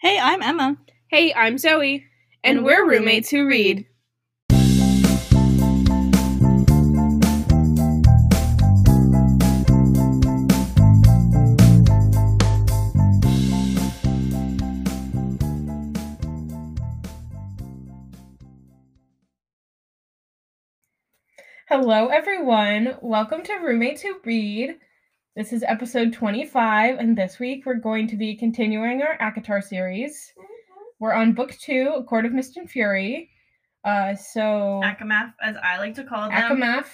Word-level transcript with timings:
Hey, 0.00 0.16
I'm 0.16 0.42
Emma. 0.42 0.76
Hey, 1.08 1.34
I'm 1.34 1.58
Zoe, 1.58 2.04
and, 2.44 2.58
And 2.58 2.64
we're, 2.64 2.86
we're 2.86 2.98
roommates 3.00 3.30
who 3.30 3.48
read. 3.48 3.84
Hello, 21.68 22.06
everyone. 22.06 22.98
Welcome 23.02 23.42
to 23.42 23.54
Roommates 23.54 24.02
Who 24.02 24.20
Read. 24.24 24.76
This 25.38 25.52
is 25.52 25.62
episode 25.68 26.12
25, 26.12 26.98
and 26.98 27.16
this 27.16 27.38
week 27.38 27.64
we're 27.64 27.74
going 27.74 28.08
to 28.08 28.16
be 28.16 28.34
continuing 28.34 29.02
our 29.02 29.16
ACOTAR 29.18 29.62
series. 29.62 30.32
We're 30.98 31.12
on 31.12 31.32
book 31.32 31.56
two, 31.60 31.92
A 31.96 32.02
Court 32.02 32.26
of 32.26 32.32
Mist 32.32 32.56
and 32.56 32.68
Fury. 32.68 33.30
Uh, 33.84 34.16
so, 34.16 34.80
ACOMAF, 34.82 35.34
as 35.40 35.54
I 35.62 35.78
like 35.78 35.94
to 35.94 36.02
call 36.02 36.28
them. 36.28 36.32
ACOMAF, 36.32 36.86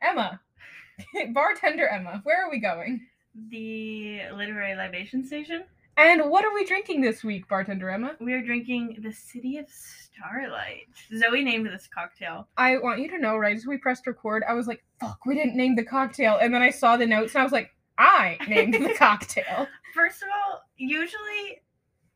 Emma, 0.00 0.40
bartender 1.34 1.86
Emma, 1.86 2.22
where 2.24 2.46
are 2.46 2.50
we 2.50 2.58
going? 2.58 3.06
The 3.50 4.22
literary 4.34 4.74
libation 4.76 5.22
station. 5.22 5.64
And 5.96 6.28
what 6.30 6.44
are 6.44 6.52
we 6.52 6.64
drinking 6.64 7.00
this 7.02 7.22
week, 7.22 7.48
bartender 7.48 7.88
Emma? 7.88 8.16
We 8.20 8.32
are 8.32 8.42
drinking 8.42 8.98
the 9.02 9.12
City 9.12 9.58
of 9.58 9.66
Starlight. 9.68 10.88
Zoe 11.16 11.42
named 11.44 11.66
this 11.66 11.88
cocktail. 11.92 12.48
I 12.56 12.78
want 12.78 12.98
you 13.00 13.08
to 13.10 13.18
know, 13.18 13.36
right 13.36 13.56
as 13.56 13.66
we 13.66 13.78
pressed 13.78 14.06
record, 14.06 14.42
I 14.48 14.54
was 14.54 14.66
like, 14.66 14.84
fuck, 15.00 15.24
we 15.24 15.34
didn't 15.36 15.56
name 15.56 15.76
the 15.76 15.84
cocktail. 15.84 16.38
And 16.40 16.52
then 16.52 16.62
I 16.62 16.70
saw 16.70 16.96
the 16.96 17.06
notes 17.06 17.34
and 17.34 17.40
I 17.40 17.44
was 17.44 17.52
like, 17.52 17.70
I 17.96 18.38
named 18.48 18.74
the 18.74 18.94
cocktail. 18.98 19.68
First 19.94 20.22
of 20.22 20.28
all, 20.34 20.62
usually 20.76 21.62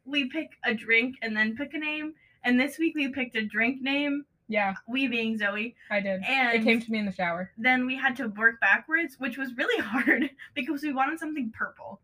we 0.04 0.29
pick 0.29 0.48
a 0.65 0.74
drink 0.74 1.16
and 1.23 1.37
then 1.37 1.56
pick 1.56 1.73
a 1.74 1.79
name. 1.79 2.15
And 2.45 2.59
this 2.59 2.79
week 2.79 2.95
we 2.96 3.09
picked 3.09 3.37
a 3.37 3.45
drink 3.46 3.80
name, 3.80 4.24
Yeah, 4.49 4.74
we 4.88 5.06
being 5.06 5.38
Zoe. 5.38 5.76
I 5.90 6.01
did. 6.01 6.23
And 6.26 6.54
It 6.60 6.65
came 6.65 6.80
to 6.80 6.90
me 6.90 6.99
in 6.99 7.06
the 7.06 7.12
shower. 7.12 7.52
then 7.59 7.87
we 7.87 7.95
had 7.96 8.16
to 8.16 8.26
work 8.29 8.60
backwards, 8.60 9.16
which 9.21 9.38
was 9.38 9.56
really 9.56 9.80
hard 9.84 10.30
because 10.54 10.82
we 10.82 10.93
wanted 10.93 11.21
something 11.21 11.52
purple. 11.56 12.01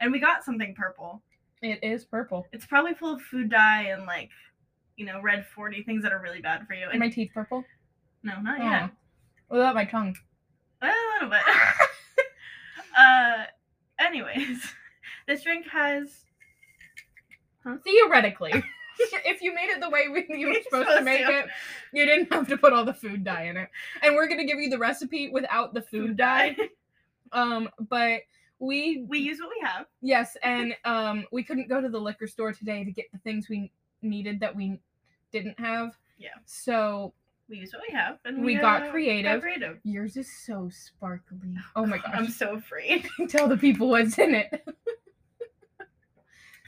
And 0.00 0.12
we 0.12 0.18
got 0.20 0.44
something 0.44 0.74
purple. 0.74 1.22
It 1.62 1.80
is 1.82 2.04
purple. 2.04 2.46
It's 2.52 2.66
probably 2.66 2.94
full 2.94 3.14
of 3.14 3.22
food 3.22 3.50
dye 3.50 3.84
and 3.84 4.06
like, 4.06 4.30
you 4.96 5.04
know, 5.06 5.20
red 5.20 5.44
40 5.54 5.82
things 5.82 6.02
that 6.02 6.12
are 6.12 6.20
really 6.20 6.40
bad 6.40 6.66
for 6.66 6.74
you. 6.74 6.86
Are 6.86 6.90
And 6.90 7.00
my 7.00 7.08
teeth 7.08 7.30
purple? 7.34 7.64
no, 8.22 8.40
not 8.40 8.60
Oh. 8.60 8.64
yet. 8.64 8.90
What 9.48 9.58
about 9.58 9.74
my 9.74 9.84
tongue? 9.84 10.14
A 10.82 10.86
little 11.14 11.30
bit. 11.30 11.40
uh, 12.98 13.44
anyways, 13.98 14.60
this 15.26 15.42
drink 15.42 15.66
has. 15.68 16.24
Theoretically. 17.84 18.52
if 18.98 19.42
you 19.42 19.54
made 19.54 19.68
it 19.70 19.80
the 19.80 19.90
way 19.90 20.08
we, 20.08 20.26
you 20.38 20.46
were 20.48 20.52
You're 20.54 20.62
supposed, 20.62 20.86
to 20.86 20.92
supposed 20.92 21.04
make 21.04 21.26
to. 21.26 21.38
it, 21.40 21.46
you 21.92 22.06
didn't 22.06 22.32
have 22.32 22.48
to 22.48 22.56
put 22.56 22.72
all 22.72 22.84
the 22.84 22.94
food 22.94 23.24
dye 23.24 23.42
in 23.44 23.56
it. 23.56 23.68
And 24.02 24.14
we're 24.14 24.28
gonna 24.28 24.44
give 24.46 24.58
you 24.58 24.70
the 24.70 24.78
recipe 24.78 25.28
without 25.30 25.74
the 25.74 25.82
food 25.82 26.16
dye. 26.16 26.56
Um, 27.32 27.68
but 27.90 28.20
we 28.60 29.04
we 29.08 29.18
use 29.18 29.38
what 29.40 29.50
we 29.50 29.60
have. 29.66 29.86
yes, 30.00 30.36
and 30.42 30.74
um, 30.84 31.24
we 31.32 31.42
couldn't 31.42 31.68
go 31.68 31.80
to 31.80 31.88
the 31.88 31.98
liquor 32.00 32.26
store 32.26 32.52
today 32.52 32.84
to 32.84 32.90
get 32.90 33.06
the 33.12 33.18
things 33.18 33.48
we 33.48 33.70
needed 34.02 34.40
that 34.40 34.54
we 34.54 34.78
didn't 35.32 35.58
have. 35.60 35.96
Yeah. 36.18 36.30
So 36.46 37.12
We 37.48 37.58
use 37.58 37.72
what 37.72 37.82
we 37.88 37.94
have, 37.94 38.18
and 38.24 38.38
We 38.38 38.54
we, 38.54 38.60
got 38.60 38.82
uh, 38.84 38.90
creative. 38.90 39.32
Got 39.34 39.42
creative. 39.42 39.78
yours 39.84 40.16
is 40.16 40.30
so 40.46 40.68
sparkly. 40.70 41.38
Oh 41.76 41.86
my 41.86 41.98
gosh! 41.98 42.10
I'm 42.14 42.28
so 42.28 42.54
afraid. 42.54 43.06
Tell 43.28 43.46
the 43.48 43.56
people 43.56 43.88
what's 43.88 44.18
in 44.18 44.34
it. 44.34 44.66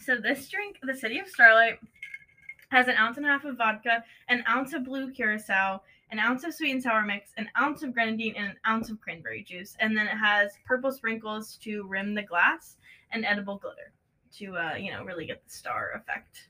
So 0.03 0.17
this 0.17 0.49
drink, 0.49 0.79
the 0.83 0.95
City 0.95 1.19
of 1.19 1.29
Starlight, 1.29 1.79
has 2.71 2.89
an 2.89 2.95
ounce 2.97 3.19
and 3.19 3.27
a 3.27 3.29
half 3.29 3.45
of 3.45 3.59
vodka, 3.59 4.03
an 4.29 4.43
ounce 4.49 4.73
of 4.73 4.85
blue 4.85 5.13
curacao, 5.13 5.83
an 6.11 6.19
ounce 6.19 6.45
of 6.45 6.55
sweet 6.55 6.73
and 6.73 6.83
sour 6.83 7.03
mix, 7.03 7.31
an 7.37 7.49
ounce 7.59 7.83
of 7.83 7.93
grenadine, 7.95 8.35
and 8.37 8.47
an 8.51 8.57
ounce 8.67 8.91
of 8.91 9.01
cranberry 9.01 9.43
juice. 9.43 9.77
And 9.81 9.97
then 9.97 10.07
it 10.07 10.17
has 10.17 10.53
purple 10.67 10.91
sprinkles 10.93 11.57
to 11.63 11.87
rim 11.87 12.15
the 12.15 12.23
glass 12.23 12.77
and 13.13 13.25
edible 13.25 13.59
glitter 13.59 13.93
to, 14.39 14.57
uh, 14.57 14.75
you 14.77 14.91
know, 14.93 15.05
really 15.05 15.27
get 15.27 15.45
the 15.45 15.51
star 15.51 15.93
effect. 15.95 16.49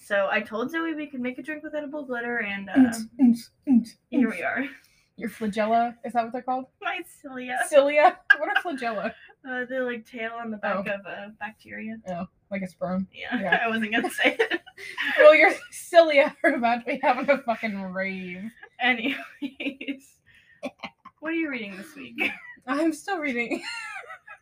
So 0.00 0.28
I 0.30 0.40
told 0.40 0.70
Zoe 0.70 0.94
we 0.94 1.06
could 1.06 1.20
make 1.20 1.38
a 1.38 1.42
drink 1.42 1.62
with 1.62 1.74
edible 1.74 2.04
glitter, 2.04 2.38
and 2.38 2.70
uh, 2.70 2.92
here 4.10 4.30
we 4.30 4.42
are. 4.42 4.64
Your 5.16 5.28
flagella 5.30 5.96
is 6.04 6.12
that 6.12 6.22
what 6.22 6.32
they're 6.32 6.42
called? 6.42 6.66
My 6.80 7.00
cilia. 7.20 7.58
Cilia. 7.68 8.18
What 8.38 8.48
are 8.56 8.62
flagella? 8.62 9.12
Uh, 9.48 9.64
the 9.68 9.80
like 9.80 10.06
tail 10.06 10.30
on 10.40 10.50
the 10.52 10.56
back 10.58 10.76
Oh. 10.76 10.80
of 10.94 11.00
a 11.06 11.32
bacteria. 11.40 11.96
Oh, 12.08 12.26
Like 12.52 12.62
a 12.62 12.68
sperm. 12.68 13.08
Yeah, 13.12 13.36
Yeah. 13.40 13.60
I 13.64 13.68
wasn't 13.68 13.92
gonna 13.92 14.10
say 14.10 14.36
it. 14.38 14.57
Well, 15.18 15.34
your 15.34 15.52
cilia 15.70 16.36
are 16.44 16.54
about 16.54 16.80
to 16.80 16.86
be 16.86 17.00
having 17.02 17.28
a 17.30 17.38
fucking 17.38 17.82
rave. 17.82 18.50
Anyways, 18.80 20.18
what 21.20 21.32
are 21.32 21.36
you 21.36 21.50
reading 21.50 21.76
this 21.76 21.94
week? 21.96 22.30
I'm 22.66 22.92
still 22.92 23.18
reading. 23.18 23.62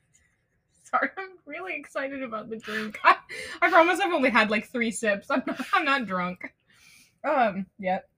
Sorry, 0.83 1.09
I'm 1.17 1.31
really 1.47 1.75
excited 1.77 2.23
about 2.23 2.49
the 2.49 2.59
drink. 2.59 2.99
I, 3.03 3.17
I 3.63 3.71
promise 3.71 4.01
I've 4.01 4.13
only 4.13 4.31
had 4.31 4.51
like 4.51 4.69
three 4.69 4.91
sips. 4.91 5.31
I'm 5.31 5.43
not, 5.47 5.61
I'm 5.73 5.85
not 5.85 6.07
drunk. 6.07 6.55
Um, 7.25 7.67
yet. 7.79 8.09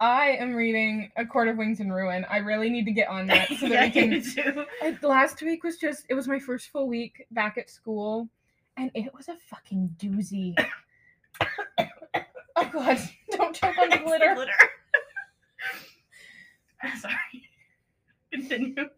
I 0.00 0.32
am 0.32 0.54
reading 0.54 1.10
A 1.16 1.24
Court 1.24 1.48
of 1.48 1.56
Wings 1.56 1.80
and 1.80 1.94
Ruin. 1.94 2.26
I 2.28 2.38
really 2.38 2.68
need 2.68 2.84
to 2.84 2.90
get 2.90 3.08
on 3.08 3.26
that 3.28 3.48
so 3.48 3.68
that 3.68 3.94
yeah, 3.94 4.06
we 4.06 4.20
can. 4.20 4.66
I, 4.82 4.98
last 5.06 5.40
week 5.40 5.64
was 5.64 5.78
just 5.78 6.04
it 6.10 6.14
was 6.14 6.28
my 6.28 6.38
first 6.38 6.68
full 6.70 6.88
week 6.88 7.26
back 7.30 7.56
at 7.56 7.70
school 7.70 8.28
and 8.76 8.90
it 8.94 9.12
was 9.14 9.28
a 9.28 9.36
fucking 9.48 9.96
doozy. 9.98 10.54
Oh 12.56 12.70
god. 12.72 12.98
Don't 13.32 13.54
choke 13.54 13.76
on 13.78 13.88
the 13.88 13.96
It's 13.96 14.04
glitter. 14.04 14.34
glitter. 14.34 14.52
Sorry. 17.00 17.14
Continue. 18.32 18.88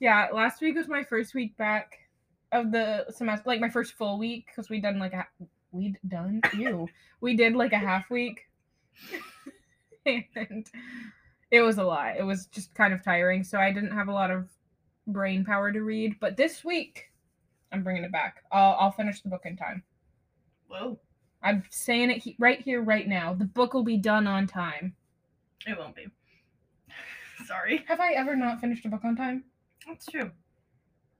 yeah 0.00 0.28
last 0.32 0.60
week 0.60 0.74
was 0.74 0.88
my 0.88 1.04
first 1.04 1.34
week 1.34 1.56
back 1.56 1.98
of 2.50 2.72
the 2.72 3.06
semester 3.10 3.44
like 3.46 3.60
my 3.60 3.68
first 3.70 3.92
full 3.94 4.18
week 4.18 4.46
because 4.46 4.68
we'd 4.68 4.82
done 4.82 4.98
like 4.98 5.12
a 5.14 5.26
we'd 5.70 5.98
done? 6.08 6.40
You 6.56 6.88
we 7.20 7.36
did 7.36 7.54
like 7.54 7.72
a 7.72 7.78
half 7.78 8.10
week. 8.10 8.40
And 10.04 10.66
it 11.52 11.60
was 11.60 11.78
a 11.78 11.84
lot. 11.84 12.16
It 12.18 12.24
was 12.24 12.46
just 12.46 12.74
kind 12.74 12.92
of 12.92 13.04
tiring 13.04 13.44
so 13.44 13.58
i 13.58 13.70
didn't 13.72 13.92
have 13.92 14.08
a 14.08 14.12
lot 14.12 14.30
of 14.32 14.48
brain 15.06 15.44
power 15.44 15.72
to 15.72 15.80
read. 15.82 16.16
But 16.20 16.36
this 16.36 16.64
week 16.64 17.11
i'm 17.72 17.82
bringing 17.82 18.04
it 18.04 18.12
back 18.12 18.42
i'll, 18.52 18.76
I'll 18.78 18.92
finish 18.92 19.20
the 19.20 19.28
book 19.28 19.42
in 19.44 19.56
time 19.56 19.82
Whoa. 20.72 20.98
I'm 21.42 21.64
saying 21.70 22.10
it 22.10 22.18
he- 22.18 22.36
right 22.38 22.60
here, 22.60 22.82
right 22.82 23.06
now. 23.06 23.34
The 23.34 23.44
book 23.44 23.74
will 23.74 23.82
be 23.82 23.98
done 23.98 24.26
on 24.26 24.46
time. 24.46 24.94
It 25.66 25.76
won't 25.78 25.94
be. 25.94 26.06
Sorry. 27.46 27.84
Have 27.88 28.00
I 28.00 28.12
ever 28.12 28.34
not 28.34 28.60
finished 28.60 28.86
a 28.86 28.88
book 28.88 29.04
on 29.04 29.16
time? 29.16 29.44
That's 29.86 30.06
true. 30.06 30.30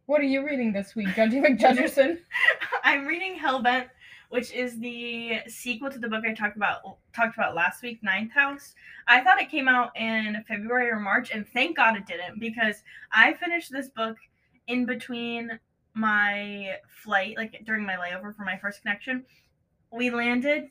What 0.07 0.21
are 0.21 0.25
you 0.25 0.45
reading 0.45 0.73
this 0.73 0.95
week, 0.95 1.09
Judgy 1.09 1.45
McJudgerson? 1.45 2.19
I'm 2.84 3.07
reading 3.07 3.39
Hellbent, 3.39 3.89
which 4.31 4.53
is 4.53 4.79
the 4.81 5.41
sequel 5.49 5.91
to 5.91 5.99
the 5.99 6.09
book 6.09 6.25
I 6.27 6.33
talked 6.33 6.57
about 6.57 6.81
talked 7.15 7.37
about 7.37 7.55
last 7.55 7.83
week, 7.83 8.03
Ninth 8.03 8.33
House. 8.33 8.75
I 9.07 9.23
thought 9.23 9.41
it 9.41 9.51
came 9.51 9.69
out 9.69 9.91
in 9.97 10.43
February 10.49 10.89
or 10.89 10.99
March, 10.99 11.31
and 11.31 11.47
thank 11.49 11.77
God 11.77 11.97
it 11.97 12.07
didn't 12.07 12.41
because 12.41 12.77
I 13.13 13.34
finished 13.34 13.71
this 13.71 13.89
book 13.89 14.17
in 14.67 14.87
between 14.87 15.59
my 15.94 16.76
flight, 17.03 17.36
like 17.36 17.62
during 17.64 17.84
my 17.84 17.94
layover 17.94 18.34
for 18.34 18.44
my 18.44 18.56
first 18.58 18.82
connection. 18.82 19.25
We 19.91 20.10
landed. 20.10 20.70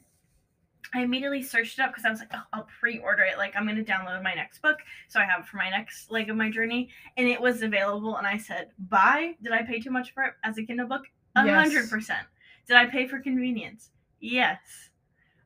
I 0.93 1.03
immediately 1.03 1.43
searched 1.43 1.79
it 1.79 1.83
up 1.83 1.91
because 1.91 2.05
I 2.05 2.09
was 2.09 2.19
like, 2.19 2.31
oh, 2.33 2.41
I'll 2.53 2.67
pre-order 2.79 3.23
it. 3.23 3.37
Like 3.37 3.55
I'm 3.55 3.67
gonna 3.67 3.83
download 3.83 4.23
my 4.23 4.33
next 4.33 4.61
book, 4.61 4.79
so 5.07 5.19
I 5.19 5.25
have 5.25 5.41
it 5.41 5.45
for 5.45 5.57
my 5.57 5.69
next 5.69 6.11
leg 6.11 6.29
of 6.29 6.35
my 6.35 6.49
journey. 6.49 6.89
And 7.17 7.27
it 7.27 7.39
was 7.39 7.61
available, 7.61 8.17
and 8.17 8.25
I 8.27 8.37
said, 8.37 8.71
"Buy." 8.89 9.35
Did 9.41 9.53
I 9.53 9.63
pay 9.63 9.79
too 9.79 9.91
much 9.91 10.13
for 10.13 10.23
it 10.23 10.33
as 10.43 10.57
a 10.57 10.63
Kindle 10.63 10.87
book? 10.87 11.03
A 11.35 11.47
hundred 11.47 11.89
percent. 11.89 12.25
Did 12.67 12.77
I 12.77 12.87
pay 12.87 13.07
for 13.07 13.19
convenience? 13.19 13.91
Yes. 14.19 14.59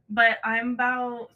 But 0.10 0.38
I'm 0.44 0.72
about 0.72 1.30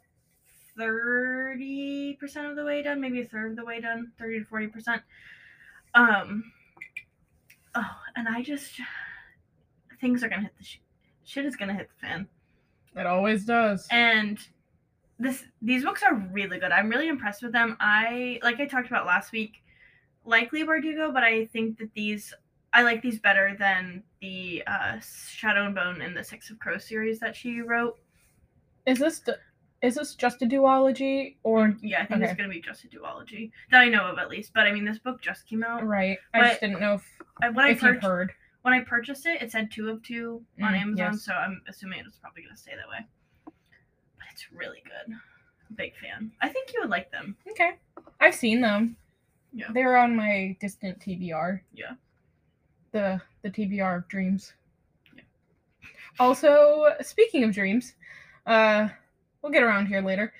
thirty 0.76 2.14
percent 2.14 2.46
of 2.46 2.56
the 2.56 2.64
way 2.64 2.82
done, 2.82 3.00
maybe 3.00 3.20
a 3.20 3.24
third 3.24 3.52
of 3.52 3.56
the 3.56 3.64
way 3.64 3.80
done, 3.80 4.12
thirty 4.18 4.38
to 4.40 4.44
forty 4.44 4.66
percent. 4.66 5.02
Um. 5.94 6.52
Oh, 7.74 7.96
and 8.16 8.28
I 8.28 8.42
just 8.42 8.80
things 10.00 10.24
are 10.24 10.28
gonna 10.28 10.42
hit 10.42 10.56
the 10.58 10.64
sh- 10.64 10.80
shit 11.24 11.44
is 11.44 11.56
gonna 11.56 11.74
hit 11.74 11.88
the 11.88 12.06
fan. 12.06 12.28
It 12.96 13.06
always 13.06 13.44
does. 13.44 13.86
And 13.90 14.38
this 15.18 15.44
these 15.62 15.84
books 15.84 16.02
are 16.02 16.14
really 16.32 16.58
good. 16.58 16.72
I'm 16.72 16.88
really 16.88 17.08
impressed 17.08 17.42
with 17.42 17.52
them. 17.52 17.76
I 17.80 18.40
like 18.42 18.58
I 18.60 18.66
talked 18.66 18.88
about 18.88 19.06
last 19.06 19.32
week, 19.32 19.62
likely 20.24 20.64
Bardugo, 20.64 21.12
but 21.12 21.22
I 21.22 21.46
think 21.46 21.78
that 21.78 21.92
these 21.94 22.32
I 22.72 22.82
like 22.82 23.02
these 23.02 23.18
better 23.18 23.56
than 23.58 24.02
the 24.20 24.62
uh, 24.66 24.98
Shadow 25.00 25.66
and 25.66 25.74
Bone 25.74 26.00
and 26.00 26.16
the 26.16 26.22
Six 26.24 26.50
of 26.50 26.58
Crows 26.58 26.84
series 26.84 27.18
that 27.20 27.34
she 27.34 27.60
wrote. 27.60 27.98
Is 28.86 28.98
this 28.98 29.18
the, 29.20 29.38
is 29.82 29.96
this 29.96 30.14
just 30.14 30.40
a 30.42 30.46
duology 30.46 31.36
or 31.42 31.76
Yeah, 31.82 32.02
I 32.02 32.06
think 32.06 32.22
it's 32.22 32.34
gonna 32.34 32.48
be 32.48 32.60
just 32.60 32.84
a 32.84 32.88
duology 32.88 33.50
that 33.70 33.80
I 33.80 33.88
know 33.88 34.06
of 34.06 34.18
at 34.18 34.30
least. 34.30 34.52
But 34.54 34.66
I 34.66 34.72
mean, 34.72 34.84
this 34.84 34.98
book 34.98 35.20
just 35.20 35.46
came 35.46 35.62
out. 35.62 35.86
right? 35.86 36.18
I 36.32 36.48
just 36.48 36.60
didn't 36.60 36.80
know 36.80 36.94
if, 36.94 37.19
when 37.52 37.64
I 37.66 37.70
if 37.70 37.80
purchased 37.80 38.06
heard. 38.06 38.32
when 38.62 38.74
I 38.74 38.80
purchased 38.80 39.26
it, 39.26 39.40
it 39.42 39.50
said 39.52 39.70
two 39.70 39.88
of 39.90 40.02
two 40.02 40.42
on 40.62 40.72
Mm, 40.74 40.80
Amazon, 40.80 41.12
yes. 41.12 41.22
so 41.24 41.32
I'm 41.32 41.62
assuming 41.68 42.00
it's 42.06 42.16
probably 42.18 42.42
gonna 42.42 42.56
stay 42.56 42.72
that 42.76 42.88
way. 42.88 43.06
But 43.44 44.26
it's 44.32 44.52
really 44.52 44.82
good. 44.84 45.14
Big 45.76 45.92
fan. 45.96 46.32
I 46.40 46.48
think 46.48 46.72
you 46.72 46.80
would 46.80 46.90
like 46.90 47.10
them. 47.12 47.36
Okay. 47.50 47.72
I've 48.20 48.34
seen 48.34 48.60
them. 48.60 48.96
Yeah. 49.52 49.66
They're 49.72 49.96
on 49.96 50.14
my 50.16 50.56
distant 50.60 50.98
TBR. 51.00 51.60
Yeah. 51.72 51.92
The 52.92 53.20
the 53.42 53.50
TBR 53.50 53.98
of 53.98 54.08
dreams. 54.08 54.52
Yeah. 55.14 55.22
Also, 56.18 56.94
speaking 57.00 57.44
of 57.44 57.52
dreams, 57.52 57.94
uh 58.46 58.88
we'll 59.42 59.52
get 59.52 59.62
around 59.62 59.86
here 59.86 60.02
later. 60.02 60.32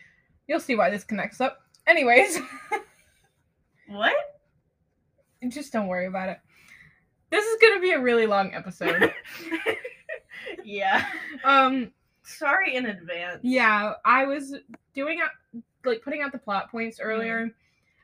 You'll 0.49 0.61
see 0.61 0.75
why 0.77 0.91
this 0.91 1.05
connects 1.05 1.41
up. 1.41 1.61
Anyways, 1.87 2.41
What? 3.89 4.13
just 5.49 5.73
don't 5.73 5.89
worry 5.89 6.07
about 6.07 6.29
it. 6.29 6.39
This 7.31 7.45
is 7.45 7.59
gonna 7.61 7.81
be 7.81 7.93
a 7.93 8.01
really 8.01 8.27
long 8.27 8.53
episode. 8.55 9.13
yeah. 10.65 11.07
um 11.45 11.93
Sorry 12.23 12.77
in 12.77 12.87
advance. 12.87 13.41
Yeah, 13.43 13.95
I 14.05 14.25
was 14.25 14.57
doing 14.95 15.21
out 15.21 15.31
like 15.85 16.03
putting 16.03 16.23
out 16.23 16.33
the 16.33 16.39
plot 16.39 16.71
points 16.71 17.01
earlier, 17.01 17.51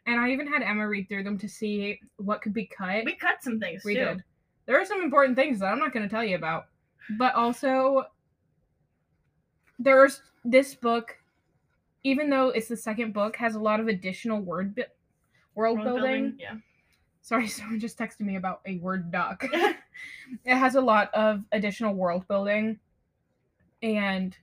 and 0.06 0.20
I 0.20 0.30
even 0.30 0.46
had 0.46 0.62
Emma 0.62 0.88
read 0.88 1.08
through 1.08 1.24
them 1.24 1.38
to 1.38 1.48
see 1.48 2.00
what 2.16 2.42
could 2.42 2.52
be 2.54 2.66
cut. 2.66 3.04
We 3.04 3.14
cut 3.14 3.42
some 3.42 3.60
things 3.60 3.84
We 3.84 3.94
too. 3.94 4.04
did. 4.04 4.24
There 4.66 4.80
are 4.80 4.84
some 4.84 5.02
important 5.02 5.36
things 5.36 5.60
that 5.60 5.66
I'm 5.66 5.78
not 5.78 5.92
going 5.92 6.02
to 6.02 6.12
tell 6.12 6.24
you 6.24 6.34
about, 6.34 6.66
but 7.18 7.34
also 7.34 8.04
there's 9.78 10.22
this 10.44 10.74
book. 10.74 11.16
Even 12.02 12.30
though 12.30 12.48
it's 12.50 12.68
the 12.68 12.76
second 12.76 13.12
book, 13.12 13.36
has 13.36 13.54
a 13.56 13.60
lot 13.60 13.80
of 13.80 13.88
additional 13.88 14.40
word 14.40 14.74
bi- 14.74 14.86
world, 15.54 15.78
World 15.78 16.00
building. 16.00 16.36
Yeah. 16.38 16.54
Sorry, 17.26 17.48
someone 17.48 17.80
just 17.80 17.98
texted 17.98 18.20
me 18.20 18.36
about 18.36 18.60
a 18.66 18.78
word 18.78 19.10
doc. 19.10 19.44
it 19.52 20.54
has 20.54 20.76
a 20.76 20.80
lot 20.80 21.12
of 21.12 21.42
additional 21.50 21.92
world 21.92 22.26
building 22.28 22.78
and 23.82 24.36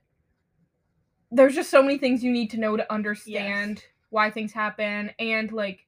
there's 1.30 1.54
just 1.54 1.70
so 1.70 1.82
many 1.82 1.96
things 1.96 2.22
you 2.22 2.30
need 2.30 2.50
to 2.50 2.58
know 2.60 2.76
to 2.76 2.92
understand 2.92 3.82
why 4.10 4.30
things 4.30 4.52
happen 4.52 5.10
and 5.18 5.50
like 5.50 5.86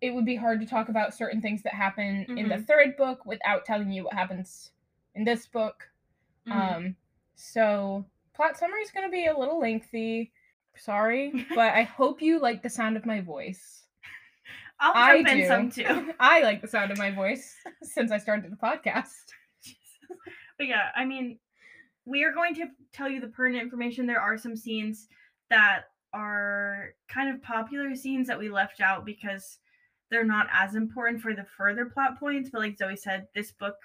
it 0.00 0.14
would 0.14 0.24
be 0.24 0.36
hard 0.36 0.60
to 0.60 0.66
talk 0.66 0.88
about 0.88 1.12
certain 1.12 1.42
things 1.42 1.60
that 1.64 1.74
happen 1.74 2.24
in 2.36 2.48
the 2.48 2.54
Mhm. 2.54 2.66
third 2.68 2.96
book 2.96 3.26
without 3.26 3.64
telling 3.64 3.90
you 3.90 4.04
what 4.04 4.14
happens 4.14 4.70
in 5.16 5.24
this 5.24 5.46
book 5.48 5.90
Mhm. 6.46 6.52
um 6.52 6.96
so 7.34 8.06
plot 8.32 8.56
summary 8.56 8.82
is 8.82 8.92
going 8.92 9.06
to 9.06 9.10
be 9.10 9.26
a 9.26 9.36
little 9.36 9.58
lengthy 9.58 10.32
sorry 10.76 11.32
but 11.54 11.74
i 11.74 11.82
hope 11.82 12.22
you 12.22 12.38
like 12.38 12.62
the 12.62 12.70
sound 12.70 12.96
of 12.96 13.04
my 13.04 13.20
voice 13.20 13.86
I'll 14.82 14.92
I 14.94 15.16
jump 15.16 15.28
in 15.28 15.38
do. 15.38 15.46
some 15.46 15.70
too. 15.70 16.12
I 16.20 16.42
like 16.42 16.60
the 16.60 16.68
sound 16.68 16.90
of 16.90 16.98
my 16.98 17.10
voice 17.10 17.54
since 17.82 18.10
I 18.12 18.18
started 18.18 18.50
the 18.52 18.56
podcast. 18.56 19.08
But 20.58 20.66
yeah, 20.68 20.90
I 20.94 21.04
mean, 21.06 21.38
we 22.04 22.24
are 22.24 22.32
going 22.32 22.54
to 22.56 22.66
tell 22.92 23.08
you 23.08 23.20
the 23.20 23.28
pertinent 23.28 23.64
information. 23.64 24.06
There 24.06 24.20
are 24.20 24.36
some 24.36 24.54
scenes 24.54 25.08
that 25.50 25.84
are 26.12 26.90
kind 27.08 27.34
of 27.34 27.42
popular 27.42 27.94
scenes 27.96 28.28
that 28.28 28.38
we 28.38 28.50
left 28.50 28.80
out 28.80 29.04
because 29.06 29.58
they're 30.10 30.24
not 30.24 30.46
as 30.52 30.74
important 30.74 31.22
for 31.22 31.34
the 31.34 31.46
further 31.56 31.86
plot 31.86 32.20
points. 32.20 32.50
But 32.52 32.60
like 32.60 32.76
Zoe 32.76 32.96
said, 32.96 33.28
this 33.34 33.50
book 33.52 33.76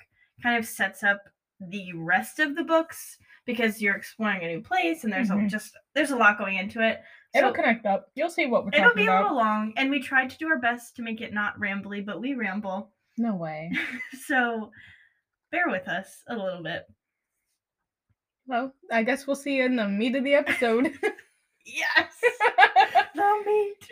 kind 0.44 0.58
of 0.58 0.66
sets 0.68 1.04
up 1.04 1.22
the 1.62 1.94
rest 1.94 2.40
of 2.40 2.56
the 2.56 2.64
books 2.66 3.18
because 3.46 3.82
you're 3.82 3.96
exploring 3.96 4.44
a 4.44 4.48
new 4.48 4.62
place 4.62 5.04
and 5.06 5.12
there's 5.12 5.30
a, 5.30 5.34
Mhm. 5.34 5.50
just 5.50 5.76
there's 5.96 6.12
a 6.12 6.16
lot 6.18 6.38
going 6.38 6.58
into 6.58 6.82
it. 6.86 7.02
It'll 7.38 7.52
So- 7.52 7.54
connect 7.56 7.86
up. 7.86 8.10
You'll 8.16 8.30
see 8.30 8.46
what 8.48 8.64
we're 8.66 8.72
It'll 8.74 8.90
talking 8.90 9.04
about. 9.04 9.14
It'll 9.14 9.24
be 9.24 9.26
a 9.30 9.32
little 9.32 9.38
long, 9.38 9.74
and 9.78 9.90
we 9.90 10.00
tried 10.02 10.30
to 10.32 10.38
do 10.38 10.48
our 10.50 10.60
best 10.60 10.96
to 10.98 11.02
make 11.02 11.22
it 11.22 11.34
not 11.34 11.60
rambly, 11.60 12.06
but 12.06 12.20
we 12.22 12.34
ramble. 12.34 12.92
No 13.18 13.36
way. 13.36 13.72
so 14.26 14.72
bear 15.52 15.70
with 15.70 15.88
us 15.88 16.24
a 16.28 16.36
little 16.36 16.62
bit. 16.64 16.86
Well, 18.48 18.74
I 18.92 19.04
guess 19.04 19.28
we'll 19.28 19.36
see 19.36 19.58
you 19.58 19.66
in 19.66 19.76
the 19.76 19.88
meat 19.88 20.16
of 20.16 20.24
the 20.24 20.36
episode. 20.36 20.92
Yes, 21.70 22.14
the 23.14 23.44
meat. 23.46 23.90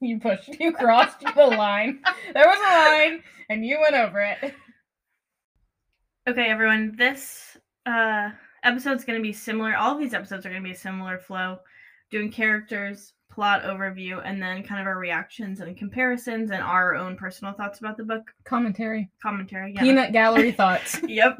you 0.00 0.18
pushed, 0.18 0.58
you 0.58 0.72
crossed 0.72 1.20
the 1.20 1.46
line. 1.46 2.00
There 2.32 2.46
was 2.46 2.58
a 2.58 2.88
line, 2.90 3.22
and 3.50 3.66
you 3.66 3.78
went 3.80 3.94
over 3.94 4.20
it. 4.20 4.54
Okay, 6.26 6.46
everyone, 6.48 6.94
this 6.96 7.56
uh 7.84 8.30
episode's 8.64 9.04
going 9.04 9.18
to 9.18 9.22
be 9.22 9.32
similar. 9.32 9.76
All 9.76 9.96
these 9.96 10.14
episodes 10.14 10.44
are 10.44 10.50
going 10.50 10.62
to 10.62 10.68
be 10.68 10.74
a 10.74 10.78
similar 10.78 11.18
flow, 11.18 11.58
doing 12.10 12.30
characters, 12.30 13.12
plot 13.30 13.62
overview, 13.64 14.20
and 14.24 14.42
then 14.42 14.62
kind 14.62 14.80
of 14.80 14.86
our 14.86 14.98
reactions 14.98 15.60
and 15.60 15.76
comparisons 15.76 16.50
and 16.50 16.62
our 16.62 16.94
own 16.94 17.16
personal 17.16 17.52
thoughts 17.52 17.80
about 17.80 17.96
the 17.96 18.04
book. 18.04 18.32
Commentary. 18.44 19.10
Commentary. 19.22 19.74
Yeah. 19.74 19.82
Peanut 19.82 20.12
gallery 20.12 20.52
thoughts. 20.52 21.00
yep. 21.06 21.38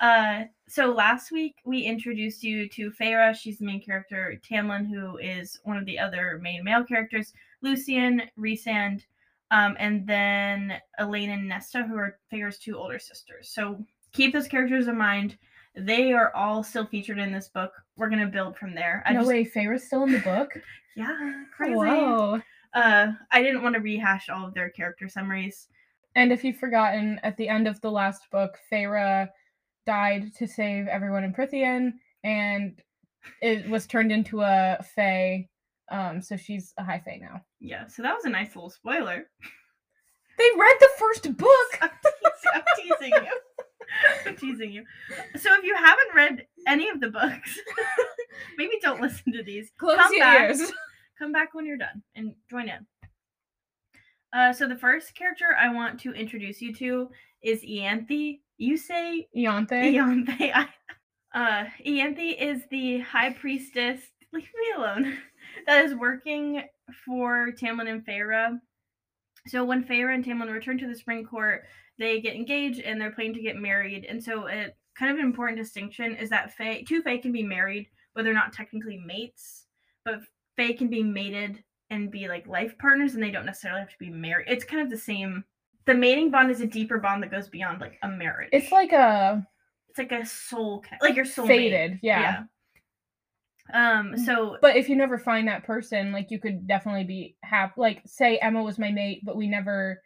Uh, 0.00 0.44
so 0.68 0.92
last 0.92 1.30
week 1.30 1.54
we 1.64 1.82
introduced 1.82 2.42
you 2.42 2.68
to 2.70 2.90
Feyre. 2.90 3.34
She's 3.34 3.58
the 3.58 3.64
main 3.64 3.82
character. 3.82 4.40
Tamlin, 4.48 4.88
who 4.88 5.18
is 5.18 5.60
one 5.64 5.76
of 5.76 5.86
the 5.86 5.98
other 5.98 6.40
main 6.42 6.64
male 6.64 6.84
characters. 6.84 7.32
Lucien, 7.62 8.22
Rhysand, 8.38 9.02
um, 9.50 9.76
and 9.78 10.06
then 10.06 10.74
Elain 10.98 11.30
and 11.30 11.48
Nesta, 11.48 11.84
who 11.84 11.96
are 11.96 12.18
Feyre's 12.32 12.58
two 12.58 12.76
older 12.76 12.98
sisters. 12.98 13.48
So 13.48 13.84
keep 14.12 14.32
those 14.32 14.48
characters 14.48 14.88
in 14.88 14.98
mind. 14.98 15.38
They 15.76 16.12
are 16.12 16.34
all 16.34 16.62
still 16.62 16.86
featured 16.86 17.18
in 17.18 17.32
this 17.32 17.48
book. 17.48 17.72
We're 17.96 18.08
gonna 18.08 18.26
build 18.26 18.56
from 18.56 18.74
there. 18.74 19.02
I 19.06 19.12
no 19.12 19.20
just, 19.20 19.28
way, 19.28 19.44
Feyre's 19.44 19.84
still 19.84 20.04
in 20.04 20.12
the 20.12 20.20
book? 20.20 20.50
Yeah, 20.96 21.42
crazy. 21.56 21.74
Whoa. 21.74 22.40
Uh, 22.72 23.12
I 23.32 23.42
didn't 23.42 23.64
want 23.64 23.74
to 23.74 23.80
rehash 23.80 24.28
all 24.28 24.46
of 24.46 24.54
their 24.54 24.70
character 24.70 25.08
summaries. 25.08 25.66
And 26.14 26.32
if 26.32 26.44
you've 26.44 26.58
forgotten, 26.58 27.18
at 27.24 27.36
the 27.36 27.48
end 27.48 27.66
of 27.66 27.80
the 27.80 27.90
last 27.90 28.30
book, 28.30 28.56
Feyre 28.70 29.28
died 29.86 30.32
to 30.36 30.46
save 30.46 30.86
everyone 30.86 31.24
in 31.24 31.32
Prythian, 31.32 31.94
and 32.22 32.80
it 33.42 33.68
was 33.68 33.86
turned 33.86 34.12
into 34.12 34.42
a 34.42 34.78
Fae. 34.94 35.48
Um, 35.90 36.22
so 36.22 36.36
she's 36.36 36.72
a 36.78 36.84
high 36.84 37.02
Fae 37.04 37.18
now. 37.20 37.42
Yeah, 37.60 37.86
so 37.86 38.02
that 38.02 38.14
was 38.14 38.24
a 38.24 38.30
nice 38.30 38.54
little 38.54 38.70
spoiler. 38.70 39.28
They 40.38 40.50
read 40.56 40.76
the 40.80 40.88
first 40.98 41.36
book. 41.36 41.50
I'm 41.80 41.90
teasing, 42.02 42.52
I'm 42.54 42.62
teasing 42.76 43.12
you. 43.24 43.38
I'm 44.26 44.36
teasing 44.36 44.72
you. 44.72 44.84
So 45.36 45.54
if 45.54 45.64
you 45.64 45.74
haven't 45.74 46.14
read 46.14 46.46
any 46.66 46.88
of 46.88 47.00
the 47.00 47.10
books, 47.10 47.58
maybe 48.58 48.72
don't 48.82 49.00
listen 49.00 49.32
to 49.32 49.42
these. 49.42 49.70
Close 49.78 49.98
Come 49.98 50.12
your 50.12 50.20
back. 50.24 50.40
ears. 50.50 50.72
Come 51.18 51.32
back 51.32 51.54
when 51.54 51.64
you're 51.66 51.76
done 51.78 52.02
and 52.16 52.34
join 52.50 52.68
in. 52.68 52.86
Uh, 54.32 54.52
so 54.52 54.66
the 54.66 54.76
first 54.76 55.14
character 55.14 55.46
I 55.58 55.72
want 55.72 56.00
to 56.00 56.12
introduce 56.12 56.60
you 56.60 56.74
to 56.74 57.08
is 57.42 57.62
Ianthe. 57.62 58.40
You 58.58 58.76
say 58.76 59.28
Ianthe. 59.36 59.94
Ianthe. 59.94 60.50
I- 60.54 60.68
Uh, 61.34 61.64
Ianthe 61.86 62.36
is 62.40 62.62
the 62.70 63.00
high 63.00 63.32
priestess. 63.32 64.00
Leave 64.32 64.44
me 64.44 64.72
alone. 64.76 65.18
That 65.66 65.84
is 65.84 65.94
working 65.94 66.62
for 67.04 67.50
Tamlin 67.52 67.88
and 67.88 68.04
Feyre. 68.06 68.58
So 69.48 69.64
when 69.64 69.84
Feyre 69.84 70.14
and 70.14 70.24
Tamlin 70.24 70.52
return 70.52 70.78
to 70.78 70.86
the 70.88 70.94
Spring 70.96 71.24
Court, 71.24 71.64
they 71.98 72.20
get 72.20 72.34
engaged 72.34 72.80
and 72.80 73.00
they're 73.00 73.12
planning 73.12 73.34
to 73.34 73.42
get 73.42 73.56
married. 73.56 74.06
And 74.08 74.22
so, 74.22 74.46
it 74.46 74.76
kind 74.96 75.10
of 75.10 75.18
an 75.18 75.24
important 75.24 75.58
distinction 75.58 76.16
is 76.16 76.30
that 76.30 76.54
Fae, 76.54 76.84
two 76.86 77.02
Fae 77.02 77.18
can 77.18 77.32
be 77.32 77.42
married, 77.42 77.88
but 78.14 78.24
they're 78.24 78.34
not 78.34 78.52
technically 78.52 79.02
mates. 79.04 79.66
But 80.04 80.20
Fae 80.56 80.72
can 80.72 80.88
be 80.88 81.02
mated 81.02 81.62
and 81.90 82.10
be 82.10 82.28
like 82.28 82.46
life 82.46 82.76
partners, 82.78 83.14
and 83.14 83.22
they 83.22 83.30
don't 83.30 83.46
necessarily 83.46 83.80
have 83.80 83.90
to 83.90 83.98
be 83.98 84.10
married. 84.10 84.46
It's 84.48 84.64
kind 84.64 84.82
of 84.82 84.90
the 84.90 84.98
same. 84.98 85.44
The 85.86 85.94
mating 85.94 86.30
bond 86.30 86.50
is 86.50 86.60
a 86.60 86.66
deeper 86.66 86.98
bond 86.98 87.22
that 87.22 87.30
goes 87.30 87.48
beyond 87.48 87.80
like 87.80 87.98
a 88.02 88.08
marriage. 88.08 88.50
It's 88.52 88.72
like 88.72 88.92
a 88.92 89.46
it's 89.88 89.98
like 89.98 90.12
a 90.12 90.26
soul, 90.26 90.82
like 91.02 91.14
your 91.14 91.24
soul 91.24 91.46
faded, 91.46 92.00
yeah. 92.02 92.42
yeah. 93.72 93.98
Um. 93.98 94.16
So 94.16 94.58
But 94.60 94.76
if 94.76 94.88
you 94.88 94.96
never 94.96 95.18
find 95.18 95.46
that 95.48 95.64
person, 95.64 96.12
like 96.12 96.30
you 96.30 96.40
could 96.40 96.66
definitely 96.66 97.04
be 97.04 97.36
happy. 97.42 97.74
Like, 97.76 98.02
say 98.06 98.38
Emma 98.38 98.62
was 98.62 98.78
my 98.78 98.90
mate, 98.90 99.20
but 99.24 99.36
we 99.36 99.46
never. 99.46 100.02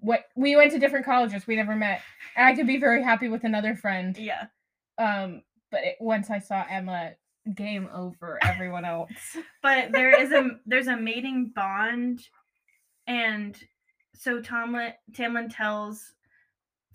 What 0.00 0.24
we 0.36 0.54
went 0.56 0.72
to 0.72 0.78
different 0.78 1.04
colleges, 1.04 1.46
we 1.46 1.56
never 1.56 1.74
met, 1.74 2.02
I 2.36 2.54
could 2.54 2.66
be 2.66 2.78
very 2.78 3.02
happy 3.02 3.28
with 3.28 3.44
another 3.44 3.74
friend. 3.74 4.16
yeah. 4.16 4.46
Um, 4.98 5.42
but 5.70 5.80
it, 5.84 5.96
once 6.00 6.30
I 6.30 6.38
saw 6.38 6.64
Emma, 6.68 7.12
game 7.54 7.88
over. 7.94 8.38
Everyone 8.42 8.84
else. 8.84 9.10
but 9.62 9.92
there 9.92 10.18
is 10.20 10.32
a 10.32 10.50
there's 10.66 10.86
a 10.88 10.96
mating 10.96 11.52
bond, 11.54 12.20
and 13.06 13.56
so 14.14 14.40
Tomlin 14.40 14.92
Tamlin 15.12 15.48
tells 15.54 16.12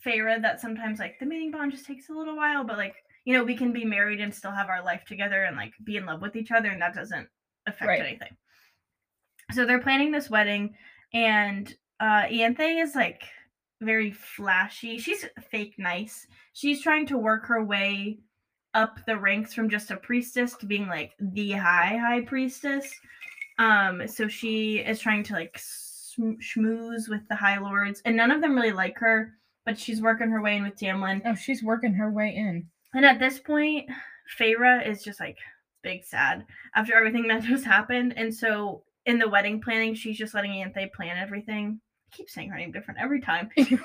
Feyre 0.06 0.42
that 0.42 0.60
sometimes 0.62 1.00
like 1.00 1.16
the 1.20 1.26
mating 1.26 1.52
bond 1.52 1.72
just 1.72 1.86
takes 1.86 2.10
a 2.10 2.14
little 2.14 2.36
while, 2.36 2.64
but 2.64 2.78
like 2.78 2.96
you 3.26 3.34
know 3.36 3.44
we 3.44 3.56
can 3.56 3.72
be 3.74 3.86
married 3.86 4.20
and 4.22 4.34
still 4.34 4.52
have 4.52 4.70
our 4.70 4.84
life 4.84 5.04
together 5.08 5.44
and 5.44 5.56
like 5.56 5.74
be 5.84 5.98
in 5.98 6.06
love 6.06 6.22
with 6.22 6.36
each 6.36 6.52
other, 6.52 6.70
and 6.70 6.82
that 6.82 6.94
doesn't 6.96 7.28
affect 7.68 7.88
Right. 7.88 8.02
anything. 8.02 8.36
So 9.52 9.66
they're 9.66 9.80
planning 9.82 10.12
this 10.12 10.30
wedding, 10.30 10.76
and 11.14 11.74
uh, 12.04 12.28
Ianthe 12.28 12.84
is 12.84 12.96
like 12.96 13.24
very 13.80 14.12
flashy. 14.12 14.98
She's 14.98 15.26
fake 15.50 15.76
nice. 15.78 16.28
She's 16.52 16.82
trying 16.82 17.06
to 17.08 17.18
work 17.18 17.46
her 17.48 17.64
way 17.64 18.20
up 18.74 19.00
the 19.06 19.18
ranks 19.18 19.54
from 19.54 19.70
just 19.70 19.90
a 19.90 19.96
priestess 19.96 20.56
to 20.58 20.66
being 20.66 20.88
like 20.88 21.14
the 21.20 21.52
high 21.52 21.98
high 21.98 22.22
priestess. 22.22 22.92
Um, 23.58 24.06
so 24.06 24.28
she 24.28 24.80
is 24.80 25.00
trying 25.00 25.24
to 25.24 25.34
like 25.34 25.58
sm- 25.58 26.42
schmooze 26.42 27.08
with 27.08 27.26
the 27.30 27.36
high 27.36 27.58
lords, 27.60 28.02
and 28.04 28.18
none 28.18 28.32
of 28.32 28.42
them 28.42 28.56
really 28.56 28.74
like 28.74 28.98
her. 29.00 29.34
but 29.66 29.80
she's 29.80 30.02
working 30.02 30.30
her 30.30 30.42
way 30.42 30.58
in 30.58 30.64
with 30.64 30.76
Tamlin. 30.76 31.22
Oh, 31.26 31.36
she's 31.36 31.64
working 31.64 31.94
her 31.94 32.12
way 32.12 32.36
in. 32.36 32.68
And 32.94 33.06
at 33.06 33.20
this 33.20 33.40
point, 33.40 33.90
Feyre 34.38 34.86
is 34.86 35.04
just 35.04 35.22
like 35.22 35.38
big 35.84 36.04
sad 36.04 36.46
after 36.76 36.94
everything 36.96 37.28
that 37.30 37.44
just 37.44 37.64
happened. 37.64 38.14
And 38.18 38.34
so 38.34 38.84
in 39.06 39.20
the 39.20 39.30
wedding 39.30 39.62
planning, 39.62 39.96
she's 39.96 40.18
just 40.18 40.34
letting 40.34 40.52
Anthe 40.52 40.92
plan 40.92 41.18
everything. 41.18 41.80
I 42.14 42.18
keep 42.18 42.30
saying 42.30 42.50
her 42.50 42.58
name 42.58 42.72
different 42.72 43.00
every 43.00 43.22
time. 43.22 43.50
you 43.58 43.80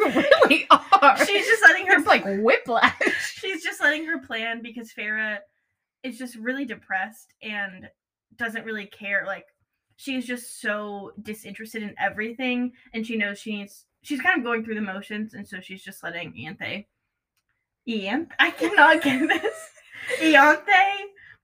really 0.00 0.66
are. 0.70 1.26
she's 1.26 1.46
just 1.46 1.62
letting 1.66 1.86
her 1.86 1.98
it's 1.98 2.06
like 2.06 2.24
whiplash. 2.42 2.94
she's 3.34 3.62
just 3.62 3.80
letting 3.80 4.04
her 4.06 4.18
plan 4.18 4.60
because 4.62 4.92
Farah 4.92 5.38
is 6.02 6.18
just 6.18 6.36
really 6.36 6.64
depressed 6.64 7.32
and 7.42 7.88
doesn't 8.36 8.64
really 8.64 8.86
care. 8.86 9.24
Like 9.26 9.46
she's 9.96 10.26
just 10.26 10.60
so 10.60 11.12
disinterested 11.22 11.82
in 11.82 11.94
everything, 11.98 12.72
and 12.92 13.06
she 13.06 13.16
knows 13.16 13.38
she 13.38 13.56
needs. 13.56 13.86
She's 14.02 14.20
kind 14.20 14.38
of 14.38 14.44
going 14.44 14.64
through 14.64 14.74
the 14.74 14.80
motions, 14.82 15.34
and 15.34 15.46
so 15.46 15.60
she's 15.60 15.82
just 15.82 16.02
letting 16.02 16.32
Anthe. 16.32 16.86
Ian, 17.88 18.28
I 18.38 18.50
cannot 18.50 19.02
get 19.02 19.20
this. 19.28 19.54
Ianthe 20.18 20.66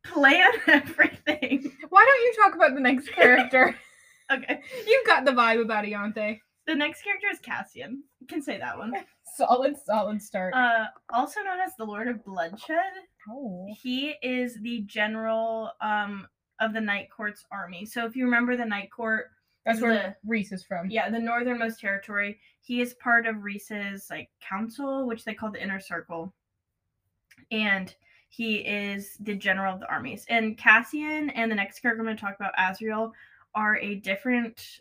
plan 0.04 0.52
everything. 0.66 1.72
Why 1.88 2.04
don't 2.04 2.22
you 2.22 2.34
talk 2.42 2.54
about 2.54 2.74
the 2.74 2.80
next 2.80 3.08
character? 3.08 3.76
Okay. 4.32 4.60
You've 4.86 5.06
got 5.06 5.24
the 5.24 5.32
vibe 5.32 5.60
about 5.62 5.84
Ianthe. 5.84 6.40
The 6.66 6.74
next 6.74 7.02
character 7.02 7.28
is 7.32 7.38
Cassian. 7.38 8.02
You 8.20 8.26
can 8.26 8.42
say 8.42 8.58
that 8.58 8.76
one. 8.76 8.92
Solid, 9.36 9.76
solid 9.84 10.22
start. 10.22 10.54
Uh, 10.54 10.86
also 11.12 11.40
known 11.42 11.60
as 11.60 11.72
the 11.76 11.84
Lord 11.84 12.08
of 12.08 12.24
Bloodshed. 12.24 12.78
oh. 13.30 13.66
He 13.82 14.14
is 14.22 14.58
the 14.62 14.80
general 14.86 15.72
um 15.82 16.26
of 16.58 16.72
the 16.72 16.80
Night 16.80 17.08
Court's 17.14 17.44
army. 17.52 17.84
So 17.84 18.06
if 18.06 18.16
you 18.16 18.24
remember 18.24 18.56
the 18.56 18.64
Night 18.64 18.90
Court, 18.90 19.26
That's 19.66 19.82
where 19.82 20.16
Rhys 20.24 20.52
is 20.52 20.64
from. 20.64 20.88
yeah, 20.90 21.10
the 21.10 21.18
northernmost 21.18 21.78
territory, 21.80 22.40
he 22.62 22.80
is 22.80 22.94
part 22.94 23.26
of 23.26 23.44
Rhys's 23.44 24.06
like 24.08 24.30
council, 24.40 25.06
which 25.06 25.24
they 25.24 25.34
call 25.34 25.50
the 25.50 25.62
Inner 25.62 25.80
Circle. 25.80 26.32
And 27.50 27.94
he 28.30 28.56
is 28.56 29.16
the 29.20 29.34
general 29.34 29.74
of 29.74 29.80
the 29.80 29.90
armies. 29.90 30.24
And 30.30 30.56
Cassian 30.56 31.28
and 31.30 31.50
the 31.50 31.54
next 31.56 31.80
character 31.80 32.00
I'm 32.00 32.06
going 32.06 32.16
to 32.16 32.22
talk 32.22 32.36
about, 32.36 32.56
Azriel, 32.56 33.12
are 33.56 33.78
a 33.78 33.96
different 33.96 34.80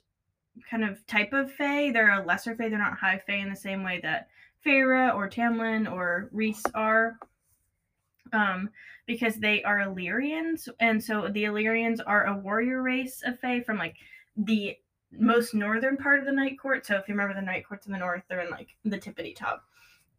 kind 0.69 0.83
of 0.83 1.05
type 1.07 1.33
of 1.33 1.51
Fae. 1.51 1.91
They're 1.91 2.21
a 2.21 2.25
lesser 2.25 2.55
Fae. 2.55 2.69
They're 2.69 2.77
not 2.77 2.97
high 2.97 3.21
Fae 3.25 3.35
in 3.35 3.49
the 3.49 3.55
same 3.55 3.83
way 3.83 3.99
that 4.03 4.27
Feyre 4.65 5.15
or 5.15 5.29
Tamlin 5.29 5.91
or 5.91 6.29
Rhys 6.31 6.61
are. 6.75 7.17
Um, 8.33 8.69
because 9.07 9.35
they 9.35 9.63
are 9.63 9.81
Illyrians, 9.81 10.67
and 10.79 11.01
so 11.01 11.29
the 11.29 11.45
Illyrians 11.45 12.01
are 12.01 12.25
a 12.25 12.35
warrior 12.35 12.81
race 12.81 13.21
of 13.23 13.39
Fae 13.39 13.61
from 13.61 13.77
like 13.77 13.95
the 14.35 14.75
most 15.11 15.53
northern 15.53 15.95
part 15.95 16.19
of 16.19 16.25
the 16.25 16.31
Night 16.31 16.59
Court. 16.59 16.85
So 16.85 16.95
if 16.95 17.07
you 17.07 17.13
remember 17.13 17.35
the 17.35 17.45
Night 17.45 17.67
Court's 17.67 17.85
in 17.85 17.93
the 17.93 17.99
north, 17.99 18.23
they're 18.27 18.41
in 18.41 18.49
like 18.49 18.75
the 18.83 18.97
tippity 18.97 19.35
top. 19.35 19.63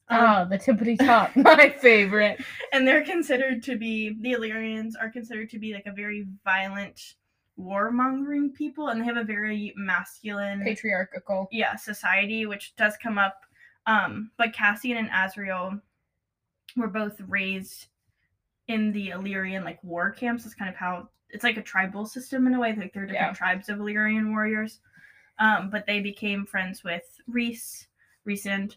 Um, 0.09 0.21
Oh, 0.21 0.49
the 0.49 0.59
tippity 0.59 0.97
top. 0.99 1.35
My 1.37 1.69
favorite. 1.69 2.41
and 2.73 2.87
they're 2.87 3.05
considered 3.05 3.63
to 3.65 3.77
be 3.77 4.17
the 4.21 4.33
Illyrians 4.33 4.95
are 4.97 5.11
considered 5.11 5.51
to 5.51 5.59
be 5.59 5.75
like 5.75 5.87
a 5.87 5.93
very 5.93 6.27
violent 6.45 7.15
warmongering 7.59 8.53
people 8.55 8.89
and 8.89 9.01
they 9.01 9.05
have 9.05 9.17
a 9.17 9.25
very 9.25 9.73
masculine 9.77 10.63
Patriarchal. 10.63 11.49
yeah 11.51 11.75
society 11.77 12.47
which 12.47 12.75
does 12.77 12.97
come 13.03 13.17
up 13.19 13.43
um 13.87 14.31
but 14.37 14.53
Cassian 14.53 14.97
and 14.99 15.09
Azriel 15.11 15.81
were 16.77 16.89
both 16.89 17.21
raised 17.29 17.87
in 18.69 18.93
the 18.93 19.11
Illyrian 19.11 19.65
like 19.65 19.83
war 19.83 20.11
camps 20.11 20.43
that's 20.45 20.55
kind 20.55 20.69
of 20.69 20.77
how 20.77 21.09
it's 21.31 21.45
like 21.45 21.57
a 21.57 21.63
tribal 21.63 22.05
system 22.05 22.47
in 22.47 22.55
a 22.55 22.61
way 22.61 22.75
like 22.75 22.93
there 22.93 23.05
are 23.05 23.07
different 23.07 23.31
Yeah. 23.33 23.33
tribes 23.33 23.69
of 23.69 23.79
Illyrian 23.81 24.33
warriors 24.33 24.81
um 25.39 25.71
but 25.71 25.87
they 25.87 26.01
became 26.01 26.45
friends 26.47 26.85
with 26.85 27.05
Rhys 27.27 27.87
Rhysand 28.29 28.77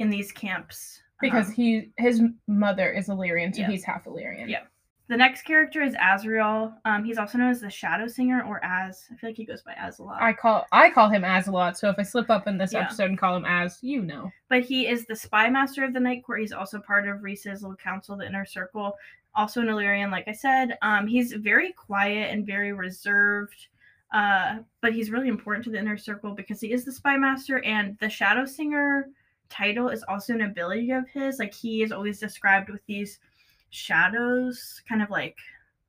in 0.00 0.08
these 0.10 0.32
camps 0.32 1.02
Because 1.20 1.48
um, 1.48 1.52
he 1.54 1.90
his 1.98 2.22
mother 2.46 2.90
is 2.90 3.08
Illyrian, 3.08 3.52
so 3.52 3.60
Yeah. 3.62 3.68
he's 3.70 3.84
half 3.84 4.06
Illyrian. 4.06 4.48
Yeah. 4.48 4.62
The 5.08 5.16
next 5.16 5.42
character 5.42 5.80
is 5.82 5.94
Azriel. 5.94 6.74
Um, 6.84 7.02
he's 7.02 7.16
also 7.16 7.38
known 7.38 7.50
as 7.50 7.62
the 7.62 7.70
Shadow 7.70 8.06
Singer 8.06 8.42
or 8.42 8.62
Az. 8.62 9.06
I 9.10 9.14
feel 9.16 9.30
like 9.30 9.36
he 9.38 9.44
goes 9.46 9.62
by 9.62 9.72
Az 9.80 9.98
a 10.00 10.02
lot. 10.02 10.20
I 10.20 10.34
call 10.34 10.66
I 10.70 10.90
call 10.90 11.08
him 11.08 11.24
Az 11.24 11.48
a 11.48 11.50
lot, 11.50 11.78
so 11.78 11.88
if 11.88 11.96
I 11.98 12.02
slip 12.02 12.28
up 12.28 12.46
in 12.46 12.58
this 12.58 12.74
Yeah. 12.74 12.80
episode 12.84 13.08
and 13.10 13.18
call 13.18 13.34
him 13.36 13.46
Az, 13.46 13.78
you 13.82 14.02
know. 14.02 14.30
but 14.50 14.62
he 14.62 14.86
is 14.86 15.06
the 15.06 15.16
spy 15.16 15.48
master 15.48 15.82
of 15.82 15.94
the 15.94 16.00
Night 16.00 16.24
Court. 16.24 16.40
He's 16.40 16.52
also 16.52 16.78
part 16.78 17.08
of 17.08 17.22
Rhys's 17.22 17.62
little 17.62 17.76
council, 17.76 18.16
the 18.16 18.26
Inner 18.26 18.44
Circle. 18.44 18.96
Also 19.34 19.60
an 19.62 19.68
Illyrian, 19.68 20.10
like 20.10 20.28
I 20.28 20.32
said. 20.32 20.76
Um, 20.82 21.06
he's 21.06 21.32
very 21.32 21.72
quiet 21.72 22.30
and 22.30 22.44
very 22.46 22.72
reserved. 22.74 23.68
Uh, 24.12 24.58
but 24.82 24.92
he's 24.92 25.10
really 25.10 25.28
important 25.28 25.64
to 25.64 25.70
the 25.70 25.78
Inner 25.78 25.96
Circle 25.98 26.32
because 26.34 26.60
he 26.60 26.72
is 26.72 26.84
the 26.84 26.92
spy 26.92 27.16
master 27.16 27.62
and 27.62 27.96
the 27.98 28.08
Shadow 28.10 28.44
Singer 28.44 29.08
title 29.48 29.88
is 29.88 30.02
also 30.02 30.34
an 30.34 30.42
ability 30.42 30.90
of 30.90 31.08
his. 31.08 31.38
Like 31.38 31.54
he 31.54 31.82
is 31.82 31.92
always 31.92 32.18
described 32.20 32.68
with 32.68 32.84
these 32.86 33.18
shadows, 33.70 34.82
kind 34.88 35.02
of 35.02 35.10
like 35.10 35.36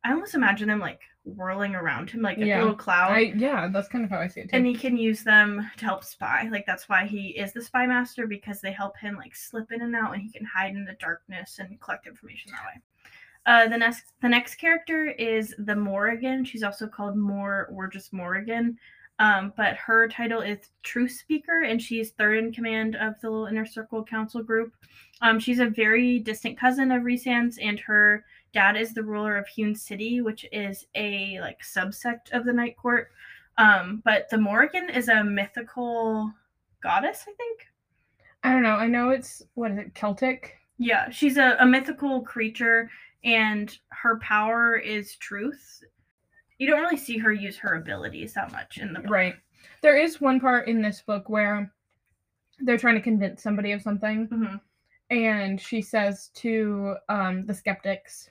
I 0.04 0.12
almost 0.12 0.34
imagine 0.36 0.70
them 0.70 0.80
like 0.80 1.00
whirling 1.26 1.76
around 1.76 2.10
him 2.10 2.22
like 2.22 2.38
a 2.38 2.46
Yeah. 2.46 2.60
little 2.60 2.76
cloud. 2.76 3.12
I 3.12 3.34
yeah, 3.36 3.68
that's 3.72 3.88
kind 3.90 4.04
of 4.06 4.10
how 4.10 4.20
I 4.20 4.28
see 4.28 4.42
it 4.42 4.50
too. 4.50 4.56
and 4.56 4.66
he 4.66 4.74
can 4.74 4.98
use 4.98 5.24
them 5.24 5.70
to 5.78 5.86
help 5.86 6.04
spy. 6.04 6.48
Like 6.52 6.66
that's 6.66 6.88
why 6.88 7.06
he 7.06 7.30
is 7.38 7.52
the 7.54 7.62
spy 7.62 7.86
master 7.86 8.26
because 8.28 8.62
they 8.62 8.72
help 8.72 8.98
him 8.98 9.16
like 9.18 9.36
slip 9.36 9.72
in 9.72 9.82
and 9.82 9.96
out, 9.96 10.14
and 10.14 10.22
he 10.22 10.32
can 10.32 10.46
hide 10.46 10.76
in 10.76 10.86
the 10.86 10.96
darkness 11.00 11.60
and 11.60 11.80
collect 11.82 12.08
information 12.08 12.52
that 12.54 12.64
way. 12.66 12.82
Uh, 13.46 13.68
the 13.68 13.78
next 13.78 14.14
the 14.22 14.30
next 14.30 14.56
character 14.56 15.08
is 15.08 15.54
the 15.60 15.76
Morrigan. 15.76 16.46
She's 16.46 16.64
also 16.64 16.88
called 16.88 17.18
Mor 17.18 17.68
or 17.72 17.88
just 17.88 18.14
Morrigan. 18.14 18.78
Um, 19.20 19.52
but 19.58 19.76
her 19.76 20.08
title 20.08 20.40
is 20.40 20.72
Truth 20.82 21.12
Speaker, 21.12 21.64
and 21.64 21.82
she's 21.82 22.12
third 22.12 22.38
in 22.38 22.54
command 22.54 22.96
of 22.96 23.20
the 23.22 23.30
little 23.30 23.48
Inner 23.48 23.66
Circle 23.66 24.06
Council 24.06 24.42
group. 24.42 24.74
Um, 25.22 25.40
she's 25.40 25.60
a 25.60 25.68
very 25.68 26.20
distant 26.20 26.58
cousin 26.58 26.92
of 26.92 27.04
Rhysand's, 27.04 27.58
and 27.58 27.80
her 27.82 28.24
dad 28.54 28.78
is 28.78 28.94
the 28.94 29.04
ruler 29.04 29.38
of 29.38 29.48
Hewn 29.48 29.76
City, 29.76 30.22
which 30.22 30.46
is 30.54 30.86
a 30.96 31.40
like 31.42 31.60
subsect 31.62 32.32
of 32.32 32.46
the 32.46 32.54
Night 32.54 32.78
Court. 32.78 33.12
Um, 33.58 34.02
but 34.06 34.30
the 34.30 34.38
Morrigan 34.38 34.90
is 34.90 35.10
a 35.10 35.22
mythical 35.22 36.32
goddess, 36.82 37.26
I 37.28 37.34
think. 37.34 37.68
I 38.44 38.54
don't 38.54 38.64
know. 38.64 38.76
I 38.76 38.88
know 38.88 39.10
it's 39.10 39.44
what 39.56 39.72
is 39.72 39.80
it, 39.80 39.94
Celtic? 39.96 40.56
Yeah, 40.78 41.10
she's 41.10 41.36
a, 41.36 41.58
a 41.60 41.66
mythical 41.66 42.22
creature, 42.22 42.90
and 43.26 43.78
her 43.90 44.18
power 44.20 44.78
is 44.78 45.16
truth. 45.18 45.84
You 46.60 46.68
don't 46.68 46.82
really 46.82 46.98
see 46.98 47.18
her 47.18 47.32
use 47.34 47.58
her 47.58 47.76
abilities 47.76 48.34
that 48.34 48.52
much 48.52 48.78
in 48.78 48.94
the 48.94 49.00
book. 49.00 49.10
Right. 49.10 49.36
There 49.82 49.98
is 49.98 50.22
one 50.22 50.40
part 50.40 50.68
in 50.68 50.82
this 50.82 51.02
book 51.02 51.30
where 51.30 51.74
they're 52.60 52.78
trying 52.78 52.96
to 52.96 53.02
convince 53.02 53.42
somebody 53.42 53.72
of 53.72 53.82
something, 53.82 54.28
hmm 54.28 54.56
and 55.12 55.60
she 55.60 55.82
says 55.82 56.30
to 56.36 56.96
um, 57.10 57.44
the 57.48 57.54
skeptics 57.54 58.30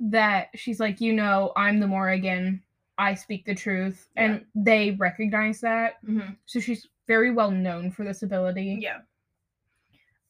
that 0.00 0.48
she's 0.54 0.80
like, 0.80 0.98
you 0.98 1.12
know, 1.12 1.52
I'm 1.56 1.78
the 1.78 1.86
Morrigan. 1.86 2.62
I 2.96 3.14
speak 3.14 3.44
the 3.44 3.54
truth, 3.54 4.08
and 4.16 4.42
they 4.54 4.92
recognize 4.92 5.60
that. 5.60 5.98
hmm 6.06 6.20
So 6.46 6.60
she's 6.60 6.88
very 7.06 7.32
well 7.32 7.50
known 7.50 7.90
for 7.90 8.04
this 8.04 8.22
ability. 8.22 8.78
Yeah. 8.80 9.00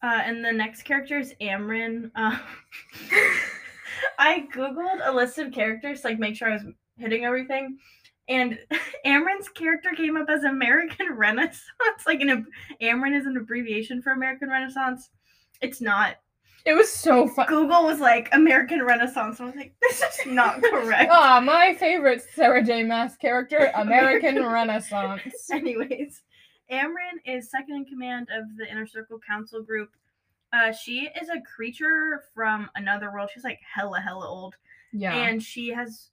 Uh, 0.02 0.23
and 0.25 0.45
the 0.45 0.52
next 0.52 0.83
character 0.83 1.19
is 1.19 1.35
Amren. 1.40 2.11
Uh, 2.16 2.38
I 4.19 4.47
googled 4.52 5.00
a 5.05 5.12
list 5.12 5.38
of 5.38 5.52
characters 5.52 6.00
to 6.00 6.09
like 6.09 6.19
make 6.19 6.35
sure 6.37 6.49
I 6.50 6.55
was 6.55 6.64
hitting 6.99 7.25
everything, 7.25 7.79
and 8.29 8.59
Amren's 9.07 9.49
character 9.49 9.91
came 9.97 10.17
up 10.17 10.29
as 10.29 10.45
American 10.45 11.12
Renaissance. 11.17 11.62
Like 12.07 12.21
an 12.21 12.47
Amren 12.83 13.19
is 13.19 13.26
an 13.26 13.37
abbreviation 13.37 14.03
for 14.03 14.12
American 14.12 14.49
Renaissance. 14.49 15.11
It's 15.61 15.81
not. 15.81 16.17
It 16.65 16.75
was 16.75 16.93
so 16.93 17.29
fun. 17.29 17.47
Google 17.47 17.85
was 17.85 18.00
like 18.00 18.29
American 18.33 18.83
Renaissance. 18.83 19.41
I 19.41 19.45
was 19.45 19.55
like, 19.55 19.73
this 19.81 20.03
is 20.03 20.26
not 20.26 20.61
correct. 20.71 21.11
Ah, 21.12 21.41
my 21.41 21.75
favorite 21.75 22.25
Sarah 22.35 22.62
J. 22.62 22.83
Maas 22.83 23.17
character, 23.17 23.71
American 23.76 24.45
Renaissance. 24.45 25.23
Anyways, 25.53 26.23
Amren 26.73 27.21
is 27.25 27.53
second 27.53 27.76
in 27.76 27.85
command 27.85 28.29
of 28.35 28.45
the 28.57 28.69
Inner 28.69 28.87
Circle 28.87 29.21
Council 29.26 29.62
group. 29.62 29.91
Uh, 30.53 30.73
she 30.73 31.09
is 31.21 31.29
a 31.29 31.41
creature 31.43 32.25
from 32.35 32.69
another 32.75 33.12
world. 33.12 33.31
She's 33.33 33.45
like 33.45 33.61
hella, 33.73 34.00
hella 34.00 34.26
old. 34.26 34.57
Yeah. 34.93 35.15
And 35.15 35.41
she 35.41 35.69
has 35.69 36.11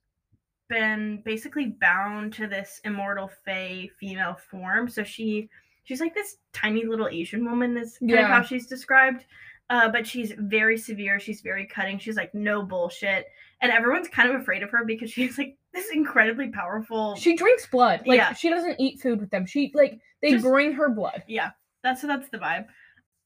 been 0.78 1.22
basically 1.24 1.66
bound 1.80 2.32
to 2.34 2.46
this 2.48 2.80
immortal 2.84 3.30
Fae 3.44 3.88
female 4.00 4.36
form. 4.50 4.88
So 4.88 5.04
she 5.04 5.48
she's 5.84 6.00
like 6.00 6.14
this 6.14 6.36
tiny 6.52 6.84
little 6.84 7.08
Asian 7.08 7.44
woman 7.44 7.76
is 7.76 7.98
kind 7.98 8.10
of 8.12 8.18
Yeah. 8.18 8.26
how 8.26 8.42
she's 8.42 8.66
described. 8.66 9.24
Uh, 9.70 9.88
but 9.88 10.06
she's 10.06 10.32
very 10.38 10.76
severe. 10.76 11.18
She's 11.20 11.40
very 11.40 11.66
cutting. 11.66 11.98
She's 11.98 12.16
like 12.16 12.34
no 12.34 12.62
bullshit, 12.62 13.26
and 13.62 13.72
everyone's 13.72 14.08
kind 14.08 14.28
of 14.28 14.38
afraid 14.40 14.62
of 14.62 14.70
her 14.70 14.84
because 14.84 15.10
she's 15.16 15.38
like 15.38 15.56
this 15.72 15.86
incredibly 15.92 16.48
powerful. 16.50 17.16
she 17.16 17.34
drinks 17.36 17.66
blood. 17.66 18.02
Like 18.06 18.18
Yeah. 18.18 18.32
she 18.34 18.50
doesn't 18.50 18.78
eat 18.80 19.00
food 19.00 19.20
with 19.20 19.30
them. 19.30 19.46
She 19.46 19.70
like 19.74 19.98
they 20.20 20.32
Just- 20.32 20.44
bring 20.44 20.72
her 20.74 20.90
blood. 20.90 21.22
Yeah, 21.28 21.50
that's 21.82 22.02
that's 22.02 22.28
the 22.28 22.38
vibe. 22.38 22.66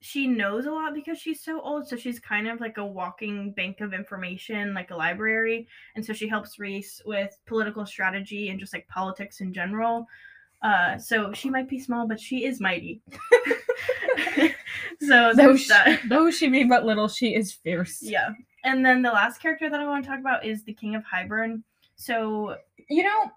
She 0.00 0.26
knows 0.28 0.66
a 0.66 0.70
lot 0.70 0.94
because 0.94 1.18
she's 1.18 1.42
so 1.42 1.60
old, 1.60 1.88
so 1.88 1.96
she's 1.96 2.20
kind 2.20 2.46
of 2.48 2.60
like 2.60 2.78
a 2.78 2.86
walking 2.86 3.50
bank 3.52 3.80
of 3.80 3.92
information, 3.92 4.72
like 4.72 4.90
a 4.90 4.96
library. 4.96 5.66
And 5.96 6.04
so 6.04 6.12
she 6.12 6.28
helps 6.28 6.58
Rhys 6.58 7.02
with 7.04 7.36
political 7.46 7.84
strategy 7.84 8.50
and 8.50 8.60
just 8.60 8.72
like 8.72 8.86
politics 8.88 9.40
in 9.40 9.52
general. 9.52 10.06
Uh, 10.62 10.98
so 10.98 11.32
she 11.32 11.50
might 11.50 11.68
be 11.68 11.78
small, 11.80 12.06
but 12.06 12.20
she 12.20 12.44
is 12.44 12.60
mighty. 12.60 13.00
So 15.00 15.32
Though 15.34 15.56
she, 15.56 15.68
that. 15.68 16.00
though 16.08 16.30
she 16.30 16.48
be 16.48 16.64
but 16.64 16.84
little, 16.84 17.08
she 17.08 17.34
is 17.34 17.52
fierce. 17.52 18.02
Yeah. 18.02 18.30
And 18.64 18.84
then 18.84 19.00
the 19.00 19.10
last 19.10 19.40
character 19.40 19.70
that 19.70 19.78
I 19.78 19.86
want 19.86 20.04
to 20.04 20.10
talk 20.10 20.18
about 20.18 20.44
is 20.44 20.64
the 20.64 20.72
King 20.72 20.96
of 20.96 21.04
Hybern. 21.04 21.62
So 21.96 22.56
You 22.90 23.04
know, 23.04 23.30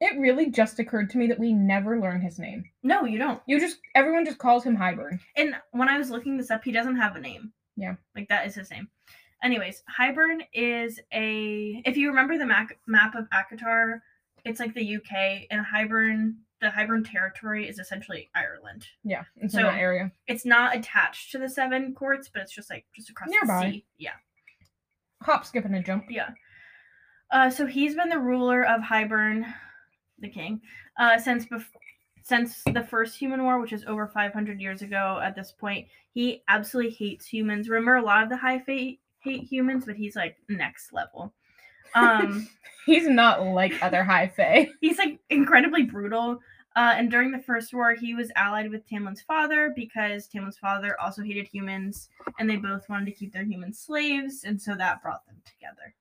it 0.00 0.18
really 0.18 0.50
just 0.50 0.78
occurred 0.78 1.10
to 1.10 1.18
me 1.18 1.26
that 1.28 1.38
we 1.38 1.52
never 1.52 2.00
learn 2.00 2.20
his 2.20 2.38
name. 2.38 2.64
no, 2.82 3.04
you 3.04 3.18
don't. 3.18 3.40
You 3.46 3.60
just 3.60 3.78
everyone 3.94 4.24
just 4.24 4.38
calls 4.38 4.64
him 4.64 4.76
Hybern. 4.76 5.20
And 5.36 5.54
when 5.72 5.88
I 5.88 5.98
was 5.98 6.10
looking 6.10 6.36
this 6.36 6.50
up, 6.50 6.64
he 6.64 6.72
doesn't 6.72 6.96
have 6.96 7.16
a 7.16 7.20
name. 7.20 7.52
Yeah. 7.76 7.94
Like 8.16 8.28
that 8.28 8.46
is 8.46 8.54
his 8.54 8.70
name. 8.70 8.88
Anyways, 9.42 9.82
Hybern 9.98 10.40
is 10.52 11.00
a 11.12 11.82
if 11.84 11.96
you 11.96 12.08
remember 12.08 12.36
the 12.38 12.46
map 12.46 12.68
map 12.86 13.14
of 13.14 13.26
ACOTAR, 13.30 14.00
it's 14.44 14.60
like 14.60 14.74
the 14.74 14.96
UK 14.96 15.46
and 15.50 15.64
Hybern 15.64 16.34
the 16.60 16.66
Hybern 16.68 17.10
territory 17.10 17.66
is 17.66 17.78
essentially 17.78 18.28
Ireland. 18.34 18.86
Yeah, 19.02 19.24
it's 19.36 19.54
So- 19.54 19.60
in 19.60 19.66
that 19.66 19.78
area. 19.78 20.12
It's 20.26 20.44
not 20.44 20.76
attached 20.76 21.32
to 21.32 21.38
the 21.38 21.48
seven 21.48 21.94
courts, 21.94 22.28
but 22.32 22.42
it's 22.42 22.52
just 22.52 22.68
like 22.68 22.84
just 22.94 23.08
across 23.08 23.30
Nearby. 23.30 23.64
the 23.66 23.72
sea. 23.72 23.84
Yeah. 23.96 24.12
Hop, 25.22 25.46
skip, 25.46 25.64
and 25.64 25.74
a 25.76 25.82
jump. 25.82 26.04
Yeah. 26.10 26.30
Uh, 27.30 27.48
so 27.50 27.64
he's 27.66 27.94
been 27.94 28.08
the 28.10 28.18
ruler 28.18 28.62
of 28.66 28.80
Hybern, 28.82 29.44
the 30.20 30.28
king, 30.28 30.60
uh, 30.98 31.18
since 31.18 31.46
bef- 31.46 31.64
since 32.22 32.62
the 32.72 32.82
first 32.82 33.18
human 33.18 33.42
war, 33.42 33.58
which 33.60 33.72
is 33.72 33.84
over 33.86 34.06
500 34.06 34.60
years 34.60 34.82
ago. 34.82 35.20
At 35.22 35.34
this 35.34 35.52
point, 35.52 35.88
he 36.12 36.42
absolutely 36.48 36.92
hates 36.92 37.26
humans. 37.26 37.68
Remember, 37.68 37.96
a 37.96 38.02
lot 38.02 38.22
of 38.22 38.28
the 38.28 38.36
high 38.36 38.58
fate 38.58 39.00
hate 39.20 39.44
humans, 39.44 39.84
but 39.84 39.96
he's 39.96 40.16
like 40.16 40.36
next 40.48 40.92
level. 40.92 41.32
Um, 41.94 42.48
He's 42.86 43.06
not 43.06 43.42
like 43.42 43.74
other 43.82 44.02
high 44.02 44.28
fae. 44.28 44.68
he's 44.80 44.98
like 44.98 45.20
incredibly 45.28 45.82
brutal. 45.82 46.40
Uh, 46.76 46.94
and 46.96 47.10
during 47.10 47.30
the 47.30 47.38
first 47.38 47.74
war, 47.74 47.94
he 47.94 48.14
was 48.14 48.30
allied 48.36 48.70
with 48.70 48.88
Tamlin's 48.88 49.22
father 49.22 49.72
because 49.76 50.26
Tamlin's 50.26 50.56
father 50.56 50.98
also 51.00 51.22
hated 51.22 51.46
humans, 51.46 52.08
and 52.38 52.48
they 52.48 52.56
both 52.56 52.88
wanted 52.88 53.06
to 53.06 53.12
keep 53.12 53.32
their 53.32 53.44
human 53.44 53.72
slaves, 53.72 54.44
and 54.44 54.60
so 54.60 54.76
that 54.76 55.02
brought 55.02 55.26
them 55.26 55.36
together 55.44 55.94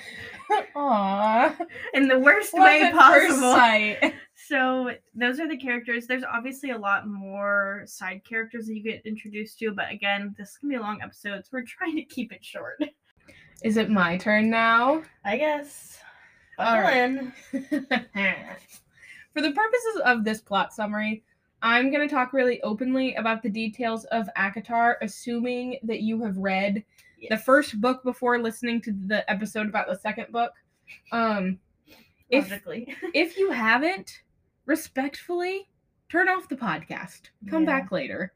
Aww. 0.76 1.66
in 1.94 2.08
the 2.08 2.18
worst 2.18 2.54
Love 2.54 2.64
way 2.64 2.92
possible. 2.92 4.12
So 4.34 4.90
those 5.14 5.38
are 5.38 5.48
the 5.48 5.56
characters. 5.56 6.06
There's 6.06 6.24
obviously 6.24 6.72
a 6.72 6.76
lot 6.76 7.06
more 7.06 7.84
side 7.86 8.22
characters 8.28 8.66
that 8.66 8.74
you 8.74 8.82
get 8.82 9.06
introduced 9.06 9.58
to, 9.60 9.70
but 9.70 9.90
again, 9.90 10.34
this 10.36 10.58
can 10.58 10.68
be 10.68 10.74
a 10.74 10.80
long 10.80 11.00
episode, 11.00 11.44
so 11.44 11.50
we're 11.52 11.64
trying 11.66 11.94
to 11.94 12.02
keep 12.02 12.32
it 12.32 12.44
short. 12.44 12.82
Is 13.62 13.76
it 13.76 13.88
my 13.88 14.16
turn 14.16 14.50
now? 14.50 15.04
I 15.24 15.36
guess. 15.36 15.98
All 16.58 16.86
in. 16.88 17.32
For 17.52 19.40
the 19.40 19.52
purposes 19.52 20.00
of 20.04 20.24
this 20.24 20.40
plot 20.40 20.74
summary, 20.74 21.22
I'm 21.62 21.92
going 21.92 22.06
to 22.06 22.12
talk 22.12 22.32
really 22.32 22.60
openly 22.62 23.14
about 23.14 23.42
the 23.42 23.48
details 23.48 24.04
of 24.06 24.28
ACOTAR, 24.36 24.96
assuming 25.00 25.78
that 25.84 26.00
you 26.00 26.20
have 26.22 26.36
read 26.36 26.84
the 27.30 27.36
first 27.36 27.80
book 27.80 28.02
before 28.04 28.38
listening 28.38 28.80
to 28.82 28.92
the 29.06 29.28
episode 29.30 29.68
about 29.68 29.86
the 29.88 29.96
second 29.96 30.32
book. 30.32 30.52
Um, 31.12 31.58
if 32.30 32.50
logically. 32.50 32.94
if 33.14 33.36
you 33.36 33.50
haven't, 33.50 34.22
respectfully 34.66 35.68
turn 36.08 36.28
off 36.28 36.48
the 36.48 36.56
podcast. 36.56 37.30
Come 37.48 37.62
Yeah. 37.62 37.80
back 37.80 37.92
later. 37.92 38.32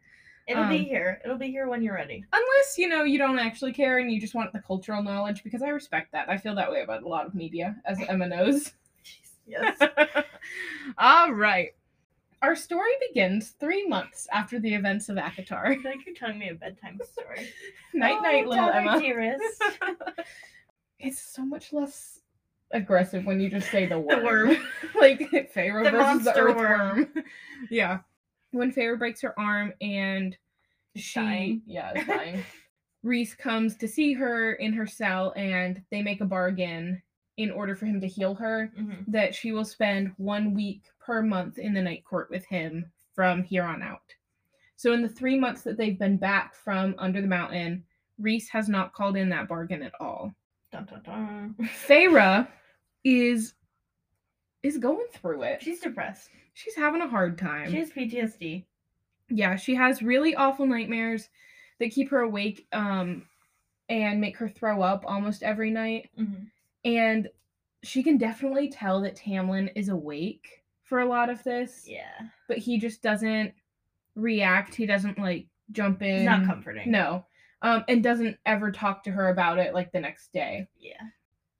It'll 0.49 0.69
be 0.69 0.79
um, 0.79 0.85
here. 0.85 1.21
It'll 1.25 1.39
be 1.39 1.51
here 1.51 1.69
when 1.69 1.83
you're 1.83 1.95
ready. 1.95 2.25
Unless, 2.33 2.79
you 2.79 2.89
know, 2.89 3.03
you 3.03 3.19
don't 3.19 3.39
actually 3.39 3.73
care 3.73 3.99
and 3.99 4.13
you 4.13 4.21
just 4.21 4.35
want 4.35 4.53
the 4.53 4.61
cultural 4.61 5.03
knowledge, 5.03 5.43
because 5.43 5.61
I 5.61 5.69
respect 5.71 6.13
that. 6.13 6.29
I 6.29 6.37
feel 6.37 6.55
that 6.55 6.71
way 6.71 6.83
about 6.83 7.03
a 7.03 7.09
lot 7.09 7.27
of 7.27 7.35
media, 7.35 7.77
as 7.85 7.99
Emma 8.09 8.29
knows. 8.29 8.73
Yes. 9.49 9.79
All 10.99 11.33
right. 11.33 11.71
Our 12.47 12.55
story 12.55 12.93
begins 13.09 13.51
three 13.59 13.89
months 13.89 14.29
after 14.33 14.61
the 14.61 14.73
events 14.73 15.09
of 15.09 15.19
I 15.19 15.23
ACOTAR. 15.31 15.83
feel 15.83 15.91
like 15.91 16.07
you're 16.07 16.15
telling 16.15 16.39
me 16.39 16.51
a 16.51 16.55
bedtime 16.55 17.01
story. 17.05 17.49
night, 17.95 18.19
Oh, 18.21 18.23
night, 18.23 18.47
little 18.47 18.69
Emma. 18.71 19.01
dearest. 19.01 19.43
it's 21.01 21.21
so 21.21 21.45
much 21.45 21.73
less 21.73 22.21
aggressive 22.71 23.27
when 23.27 23.41
you 23.41 23.51
just 23.51 23.69
say 23.73 23.87
the 23.87 23.97
The 23.97 23.99
worm. 24.01 24.25
worm. 24.25 24.57
like 25.01 25.19
Feyre 25.53 25.83
The 25.83 25.91
versus 25.91 26.25
the 26.25 26.37
earthworm. 26.39 27.09
yeah. 27.69 27.99
When 28.53 28.73
Feyre 28.73 28.97
breaks 28.97 29.23
her 29.23 29.37
arm 29.37 29.73
and 29.81 30.37
she 30.95 31.19
dying. 31.19 31.63
yeah, 31.67 31.99
is 31.99 32.07
dying. 32.07 32.45
Rhys 33.03 33.35
comes 33.35 33.75
to 33.79 33.89
see 33.89 34.13
her 34.13 34.53
in 34.53 34.73
her 34.73 34.87
cell 34.87 35.33
and 35.37 35.83
they 35.91 36.01
make 36.01 36.21
a 36.21 36.25
bargain 36.27 37.03
in 37.37 37.51
order 37.51 37.75
for 37.75 37.87
him 37.87 38.01
to 38.01 38.07
heal 38.07 38.35
her 38.35 38.73
Mhm. 38.79 39.05
that 39.09 39.35
she 39.35 39.53
will 39.53 39.65
spend 39.65 40.13
one 40.17 40.55
week 40.55 40.83
per 40.99 41.21
month 41.23 41.59
in 41.59 41.75
the 41.75 41.83
night 41.83 42.05
court 42.05 42.31
with 42.31 42.45
him 42.47 42.91
from 43.15 43.43
here 43.43 43.63
on 43.65 43.83
out. 43.83 44.15
So, 44.77 44.93
in 44.93 45.03
the 45.03 45.09
three 45.09 45.39
months 45.39 45.63
that 45.63 45.77
they've 45.77 45.99
been 45.99 46.17
back 46.17 46.55
from 46.55 46.95
under 46.99 47.21
the 47.21 47.27
mountain, 47.27 47.85
Rhys 48.19 48.49
has 48.51 48.69
not 48.69 48.93
called 48.95 49.17
in 49.17 49.29
that 49.31 49.49
bargain 49.49 49.83
at 49.83 49.93
all. 50.01 50.35
Dun, 50.71 50.85
dun, 50.87 51.03
dun. 51.03 51.55
Feyre 51.69 52.49
is 53.05 53.55
is 54.63 54.79
going 54.79 55.07
through 55.13 55.43
it. 55.43 55.63
She's 55.63 55.81
depressed. 55.81 56.31
She's 56.55 56.75
having 56.75 57.01
a 57.03 57.09
hard 57.09 57.39
time. 57.39 57.71
She 57.71 57.77
has 57.79 57.91
PTSD. 57.93 58.65
yeah, 59.29 59.57
she 59.57 59.75
has 59.75 60.03
really 60.03 60.35
awful 60.35 60.67
nightmares 60.67 61.29
that 61.79 61.91
keep 61.93 62.11
her 62.11 62.21
awake 62.21 62.67
um 62.73 63.27
and 63.89 64.21
make 64.21 64.37
her 64.37 64.49
throw 64.49 64.83
up 64.83 65.05
almost 65.07 65.43
every 65.45 65.71
night. 65.71 66.11
Mhm. 66.19 66.51
And 66.87 67.29
she 67.83 68.03
can 68.03 68.17
definitely 68.17 68.69
tell 68.69 69.01
that 69.03 69.17
Tamlin 69.17 69.71
is 69.75 69.89
awake 69.89 70.65
for 70.83 71.01
a 71.01 71.07
lot 71.07 71.29
of 71.29 71.43
this. 71.45 71.85
Yeah. 71.87 72.29
but 72.49 72.59
he 72.59 72.79
just 72.79 73.03
doesn't 73.03 73.53
react. 74.15 74.75
He 74.75 74.87
doesn't 74.87 75.19
like 75.19 75.47
jump 75.73 76.03
in. 76.03 76.17
It's 76.17 76.25
not 76.25 76.47
comforting. 76.47 76.91
No. 76.91 77.27
Um, 77.63 77.85
and 77.89 78.03
doesn't 78.03 78.37
ever 78.47 78.71
talk 78.71 79.03
to 79.05 79.11
her 79.11 79.29
about 79.31 79.59
it 79.59 79.75
like 79.75 79.91
the 79.93 80.01
next 80.01 80.33
day. 80.33 80.69
Yeah. 80.79 80.93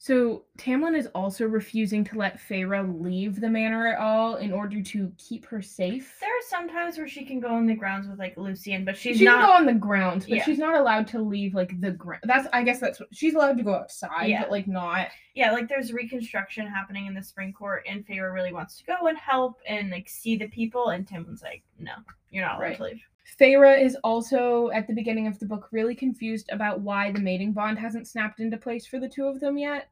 So 0.07 0.45
Tamlin 0.57 0.97
is 0.97 1.09
also 1.17 1.47
refusing 1.47 2.05
to 2.05 2.17
let 2.17 2.39
Feyre 2.39 3.03
leave 3.03 3.41
the 3.41 3.49
manor 3.51 3.89
at 3.89 3.99
all 3.99 4.37
in 4.37 4.53
order 4.53 4.81
to 4.81 5.13
keep 5.19 5.45
her 5.47 5.61
safe. 5.61 6.17
There 6.21 6.31
are 6.31 6.43
some 6.49 6.69
times 6.69 6.97
where 6.97 7.09
she 7.09 7.25
can 7.25 7.41
go 7.41 7.49
on 7.49 7.67
the 7.67 7.75
grounds 7.75 8.07
with 8.07 8.17
like 8.17 8.37
Lucien, 8.37 8.85
but 8.85 8.97
she's 8.97 9.19
she 9.19 9.25
not. 9.25 9.41
can 9.41 9.47
go 9.49 9.53
on 9.55 9.67
the 9.67 9.73
ground, 9.75 10.21
but 10.21 10.29
Yeah. 10.29 10.45
she's 10.45 10.59
not 10.59 10.77
allowed 10.77 11.09
to 11.09 11.19
leave 11.19 11.57
like 11.57 11.81
the 11.81 11.91
ground. 11.91 12.23
That's 12.25 12.47
I 12.53 12.63
guess 12.63 12.79
that's 12.79 13.01
what 13.01 13.09
she's 13.13 13.35
allowed 13.35 13.57
to 13.59 13.65
go 13.65 13.75
outside, 13.75 14.27
Yeah. 14.27 14.43
but 14.43 14.53
like 14.53 14.69
not. 14.69 15.09
yeah, 15.35 15.51
like 15.51 15.67
there's 15.69 15.93
reconstruction 15.93 16.69
happening 16.69 17.07
in 17.07 17.15
the 17.15 17.23
spring 17.25 17.53
court, 17.53 17.85
and 17.89 18.07
Feyre 18.07 18.33
really 18.33 18.53
wants 18.53 18.79
to 18.79 18.85
go 18.85 19.09
and 19.09 19.19
help 19.19 19.59
and 19.69 19.91
like 19.91 20.09
see 20.09 20.37
the 20.37 20.47
people, 20.47 20.91
and 20.91 21.05
Tim's 21.09 21.43
like, 21.43 21.65
no, 21.81 21.95
you're 22.31 22.45
not 22.45 22.59
allowed 22.59 22.63
Right. 22.63 22.77
to 22.77 22.85
leave. 22.85 23.03
Feyre 23.41 23.83
is 23.83 23.97
also 24.05 24.71
at 24.71 24.87
the 24.87 24.95
beginning 24.95 25.27
of 25.27 25.37
the 25.41 25.47
book 25.47 25.67
really 25.73 25.97
confused 25.97 26.49
about 26.53 26.81
why 26.83 27.11
the 27.11 27.19
mating 27.19 27.51
bond 27.53 27.77
hasn't 27.77 28.07
snapped 28.07 28.39
into 28.39 28.57
place 28.57 28.87
for 28.87 29.01
the 29.01 29.09
two 29.09 29.25
of 29.27 29.41
them 29.41 29.59
yet. 29.59 29.89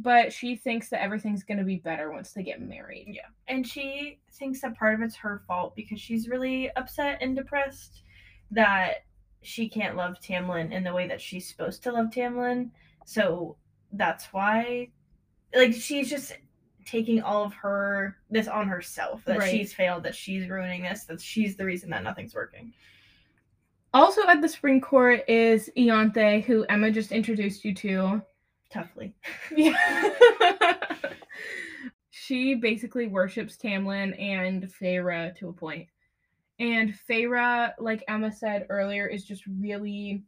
But 0.00 0.32
she 0.32 0.54
thinks 0.54 0.90
that 0.90 1.02
everything's 1.02 1.42
going 1.42 1.58
to 1.58 1.64
be 1.64 1.76
better 1.76 2.12
once 2.12 2.32
they 2.32 2.42
get 2.42 2.60
married. 2.60 3.06
Yeah, 3.08 3.26
and 3.48 3.66
she 3.66 4.20
thinks 4.32 4.60
that 4.60 4.78
part 4.78 4.94
of 4.94 5.02
it's 5.02 5.16
her 5.16 5.42
fault 5.46 5.74
because 5.74 6.00
she's 6.00 6.28
really 6.28 6.70
upset 6.76 7.18
and 7.20 7.34
depressed 7.34 8.02
that 8.52 9.04
she 9.42 9.68
can't 9.68 9.96
love 9.96 10.16
Tamlin 10.20 10.72
in 10.72 10.84
the 10.84 10.92
way 10.94 11.08
that 11.08 11.20
she's 11.20 11.48
supposed 11.48 11.82
to 11.82 11.92
love 11.92 12.10
Tamlin. 12.10 12.70
So 13.06 13.56
that's 13.92 14.26
why, 14.26 14.90
like, 15.54 15.74
she's 15.74 16.08
just 16.10 16.36
taking 16.86 17.22
all 17.22 17.44
of 17.44 17.54
her 17.54 18.16
this 18.30 18.48
on 18.48 18.68
herself 18.68 19.24
that 19.24 19.38
Right. 19.38 19.50
she's 19.50 19.72
failed, 19.72 20.04
that 20.04 20.14
she's 20.14 20.48
ruining 20.48 20.82
this, 20.82 21.04
that 21.04 21.20
she's 21.20 21.56
the 21.56 21.64
reason 21.64 21.90
that 21.90 22.02
nothing's 22.02 22.34
working. 22.34 22.72
Also 23.94 24.26
at 24.26 24.40
the 24.42 24.48
spring 24.48 24.80
court 24.80 25.24
is 25.28 25.70
Ianthe, 25.76 26.44
who 26.44 26.64
Emma 26.68 26.90
just 26.90 27.10
introduced 27.10 27.64
you 27.64 27.74
to. 27.74 28.22
Toughly. 28.72 29.12
Yeah. 29.56 29.74
she 32.10 32.54
basically 32.54 33.06
worships 33.06 33.56
Tamlin 33.56 34.20
and 34.20 34.64
Feyre 34.64 35.34
to 35.36 35.48
a 35.48 35.52
point. 35.52 35.88
And 36.58 36.94
Feyre, 37.08 37.72
like 37.78 38.04
Emma 38.08 38.32
said 38.32 38.66
earlier, 38.68 39.06
is 39.06 39.24
just 39.24 39.44
really, 39.46 40.22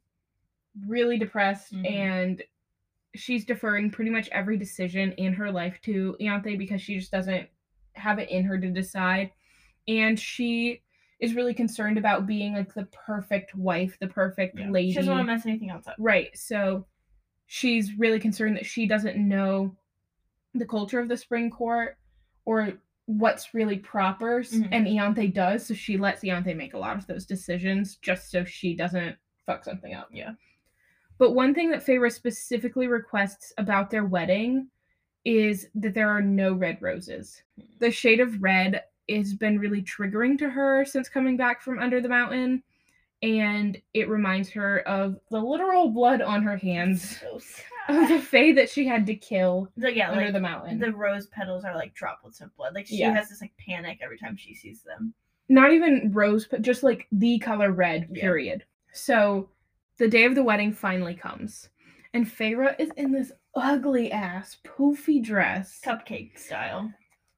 really 0.86 1.18
depressed 1.18 1.74
Mhm. 1.74 1.90
and 1.90 2.42
she's 3.16 3.44
deferring 3.44 3.90
pretty 3.90 4.10
much 4.10 4.28
every 4.30 4.56
decision 4.56 5.12
in 5.12 5.32
her 5.32 5.50
life 5.50 5.80
to 5.82 6.16
Ianthe 6.20 6.56
because 6.56 6.80
she 6.80 6.96
just 6.98 7.10
doesn't 7.10 7.48
have 7.94 8.20
it 8.20 8.30
in 8.30 8.44
her 8.44 8.56
to 8.58 8.70
decide. 8.70 9.32
And 9.88 10.18
she 10.18 10.82
is 11.18 11.34
really 11.34 11.52
concerned 11.52 11.98
about 11.98 12.26
being 12.26 12.54
like 12.54 12.72
the 12.72 12.84
perfect 12.86 13.54
wife, 13.56 13.98
the 14.00 14.06
perfect 14.06 14.58
Yeah. 14.58 14.70
lady. 14.70 14.92
She 14.92 14.96
doesn't 14.98 15.12
want 15.12 15.26
to 15.26 15.32
mess 15.34 15.44
anything 15.44 15.70
else 15.70 15.88
up. 15.88 15.96
Right. 15.98 16.34
So 16.38 16.86
she's 17.52 17.98
really 17.98 18.20
concerned 18.20 18.56
that 18.56 18.64
she 18.64 18.86
doesn't 18.86 19.16
know 19.16 19.74
the 20.54 20.64
culture 20.64 21.00
of 21.00 21.08
the 21.08 21.16
spring 21.16 21.50
court 21.50 21.98
or 22.44 22.74
what's 23.06 23.54
really 23.54 23.76
proper. 23.76 24.40
Mhm. 24.40 24.68
And 24.70 24.86
Ianthe 24.86 25.34
does. 25.34 25.66
So 25.66 25.74
she 25.74 25.98
lets 25.98 26.22
Ianthe 26.22 26.56
make 26.56 26.74
a 26.74 26.78
lot 26.78 26.96
of 26.96 27.08
those 27.08 27.26
decisions 27.26 27.96
just 27.96 28.30
so 28.30 28.44
she 28.44 28.76
doesn't 28.76 29.16
fuck 29.46 29.64
something 29.64 29.94
up. 29.94 30.08
Yeah. 30.12 30.34
But 31.18 31.32
one 31.32 31.52
thing 31.52 31.72
that 31.72 31.84
Feyre 31.84 32.12
specifically 32.12 32.86
requests 32.86 33.52
about 33.58 33.90
their 33.90 34.04
wedding 34.04 34.68
is 35.24 35.68
that 35.74 35.92
there 35.92 36.08
are 36.08 36.22
no 36.22 36.54
red 36.54 36.80
roses. 36.80 37.42
The 37.80 37.90
shade 37.90 38.20
of 38.20 38.40
red 38.40 38.84
has 39.08 39.34
been 39.34 39.58
really 39.58 39.82
triggering 39.82 40.38
to 40.38 40.48
her 40.48 40.84
since 40.84 41.08
coming 41.08 41.36
back 41.36 41.62
from 41.62 41.80
under 41.80 42.00
the 42.00 42.08
mountain. 42.08 42.62
And 43.22 43.80
it 43.94 44.08
reminds 44.08 44.48
her 44.50 44.80
of 44.88 45.18
the 45.30 45.38
literal 45.40 45.90
blood 45.90 46.20
on 46.22 46.42
her 46.42 46.56
hands 46.56 47.18
So 47.20 47.38
of 47.88 48.08
the 48.08 48.18
fae 48.20 48.52
that 48.52 48.70
she 48.70 48.86
had 48.86 49.04
to 49.06 49.14
kill 49.14 49.68
The- 49.76 49.94
yeah, 49.94 50.10
under 50.10 50.24
like 50.24 50.32
the 50.32 50.40
mountain. 50.40 50.78
the 50.78 50.92
rose 50.92 51.26
petals 51.26 51.64
are 51.64 51.74
like 51.74 51.94
droplets 51.94 52.40
of 52.40 52.54
blood. 52.56 52.74
Like 52.74 52.86
she 52.86 52.96
Yeah. 52.98 53.12
has 53.12 53.28
this 53.28 53.40
like 53.40 53.52
panic 53.58 53.98
every 54.02 54.18
time 54.18 54.36
she 54.36 54.54
sees 54.54 54.82
them. 54.82 55.12
Not 55.48 55.72
even 55.72 56.10
rose, 56.12 56.46
but 56.46 56.62
just 56.62 56.82
like 56.82 57.06
the 57.12 57.38
color 57.40 57.72
red, 57.72 58.08
Yeah. 58.12 58.22
period. 58.22 58.64
So 58.92 59.50
the 59.98 60.08
day 60.08 60.24
of 60.24 60.34
the 60.34 60.42
wedding 60.44 60.72
finally 60.72 61.14
comes. 61.14 61.68
And 62.14 62.26
Feyre 62.26 62.74
is 62.78 62.90
in 62.96 63.12
this 63.12 63.32
ugly 63.54 64.10
ass 64.12 64.56
poofy 64.64 65.22
dress. 65.22 65.80
Cupcake 65.84 66.38
style. 66.38 66.92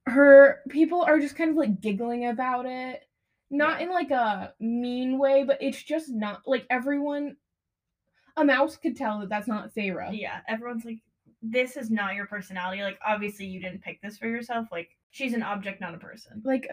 her 0.06 0.60
people 0.68 1.02
are 1.02 1.18
just 1.20 1.36
kind 1.36 1.50
of 1.50 1.56
like 1.56 1.80
giggling 1.80 2.26
about 2.26 2.66
it 2.66 3.04
not 3.52 3.78
Yeah. 3.78 3.84
in 3.86 3.90
like 3.92 4.10
a 4.10 4.54
mean 4.58 5.18
way 5.18 5.44
but 5.44 5.58
it's 5.62 5.80
just 5.82 6.08
not 6.10 6.42
like 6.46 6.66
everyone 6.70 7.36
a 8.36 8.44
mouse 8.44 8.76
could 8.76 8.96
tell 8.96 9.20
that 9.20 9.28
that's 9.28 9.46
not 9.46 9.74
Feyre. 9.74 10.08
Yeah, 10.18 10.40
everyone's 10.48 10.86
like, 10.86 11.00
this 11.42 11.76
is 11.76 11.90
not 11.90 12.14
your 12.14 12.24
personality. 12.26 12.82
Like, 12.82 12.98
obviously, 13.06 13.44
you 13.44 13.60
didn't 13.60 13.82
pick 13.82 14.00
this 14.00 14.16
for 14.16 14.26
yourself. 14.26 14.68
Like, 14.72 14.96
she's 15.10 15.34
an 15.34 15.42
object, 15.42 15.82
not 15.82 15.94
a 15.94 15.98
person. 15.98 16.40
like 16.42 16.66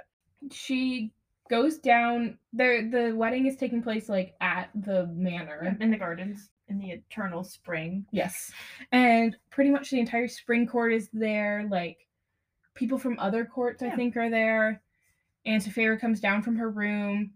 she 0.53 1.11
goes 1.49 1.77
down 1.79 2.37
there 2.53 2.89
the 2.89 3.11
wedding 3.13 3.45
is 3.45 3.57
taking 3.57 3.81
place 3.83 4.07
like 4.07 4.35
at 4.39 4.69
the 4.73 5.07
manor 5.07 5.75
In 5.81 5.91
the 5.91 5.97
gardens, 5.97 6.49
in 6.69 6.77
the 6.79 6.91
eternal 6.91 7.43
spring. 7.43 8.05
yes 8.11 8.51
and 8.93 9.35
pretty 9.49 9.69
much 9.69 9.89
the 9.89 9.99
entire 9.99 10.27
spring 10.29 10.65
court 10.65 10.93
is 10.93 11.09
there 11.11 11.67
like 11.69 11.97
people 12.75 12.97
from 12.99 13.19
other 13.19 13.43
courts 13.43 13.81
i 13.83 13.89
think 13.89 14.15
are 14.15 14.29
there 14.29 14.81
and 15.45 15.62
Saphira 15.63 15.99
comes 15.99 16.19
down 16.19 16.41
from 16.41 16.56
her 16.58 16.69
room 16.69 17.32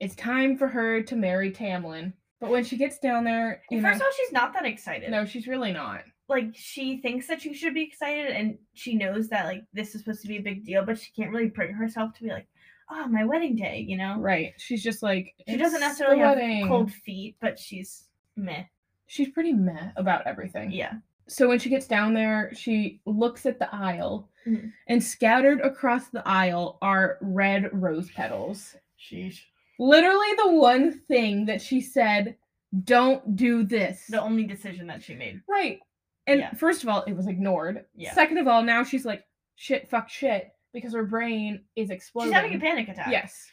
it's 0.00 0.14
time 0.14 0.56
for 0.56 0.68
her 0.68 1.02
to 1.02 1.16
marry 1.16 1.50
tamlin 1.50 2.12
but 2.40 2.50
when 2.50 2.62
she 2.64 2.76
gets 2.76 2.98
down 2.98 3.24
there 3.24 3.62
you 3.70 3.78
And 3.78 3.82
know, 3.82 3.88
first 3.90 4.00
of 4.00 4.06
all, 4.06 4.12
she's 4.16 4.32
not 4.32 4.52
that 4.54 4.64
excited. 4.64 5.10
no 5.10 5.24
she's 5.24 5.46
really 5.48 5.72
not 5.72 6.02
Like, 6.28 6.50
she 6.54 6.98
thinks 6.98 7.26
that 7.28 7.40
she 7.42 7.54
should 7.54 7.72
be 7.74 7.82
excited, 7.82 8.30
and 8.36 8.58
she 8.74 8.94
knows 8.94 9.28
that, 9.30 9.46
like, 9.46 9.62
this 9.72 9.94
is 9.94 10.02
supposed 10.02 10.20
to 10.22 10.28
be 10.28 10.36
a 10.36 10.42
big 10.42 10.62
deal, 10.62 10.84
but 10.84 10.98
she 10.98 11.10
can't 11.12 11.30
really 11.32 11.48
bring 11.48 11.72
herself 11.72 12.12
to 12.14 12.22
be 12.22 12.28
like, 12.28 12.46
oh, 12.90 13.08
my 13.08 13.24
wedding 13.24 13.56
day, 13.56 13.82
you 13.88 13.96
know? 13.96 14.16
right 14.18 14.52
she's 14.58 14.82
just 14.82 15.02
like 15.02 15.34
She 15.48 15.56
doesn't 15.56 15.80
necessarily 15.80 16.18
have 16.18 16.68
cold 16.68 16.92
feet, 16.92 17.36
but 17.40 17.58
she's 17.58 18.04
meh. 18.36 18.64
she's 19.06 19.30
pretty 19.30 19.52
meh 19.54 19.90
about 19.96 20.26
everything 20.26 20.70
Yeah. 20.70 20.92
So 21.28 21.48
when 21.48 21.58
she 21.58 21.68
gets 21.68 21.86
down 21.86 22.14
there, 22.14 22.52
she 22.54 23.00
looks 23.04 23.44
at 23.46 23.58
the 23.58 23.72
aisle, 23.74 24.28
Mhm. 24.46 24.72
and 24.86 25.02
scattered 25.04 25.60
across 25.60 26.08
the 26.08 26.26
aisle 26.26 26.78
are 26.80 27.18
red 27.20 27.68
rose 27.72 28.10
petals. 28.10 28.76
Sheesh. 28.98 29.42
Literally 29.78 30.34
the 30.38 30.52
one 30.52 30.92
thing 31.00 31.44
that 31.46 31.60
she 31.60 31.80
said, 31.80 32.36
don't 32.84 33.36
do 33.36 33.62
this. 33.62 34.06
The 34.08 34.20
only 34.22 34.44
decision 34.44 34.86
that 34.88 35.02
she 35.02 35.14
made. 35.14 35.42
Right. 35.46 35.80
And 36.26 36.40
Yeah. 36.40 36.52
first 36.54 36.82
of 36.82 36.88
all, 36.88 37.02
it 37.04 37.12
was 37.14 37.26
ignored. 37.26 37.86
Yeah. 37.94 38.12
Second 38.14 38.38
of 38.38 38.48
all, 38.48 38.62
now 38.62 38.82
she's 38.82 39.04
like, 39.06 39.24
shit, 39.54 39.88
fuck 39.88 40.08
shit, 40.08 40.54
because 40.72 40.92
her 40.94 41.04
brain 41.04 41.64
is 41.76 41.90
exploding. 41.90 42.32
She's 42.32 42.40
having 42.40 42.54
a 42.54 42.60
panic 42.60 42.88
attack. 42.88 43.10
Yes. 43.10 43.50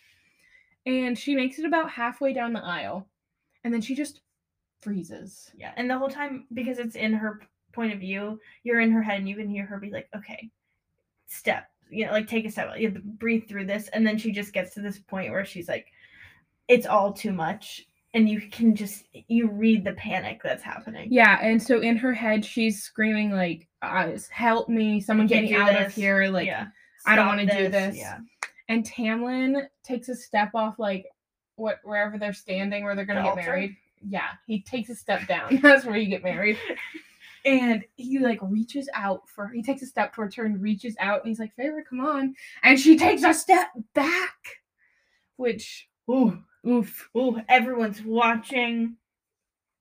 And 0.86 1.18
she 1.18 1.36
makes 1.36 1.60
it 1.60 1.66
about 1.66 1.90
halfway 1.92 2.32
down 2.34 2.54
the 2.54 2.64
aisle, 2.64 3.10
and 3.64 3.74
then 3.74 3.82
she 3.82 3.96
just 3.96 4.22
freezes. 4.82 5.52
Yeah. 5.58 5.74
And 5.78 5.90
the 5.90 5.98
whole 5.98 6.10
time, 6.10 6.48
because 6.54 6.78
it's 6.80 6.96
in 6.96 7.14
her 7.14 7.42
point 7.76 7.94
of 7.94 8.00
view, 8.00 8.40
you're 8.64 8.80
in 8.80 8.92
her 8.92 9.04
head 9.04 9.20
and 9.20 9.30
you 9.30 9.36
can 9.36 9.50
hear 9.50 9.66
her 9.66 9.78
be 9.78 9.92
like, 9.92 10.08
okay, 10.16 10.50
step, 11.28 11.70
you 11.90 12.06
know, 12.06 12.12
like 12.12 12.28
take 12.28 12.46
a 12.46 12.52
step, 12.52 12.70
you 12.78 12.88
have 12.88 12.96
to 12.96 13.02
breathe 13.04 13.48
through 13.48 13.66
this. 13.66 13.90
And 13.90 14.08
then 14.08 14.18
she 14.18 14.32
just 14.32 14.54
gets 14.54 14.74
to 14.74 14.82
this 14.82 14.98
point 15.00 15.32
where 15.32 15.46
she's 15.46 15.68
like, 15.68 15.88
it's 16.68 16.88
all 16.88 17.14
too 17.14 17.32
much. 17.34 17.86
And 18.16 18.30
you 18.30 18.40
can 18.50 18.76
just, 18.76 19.04
you 19.28 19.50
read 19.52 19.84
the 19.84 19.92
panic 19.94 20.40
that's 20.42 20.64
happening. 20.64 21.10
Yeah, 21.12 21.38
and 21.42 21.62
so 21.62 21.82
in 21.82 21.98
her 21.98 22.14
head, 22.14 22.46
she's 22.46 22.82
screaming 22.82 23.32
like, 23.32 23.68
uh, 23.82 24.12
"Help 24.32 24.70
me! 24.70 25.02
Someone 25.02 25.28
get 25.28 25.44
me 25.44 25.54
out 25.54 25.76
of 25.82 25.94
here!" 25.94 26.30
Like, 26.30 26.48
yeah. 26.48 26.68
I 27.06 27.18
don't 27.18 27.28
wanna 27.28 27.46
do 27.46 27.68
this. 27.68 27.98
Yeah. 27.98 28.20
and 28.70 28.86
Tamlin 28.90 29.68
takes 29.84 30.08
a 30.08 30.16
step 30.16 30.52
off, 30.56 30.80
like 30.80 31.06
what 31.58 31.80
wherever 31.84 32.18
they're 32.18 32.32
standing, 32.32 32.86
where 32.86 32.96
they're 32.96 33.04
gonna 33.06 33.20
The 33.20 33.24
get 33.26 33.30
altar? 33.32 33.42
married. 33.42 33.76
Yeah, 34.08 34.30
he 34.48 34.62
takes 34.62 34.90
a 34.90 34.96
step 34.96 35.28
down. 35.28 35.60
That's 35.62 35.84
where 35.86 35.98
you 35.98 36.08
get 36.08 36.24
married. 36.24 36.58
And 37.46 37.86
he 37.96 38.18
like 38.20 38.40
reaches 38.42 38.90
out 38.94 39.30
for. 39.30 39.48
He 39.50 39.62
takes 39.62 39.84
a 39.84 39.86
step 39.86 40.14
towards 40.14 40.36
her 40.36 40.46
and 40.46 40.62
reaches 40.62 40.96
out, 41.00 41.20
and 41.20 41.28
he's 41.30 41.40
like, 41.40 41.56
Feyre, 41.56 41.82
come 41.88 42.00
on!" 42.00 42.34
And 42.64 42.80
she 42.80 42.98
takes 42.98 43.24
a 43.24 43.34
step 43.34 43.68
back, 43.94 44.36
which 45.38 45.88
Ooh, 46.10 46.40
oof. 46.68 47.10
ooh, 47.16 47.40
everyone's 47.48 48.02
watching. 48.04 48.98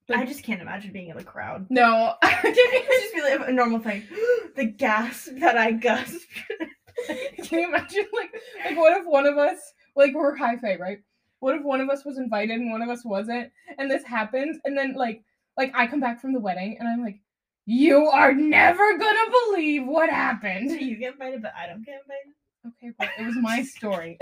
But- 0.06 0.18
I 0.18 0.26
just 0.26 0.44
can't 0.44 0.60
imagine 0.60 0.92
being 0.92 1.08
in 1.08 1.16
the 1.16 1.24
crowd. 1.24 1.66
No, 1.70 2.14
It's 2.22 3.02
just 3.02 3.14
really 3.14 3.42
a 3.48 3.52
normal 3.52 3.78
thing. 3.80 4.02
the 4.56 4.66
gasp 4.66 5.32
that 5.38 5.56
I 5.56 5.72
gasped. 5.72 6.26
Can 7.42 7.58
you 7.60 7.68
imagine 7.68 8.04
like 8.12 8.34
like 8.64 8.76
what 8.76 8.96
if 9.00 9.06
one 9.06 9.26
of 9.26 9.36
us 9.38 9.58
like 9.96 10.14
we're 10.14 10.36
high 10.36 10.56
fae, 10.56 10.76
right? 10.76 10.98
What 11.40 11.56
if 11.56 11.62
one 11.62 11.80
of 11.80 11.88
us 11.90 12.04
was 12.04 12.18
invited 12.18 12.60
and 12.60 12.70
one 12.70 12.82
of 12.82 12.88
us 12.88 13.04
wasn't, 13.04 13.50
and 13.78 13.90
this 13.90 14.04
happens, 14.04 14.58
and 14.64 14.76
then 14.76 14.94
like 14.94 15.22
like 15.56 15.72
I 15.74 15.86
come 15.86 16.00
back 16.00 16.20
from 16.20 16.32
the 16.34 16.40
wedding 16.40 16.76
and 16.78 16.86
I'm 16.88 17.02
like, 17.02 17.20
you 17.66 18.06
are 18.06 18.32
never 18.32 18.98
gonna 18.98 19.30
believe 19.48 19.86
what 19.86 20.10
happened. 20.10 20.70
you 20.80 20.96
get 20.96 21.12
invited, 21.14 21.42
but 21.42 21.52
I 21.58 21.66
don't 21.66 21.84
get 21.84 22.00
invited. 22.02 22.32
Okay, 22.66 22.94
well, 22.98 23.08
it 23.18 23.26
was 23.26 23.36
my 23.40 23.62
story. 23.62 24.18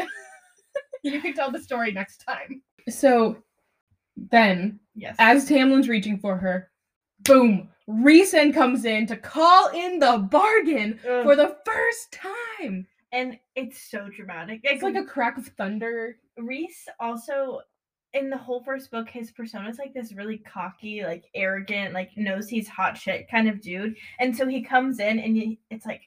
you 1.02 1.20
can 1.20 1.35
tell 1.35 1.50
the 1.50 1.61
story 1.61 1.92
next 1.92 2.18
time. 2.18 2.62
So 2.88 3.37
then, 4.31 4.78
Yes. 4.94 5.16
as 5.18 5.46
Tamlin's 5.46 5.88
reaching 5.88 6.18
for 6.18 6.37
her, 6.37 6.70
boom, 7.20 7.68
Rhysand 7.88 8.55
comes 8.55 8.85
in 8.85 9.07
to 9.07 9.16
call 9.16 9.68
in 9.68 9.98
the 9.98 10.18
bargain 10.31 10.98
Ugh. 11.09 11.22
for 11.24 11.37
the 11.37 11.57
first 11.64 12.12
time. 12.12 12.87
and 13.12 13.38
it's 13.55 13.90
so 13.90 14.09
dramatic. 14.09 14.61
It's 14.64 14.83
like 14.83 14.94
a 14.96 15.05
crack 15.05 15.37
of 15.37 15.46
thunder. 15.59 16.16
Rhys 16.38 16.88
also 16.98 17.61
in 18.14 18.29
the 18.29 18.37
whole 18.37 18.62
first 18.62 18.90
book, 18.90 19.09
his 19.09 19.31
persona 19.31 19.68
is 19.68 19.79
like 19.79 19.94
this 19.94 20.12
really 20.12 20.38
cocky, 20.38 21.03
like 21.03 21.25
arrogant, 21.35 21.94
like 21.94 22.11
knows 22.16 22.48
he's 22.48 22.68
hot 22.68 22.96
shit 22.96 23.29
kind 23.31 23.48
of 23.48 23.61
dude. 23.61 23.96
And 24.20 24.37
so 24.37 24.46
he 24.46 24.62
comes 24.62 25.01
in 25.01 25.18
and 25.18 25.37
you, 25.37 25.57
it's 25.70 25.87
like, 25.87 26.03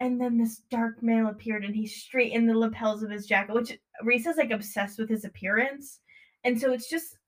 and 0.00 0.20
then 0.20 0.38
this 0.38 0.62
dark 0.70 1.02
male 1.02 1.28
appeared 1.28 1.64
and 1.64 1.74
he 1.74 1.86
straightened 1.86 2.48
the 2.48 2.58
lapels 2.58 3.02
of 3.02 3.10
his 3.10 3.26
jacket, 3.26 3.54
which 3.54 3.78
Rhys 4.02 4.26
is 4.26 4.36
like 4.36 4.50
obsessed 4.50 4.98
with 4.98 5.08
his 5.08 5.24
appearance. 5.24 6.00
And 6.44 6.58
so 6.60 6.72
it's 6.72 6.88
just 6.88 7.18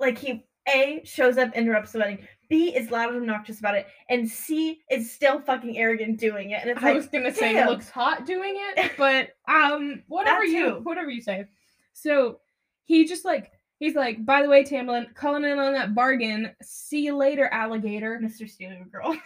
like 0.00 0.18
he 0.18 0.44
A 0.68 1.00
shows 1.04 1.38
up, 1.38 1.54
interrupts 1.54 1.92
the 1.92 2.00
wedding, 2.00 2.26
B 2.48 2.74
is 2.74 2.90
loud 2.90 3.14
and 3.14 3.22
obnoxious 3.22 3.60
about 3.60 3.76
it, 3.76 3.86
and 4.10 4.28
C 4.28 4.80
is 4.90 5.10
still 5.10 5.40
fucking 5.40 5.78
arrogant 5.78 6.18
doing 6.18 6.50
it. 6.50 6.60
And 6.62 6.70
it's 6.70 6.82
like 6.82 6.90
I 6.90 6.92
like 6.94 6.96
was 6.96 7.06
gonna 7.06 7.32
say 7.32 7.54
damn. 7.54 7.68
looks 7.68 7.88
hot 7.88 8.26
doing 8.26 8.54
it, 8.56 8.92
but 8.98 9.30
um, 9.46 10.02
whatever 10.08 10.44
you 10.44 10.80
whatever 10.82 11.10
you 11.10 11.22
say. 11.22 11.46
So 11.92 12.40
he 12.84 13.06
just 13.06 13.24
like 13.24 13.52
he's 13.78 13.94
like, 13.94 14.24
by 14.24 14.42
the 14.42 14.48
way, 14.48 14.64
Tamlin, 14.64 15.14
calling 15.14 15.44
in 15.44 15.58
on 15.58 15.72
that 15.72 15.94
bargain. 15.94 16.52
See 16.62 17.00
you 17.04 17.16
later, 17.16 17.46
alligator. 17.52 18.18
Mr. 18.22 18.48
Stealing 18.48 18.88
Girl. 18.90 19.16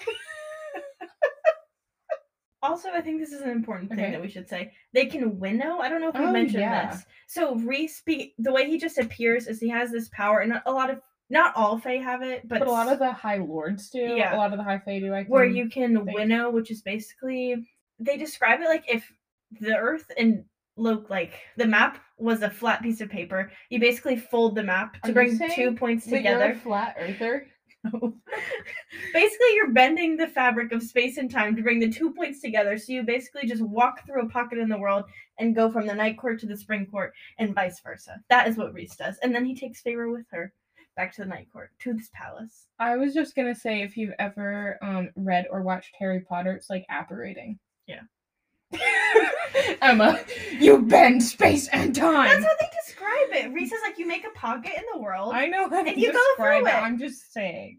also, 2.62 2.90
I 2.90 3.00
think 3.00 3.18
this 3.20 3.32
is 3.32 3.40
an 3.42 3.50
important 3.50 3.90
thing 3.90 3.98
Okay. 4.00 4.12
that 4.12 4.20
we 4.22 4.28
should 4.30 4.48
say. 4.48 4.72
They 4.92 5.06
can 5.06 5.38
winnow. 5.40 5.78
I 5.78 5.88
don't 5.88 6.00
know 6.00 6.08
if 6.10 6.14
we 6.14 6.24
Oh, 6.26 6.30
mentioned 6.32 6.60
yeah. 6.60 6.92
this. 6.92 7.04
So 7.26 7.56
Rhys, 7.56 8.02
be- 8.06 8.34
the 8.38 8.52
way 8.52 8.68
he 8.68 8.78
just 8.78 8.98
appears 8.98 9.48
is 9.48 9.58
he 9.58 9.68
has 9.70 9.90
this 9.90 10.08
power, 10.10 10.40
and 10.40 10.60
a 10.64 10.72
lot 10.72 10.90
of 10.90 11.00
not 11.28 11.56
all 11.56 11.78
Fae 11.78 11.96
have 11.96 12.22
it, 12.22 12.46
but, 12.46 12.60
But 12.60 12.68
a 12.68 12.70
lot 12.70 12.92
of 12.92 12.98
the 12.98 13.10
high 13.10 13.38
lords 13.38 13.88
do. 13.90 13.98
Yeah. 13.98 14.36
A 14.36 14.38
lot 14.38 14.52
of 14.52 14.58
the 14.58 14.64
high 14.64 14.78
fae 14.78 15.00
do. 15.00 15.12
I 15.14 15.24
where 15.24 15.44
you 15.46 15.68
can 15.68 15.94
think. 16.04 16.16
winnow, 16.16 16.50
which 16.50 16.70
is 16.70 16.82
basically 16.82 17.66
they 17.98 18.16
describe 18.18 18.60
it 18.60 18.66
like 18.68 18.84
if 18.88 19.10
the 19.60 19.74
Earth 19.76 20.10
and 20.18 20.44
look 20.76 21.10
like 21.10 21.34
the 21.56 21.66
map 21.66 22.02
was 22.18 22.42
a 22.42 22.50
flat 22.50 22.82
piece 22.82 23.00
of 23.00 23.10
paper. 23.10 23.50
You 23.70 23.80
basically 23.80 24.16
fold 24.16 24.54
the 24.54 24.62
map 24.62 24.96
Are 24.96 25.00
to 25.00 25.08
you 25.08 25.14
bring 25.14 25.50
two 25.54 25.72
points 25.72 26.06
together. 26.06 26.52
a 26.52 26.56
flat 26.56 26.96
earther. 26.98 27.46
basically 29.12 29.54
you're 29.56 29.72
bending 29.72 30.16
the 30.16 30.28
fabric 30.28 30.70
of 30.70 30.80
space 30.80 31.16
and 31.16 31.28
time 31.28 31.56
to 31.56 31.62
bring 31.62 31.80
the 31.80 31.90
two 31.90 32.14
points 32.14 32.40
together 32.40 32.78
so 32.78 32.92
you 32.92 33.02
basically 33.02 33.44
just 33.44 33.60
walk 33.60 34.06
through 34.06 34.22
a 34.22 34.28
pocket 34.28 34.58
in 34.58 34.68
the 34.68 34.78
world 34.78 35.04
and 35.40 35.56
go 35.56 35.68
from 35.68 35.84
the 35.88 35.94
night 35.94 36.16
court 36.16 36.38
to 36.38 36.46
the 36.46 36.56
spring 36.56 36.86
court 36.86 37.12
and 37.40 37.56
vice 37.56 37.80
versa 37.80 38.20
that 38.30 38.46
is 38.46 38.56
what 38.56 38.72
Rhys 38.72 38.94
does 38.94 39.18
and 39.24 39.34
then 39.34 39.44
he 39.44 39.52
takes 39.52 39.82
Feyre 39.82 40.12
with 40.12 40.26
her 40.30 40.52
back 40.94 41.12
to 41.16 41.22
the 41.22 41.28
night 41.28 41.48
court 41.52 41.70
to 41.80 41.92
this 41.92 42.08
palace 42.14 42.68
I 42.78 42.96
was 42.96 43.14
just 43.14 43.34
gonna 43.34 43.54
say 43.54 43.82
if 43.82 43.96
you've 43.96 44.14
ever 44.20 44.78
um 44.82 45.10
read 45.16 45.46
or 45.50 45.62
watched 45.62 45.94
Harry 45.98 46.20
Potter, 46.20 46.52
it's 46.52 46.68
like 46.68 46.84
apparating. 46.90 47.58
Yeah. 47.86 48.02
Emma, 49.82 50.20
you 50.58 50.82
bend 50.82 51.22
space 51.22 51.68
and 51.68 51.94
time. 51.94 52.28
that's 52.28 52.44
how 52.44 52.56
they 52.60 52.68
describe 52.86 53.44
it 53.46 53.52
Rhys 53.52 53.72
is 53.72 53.80
like 53.86 53.98
you 53.98 54.06
make 54.06 54.24
a 54.24 54.30
pocket 54.38 54.72
in 54.76 54.84
the 54.92 54.98
world 55.00 55.34
I 55.34 55.46
know 55.46 55.68
how 55.68 55.82
to 55.82 55.90
And 55.90 56.00
you 56.00 56.12
go 56.12 56.22
through 56.36 56.66
it. 56.66 56.68
it. 56.68 56.74
I'm 56.74 56.98
just 56.98 57.32
saying. 57.32 57.78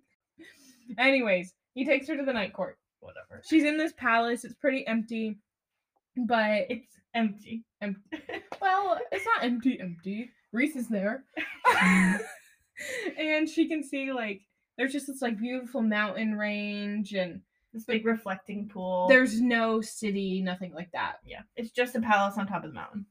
Anyways, 0.97 1.53
he 1.73 1.85
takes 1.85 2.07
her 2.07 2.17
to 2.17 2.23
the 2.23 2.33
night 2.33 2.53
court. 2.53 2.77
whatever 2.99 3.41
She's 3.47 3.63
in 3.63 3.77
this 3.77 3.93
palace. 3.93 4.43
It's 4.43 4.53
pretty 4.55 4.85
empty, 4.85 5.37
but 6.27 6.65
it's 6.69 6.95
empty. 7.15 7.63
empty 7.81 8.01
well, 8.61 8.99
it's 9.11 9.25
not 9.25 9.43
empty. 9.43 9.79
Empty. 9.79 10.29
Rhys 10.51 10.75
is 10.75 10.87
there. 10.89 11.23
and 13.17 13.49
she 13.49 13.67
can 13.67 13.83
see 13.83 14.11
like 14.11 14.41
there's 14.77 14.91
just 14.93 15.07
this 15.07 15.21
like 15.21 15.39
beautiful 15.39 15.81
mountain 15.81 16.35
range 16.35 17.13
and 17.13 17.41
This 17.73 17.85
big 17.85 18.05
reflecting 18.05 18.69
pool. 18.69 19.07
there's 19.07 19.41
no 19.41 19.81
city, 19.81 20.41
nothing 20.41 20.73
like 20.73 20.91
that. 20.91 21.15
yeah, 21.25 21.41
it's 21.55 21.71
just 21.71 21.95
a 21.95 22.01
palace 22.01 22.37
on 22.37 22.45
top 22.47 22.63
of 22.63 22.69
the 22.69 22.75
mountain. 22.75 23.05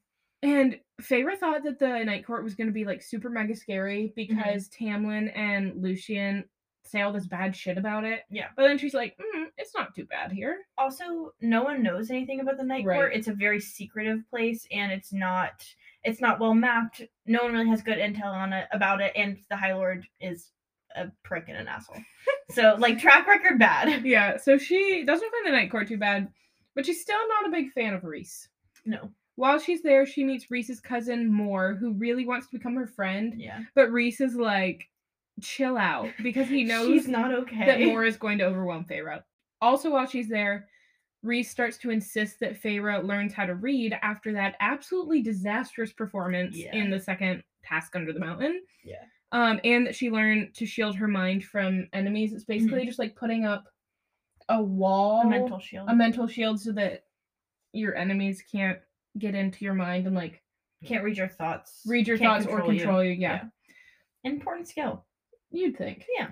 And 0.44 0.78
Feyre 1.00 1.36
thought 1.36 1.62
that 1.64 1.78
the 1.78 2.02
night 2.04 2.26
court 2.26 2.44
was 2.44 2.54
gonna 2.54 2.70
be 2.72 2.84
like 2.84 3.02
super 3.02 3.28
mega 3.30 3.54
scary 3.56 4.12
because 4.16 4.68
Tamlin 4.68 5.30
and 5.36 5.80
Lucien 5.82 6.44
say 6.84 7.00
all 7.02 7.12
this 7.12 7.26
bad 7.28 7.54
shit 7.54 7.78
about 7.78 8.02
it. 8.04 8.22
Yeah. 8.28 8.48
But 8.56 8.64
then 8.66 8.76
she's 8.76 8.92
like, 8.92 9.16
mm, 9.16 9.46
it's 9.56 9.72
not 9.74 9.94
too 9.94 10.04
bad 10.04 10.32
here. 10.32 10.58
Also, 10.76 11.32
no 11.40 11.62
one 11.62 11.80
knows 11.82 12.10
anything 12.10 12.40
about 12.40 12.56
the 12.56 12.64
night 12.64 12.84
Right. 12.84 12.96
court. 12.96 13.12
It's 13.14 13.28
a 13.28 13.32
very 13.32 13.60
secretive 13.60 14.28
place, 14.30 14.66
and 14.72 14.90
it's 14.92 15.12
not 15.12 15.64
it's 16.04 16.20
not 16.20 16.40
well 16.40 16.54
mapped. 16.54 17.02
No 17.26 17.44
one 17.44 17.52
really 17.52 17.68
has 17.68 17.82
good 17.82 17.98
intel 17.98 18.24
on 18.32 18.52
it 18.52 18.66
about 18.72 19.00
it, 19.00 19.12
and 19.14 19.38
the 19.48 19.56
High 19.56 19.74
Lord 19.74 20.04
is 20.20 20.50
a 20.96 21.10
prick 21.24 21.44
and 21.48 21.56
an 21.56 21.68
asshole. 21.68 21.98
so, 22.50 22.76
like 22.78 22.98
track 22.98 23.26
record 23.26 23.58
bad. 23.58 24.04
Yeah, 24.04 24.36
so 24.36 24.58
she 24.58 25.04
doesn't 25.04 25.30
find 25.30 25.46
the 25.46 25.50
night 25.52 25.70
court 25.70 25.88
too 25.88 25.96
bad, 25.98 26.28
but 26.74 26.86
she's 26.86 27.00
still 27.00 27.16
not 27.28 27.46
a 27.48 27.50
big 27.50 27.72
fan 27.72 27.94
of 27.94 28.04
Rhys. 28.04 28.48
No. 28.84 29.10
While 29.36 29.58
she's 29.58 29.82
there, 29.82 30.04
she 30.04 30.24
meets 30.24 30.50
Rhys's 30.50 30.80
cousin 30.80 31.32
Mor, 31.32 31.74
who 31.74 31.92
really 31.94 32.26
wants 32.26 32.46
to 32.48 32.58
become 32.58 32.74
her 32.76 32.86
friend, 32.86 33.34
Yeah. 33.36 33.60
but 33.74 33.90
Rhys 33.90 34.20
is 34.20 34.34
like, 34.36 34.88
chill 35.40 35.78
out 35.78 36.10
because 36.22 36.48
he 36.48 36.64
knows 36.64 36.86
she's 36.88 37.08
not 37.08 37.32
okay. 37.32 37.64
that 37.66 37.80
Mor 37.80 38.04
is 38.04 38.16
going 38.18 38.38
to 38.38 38.44
overwhelm 38.44 38.84
Feyre. 38.84 39.22
Also, 39.62 39.90
while 39.90 40.06
she's 40.06 40.28
there, 40.28 40.68
Rhys 41.22 41.48
starts 41.48 41.78
to 41.78 41.90
insist 41.90 42.40
that 42.40 42.60
Feyre 42.60 43.02
learns 43.02 43.32
how 43.32 43.46
to 43.46 43.54
read 43.54 43.96
after 44.02 44.32
that 44.34 44.56
absolutely 44.60 45.22
disastrous 45.22 45.92
performance 45.92 46.56
Yeah. 46.56 46.74
in 46.76 46.90
the 46.90 47.00
second 47.00 47.42
task 47.64 47.94
under 47.96 48.12
the 48.12 48.20
mountain. 48.20 48.60
Yeah. 48.84 48.96
Um, 49.32 49.58
and 49.64 49.86
that 49.86 49.94
she 49.96 50.10
learned 50.10 50.54
to 50.54 50.66
shield 50.66 50.94
her 50.96 51.08
mind 51.08 51.44
from 51.44 51.88
enemies. 51.94 52.32
It's 52.34 52.44
basically 52.44 52.84
just 52.86 52.98
like 52.98 53.16
putting 53.16 53.44
up 53.46 53.64
a 54.50 54.62
wall, 54.62 55.22
a 55.22 55.26
mental 55.26 55.58
shield. 55.58 55.88
a 55.88 55.94
mental 55.94 56.26
shield, 56.26 56.60
so 56.60 56.70
that 56.72 57.04
your 57.72 57.96
enemies 57.96 58.42
can't 58.50 58.78
get 59.18 59.34
into 59.34 59.64
your 59.64 59.72
mind 59.74 60.06
and 60.06 60.14
like 60.14 60.42
Can't 60.84 61.02
read 61.04 61.16
your 61.16 61.28
thoughts. 61.28 61.80
read 61.86 62.06
your 62.06 62.18
can't 62.18 62.44
thoughts 62.44 62.52
or 62.52 62.60
control 62.66 63.02
you. 63.02 63.12
Yeah. 63.12 63.44
Important 64.24 64.68
skill. 64.68 65.04
You'd 65.50 65.76
think. 65.78 66.06
Yeah. 66.18 66.28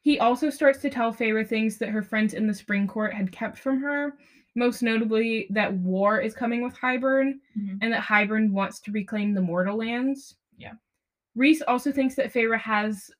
He 0.00 0.18
also 0.18 0.50
starts 0.50 0.78
to 0.82 0.90
tell 0.90 1.12
Feyre 1.12 1.46
things 1.46 1.76
that 1.78 1.88
her 1.90 2.02
friends 2.02 2.32
in 2.34 2.46
the 2.46 2.54
Spring 2.54 2.86
Court 2.86 3.12
had 3.12 3.30
kept 3.32 3.58
from 3.58 3.80
her, 3.82 4.14
most 4.54 4.82
notably 4.82 5.48
that 5.50 5.72
war 5.74 6.20
is 6.20 6.32
coming 6.34 6.62
with 6.62 6.74
Hybern 6.76 7.40
Mhm. 7.58 7.78
and 7.82 7.92
that 7.92 8.02
Hybern 8.02 8.50
wants 8.52 8.80
to 8.80 8.92
reclaim 8.92 9.34
the 9.34 9.42
mortal 9.42 9.76
lands. 9.76 10.36
Yeah. 10.56 10.74
Rhys 11.36 11.62
also 11.62 11.92
thinks 11.92 12.14
that 12.16 12.32
Feyre 12.32 12.58
has 12.58 13.10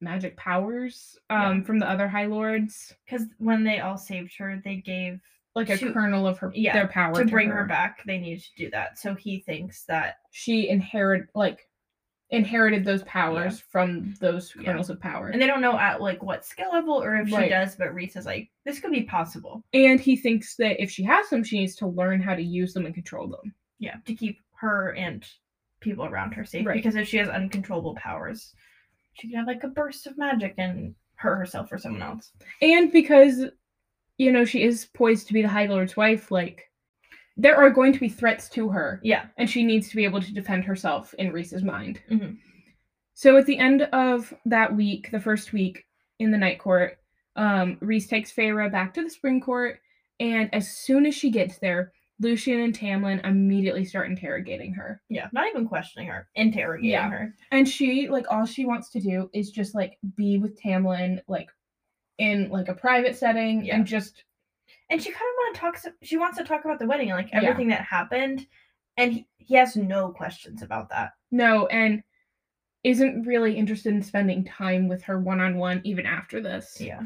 magic 0.00 0.36
powers 0.36 1.18
um, 1.30 1.58
Yeah. 1.58 1.64
from 1.64 1.78
the 1.78 1.88
other 1.88 2.06
High 2.08 2.26
Lords, 2.26 2.94
Because 3.04 3.26
when 3.38 3.64
they 3.64 3.80
all 3.80 3.96
saved 3.96 4.36
her, 4.38 4.60
they 4.64 4.76
gave 4.76 5.20
like 5.54 5.68
a 5.70 5.76
To- 5.76 5.92
kernel 5.92 6.26
of 6.26 6.38
her 6.38 6.50
yeah, 6.54 6.72
their 6.72 6.88
power 6.88 7.14
to 7.14 7.24
bring 7.26 7.50
her 7.50 7.64
back. 7.66 8.02
They 8.06 8.18
needed 8.18 8.42
to 8.44 8.54
do 8.56 8.70
that. 8.70 8.98
So 8.98 9.14
he 9.14 9.40
thinks 9.40 9.84
that 9.84 10.16
She 10.30 10.68
inherit 10.68 11.28
like 11.34 11.68
inherited 12.30 12.82
those 12.84 13.02
powers 13.02 13.60
from 13.60 14.14
those 14.18 14.54
Yeah. 14.56 14.64
kernels 14.64 14.88
of 14.88 14.98
power. 14.98 15.28
and 15.28 15.40
they 15.40 15.46
don't 15.46 15.60
know 15.60 15.78
at 15.78 16.00
like 16.00 16.22
what 16.22 16.46
skill 16.46 16.72
level 16.72 16.94
or 17.02 17.16
if 17.16 17.30
Right. 17.30 17.44
she 17.44 17.48
does, 17.50 17.76
but 17.76 17.92
Rhys 17.94 18.16
is 18.16 18.24
like, 18.24 18.50
this 18.64 18.80
could 18.80 18.90
be 18.92 19.02
possible. 19.02 19.62
and 19.74 20.00
he 20.00 20.16
thinks 20.16 20.56
that 20.56 20.82
if 20.82 20.90
she 20.90 21.02
has 21.04 21.28
them, 21.28 21.44
she 21.44 21.58
needs 21.58 21.76
to 21.76 21.86
learn 21.86 22.22
how 22.22 22.34
to 22.34 22.42
use 22.42 22.72
them 22.72 22.86
and 22.86 22.94
control 22.94 23.28
them. 23.28 23.54
Yeah. 23.78 23.96
To 24.06 24.14
keep 24.14 24.40
her 24.54 24.94
and 24.94 25.26
people 25.82 26.06
around 26.06 26.32
her 26.32 26.44
safe. 26.44 26.66
Right. 26.66 26.76
Because 26.76 26.96
if 26.96 27.06
she 27.08 27.18
has 27.18 27.28
uncontrollable 27.28 27.94
powers, 27.96 28.54
she 29.14 29.28
could 29.28 29.36
have 29.36 29.46
like 29.46 29.62
a 29.64 29.68
burst 29.68 30.06
of 30.06 30.16
magic 30.16 30.54
and 30.56 30.94
hurt 31.16 31.36
herself 31.36 31.70
or 31.70 31.78
someone 31.78 32.02
else. 32.02 32.32
and 32.62 32.90
because 32.90 33.44
you 34.18 34.32
know 34.32 34.44
she 34.44 34.62
is 34.62 34.86
poised 34.86 35.26
to 35.28 35.32
be 35.32 35.40
the 35.42 35.48
high 35.48 35.66
lord's 35.66 35.96
wife 35.96 36.30
like 36.32 36.68
there 37.36 37.56
are 37.56 37.70
going 37.70 37.92
to 37.92 38.00
be 38.00 38.08
threats 38.08 38.48
to 38.48 38.68
her 38.70 39.00
Yeah. 39.04 39.26
and 39.38 39.48
she 39.48 39.62
needs 39.62 39.88
to 39.90 39.96
be 39.96 40.04
able 40.04 40.20
to 40.20 40.34
defend 40.34 40.64
herself 40.64 41.14
in 41.14 41.32
Rhys's 41.32 41.62
mind 41.62 42.00
Mhm. 42.10 42.38
so 43.14 43.36
at 43.36 43.46
the 43.46 43.56
end 43.58 43.82
of 43.82 44.34
that 44.46 44.74
week 44.74 45.10
the 45.12 45.20
first 45.20 45.52
week 45.52 45.84
in 46.18 46.30
the 46.32 46.38
night 46.38 46.58
court 46.58 46.98
um, 47.36 47.78
Rhys 47.80 48.08
takes 48.08 48.32
Feyre 48.32 48.70
back 48.72 48.92
to 48.94 49.02
the 49.04 49.10
spring 49.10 49.40
court 49.40 49.78
and 50.18 50.52
as 50.52 50.76
soon 50.76 51.06
as 51.06 51.14
she 51.14 51.30
gets 51.30 51.58
there 51.58 51.92
Lucien 52.22 52.60
and 52.60 52.74
tamlin 52.78 53.24
immediately 53.26 53.84
start 53.84 54.08
interrogating 54.08 54.72
her 54.74 55.00
Yeah. 55.08 55.28
Not 55.32 55.48
even 55.48 55.66
questioning 55.68 56.08
her, 56.08 56.28
interrogating 56.34 56.90
Yeah. 56.90 57.10
her. 57.10 57.34
and 57.50 57.68
she 57.68 58.08
like 58.08 58.26
all 58.30 58.46
she 58.46 58.64
wants 58.64 58.90
to 58.90 59.00
do 59.00 59.28
is 59.34 59.50
just 59.50 59.74
like 59.74 59.98
be 60.16 60.38
with 60.38 60.58
tamlin 60.60 61.20
like 61.28 61.48
in 62.18 62.48
like 62.50 62.68
a 62.68 62.74
private 62.74 63.16
setting 63.16 63.64
Yeah. 63.64 63.76
and 63.76 63.86
just 63.86 64.24
And 64.90 65.02
she 65.02 65.10
kind 65.10 65.16
of 65.22 65.34
want 65.38 65.54
to 65.54 65.60
talk. 65.60 65.94
She 66.02 66.16
wants 66.16 66.38
to 66.38 66.44
talk 66.44 66.64
about 66.64 66.78
the 66.78 66.86
wedding 66.86 67.10
and 67.10 67.16
like 67.18 67.30
Yeah. 67.32 67.40
everything 67.42 67.68
that 67.68 67.82
happened, 67.82 68.46
and 68.98 69.12
he, 69.12 69.26
he 69.38 69.54
has 69.56 69.74
no 69.76 70.10
questions 70.10 70.62
about 70.62 70.88
that. 70.90 71.12
No, 71.30 71.66
and 71.68 72.02
isn't 72.84 73.22
really 73.26 73.56
interested 73.56 73.92
in 73.94 74.02
spending 74.02 74.44
time 74.44 74.88
with 74.88 75.02
her 75.04 75.18
one 75.20 75.40
on 75.40 75.56
one 75.56 75.80
even 75.84 76.04
after 76.04 76.40
this. 76.40 76.78
Yeah. 76.80 77.00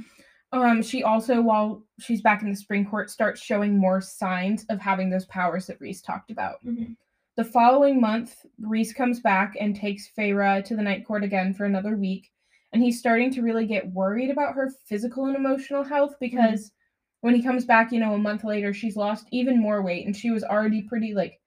Um, 0.52 0.82
she 0.82 1.02
also, 1.02 1.40
while 1.42 1.84
she's 1.98 2.22
back 2.22 2.42
in 2.42 2.50
the 2.50 2.56
spring 2.56 2.86
court, 2.86 3.10
starts 3.10 3.40
showing 3.40 3.76
more 3.76 4.00
signs 4.00 4.64
of 4.70 4.80
having 4.80 5.10
those 5.10 5.26
powers 5.26 5.66
that 5.66 5.80
Rhys 5.80 6.00
talked 6.02 6.30
about. 6.30 6.64
Mhm. 6.64 6.96
The 7.36 7.44
following 7.44 8.00
month, 8.00 8.46
Rhys 8.60 8.92
comes 8.92 9.20
back 9.20 9.56
and 9.60 9.74
takes 9.76 10.10
Feyre 10.16 10.64
to 10.64 10.76
the 10.76 10.82
night 10.82 11.04
court 11.04 11.24
again 11.24 11.52
for 11.52 11.64
another 11.64 11.96
week, 11.96 12.30
and 12.72 12.82
he's 12.82 12.98
starting 12.98 13.30
to 13.32 13.42
really 13.42 13.66
get 13.66 13.90
worried 13.92 14.30
about 14.30 14.54
her 14.54 14.70
physical 14.86 15.26
and 15.26 15.36
emotional 15.36 15.82
health 15.82 16.14
because 16.20 16.72
when 17.20 17.34
he 17.34 17.42
comes 17.42 17.64
back, 17.64 17.92
you 17.92 17.98
know, 17.98 18.14
a 18.14 18.18
month 18.18 18.44
later, 18.44 18.72
she's 18.72 18.96
lost 18.96 19.26
even 19.32 19.60
more 19.60 19.82
weight, 19.82 20.06
and 20.06 20.16
she 20.16 20.30
was 20.30 20.44
already 20.44 20.82
pretty 20.82 21.12
like 21.12 21.40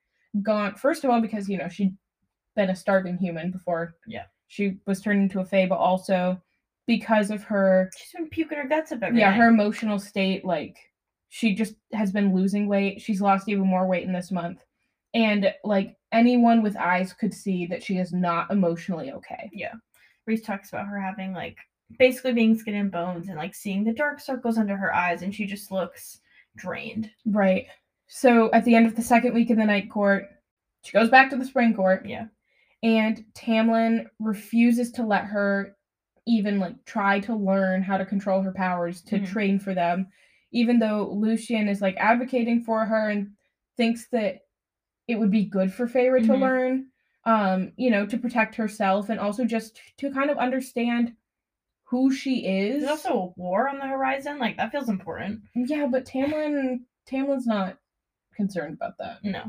gaunt. 0.44 0.78
First 0.78 1.04
of 1.04 1.10
all, 1.10 1.22
because 1.22 1.50
you 1.50 1.58
know 1.58 1.70
she'd 1.70 1.96
been 2.56 2.70
a 2.70 2.76
starving 2.76 3.18
human 3.18 3.50
before 3.52 3.96
Yeah. 4.06 4.26
she 4.48 4.78
was 4.86 5.02
turned 5.02 5.22
into 5.22 5.40
a 5.40 5.46
fae, 5.46 5.66
but 5.68 5.78
also 5.78 6.40
because 6.90 7.30
of 7.30 7.44
her 7.44 7.90
She's 7.96 8.12
been 8.14 8.28
puking 8.30 8.58
her 8.58 8.68
guts 8.68 8.92
up 8.92 9.04
every 9.04 9.20
yeah 9.20 9.30
night. 9.30 9.38
her 9.38 9.48
emotional 9.50 10.00
state 10.00 10.44
like 10.44 10.76
she 11.30 11.54
just 11.54 11.76
has 11.94 12.12
been 12.12 12.34
losing 12.36 12.68
weight 12.68 13.00
she's 13.00 13.22
lost 13.22 13.48
even 13.48 13.68
more 13.68 13.86
weight 13.88 14.04
in 14.08 14.12
this 14.12 14.32
month 14.32 14.60
and 15.14 15.54
like 15.64 15.96
anyone 16.12 16.64
with 16.64 16.76
eyes 16.76 17.14
could 17.14 17.34
see 17.34 17.68
that 17.68 17.84
she 17.84 17.98
is 17.98 18.12
not 18.12 18.50
emotionally 18.52 19.12
okay 19.12 19.50
Yeah. 19.54 19.74
Rhys 20.26 20.42
talks 20.42 20.70
about 20.70 20.88
her 20.88 21.00
having 21.00 21.32
like 21.34 21.58
basically 22.00 22.34
being 22.34 22.58
skin 22.58 22.76
and 22.76 22.92
bones 22.92 23.28
and 23.30 23.38
like 23.38 23.54
seeing 23.54 23.84
the 23.84 23.94
dark 23.94 24.20
circles 24.20 24.58
under 24.60 24.78
her 24.78 24.94
eyes, 24.94 25.22
and 25.24 25.34
she 25.34 25.46
just 25.46 25.72
looks 25.72 26.22
drained. 26.58 27.10
right 27.26 27.68
so 28.08 28.50
at 28.52 28.66
the 28.66 28.74
end 28.76 28.88
of 28.88 28.96
the 28.96 29.02
second 29.04 29.34
week 29.36 29.50
in 29.52 29.58
the 29.60 29.66
night 29.66 29.90
court 29.92 30.26
she 30.84 30.92
goes 30.92 31.10
back 31.10 31.30
to 31.30 31.36
the 31.38 31.46
spring 31.46 31.74
court 31.76 32.06
Yeah. 32.08 32.26
and 32.82 33.24
tamlin 33.36 34.06
refuses 34.20 34.92
to 34.94 35.04
let 35.06 35.26
her 35.26 35.76
even 36.30 36.60
like 36.60 36.76
try 36.86 37.20
to 37.20 37.36
learn 37.36 37.82
how 37.82 37.98
to 37.98 38.06
control 38.06 38.42
her 38.42 38.52
powers 38.52 39.02
to 39.02 39.20
Mhm. 39.20 39.26
train 39.28 39.60
for 39.60 39.74
them 39.74 40.08
even 40.52 40.80
though 40.80 41.10
Lucien 41.12 41.68
is 41.68 41.82
like 41.82 41.96
advocating 41.98 42.64
for 42.64 42.84
her 42.86 43.10
and 43.10 43.32
thinks 43.78 44.08
that 44.10 44.40
it 45.08 45.16
would 45.20 45.32
be 45.32 45.46
good 45.46 45.72
for 45.74 45.88
Feyre 45.88 46.20
to 46.26 46.32
Mhm. 46.34 46.40
learn 46.42 46.88
um 47.26 47.72
you 47.78 47.90
know 47.92 48.06
to 48.06 48.18
protect 48.18 48.56
herself 48.56 49.10
and 49.10 49.20
also 49.20 49.44
just 49.46 49.80
to 49.98 50.12
kind 50.12 50.30
of 50.30 50.38
understand 50.38 51.16
who 51.84 52.12
she 52.12 52.46
is 52.46 52.82
There's 52.84 52.92
also 53.06 53.14
a 53.36 53.40
war 53.42 53.68
on 53.68 53.80
the 53.80 53.88
horizon. 53.88 54.38
Like 54.38 54.58
that 54.58 54.72
feels 54.72 54.90
important. 54.90 55.42
yeah 55.56 55.88
but 55.88 56.06
tamlin 56.06 56.82
tamlin's 57.08 57.48
not 57.48 57.78
concerned 58.36 58.76
about 58.80 58.98
that 59.00 59.24
No, 59.24 59.44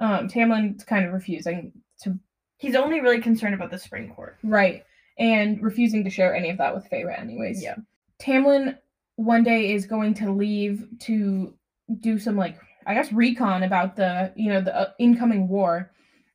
um 0.00 0.28
tamlin's 0.28 0.84
kind 0.84 1.04
of 1.06 1.12
refusing 1.12 1.72
to 2.02 2.18
he's 2.56 2.74
only 2.74 3.00
really 3.00 3.20
concerned 3.20 3.54
about 3.54 3.70
the 3.70 3.78
spring 3.78 4.12
court. 4.14 4.38
Right. 4.42 4.84
And 5.18 5.60
refusing 5.62 6.04
to 6.04 6.10
share 6.10 6.34
any 6.34 6.48
of 6.50 6.58
that 6.58 6.74
with 6.74 6.88
Feyre 6.90 7.18
anyways. 7.18 7.62
Yeah. 7.62 7.76
Tamlin 8.20 8.78
one 9.16 9.42
day 9.42 9.72
is 9.72 9.84
going 9.86 10.14
to 10.14 10.30
leave 10.30 10.86
to 11.00 11.54
do 12.00 12.18
some 12.18 12.36
like 12.36 12.58
I 12.86 12.94
guess 12.94 13.12
recon 13.12 13.64
about 13.64 13.96
the, 13.96 14.32
you 14.36 14.50
know, 14.50 14.60
the 14.62 14.74
uh, 14.74 14.90
incoming 14.98 15.46
war. 15.48 15.90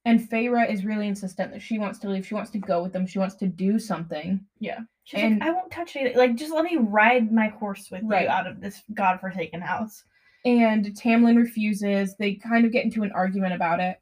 And 0.06 0.20
Feyre 0.20 0.70
is 0.70 0.84
really 0.86 1.08
insistent 1.08 1.52
that 1.52 1.62
she 1.62 1.80
wants 1.80 1.98
to 2.00 2.10
leave. 2.10 2.28
She 2.28 2.36
wants 2.36 2.52
to 2.52 2.60
go 2.60 2.84
with 2.84 2.92
them. 2.94 3.08
She 3.08 3.20
wants 3.20 3.36
to 3.36 3.48
do 3.48 3.80
something. 3.80 4.40
Yeah. 4.60 4.80
She's 5.06 5.22
And- 5.22 5.40
like, 5.40 5.50
I 5.50 5.52
won't 5.54 5.72
touch 5.72 5.96
anything. 5.96 6.18
Like, 6.18 6.36
just 6.36 6.54
let 6.54 6.66
me 6.66 6.76
ride 6.78 7.32
my 7.32 7.48
horse 7.48 7.90
with 7.90 8.02
Right. 8.04 8.24
you 8.24 8.30
out 8.30 8.46
of 8.48 8.60
this 8.62 8.84
godforsaken 8.94 9.62
house. 9.62 10.04
And 10.46 10.86
Tamlin 10.88 11.38
refuses. 11.38 12.16
They 12.18 12.36
kind 12.36 12.66
of 12.66 12.72
get 12.74 12.84
into 12.86 13.04
an 13.04 13.14
argument 13.14 13.54
about 13.54 13.80
it. 13.80 14.00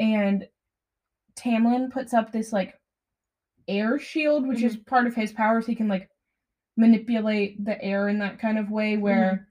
And 0.00 0.48
Tamlin 1.36 1.90
puts 1.90 2.14
up 2.14 2.32
this 2.32 2.52
like 2.52 2.74
air 3.68 3.98
shield, 3.98 4.46
which 4.46 4.62
is 4.62 4.76
part 4.76 5.06
of 5.06 5.14
his 5.14 5.32
powers. 5.32 5.66
He 5.66 5.74
can 5.74 5.88
like 5.88 6.08
manipulate 6.76 7.62
the 7.64 7.82
air 7.82 8.08
in 8.08 8.18
that 8.20 8.38
kind 8.38 8.58
of 8.58 8.70
way 8.70 8.96
where 8.96 9.48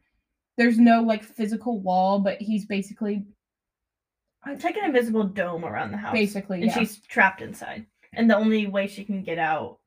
there's 0.58 0.78
no 0.80 1.02
like 1.02 1.24
physical 1.24 1.80
wall, 1.80 2.19
but 2.19 2.41
he's 2.41 2.65
basically 2.65 3.24
It's 4.47 4.63
like 4.63 4.78
an 4.78 4.86
invisible 4.86 5.24
dome 5.24 5.65
around 5.65 5.91
the 5.91 5.97
house. 5.97 6.13
basically, 6.13 6.62
and 6.62 6.67
yeah. 6.71 6.78
she's 6.80 7.00
trapped 7.02 7.41
inside. 7.41 7.86
And 8.13 8.30
the 8.30 8.36
only 8.36 8.67
way 8.67 8.88
she 8.88 9.04
can 9.06 9.24
get 9.24 9.38
out, 9.38 9.80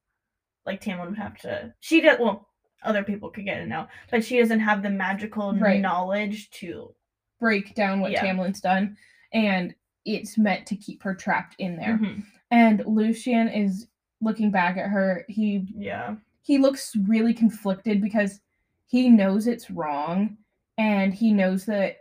like 0.64 0.80
Tamlin 0.80 1.10
would 1.10 1.18
have 1.18 1.36
to. 1.38 1.74
She 1.80 2.00
does. 2.00 2.18
Well, 2.18 2.48
other 2.82 3.02
people 3.02 3.30
could 3.30 3.44
get 3.44 3.60
it 3.60 3.66
now, 3.68 3.88
but 4.10 4.24
she 4.24 4.38
doesn't 4.38 4.60
have 4.60 4.82
the 4.82 4.90
magical 4.90 5.52
Right. 5.54 5.80
knowledge 5.80 6.50
to. 6.60 6.94
break 7.40 7.74
down 7.74 8.00
what 8.00 8.12
Yeah. 8.12 8.24
Tamlin's 8.24 8.60
done, 8.60 8.96
and 9.32 9.74
it's 10.06 10.38
meant 10.38 10.66
to 10.68 10.76
keep 10.76 11.02
her 11.02 11.14
trapped 11.14 11.56
in 11.58 11.76
there. 11.76 11.98
Mhm. 11.98 12.24
And 12.50 12.82
Lucien 12.86 13.48
is 13.48 13.88
looking 14.24 14.50
back 14.50 14.76
at 14.76 14.90
her. 14.90 15.24
He 15.28 15.66
Yeah. 15.76 16.16
he 16.42 16.58
looks 16.58 16.94
really 16.96 17.32
conflicted 17.34 18.00
because 18.02 18.40
he 18.86 19.08
knows 19.08 19.46
it's 19.46 19.70
wrong, 19.70 20.36
and 20.78 21.14
he 21.14 21.32
knows 21.32 21.66
that 21.66 21.96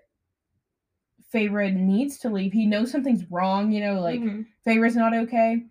Feyre 1.33 1.73
needs 1.75 2.17
to 2.19 2.29
leave. 2.29 2.53
He 2.53 2.65
knows 2.65 2.91
something's 2.91 3.29
wrong. 3.31 3.71
You 3.71 3.81
know, 3.81 3.99
like. 4.01 4.21
Feyre's 4.65 4.95
not 4.95 5.13
okay, 5.13 5.63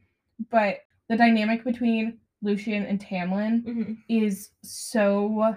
but 0.51 0.81
the 1.09 1.17
dynamic 1.17 1.65
between 1.65 2.19
Lucien 2.43 2.85
and 2.85 3.01
Tamlin 3.01 3.62
Mhm. 3.65 3.99
is 4.09 4.51
so 4.62 5.57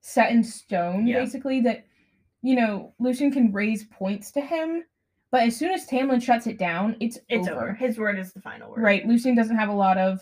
set 0.00 0.30
in 0.32 0.42
stone 0.44 1.06
Yeah. 1.06 1.18
basically 1.20 1.60
that 1.60 1.86
you 2.42 2.54
know 2.56 2.94
lucien 2.98 3.30
can 3.30 3.52
raise 3.52 3.84
points 3.84 4.30
to 4.32 4.40
him 4.40 4.82
but 5.32 5.42
as 5.44 5.56
soon 5.56 5.70
as 5.72 5.86
tamlin 5.86 6.22
shuts 6.22 6.46
it 6.46 6.58
down 6.58 6.96
it's, 7.00 7.18
It's 7.28 7.48
over. 7.48 7.60
over. 7.68 7.72
His 7.74 7.98
word 7.98 8.18
is 8.18 8.32
the 8.32 8.40
final 8.40 8.70
word. 8.70 8.82
right 8.82 9.06
lucien 9.06 9.34
doesn't 9.34 9.56
have 9.56 9.68
a 9.68 9.72
lot 9.74 9.98
of 9.98 10.20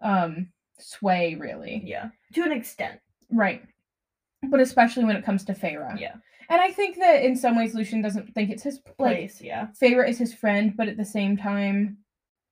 um 0.00 0.48
sway 0.78 1.34
really 1.36 1.82
Yeah. 1.84 2.10
To 2.34 2.42
an 2.42 2.52
extent. 2.52 3.00
right 3.30 3.62
but 4.50 4.60
especially 4.60 5.04
when 5.04 5.16
it 5.16 5.24
comes 5.24 5.44
to 5.44 5.54
Feyre. 5.54 5.98
Yeah. 5.98 6.14
and 6.50 6.60
i 6.60 6.70
think 6.70 6.96
that 6.98 7.22
in 7.24 7.34
some 7.36 7.56
ways 7.56 7.74
lucien 7.74 8.02
doesn't 8.02 8.32
think 8.34 8.50
it's 8.50 8.62
his 8.62 8.80
like 8.98 9.16
Place. 9.16 9.40
Yeah. 9.40 9.68
Feyre 9.80 10.08
is 10.08 10.18
his 10.18 10.34
friend 10.34 10.74
but 10.76 10.88
at 10.88 10.96
the 10.96 11.04
same 11.04 11.36
time 11.36 11.98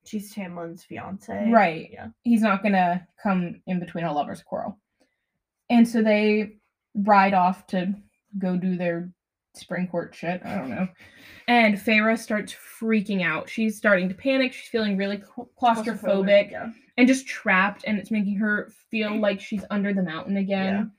She's 0.07 0.31
Tamlin's 0.31 0.83
fiance. 0.83 1.49
Right. 1.49 1.89
Yeah. 1.91 2.09
he's 2.21 2.43
not 2.43 2.61
gonna 2.61 3.07
come 3.21 3.59
in 3.65 3.79
between 3.79 4.03
a 4.03 4.13
lover's 4.13 4.43
quarrel. 4.43 4.77
And 5.71 5.87
so 5.87 6.03
they 6.03 6.57
ride 6.93 7.33
off 7.33 7.65
to 7.67 7.95
go 8.37 8.55
do 8.55 8.77
their 8.77 9.09
spring 9.57 9.87
court 9.87 10.13
shit. 10.15 10.41
I 10.45 10.55
don't 10.57 10.69
know. 10.69 10.87
And 11.47 11.75
Feyre 11.77 12.17
starts 12.17 12.53
freaking 12.81 13.23
out. 13.23 13.49
She's 13.49 13.77
starting 13.77 14.09
to 14.09 14.15
panic. 14.15 14.51
She's 14.53 14.69
feeling 14.69 14.97
really 14.97 15.17
cla- 15.17 15.45
claustrophobic 15.61 16.51
Yeah. 16.51 16.71
and 16.97 17.07
just 17.07 17.27
trapped, 17.27 17.83
and 17.85 17.99
it's 17.99 18.11
making 18.11 18.35
her 18.37 18.71
feel 18.89 19.15
like 19.19 19.39
she's 19.39 19.63
under 19.69 19.93
the 19.93 20.03
mountain 20.03 20.37
again. 20.37 20.91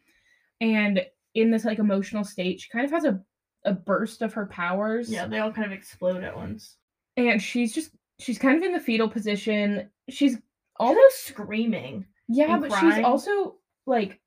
And 0.61 1.05
in 1.35 1.51
this 1.51 1.65
like 1.65 1.79
emotional 1.79 2.25
state, 2.25 2.61
she 2.61 2.69
kind 2.71 2.85
of 2.85 2.91
has 2.93 3.05
a 3.05 3.21
a 3.65 3.73
burst 3.73 4.23
of 4.23 4.33
her 4.35 4.47
powers. 4.47 5.11
Yeah. 5.11 5.27
They 5.27 5.41
all 5.41 5.53
kind 5.53 5.67
of 5.67 5.73
explode 5.77 6.23
at 6.23 6.37
once. 6.37 6.77
And 7.17 7.43
she's 7.43 7.75
just 7.75 7.91
she's 8.21 8.39
kind 8.39 8.57
of 8.57 8.63
in 8.63 8.73
the 8.73 8.79
fetal 8.81 9.09
position. 9.09 9.91
She's 10.09 10.39
Almost 10.79 10.99
almost 10.99 11.25
screaming. 11.25 12.05
Yeah, 12.29 12.59
but 12.59 12.71
crying. 12.71 12.95
she's 12.97 13.05
also 13.05 13.57
like 13.87 14.21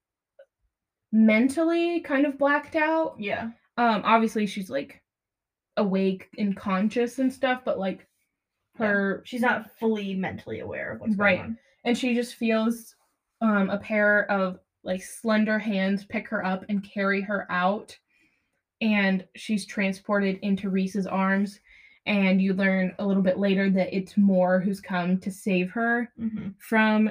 mentally 1.11 2.01
kind 2.01 2.25
of 2.25 2.37
blacked 2.37 2.75
out. 2.75 3.15
Yeah. 3.19 3.49
Um, 3.79 4.01
obviously 4.03 4.45
she's 4.45 4.69
like 4.69 5.01
awake 5.77 6.27
and 6.37 6.55
conscious 6.55 7.19
and 7.19 7.31
stuff, 7.31 7.61
but 7.63 7.79
like 7.79 8.05
her 8.75 9.21
She's 9.25 9.41
not 9.41 9.71
fully 9.79 10.13
mentally 10.15 10.59
aware 10.59 10.91
of 10.93 11.01
what's 11.01 11.15
Right. 11.15 11.37
going 11.37 11.49
on. 11.51 11.57
and 11.85 11.97
she 11.97 12.13
just 12.15 12.35
feels 12.35 12.95
um 13.41 13.69
a 13.69 13.77
pair 13.77 14.29
of 14.31 14.59
like 14.83 15.01
slender 15.01 15.57
hands 15.59 16.03
pick 16.05 16.27
her 16.27 16.45
up 16.45 16.65
and 16.69 16.83
carry 16.83 17.21
her 17.21 17.45
out 17.49 17.97
and 18.81 19.25
she's 19.35 19.65
transported 19.65 20.39
into 20.41 20.69
Rhys's 20.69 21.07
arms 21.07 21.59
and 22.05 22.41
you 22.41 22.53
learn 22.53 22.93
a 22.99 23.05
little 23.05 23.23
bit 23.23 23.37
later 23.37 23.69
that 23.69 23.95
it's 23.95 24.17
Mor 24.17 24.59
who's 24.59 24.79
come 24.81 25.19
to 25.19 25.31
save 25.31 25.71
her 25.71 26.11
Mm-hmm. 26.19 26.49
from 26.59 27.09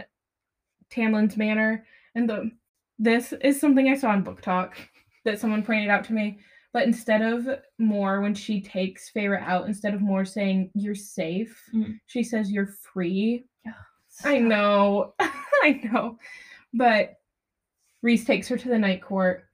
Tamlin's 0.90 1.36
Manor. 1.36 1.84
And 2.14 2.28
the 2.28 2.50
this 2.98 3.32
is 3.42 3.60
something 3.60 3.88
I 3.88 3.94
saw 3.96 4.12
in 4.14 4.24
BookTok 4.24 4.72
that 5.24 5.38
someone 5.38 5.62
pointed 5.62 5.88
out 5.88 6.04
to 6.04 6.12
me. 6.14 6.38
But 6.72 6.84
instead 6.84 7.22
of 7.22 7.48
Mor, 7.78 8.20
when 8.20 8.34
she 8.34 8.60
takes 8.60 9.10
Feyre 9.10 9.40
out, 9.42 9.66
instead 9.66 9.94
of 9.94 10.02
Mor 10.02 10.24
saying 10.24 10.70
you're 10.74 10.94
safe, 10.94 11.62
Mhm. 11.74 11.98
she 12.06 12.22
says 12.22 12.50
you're 12.52 12.66
free. 12.92 13.44
I 14.24 14.38
know, 14.38 15.14
I 15.20 15.80
know. 15.84 16.18
But 16.74 17.16
Rhys 18.02 18.24
takes 18.24 18.48
her 18.48 18.56
to 18.58 18.68
the 18.68 18.78
night 18.78 19.02
court 19.02 19.48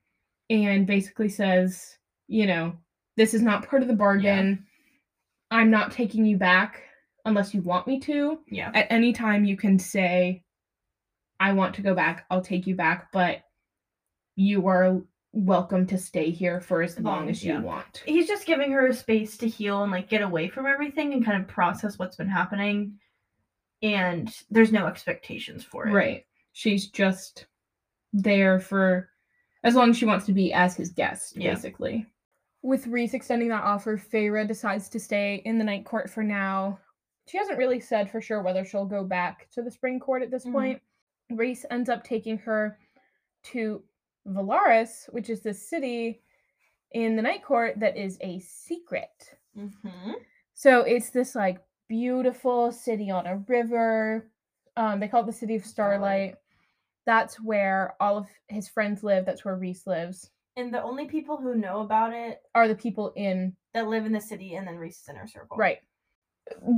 and 0.51 0.87
basically 0.87 1.29
says, 1.29 1.97
you 2.29 2.47
know, 2.47 2.77
this 3.17 3.33
is 3.35 3.43
not 3.43 3.67
part 3.69 3.83
of 3.83 3.89
the 3.89 3.95
bargain. 3.95 4.67
I'm 5.51 5.71
not 5.71 5.93
taking 5.93 6.25
you 6.25 6.37
back 6.37 6.83
unless 7.25 7.55
you 7.55 7.63
want 7.63 7.87
me 7.87 8.01
to 8.01 8.41
Yeah. 8.49 8.71
at 8.75 8.87
any 8.91 9.13
time 9.13 9.45
you 9.47 9.57
can 9.57 9.79
say 9.79 10.43
i 11.41 11.53
want 11.53 11.75
to 11.75 11.81
go 11.83 11.95
back 11.95 12.27
i'll 12.31 12.43
take 12.43 12.67
you 12.67 12.75
back 12.77 13.11
but 13.13 13.43
you 14.37 14.67
are 14.69 15.01
welcome 15.37 15.85
to 15.89 15.99
stay 15.99 16.31
here 16.31 16.61
for 16.61 16.81
as 16.83 16.99
long 17.01 17.21
Long, 17.23 17.31
as 17.31 17.45
you 17.45 17.55
yeah. 17.55 17.61
want 17.61 18.03
He's 18.07 18.29
just 18.29 18.47
giving 18.47 18.71
her 18.71 18.87
a 18.87 18.95
space 18.95 19.37
to 19.39 19.49
heal 19.49 19.83
and 19.83 19.91
like 19.91 20.09
get 20.09 20.23
away 20.23 20.49
from 20.49 20.65
everything 20.67 21.13
and 21.13 21.25
kind 21.25 21.43
of 21.43 21.49
process 21.49 21.99
what's 21.99 22.15
been 22.17 22.29
happening. 22.29 22.99
And 23.83 24.33
there's 24.51 24.71
no 24.73 24.87
expectations 24.87 25.65
for 25.65 25.89
it. 25.89 25.93
right 25.93 26.25
she's 26.53 26.89
just 26.89 27.47
there 28.13 28.61
for 28.61 29.11
as 29.65 29.75
long 29.75 29.91
as 29.91 29.97
she 29.99 30.07
wants 30.07 30.25
to 30.27 30.33
be 30.33 30.53
as 30.53 30.77
his 30.77 30.91
guest 30.91 31.37
Yeah. 31.37 31.55
basically 31.55 32.07
with 32.63 32.87
rhys 32.87 33.13
extending 33.13 33.49
that 33.49 33.65
offer 33.65 33.99
Feyre 33.99 34.47
decides 34.47 34.89
to 34.91 35.01
stay 35.01 35.43
in 35.45 35.59
the 35.59 35.65
night 35.65 35.85
court 35.85 36.09
for 36.09 36.23
now 36.23 36.79
she 37.27 37.39
hasn't 37.39 37.59
really 37.59 37.81
said 37.81 38.09
for 38.09 38.21
sure 38.21 38.41
whether 38.41 38.65
she'll 38.65 38.87
go 38.87 39.03
back 39.03 39.49
to 39.51 39.63
the 39.63 39.71
spring 39.71 39.99
court 39.99 40.23
at 40.23 40.31
this 40.31 40.45
Mhm. 40.45 40.53
point 40.53 40.83
rhys 41.33 41.67
ends 41.73 41.89
up 41.91 42.05
taking 42.05 42.39
her 42.39 42.79
to 43.43 43.83
Velaris, 44.27 45.13
which 45.13 45.31
is 45.31 45.41
this 45.41 45.69
city 45.69 46.21
in 46.93 47.17
the 47.17 47.23
night 47.23 47.45
court 47.45 47.79
that 47.81 47.97
is 47.97 48.19
a 48.21 48.39
secret. 48.41 49.37
Mm-hmm. 49.59 50.13
So 50.55 50.81
it's 50.81 51.11
this 51.11 51.35
like 51.35 51.59
beautiful 51.89 52.73
city 52.73 53.11
on 53.11 53.27
a 53.27 53.39
river. 53.49 54.31
Um, 54.77 55.01
they 55.01 55.09
call 55.09 55.23
it 55.23 55.27
the 55.27 55.33
city 55.33 55.57
of 55.57 55.65
Starlight. 55.65 56.37
That's 57.07 57.37
where 57.41 57.95
all 58.01 58.17
of 58.17 58.27
his 58.49 58.69
friends 58.69 59.03
live. 59.05 59.27
That's 59.27 59.45
where 59.45 59.57
Rhys 59.57 59.87
lives. 59.87 60.31
And 60.57 60.73
the 60.73 60.83
only 60.83 61.07
people 61.07 61.37
who 61.37 61.57
know 61.57 61.81
about 61.81 62.13
it 62.13 62.41
Are 62.55 62.69
the 62.69 62.75
people 62.77 63.13
in 63.17 63.55
that 63.75 63.89
live 63.89 64.07
in 64.07 64.13
the 64.13 64.21
city 64.21 64.55
and 64.55 64.67
then 64.67 64.77
Rhys's 64.77 65.09
inner 65.09 65.27
circle. 65.27 65.57
right? 65.57 65.79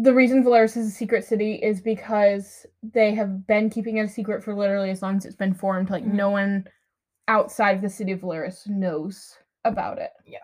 The 0.02 0.14
reason 0.14 0.42
Velaris 0.44 0.76
is 0.76 0.86
a 0.86 0.90
secret 0.90 1.24
city 1.24 1.56
is 1.56 1.80
because 1.80 2.64
they 2.82 3.14
have 3.14 3.46
been 3.46 3.68
keeping 3.68 3.98
it 3.98 4.04
a 4.04 4.08
secret 4.08 4.42
for 4.42 4.54
literally 4.54 4.90
as 4.90 5.02
long 5.02 5.16
as 5.18 5.26
it's 5.26 5.36
been 5.36 5.52
formed. 5.54 5.90
Like 5.90 6.04
Mhm. 6.04 6.14
no 6.14 6.30
one 6.30 6.66
outside 7.28 7.76
of 7.76 7.82
the 7.82 7.88
city 7.90 8.12
of 8.12 8.20
Velaris 8.20 8.66
knows 8.68 9.36
about 9.64 9.98
it. 9.98 10.10
Yeah. 10.26 10.38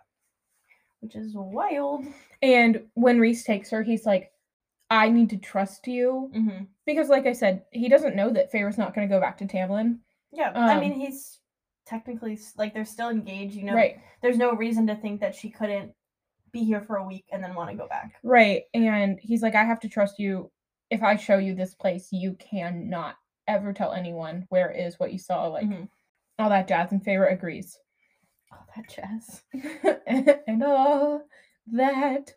Which 1.00 1.16
is 1.16 1.32
wild. 1.34 2.04
And 2.42 2.82
when 2.94 3.18
Rhys 3.20 3.44
takes 3.44 3.70
her, 3.70 3.82
he's 3.82 4.06
like, 4.06 4.30
I 4.90 5.08
need 5.08 5.30
to 5.30 5.36
trust 5.38 5.86
you. 5.86 6.30
Mm-hmm. 6.34 6.64
Because, 6.86 7.08
like 7.08 7.26
I 7.26 7.32
said, 7.32 7.64
he 7.70 7.88
doesn't 7.88 8.16
know 8.16 8.30
that 8.30 8.50
Feyre's 8.52 8.78
not 8.78 8.94
going 8.94 9.08
to 9.08 9.14
go 9.14 9.20
back 9.20 9.38
to 9.38 9.46
Tamlin. 9.46 9.98
Yeah. 10.32 10.52
I 10.54 10.74
Um, 10.74 10.80
mean, 10.80 10.92
he's 10.92 11.38
technically 11.86 12.38
like 12.56 12.74
they're 12.74 12.84
still 12.84 13.08
engaged. 13.08 13.54
You 13.54 13.64
know, 13.64 13.74
Right. 13.74 13.98
there's 14.22 14.38
no 14.38 14.52
reason 14.52 14.86
to 14.88 14.94
think 14.96 15.20
that 15.20 15.34
she 15.34 15.50
couldn't 15.50 15.92
be 16.52 16.62
here 16.64 16.82
for 16.82 16.96
a 16.96 17.06
week 17.06 17.24
and 17.32 17.42
then 17.42 17.54
want 17.54 17.70
to 17.70 17.76
go 17.76 17.88
back. 17.88 18.14
Right. 18.22 18.64
And 18.74 19.18
he's 19.20 19.42
like, 19.42 19.54
I 19.54 19.64
have 19.64 19.80
to 19.80 19.88
trust 19.88 20.18
you. 20.18 20.50
If 20.90 21.02
I 21.02 21.16
show 21.16 21.38
you 21.38 21.54
this 21.54 21.74
place, 21.74 22.08
you 22.12 22.34
cannot 22.34 23.16
ever 23.48 23.72
tell 23.72 23.92
anyone 23.92 24.44
where 24.50 24.70
is 24.70 25.00
what 25.00 25.12
you 25.12 25.18
saw, 25.18 25.46
like 25.46 25.64
Mhm. 25.66 25.88
All 26.38 26.48
that 26.50 26.68
jazz. 26.68 26.92
And 26.92 27.04
Feyre 27.04 27.32
agrees. 27.32 27.78
Oh, 28.52 28.56
that 28.76 28.88
jazz. 28.88 29.42
and 30.46 30.62
all 30.62 31.22
that 31.72 32.32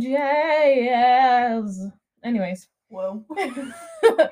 jazz. 0.00 1.86
Anyways, 2.24 2.68
Whoa. 2.90 3.24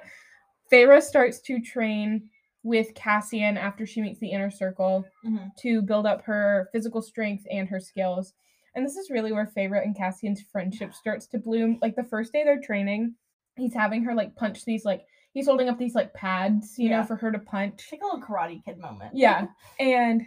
Feyre 0.72 1.02
starts 1.02 1.40
to 1.42 1.60
train 1.60 2.28
with 2.62 2.94
Cassian 2.94 3.56
after 3.56 3.86
she 3.86 4.00
meets 4.02 4.18
the 4.18 4.30
inner 4.30 4.50
circle 4.50 5.04
Mhm. 5.24 5.54
to 5.58 5.82
build 5.82 6.06
up 6.06 6.22
her 6.22 6.68
physical 6.72 7.00
strength 7.02 7.46
and 7.50 7.68
her 7.68 7.78
skills. 7.78 8.32
And 8.74 8.84
this 8.84 8.96
is 8.96 9.10
really 9.10 9.32
where 9.32 9.46
Feyre 9.46 9.82
and 9.84 9.96
Cassian's 9.96 10.42
friendship 10.50 10.92
starts 10.94 11.26
to 11.28 11.38
bloom. 11.38 11.78
Like 11.80 11.94
the 11.96 12.02
first 12.04 12.32
day 12.32 12.42
they're 12.44 12.60
training, 12.60 13.14
he's 13.56 13.74
having 13.74 14.02
her 14.04 14.14
like 14.14 14.34
punch 14.36 14.64
these 14.64 14.84
like 14.84 15.02
he's 15.36 15.44
holding 15.46 15.68
up 15.68 15.76
these 15.78 15.94
like 15.94 16.14
pads, 16.14 16.78
you 16.78 16.88
Yeah. 16.88 17.00
know, 17.00 17.04
for 17.06 17.16
her 17.16 17.30
to 17.30 17.38
punch. 17.38 17.74
It's 17.74 17.92
like 17.92 18.00
a 18.00 18.04
little 18.06 18.22
Karate 18.22 18.64
Kid 18.64 18.78
moment. 18.78 19.14
Yeah. 19.14 19.48
And 19.78 20.24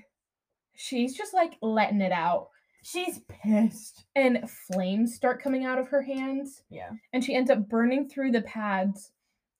she's 0.76 1.16
just 1.18 1.34
like 1.34 1.54
letting 1.64 2.02
it 2.02 2.12
out. 2.12 2.50
She's 2.84 3.20
pissed. 3.28 4.06
And 4.16 4.48
flames 4.72 5.16
start 5.16 5.42
coming 5.42 5.66
out 5.66 5.80
of 5.80 5.88
her 5.88 6.04
hands. 6.04 6.62
Yeah. 6.70 6.92
and 7.12 7.24
she 7.26 7.34
ends 7.34 7.50
up 7.50 7.68
burning 7.68 8.08
through 8.08 8.32
the 8.34 8.44
pads 8.44 9.12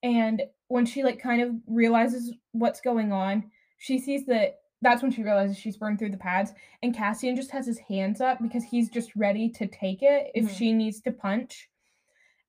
and 0.04 0.44
when 0.68 0.86
she 0.86 1.04
like 1.04 1.20
kind 1.20 1.42
of 1.42 1.56
realizes 1.66 2.32
what's 2.52 2.80
going 2.80 3.12
on 3.12 3.50
she 3.80 3.98
sees 3.98 4.26
that 4.28 4.60
that's 4.84 5.02
when 5.02 5.12
she 5.12 5.24
realizes 5.24 5.58
she's 5.58 5.78
burned 5.78 5.98
through 6.00 6.12
the 6.12 6.18
pads, 6.18 6.54
and 6.84 6.96
Cassian 6.96 7.36
just 7.36 7.52
has 7.52 7.66
his 7.66 7.80
hands 7.80 8.22
up 8.22 8.38
because 8.42 8.64
he's 8.64 8.90
just 8.90 9.14
ready 9.16 9.50
to 9.50 9.66
take 9.68 10.02
it 10.04 10.32
if 10.36 10.46
Mhm. 10.46 10.58
she 10.58 10.72
needs 10.74 11.02
to 11.02 11.12
punch. 11.12 11.70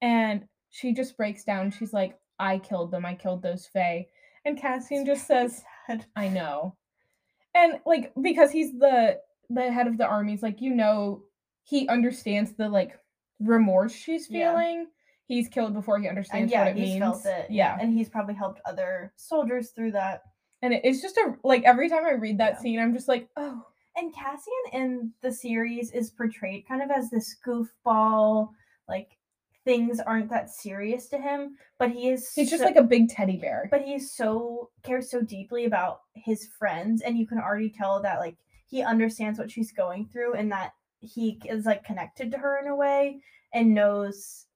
And 0.00 0.46
she 0.70 0.92
just 0.92 1.16
breaks 1.16 1.42
down. 1.42 1.72
She's 1.72 1.92
like, 1.92 2.16
I 2.40 2.58
killed 2.58 2.90
them. 2.90 3.04
I 3.06 3.14
killed 3.14 3.42
those 3.42 3.66
Fae. 3.66 4.06
And 4.44 4.58
Cassian 4.58 5.04
just 5.04 5.26
says, 5.26 5.62
I 6.16 6.28
know. 6.28 6.74
And 7.54 7.74
like 7.84 8.12
because 8.20 8.50
he's 8.50 8.72
the 8.78 9.18
the 9.50 9.70
head 9.70 9.86
of 9.86 9.98
the 9.98 10.06
armies, 10.06 10.42
like 10.42 10.60
you 10.60 10.74
know, 10.74 11.22
he 11.64 11.88
understands 11.88 12.52
the 12.52 12.68
like 12.68 12.98
remorse 13.40 13.92
she's 13.92 14.30
Yeah. 14.30 14.52
feeling. 14.52 14.86
He's 15.26 15.48
killed 15.48 15.74
before 15.74 15.98
he 15.98 16.06
and 16.06 16.16
understands 16.16 16.50
yeah, 16.50 16.60
what 16.64 16.68
it 16.72 16.76
he's 16.76 16.88
means. 16.90 17.00
felt 17.00 17.26
it. 17.26 17.50
Yeah. 17.50 17.76
and 17.80 17.92
he's 17.92 18.08
probably 18.08 18.34
helped 18.34 18.60
other 18.64 19.12
soldiers 19.16 19.70
through 19.70 19.92
that. 19.92 20.22
And 20.62 20.74
it- 20.74 20.84
it's 20.84 21.00
just 21.02 21.16
a 21.18 21.34
like 21.44 21.62
every 21.64 21.88
time 21.88 22.04
I 22.06 22.12
read 22.12 22.38
that 22.38 22.54
Yeah. 22.54 22.58
scene, 22.60 22.80
I'm 22.80 22.94
just 22.94 23.08
like, 23.08 23.28
oh, 23.36 23.64
And 23.96 24.14
Cassian 24.14 24.52
in 24.72 25.12
the 25.20 25.32
series 25.32 25.90
is 25.92 26.10
portrayed 26.12 26.66
kind 26.68 26.80
of 26.82 26.90
as 26.90 27.10
this 27.10 27.36
goofball, 27.46 28.50
like 28.88 29.18
things 29.64 30.00
aren't 30.00 30.30
that 30.30 30.50
serious 30.50 31.08
to 31.08 31.18
him, 31.18 31.56
but 31.78 31.90
he 31.90 32.08
is 32.08 32.32
he's 32.32 32.48
just 32.50 32.62
so- 32.62 32.66
like 32.66 32.76
a 32.76 32.82
big 32.82 33.08
teddy 33.08 33.36
bear. 33.36 33.68
but 33.70 33.82
he's 33.82 34.12
so 34.12 34.70
cares 34.82 35.10
so 35.10 35.20
deeply 35.22 35.64
about 35.66 36.00
his 36.14 36.48
friends 36.58 37.02
and 37.02 37.18
you 37.18 37.26
can 37.26 37.38
already 37.38 37.68
tell 37.70 38.00
that 38.02 38.20
like 38.20 38.36
he 38.66 38.82
understands 38.82 39.38
what 39.38 39.50
she's 39.50 39.72
going 39.72 40.06
through 40.12 40.34
and 40.34 40.50
that 40.52 40.72
he 41.00 41.40
is 41.46 41.66
like 41.66 41.84
connected 41.84 42.30
to 42.30 42.38
her 42.38 42.58
in 42.62 42.68
a 42.68 42.76
way 42.76 43.20
and 43.52 43.74
knows 43.74 44.46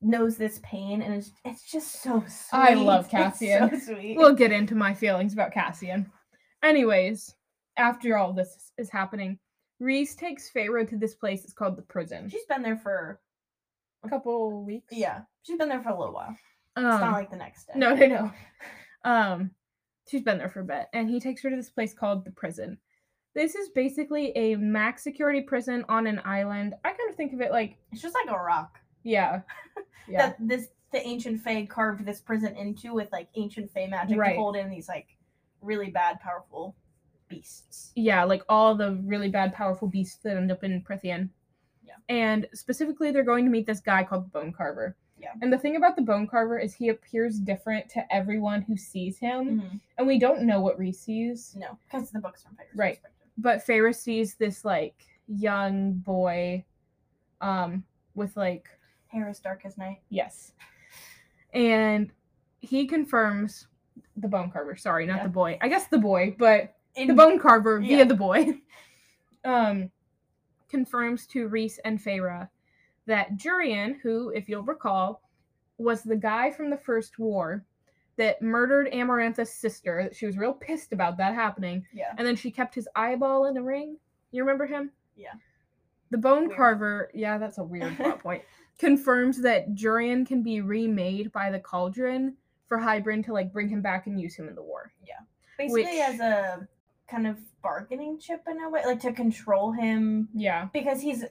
knows 0.00 0.36
this 0.36 0.58
pain 0.64 1.02
and 1.02 1.14
it's, 1.14 1.30
it's 1.44 1.70
just 1.70 2.02
so 2.02 2.20
sweet. 2.26 2.58
I 2.58 2.74
love 2.74 3.04
It's 3.04 3.10
Cassian. 3.10 3.70
so 3.80 3.94
sweet. 3.94 4.16
we'll 4.16 4.34
get 4.34 4.50
into 4.50 4.74
my 4.74 4.92
feelings 4.94 5.32
about 5.32 5.52
Cassian. 5.52 6.10
Anyways, 6.62 7.34
after 7.76 8.16
all 8.16 8.32
this 8.32 8.72
is 8.78 8.90
happening, 8.90 9.38
Rhys 9.80 10.14
takes 10.16 10.50
Feyre 10.50 10.88
to 10.88 10.96
this 10.96 11.14
place. 11.14 11.44
It's 11.44 11.52
called 11.52 11.76
the 11.76 11.82
prison. 11.82 12.28
she's 12.28 12.44
been 12.46 12.62
there 12.62 12.76
for 12.76 13.20
A 14.04 14.08
couple 14.08 14.64
weeks. 14.64 14.92
yeah, 14.92 15.20
she's 15.42 15.56
been 15.58 15.68
there 15.68 15.82
for 15.82 15.90
a 15.90 15.98
little 15.98 16.14
while. 16.14 16.36
Um, 16.76 16.86
It's 16.86 17.00
not 17.00 17.12
like 17.12 17.30
the 17.30 17.36
next 17.36 17.66
day. 17.66 17.74
no, 17.76 17.94
no, 17.94 18.06
no. 18.06 18.32
Um, 19.04 19.50
she's 20.08 20.22
been 20.22 20.38
there 20.38 20.48
for 20.48 20.60
a 20.60 20.64
bit, 20.64 20.86
and 20.92 21.10
he 21.10 21.18
takes 21.18 21.42
her 21.42 21.50
to 21.50 21.56
this 21.56 21.70
place 21.70 21.92
called 21.92 22.24
the 22.24 22.30
prison. 22.30 22.78
This 23.34 23.54
is 23.56 23.70
basically 23.70 24.30
a 24.36 24.54
max 24.56 25.02
security 25.02 25.40
prison 25.40 25.84
on 25.88 26.06
an 26.06 26.20
island. 26.24 26.74
I 26.84 26.90
kind 26.90 27.10
of 27.10 27.16
think 27.16 27.32
of 27.32 27.40
it 27.40 27.50
like, 27.50 27.76
It's 27.90 28.00
just 28.02 28.14
like 28.14 28.32
a 28.32 28.38
rock 28.40 28.78
yeah, 29.04 29.40
yeah, 30.08 30.26
that 30.28 30.36
this 30.38 30.68
the 30.92 31.04
ancient 31.04 31.40
Fae 31.40 31.66
carved 31.66 32.04
this 32.06 32.20
prison 32.20 32.54
into 32.56 32.94
with 32.94 33.10
like 33.10 33.28
ancient 33.34 33.72
Fae 33.72 33.86
magic 33.88 34.16
Right. 34.18 34.34
to 34.34 34.38
hold 34.38 34.54
in 34.56 34.70
these 34.70 34.86
like 34.88 35.16
really 35.62 35.90
bad, 35.90 36.20
powerful 36.20 36.76
beasts. 37.28 37.90
yeah, 37.96 38.22
like 38.24 38.42
all 38.48 38.74
the 38.76 39.00
really 39.04 39.30
bad, 39.30 39.52
powerful 39.54 39.88
beasts 39.88 40.18
that 40.22 40.36
end 40.36 40.52
up 40.52 40.62
in 40.62 40.82
Prythian. 40.82 41.30
And 42.08 42.46
specifically, 42.54 43.10
they're 43.10 43.22
going 43.22 43.44
to 43.44 43.50
meet 43.50 43.66
this 43.66 43.80
guy 43.80 44.04
called 44.04 44.24
the 44.26 44.28
Bone 44.40 44.52
Carver. 44.52 44.96
Yeah. 45.18 45.32
And 45.40 45.52
the 45.52 45.58
thing 45.58 45.76
about 45.76 45.94
the 45.96 46.02
Bone 46.02 46.26
Carver 46.26 46.58
is 46.58 46.74
he 46.74 46.88
appears 46.88 47.38
different 47.38 47.88
to 47.90 48.12
everyone 48.14 48.62
who 48.62 48.76
sees 48.76 49.18
him, 49.18 49.60
Mhm. 49.62 49.80
and 49.98 50.06
we 50.06 50.18
don't 50.18 50.42
know 50.42 50.60
what 50.60 50.78
Rhys 50.78 50.98
sees. 50.98 51.54
No, 51.56 51.78
because 51.84 52.10
the 52.10 52.18
book's 52.18 52.42
from 52.42 52.56
Feyre's 52.56 52.74
Right. 52.76 52.94
perspective. 53.02 53.28
but 53.38 53.64
Feyre 53.64 53.94
sees 53.94 54.34
this 54.34 54.64
like 54.64 55.06
young 55.26 55.92
boy 55.94 56.64
um 57.40 57.82
with 58.14 58.36
like 58.36 58.68
Hair 59.06 59.28
as 59.28 59.40
dark 59.40 59.64
as 59.64 59.78
night. 59.78 60.00
yes 60.10 60.52
and 61.54 62.12
he 62.60 62.86
confirms 62.86 63.68
the 64.16 64.28
bone 64.28 64.50
carver 64.50 64.76
sorry 64.76 65.06
not 65.06 65.18
Yeah. 65.18 65.22
the 65.24 65.28
boy 65.30 65.58
i 65.62 65.68
guess 65.68 65.86
the 65.86 65.98
boy 65.98 66.34
but 66.38 66.76
In, 66.94 67.08
the 67.08 67.14
bone 67.14 67.38
carver 67.38 67.80
Yeah. 67.80 67.96
via 67.98 68.04
the 68.04 68.14
boy 68.14 68.60
um 69.44 69.90
confirms 70.72 71.26
to 71.28 71.48
rhys 71.48 71.78
and 71.84 72.00
Feyre 72.02 72.48
that 73.06 73.36
jurian 73.36 74.00
who 74.02 74.30
if 74.30 74.48
you'll 74.48 74.62
recall 74.74 75.22
was 75.78 76.02
the 76.02 76.16
guy 76.16 76.50
from 76.50 76.70
the 76.70 76.76
first 76.88 77.18
war 77.18 77.64
that 78.16 78.40
murdered 78.40 78.88
amarantha's 78.92 79.52
sister 79.52 80.08
she 80.14 80.24
was 80.26 80.38
real 80.38 80.54
pissed 80.54 80.92
about 80.92 81.16
that 81.18 81.34
happening 81.34 81.84
Yeah. 81.92 82.12
and 82.16 82.26
then 82.26 82.36
she 82.36 82.50
kept 82.50 82.74
his 82.74 82.88
eyeball 82.96 83.46
in 83.46 83.56
a 83.56 83.62
ring. 83.62 83.96
You 84.32 84.42
remember 84.42 84.66
him? 84.66 84.90
Yeah. 85.16 85.34
The 86.10 86.18
bone 86.18 86.46
Weird. 86.48 86.56
carver, 86.56 87.10
yeah, 87.14 87.36
that's 87.38 87.58
a 87.58 87.64
weird 87.64 87.96
plot 87.96 88.18
point. 88.22 88.42
Confirms 88.78 89.40
that 89.42 89.74
Jurian 89.74 90.26
can 90.26 90.42
be 90.42 90.60
remade 90.62 91.32
by 91.32 91.50
the 91.50 91.58
cauldron 91.60 92.36
for 92.68 92.78
Hybern 92.78 93.22
to 93.26 93.32
like 93.32 93.52
bring 93.52 93.68
him 93.68 93.82
back 93.82 94.06
and 94.06 94.18
use 94.20 94.34
him 94.34 94.48
in 94.48 94.54
the 94.54 94.62
war. 94.62 94.92
Yeah. 95.06 95.20
Basically, 95.58 95.82
which- 95.84 96.00
as 96.00 96.20
a 96.20 96.66
kind 97.12 97.26
of 97.26 97.38
bargaining 97.62 98.18
chip 98.18 98.42
in 98.50 98.60
a 98.60 98.68
way, 98.70 98.82
like 98.86 99.00
to 99.00 99.12
control 99.12 99.70
him 99.72 100.28
Yeah. 100.34 100.68
because 100.72 101.00
he's 101.00 101.24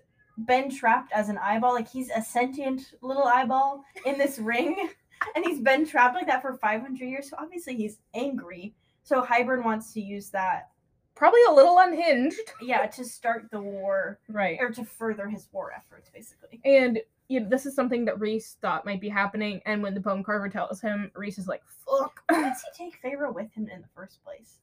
been 0.45 0.69
trapped 0.73 1.11
as 1.11 1.27
an 1.29 1.38
eyeball. 1.39 1.73
Like 1.73 1.89
he's 1.89 2.09
a 2.09 2.21
sentient 2.21 2.93
little 3.01 3.25
eyeball 3.25 3.84
in 4.05 4.17
this 4.17 4.39
ring, 4.51 4.89
and 5.36 5.43
he's 5.45 5.59
been 5.59 5.86
trapped 5.86 6.15
like 6.15 6.27
that 6.27 6.41
for 6.41 6.53
500 6.57 7.03
years. 7.03 7.29
So 7.29 7.36
obviously, 7.39 7.75
he's 7.75 7.97
angry. 8.13 8.73
So 9.03 9.21
Hybern 9.23 9.63
wants 9.65 9.91
to 9.93 10.01
use 10.01 10.29
that, 10.29 10.69
Probably 11.15 11.41
a 11.49 11.53
little 11.53 11.77
unhinged. 11.79 12.39
yeah, 12.61 12.86
to 12.88 13.03
start 13.03 13.49
the 13.51 13.59
war 13.59 14.19
Right. 14.29 14.57
or 14.61 14.69
to 14.71 14.86
further 14.86 15.27
his 15.27 15.47
war 15.51 15.71
efforts, 15.75 16.09
basically. 16.09 16.61
And 16.63 16.99
you 17.27 17.39
know, 17.41 17.49
this 17.49 17.65
is 17.65 17.73
something 17.75 18.05
that 18.05 18.19
Rhys 18.19 18.57
thought 18.61 18.86
might 18.86 18.99
be 19.01 19.07
happening. 19.09 19.61
And 19.65 19.82
when 19.82 19.93
the 19.93 19.99
bone 20.01 20.21
carver 20.23 20.49
tells 20.49 20.82
him, 20.82 21.11
Rhys 21.15 21.38
is 21.38 21.47
like, 21.47 21.61
fuck. 21.88 22.21
Why 22.29 22.41
does 22.49 22.61
he 22.75 22.84
take 22.86 23.01
Feyre 23.01 23.34
with 23.34 23.51
him 23.53 23.69
in 23.69 23.82
the 23.82 23.88
first 23.95 24.21
place? 24.23 24.59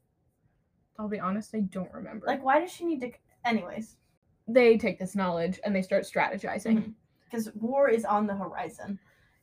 I'll 0.99 1.09
be 1.09 1.21
honest, 1.21 1.55
I 1.55 1.61
don't 1.61 1.93
remember. 1.93 2.27
Like, 2.27 2.43
why 2.43 2.61
does 2.61 2.73
she 2.73 2.85
need 2.85 3.01
to? 3.01 3.13
Anyways, 3.45 3.97
they 4.49 4.77
take 4.77 4.99
this 4.99 5.15
knowledge 5.15 5.61
and 5.65 5.75
they 5.75 5.83
start 5.83 6.05
strategizing. 6.05 6.93
Because 7.25 7.51
war 7.55 7.89
is 7.89 8.05
on 8.05 8.27
the 8.27 8.35
horizon. 8.35 8.99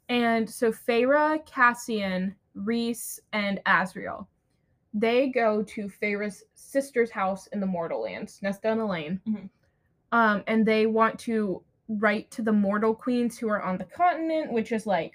And 0.10 0.49
so 0.49 0.72
Feyre, 0.72 1.45
Cassian, 1.45 2.36
Rhys, 2.56 3.20
and 3.32 3.62
Azriel, 3.66 4.26
they 4.93 5.30
go 5.30 5.62
to 5.64 5.88
Feyre's 6.01 6.43
sister's 6.56 7.12
house 7.12 7.47
in 7.47 7.60
the 7.60 7.66
Mortal 7.66 8.01
Lands, 8.01 8.39
Nesta 8.41 8.72
and 8.72 8.82
Elain. 8.82 9.22
Mhm. 9.28 9.49
Um, 10.12 10.43
and 10.47 10.66
they 10.66 10.88
want 10.88 11.20
to 11.22 11.62
write 11.88 12.32
to 12.32 12.41
the 12.41 12.51
mortal 12.51 12.95
queens 12.95 13.38
who 13.38 13.49
are 13.49 13.62
on 13.62 13.78
the 13.78 13.86
continent, 13.86 14.51
which 14.51 14.72
is 14.72 14.88
like, 14.88 15.14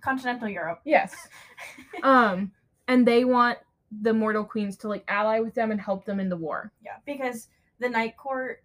Continental 0.00 0.48
Europe. 0.48 0.80
yes. 0.84 1.28
um, 2.02 2.52
and 2.86 3.06
they 3.06 3.24
want 3.24 3.58
the 4.02 4.12
mortal 4.12 4.44
queens 4.44 4.76
to 4.78 4.88
like 4.88 5.04
ally 5.08 5.40
with 5.40 5.54
them 5.54 5.70
and 5.70 5.80
help 5.80 6.04
them 6.04 6.20
in 6.20 6.28
the 6.28 6.36
war. 6.36 6.72
Yeah, 6.84 6.96
because 7.04 7.48
the 7.78 7.88
Night 7.88 8.16
Court 8.16 8.62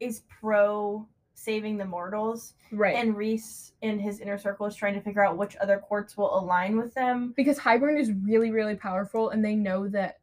is 0.00 0.22
pro 0.28 1.06
saving 1.34 1.76
the 1.76 1.84
mortals, 1.84 2.54
Right. 2.70 2.94
and 2.94 3.16
Rhys 3.16 3.72
in 3.82 3.98
his 3.98 4.20
inner 4.20 4.38
circle 4.38 4.66
is 4.66 4.76
trying 4.76 4.94
to 4.94 5.00
figure 5.00 5.24
out 5.24 5.36
which 5.36 5.56
other 5.56 5.78
courts 5.78 6.16
will 6.16 6.38
align 6.38 6.76
with 6.76 6.94
them. 6.94 7.32
because 7.36 7.58
Hybern 7.58 7.98
is 7.98 8.12
really, 8.12 8.50
really 8.52 8.76
powerful, 8.76 9.30
and 9.30 9.44
they 9.44 9.56
know 9.56 9.88
that 9.88 10.20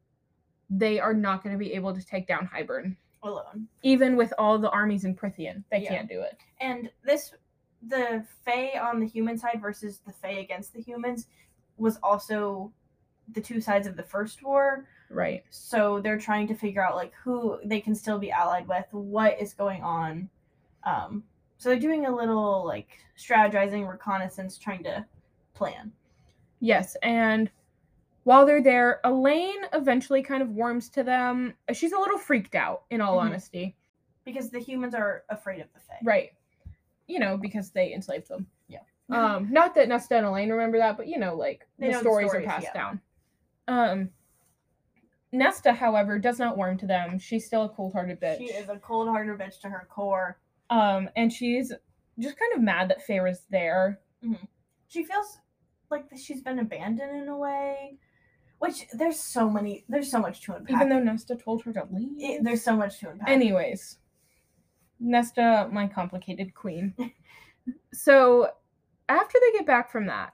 they 0.69 0.99
are 0.99 1.13
not 1.13 1.43
going 1.43 1.53
to 1.53 1.59
be 1.59 1.73
able 1.73 1.93
to 1.93 2.05
take 2.05 2.27
down 2.27 2.47
Hybern. 2.47 2.95
alone. 3.23 3.67
even 3.81 4.15
with 4.15 4.33
all 4.37 4.57
the 4.57 4.69
armies 4.69 5.03
in 5.03 5.13
Prythian, 5.13 5.63
they 5.71 5.79
Yeah. 5.79 5.89
can't 5.89 6.09
do 6.09 6.21
it. 6.21 6.37
And 6.61 6.89
this, 7.03 7.33
the 7.81 8.25
Fae 8.45 8.79
on 8.79 9.01
the 9.01 9.05
human 9.07 9.37
side 9.37 9.59
versus 9.59 9.99
the 9.99 10.13
Fae 10.13 10.39
against 10.39 10.71
the 10.73 10.81
humans, 10.81 11.27
was 11.75 11.97
also 12.03 12.71
the 13.33 13.41
two 13.41 13.61
sides 13.61 13.87
of 13.87 13.95
the 13.95 14.03
first 14.03 14.43
war. 14.43 14.85
Right. 15.09 15.43
So 15.49 15.99
they're 15.99 16.19
trying 16.19 16.47
to 16.47 16.55
figure 16.55 16.85
out 16.85 16.95
like 16.95 17.13
who 17.23 17.59
they 17.65 17.81
can 17.81 17.95
still 17.95 18.19
be 18.19 18.31
allied 18.31 18.67
with, 18.67 18.85
what 18.91 19.39
is 19.41 19.53
going 19.53 19.83
on. 19.83 20.29
Um, 20.83 21.23
so 21.57 21.69
they're 21.69 21.79
doing 21.79 22.05
a 22.05 22.15
little 22.15 22.65
like 22.65 22.99
strategizing, 23.17 23.89
reconnaissance, 23.89 24.57
trying 24.57 24.83
to 24.83 25.05
plan. 25.53 25.91
Yes, 26.61 26.95
and 27.03 27.49
while 28.23 28.45
they're 28.45 28.61
there, 28.61 28.99
Elain 29.05 29.57
eventually 29.73 30.21
kind 30.21 30.41
of 30.43 30.49
warms 30.49 30.89
to 30.89 31.03
them. 31.03 31.53
She's 31.73 31.93
a 31.93 31.99
little 31.99 32.17
freaked 32.17 32.53
out, 32.55 32.83
in 32.89 33.01
all 33.01 33.17
Mhm. 33.17 33.21
honesty. 33.21 33.75
Because 34.25 34.49
the 34.49 34.59
humans 34.59 34.93
are 34.93 35.23
afraid 35.29 35.61
of 35.61 35.71
the 35.73 35.79
Fae. 35.79 35.99
Right. 36.03 36.33
You 37.07 37.19
know, 37.19 37.37
because 37.37 37.71
they 37.71 37.93
enslaved 37.93 38.27
them. 38.27 38.45
Yeah. 38.67 38.81
Um, 39.09 39.51
not 39.51 39.73
that 39.75 39.87
Nesta 39.87 40.15
and 40.15 40.27
Elain 40.27 40.51
remember 40.51 40.77
that, 40.77 40.95
but 40.97 41.07
you 41.07 41.17
know, 41.17 41.33
like 41.33 41.67
the 41.79 41.87
know 41.87 41.93
the 41.93 41.99
stories, 41.99 42.29
stories, 42.29 42.45
are 42.45 42.47
passed 42.47 42.67
yeah. 42.67 42.73
down. 42.73 43.01
Um 43.69 44.09
Nesta, 45.31 45.71
however, 45.73 46.17
does 46.17 46.39
not 46.39 46.57
warm 46.57 46.77
to 46.79 46.87
them. 46.87 47.19
She's 47.19 47.45
still 47.45 47.65
a 47.65 47.69
cold-hearted 47.69 48.19
bitch. 48.19 48.39
She 48.39 48.45
is 48.45 48.67
a 48.67 48.77
cold 48.77 49.07
hearted 49.09 49.37
bitch 49.37 49.61
to 49.61 49.69
her 49.69 49.87
core. 49.89 50.39
Um, 50.71 51.07
and 51.15 51.31
she's 51.31 51.71
just 52.17 52.35
kind 52.39 52.53
of 52.55 52.61
mad 52.61 52.89
that 52.89 53.05
Feyre's 53.05 53.41
there. 53.51 53.99
She 54.87 55.03
feels 55.03 55.37
like 55.91 56.05
she's 56.17 56.41
been 56.41 56.57
abandoned 56.59 57.15
in 57.15 57.27
a 57.29 57.37
way. 57.37 57.97
Which 58.57 58.87
there's 58.91 59.19
so 59.19 59.47
many 59.49 59.85
there's 59.87 60.09
so 60.11 60.19
much 60.19 60.41
to 60.41 60.55
unpack. 60.55 60.75
Even 60.75 60.89
though 60.89 60.99
Nesta 60.99 61.35
told 61.35 61.63
her 61.63 61.73
to 61.73 61.87
leave. 61.91 62.09
It- 62.17 62.43
there's 62.43 62.63
so 62.63 62.75
much 62.75 62.99
to 62.99 63.09
unpack. 63.11 63.29
Anyways, 63.29 63.99
Nesta, 64.99 65.69
my 65.71 65.87
complicated 65.87 66.53
queen. 66.55 66.93
so, 67.93 68.49
after 69.07 69.37
they 69.39 69.59
get 69.59 69.67
back 69.67 69.91
from 69.91 70.07
that, 70.07 70.33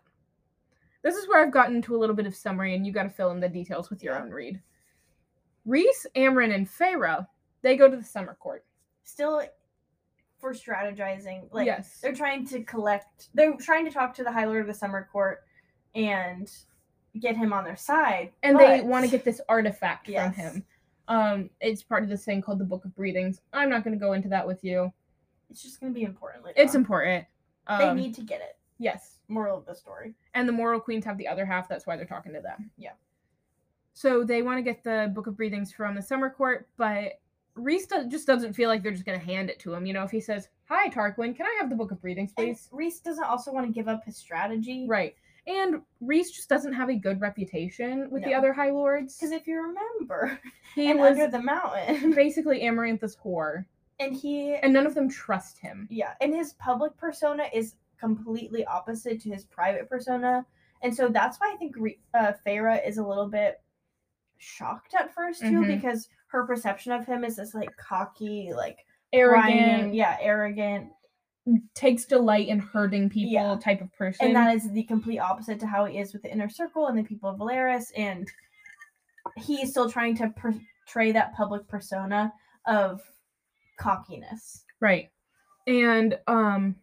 this 1.06 1.16
is 1.16 1.28
where 1.28 1.40
I've 1.46 1.54
gotten 1.54 1.84
to 1.84 1.96
a 1.96 2.00
little 2.00 2.16
bit 2.16 2.26
of 2.26 2.36
summary, 2.36 2.74
and 2.74 2.84
you 2.86 2.92
got 2.92 3.04
to 3.04 3.10
fill 3.10 3.30
in 3.30 3.40
the 3.40 3.48
details 3.48 3.92
with 3.92 4.02
your 4.02 4.20
own 4.20 4.32
read. 4.32 4.60
Rhys, 5.64 6.08
Amren, 6.16 6.54
and 6.54 6.68
Feyre, 6.68 7.28
they 7.62 7.78
go 7.78 7.88
to 7.88 7.96
the 7.96 8.04
summer 8.04 8.36
court. 8.40 8.66
Still 9.04 9.44
for 10.40 10.54
strategizing. 10.54 11.44
Like 11.52 11.68
yes. 11.68 12.00
they're 12.02 12.16
trying 12.16 12.48
to 12.48 12.64
collect 12.64 13.30
they're 13.36 13.54
trying 13.54 13.86
to 13.86 13.92
talk 13.92 14.16
to 14.16 14.24
the 14.24 14.32
High 14.32 14.46
Lord 14.46 14.62
of 14.62 14.68
the 14.68 14.74
Summer 14.74 15.08
Court 15.12 15.44
and 15.94 16.52
get 17.20 17.38
him 17.38 17.54
on 17.54 17.64
their 17.64 17.78
side. 17.78 18.32
and 18.42 18.60
they 18.60 18.82
want 18.82 19.06
to 19.06 19.12
get 19.12 19.24
this 19.24 19.40
artifact 19.48 20.10
Yes. 20.10 20.26
from 20.26 20.44
him. 20.44 20.66
Um, 21.08 21.50
it's 21.62 21.84
part 21.84 22.02
of 22.02 22.10
this 22.10 22.26
thing 22.26 22.42
called 22.42 22.60
the 22.60 22.66
Book 22.66 22.84
of 22.84 22.96
Breathings. 22.96 23.42
I'm 23.54 23.70
not 23.70 23.84
going 23.84 23.94
to 23.98 24.00
go 24.04 24.14
into 24.14 24.28
that 24.30 24.46
with 24.46 24.64
you. 24.64 24.92
it's 25.52 25.62
just 25.62 25.80
gonna 25.80 25.94
be 25.94 26.02
important 26.02 26.44
later. 26.44 26.60
It's 26.60 26.74
on. 26.74 26.82
important. 26.82 27.26
Um, 27.68 27.80
they 27.80 28.02
need 28.02 28.16
to 28.16 28.22
get 28.22 28.42
it. 28.42 28.58
yes, 28.80 29.15
Moral 29.28 29.58
of 29.58 29.66
the 29.66 29.76
story. 29.76 30.14
and 30.34 30.48
the 30.48 30.54
Mortal 30.54 30.80
Queens 30.80 31.06
have 31.06 31.18
the 31.18 31.28
other 31.28 31.46
half. 31.46 31.68
That's 31.68 31.86
why 31.88 31.96
they're 31.98 32.06
talking 32.06 32.34
to 32.34 32.42
them. 32.42 32.70
Yeah. 32.78 32.92
So 33.94 34.24
they 34.24 34.42
want 34.42 34.58
to 34.58 34.62
get 34.62 34.84
the 34.84 35.12
Book 35.14 35.28
of 35.28 35.38
Breathings 35.38 35.72
from 35.72 35.96
the 35.96 36.02
Summer 36.02 36.30
Court, 36.30 36.68
but 36.78 37.14
Rhys 37.56 37.88
do- 37.88 38.10
just 38.10 38.28
doesn't 38.28 38.54
feel 38.54 38.68
like 38.70 38.84
they're 38.84 38.92
just 38.92 39.06
going 39.06 39.18
to 39.20 39.26
hand 39.26 39.50
it 39.50 39.60
to 39.62 39.74
him. 39.74 39.86
You 39.86 39.94
know, 39.94 40.04
if 40.04 40.12
he 40.12 40.20
says, 40.20 40.50
"Hi, 40.68 40.90
Tarquin, 40.90 41.36
can 41.36 41.46
I 41.46 41.56
have 41.60 41.70
the 41.70 41.76
Book 41.76 41.92
of 41.92 42.02
Breathings, 42.02 42.34
And 42.38 42.48
please?" 42.48 42.68
Rhys 42.74 43.00
doesn't 43.00 43.24
also 43.24 43.54
want 43.54 43.66
to 43.68 43.72
give 43.72 43.88
up 43.88 44.04
his 44.04 44.18
strategy. 44.18 44.86
Right. 44.90 45.16
And 45.48 45.82
Rhys 46.02 46.32
just 46.32 46.50
doesn't 46.50 46.74
have 46.74 46.90
a 46.90 46.96
good 46.96 47.22
reputation 47.22 48.10
with 48.10 48.24
the 48.24 48.34
other 48.34 48.52
High 48.52 48.72
Lords. 48.72 49.16
Because 49.16 49.32
if 49.32 49.46
you 49.48 49.62
remember, 49.62 50.40
He 50.74 50.90
and 50.90 51.00
was 51.00 51.12
under 51.12 51.28
the 51.28 51.42
mountain, 51.42 52.12
basically 52.16 52.62
Amarantha's 52.64 53.16
whore, 53.24 53.64
and 54.00 54.14
he 54.16 54.56
and 54.56 54.74
none 54.74 54.88
of 54.88 54.96
them 54.96 55.08
trust 55.08 55.60
him. 55.60 55.88
yeah, 55.92 56.16
and 56.20 56.34
his 56.34 56.54
public 56.54 56.98
persona 56.98 57.46
is 57.54 57.76
completely 58.00 58.66
opposite 58.66 59.22
to 59.22 59.30
his 59.32 59.46
private 59.46 59.90
persona, 59.90 60.46
and 60.82 60.96
so 60.96 61.08
that's 61.08 61.38
why 61.40 61.52
I 61.54 61.58
think 61.58 61.76
uh, 62.14 62.34
Feyre 62.46 62.86
is 62.88 62.98
a 62.98 63.06
little 63.08 63.28
bit 63.30 63.62
shocked 64.38 64.94
at 64.94 65.14
first 65.14 65.42
too, 65.42 65.62
Mhm. 65.62 65.68
because 65.80 66.10
her 66.28 66.46
perception 66.46 66.92
of 66.92 67.06
him 67.06 67.24
is 67.24 67.36
this 67.38 67.54
like 67.56 67.76
cocky, 67.78 68.52
like 68.54 68.78
Arrogant, 69.14 69.44
prying- 69.44 69.94
yeah, 69.94 70.18
arrogant, 70.20 70.92
takes 71.76 72.06
delight 72.06 72.48
in 72.48 72.60
hurting 72.60 73.10
people 73.10 73.32
Yeah. 73.32 73.56
type 73.62 73.80
of 73.82 73.94
person. 73.94 74.28
and 74.28 74.36
that 74.36 74.54
is 74.56 74.70
the 74.72 74.84
complete 74.84 75.20
opposite 75.20 75.60
to 75.62 75.68
how 75.68 75.86
he 75.86 76.00
is 76.00 76.12
with 76.12 76.24
the 76.24 76.32
inner 76.32 76.50
circle 76.50 76.88
and 76.88 76.98
the 76.98 77.04
people 77.04 77.30
of 77.30 77.38
Velaris, 77.40 77.92
and 77.96 78.28
he's 79.38 79.70
still 79.72 79.90
trying 79.90 80.16
to 80.18 80.30
portray 80.32 81.12
that 81.12 81.34
public 81.36 81.68
persona 81.68 82.34
of 82.66 83.02
cockiness. 83.78 84.66
right. 84.82 85.10
And 85.68 86.20
um 86.28 86.76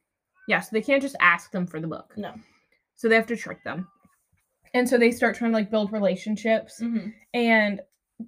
yeah, 0.49 0.61
so 0.61 0.70
they 0.72 0.82
can't 0.82 1.03
just 1.03 1.16
ask 1.20 1.51
them 1.51 1.66
for 1.66 1.80
the 1.80 1.86
book. 1.86 2.12
No. 2.16 2.34
So 2.97 3.09
they 3.09 3.14
have 3.16 3.26
to 3.26 3.36
trick 3.36 3.62
them. 3.64 3.88
And 4.74 4.88
so 4.88 4.97
they 4.99 5.11
start 5.11 5.36
trying 5.36 5.51
to 5.53 5.57
like 5.57 5.70
build 5.70 5.93
relationships. 5.93 6.80
Mm-hmm. 6.82 7.09
And 7.34 7.80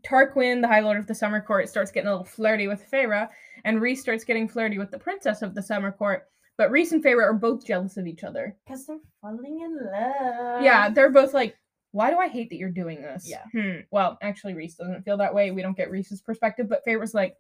Tarquin, 0.07 0.61
the 0.61 0.69
High 0.69 0.81
Lord 0.81 0.99
of 0.99 1.07
the 1.07 1.15
Summer 1.15 1.41
Court, 1.41 1.69
starts 1.69 1.91
getting 1.91 2.09
a 2.09 2.11
little 2.11 2.25
flirty 2.27 2.67
with 2.69 2.85
Feyre, 2.91 3.29
and 3.65 3.81
Rhys 3.81 4.01
starts 4.01 4.25
getting 4.25 4.49
flirty 4.49 4.79
with 4.79 4.91
the 4.91 4.99
Princess 4.99 5.43
of 5.43 5.55
the 5.55 5.63
Summer 5.63 5.93
Court. 5.93 6.25
But 6.57 6.71
Rhys 6.71 6.93
and 6.93 7.03
Feyre 7.03 7.23
are 7.23 7.33
both 7.33 7.65
jealous 7.67 7.97
of 7.97 8.07
each 8.07 8.25
other. 8.25 8.57
Because 8.67 8.87
they're 8.87 8.99
falling 9.21 9.61
in 9.61 9.77
love. 9.93 10.63
yeah, 10.63 10.89
they're 10.91 11.11
both 11.11 11.33
like, 11.35 11.57
why 11.93 12.11
do 12.11 12.19
I 12.19 12.29
hate 12.29 12.51
that 12.51 12.57
you're 12.57 12.71
doing 12.71 13.01
this? 13.03 13.29
Yeah. 13.29 13.45
Hmm. 13.53 13.81
Well, 13.91 14.19
actually, 14.23 14.55
Rhys 14.55 14.75
doesn't 14.75 15.05
feel 15.05 15.17
that 15.19 15.35
way. 15.35 15.51
We 15.53 15.63
don't 15.63 15.77
get 15.77 15.91
Rhys's 15.91 16.21
perspective, 16.23 16.69
but 16.69 16.85
Feyre's 16.87 17.15
like, 17.15 17.37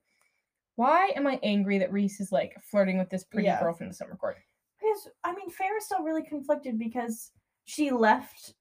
why 0.76 1.12
am 1.16 1.26
I 1.26 1.38
angry 1.42 1.78
that 1.78 1.92
Rhys 1.92 2.20
is 2.20 2.32
like 2.32 2.54
flirting 2.62 2.98
with 2.98 3.10
this 3.10 3.24
pretty 3.24 3.46
Yeah. 3.46 3.60
girl 3.60 3.74
from 3.74 3.88
the 3.88 3.94
Summer 3.94 4.16
Court? 4.16 4.36
I 5.24 5.34
mean, 5.34 5.50
Feyre 5.50 5.78
is 5.78 5.86
still 5.86 6.02
really 6.02 6.22
conflicted 6.22 6.78
because 6.78 7.30
she 7.64 7.90
left 7.90 8.54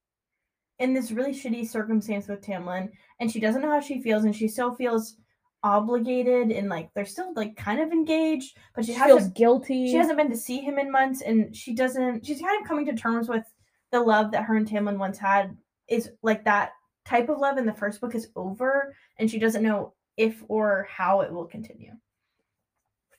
in 0.79 0.93
this 0.93 1.11
really 1.11 1.33
shitty 1.33 1.67
circumstance 1.67 2.27
with 2.27 2.41
Tamlin, 2.41 2.89
and 3.19 3.31
she 3.31 3.39
doesn't 3.39 3.61
know 3.61 3.69
how 3.69 3.79
she 3.79 4.01
feels, 4.01 4.23
and 4.23 4.35
she 4.35 4.47
still 4.47 4.75
feels 4.75 5.17
obligated, 5.63 6.51
and 6.51 6.69
like 6.69 6.89
they're 6.93 7.05
still 7.05 7.33
like 7.35 7.55
kind 7.55 7.79
of 7.79 7.91
engaged, 7.91 8.57
but 8.75 8.85
she, 8.85 8.93
She 8.93 8.99
feels 8.99 9.29
guilty. 9.29 9.87
She 9.87 9.95
hasn't 9.95 10.17
been 10.17 10.29
to 10.29 10.37
see 10.37 10.59
him 10.59 10.77
in 10.79 10.91
months, 10.91 11.21
and 11.21 11.55
she 11.55 11.73
doesn't. 11.73 12.25
She's 12.25 12.41
kind 12.41 12.61
of 12.61 12.67
coming 12.67 12.85
to 12.87 12.95
terms 12.95 13.29
with 13.29 13.45
the 13.91 13.99
love 13.99 14.31
that 14.31 14.43
her 14.43 14.55
and 14.55 14.67
Tamlin 14.67 14.97
once 14.97 15.17
had 15.17 15.55
is 15.87 16.11
like 16.21 16.43
that 16.45 16.71
type 17.05 17.29
of 17.29 17.39
love 17.39 17.57
in 17.57 17.65
the 17.65 17.73
first 17.73 18.01
book 18.01 18.15
is 18.15 18.29
over, 18.35 18.95
and 19.19 19.29
she 19.29 19.39
doesn't 19.39 19.63
know 19.63 19.93
if 20.17 20.43
or 20.47 20.87
how 20.89 21.21
it 21.21 21.31
will 21.31 21.45
continue. 21.45 21.91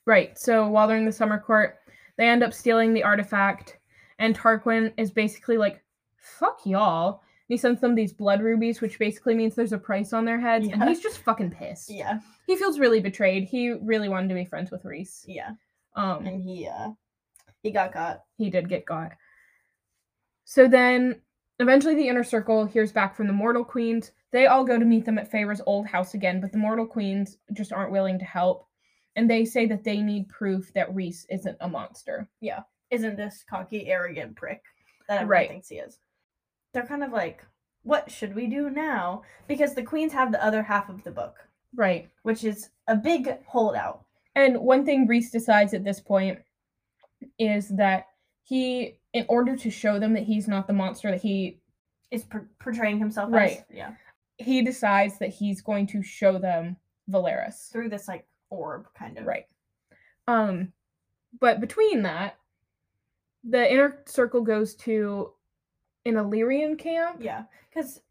Right. 0.05 0.37
So 0.37 0.67
while 0.67 0.87
they're 0.87 0.97
in 0.97 1.05
the 1.05 1.11
summer 1.11 1.39
court, 1.39 1.79
they 2.17 2.27
end 2.27 2.43
up 2.43 2.53
stealing 2.53 2.93
the 2.93 3.03
artifact, 3.03 3.77
and 4.19 4.37
Tarquin 4.37 4.93
is 4.97 5.11
basically 5.11 5.57
like, 5.57 5.83
"Fuck 6.17 6.65
y'all." 6.65 7.21
And 7.47 7.53
he 7.53 7.57
sends 7.57 7.79
them 7.81 7.93
these 7.95 8.13
blood 8.13 8.41
rubies, 8.41 8.81
which 8.81 8.97
basically 8.97 9.35
means 9.35 9.53
there's 9.55 9.73
a 9.73 9.77
price 9.77 10.13
on 10.13 10.25
their 10.25 10.39
heads, 10.39 10.67
and 10.67 10.83
he's 10.83 11.01
just 11.01 11.19
fucking 11.19 11.51
pissed. 11.51 11.89
Yeah, 11.91 12.19
He 12.47 12.55
feels 12.55 12.79
really 12.79 12.99
betrayed. 12.99 13.43
He 13.43 13.71
really 13.71 14.09
wanted 14.09 14.29
to 14.29 14.35
be 14.35 14.45
friends 14.45 14.71
with 14.71 14.83
Rhys. 14.85 15.23
yeah, 15.27 15.51
Um, 15.95 16.25
and 16.25 16.41
he 16.41 16.67
uh 16.67 16.89
he 17.61 17.71
got 17.71 17.91
caught. 17.93 18.21
he 18.37 18.49
did 18.49 18.69
get 18.69 18.85
caught. 18.85 19.11
So 20.45 20.67
then, 20.67 21.21
eventually, 21.59 21.95
the 21.95 22.07
inner 22.07 22.23
circle 22.23 22.65
hears 22.65 22.91
back 22.91 23.15
from 23.15 23.27
the 23.27 23.33
mortal 23.33 23.63
queens. 23.65 24.11
They 24.31 24.47
all 24.47 24.63
go 24.63 24.77
to 24.77 24.85
meet 24.85 25.05
them 25.05 25.17
at 25.17 25.31
Feyre's 25.31 25.61
old 25.65 25.87
house 25.87 26.13
again, 26.13 26.39
but 26.41 26.51
the 26.51 26.57
mortal 26.57 26.85
queens 26.85 27.37
just 27.53 27.71
aren't 27.73 27.91
willing 27.91 28.19
to 28.19 28.25
help, 28.25 28.67
and 29.15 29.29
they 29.29 29.45
say 29.45 29.65
that 29.67 29.83
they 29.83 30.01
need 30.01 30.27
proof 30.29 30.71
that 30.73 30.93
Rhys 30.93 31.25
isn't 31.29 31.57
a 31.61 31.67
monster. 31.69 32.27
Yeah. 32.41 32.63
Isn't 32.91 33.15
this 33.15 33.43
cocky, 33.49 33.87
arrogant 33.87 34.35
prick 34.35 34.63
that 35.07 35.21
everyone 35.21 35.29
Right. 35.29 35.49
thinks 35.49 35.69
he 35.69 35.77
is. 35.77 35.99
They're 36.73 36.85
kind 36.85 37.03
of 37.03 37.11
like, 37.11 37.43
what 37.83 38.11
should 38.11 38.35
we 38.35 38.47
do 38.47 38.69
now? 38.69 39.23
Because 39.47 39.73
the 39.75 39.83
queens 39.83 40.13
have 40.13 40.31
the 40.31 40.43
other 40.43 40.63
half 40.63 40.89
of 40.89 41.03
the 41.03 41.11
book, 41.11 41.47
Right. 41.73 42.09
which 42.23 42.43
is 42.43 42.69
a 42.87 42.95
big 42.95 43.43
holdout. 43.45 44.05
And 44.35 44.59
one 44.59 44.83
thing 44.85 45.07
Rhys 45.07 45.31
decides 45.31 45.73
at 45.73 45.83
this 45.83 45.99
point 46.01 46.39
is 47.39 47.69
that 47.69 48.07
he, 48.43 48.99
in 49.13 49.25
order 49.29 49.55
to 49.55 49.69
show 49.71 49.97
them 49.99 50.13
that 50.13 50.23
he's 50.23 50.47
not 50.47 50.67
the 50.67 50.73
monster 50.73 51.11
that 51.11 51.21
he, 51.21 51.59
Is 52.11 52.23
per- 52.23 52.49
portraying 52.59 52.99
himself 52.99 53.31
Right. 53.31 53.59
as 53.59 53.65
yeah 53.69 53.95
he 54.37 54.61
decides 54.61 55.17
that 55.19 55.29
he's 55.29 55.61
going 55.61 55.87
to 55.87 56.03
show 56.03 56.37
them 56.37 56.75
Velaris. 57.09 57.71
through 57.71 57.87
this 57.89 58.07
like 58.07 58.27
orb 58.49 58.87
kind 58.97 59.17
of 59.17 59.25
Right. 59.25 59.45
Um, 60.27 60.71
but 61.39 61.59
between 61.59 62.03
that, 62.03 62.37
the 63.43 63.71
inner 63.71 64.01
circle 64.05 64.41
goes 64.41 64.75
to 64.75 65.31
an 66.05 66.17
Illyrian 66.17 66.77
camp. 66.77 67.17
Yeah, 67.19 67.43
because 67.69 68.01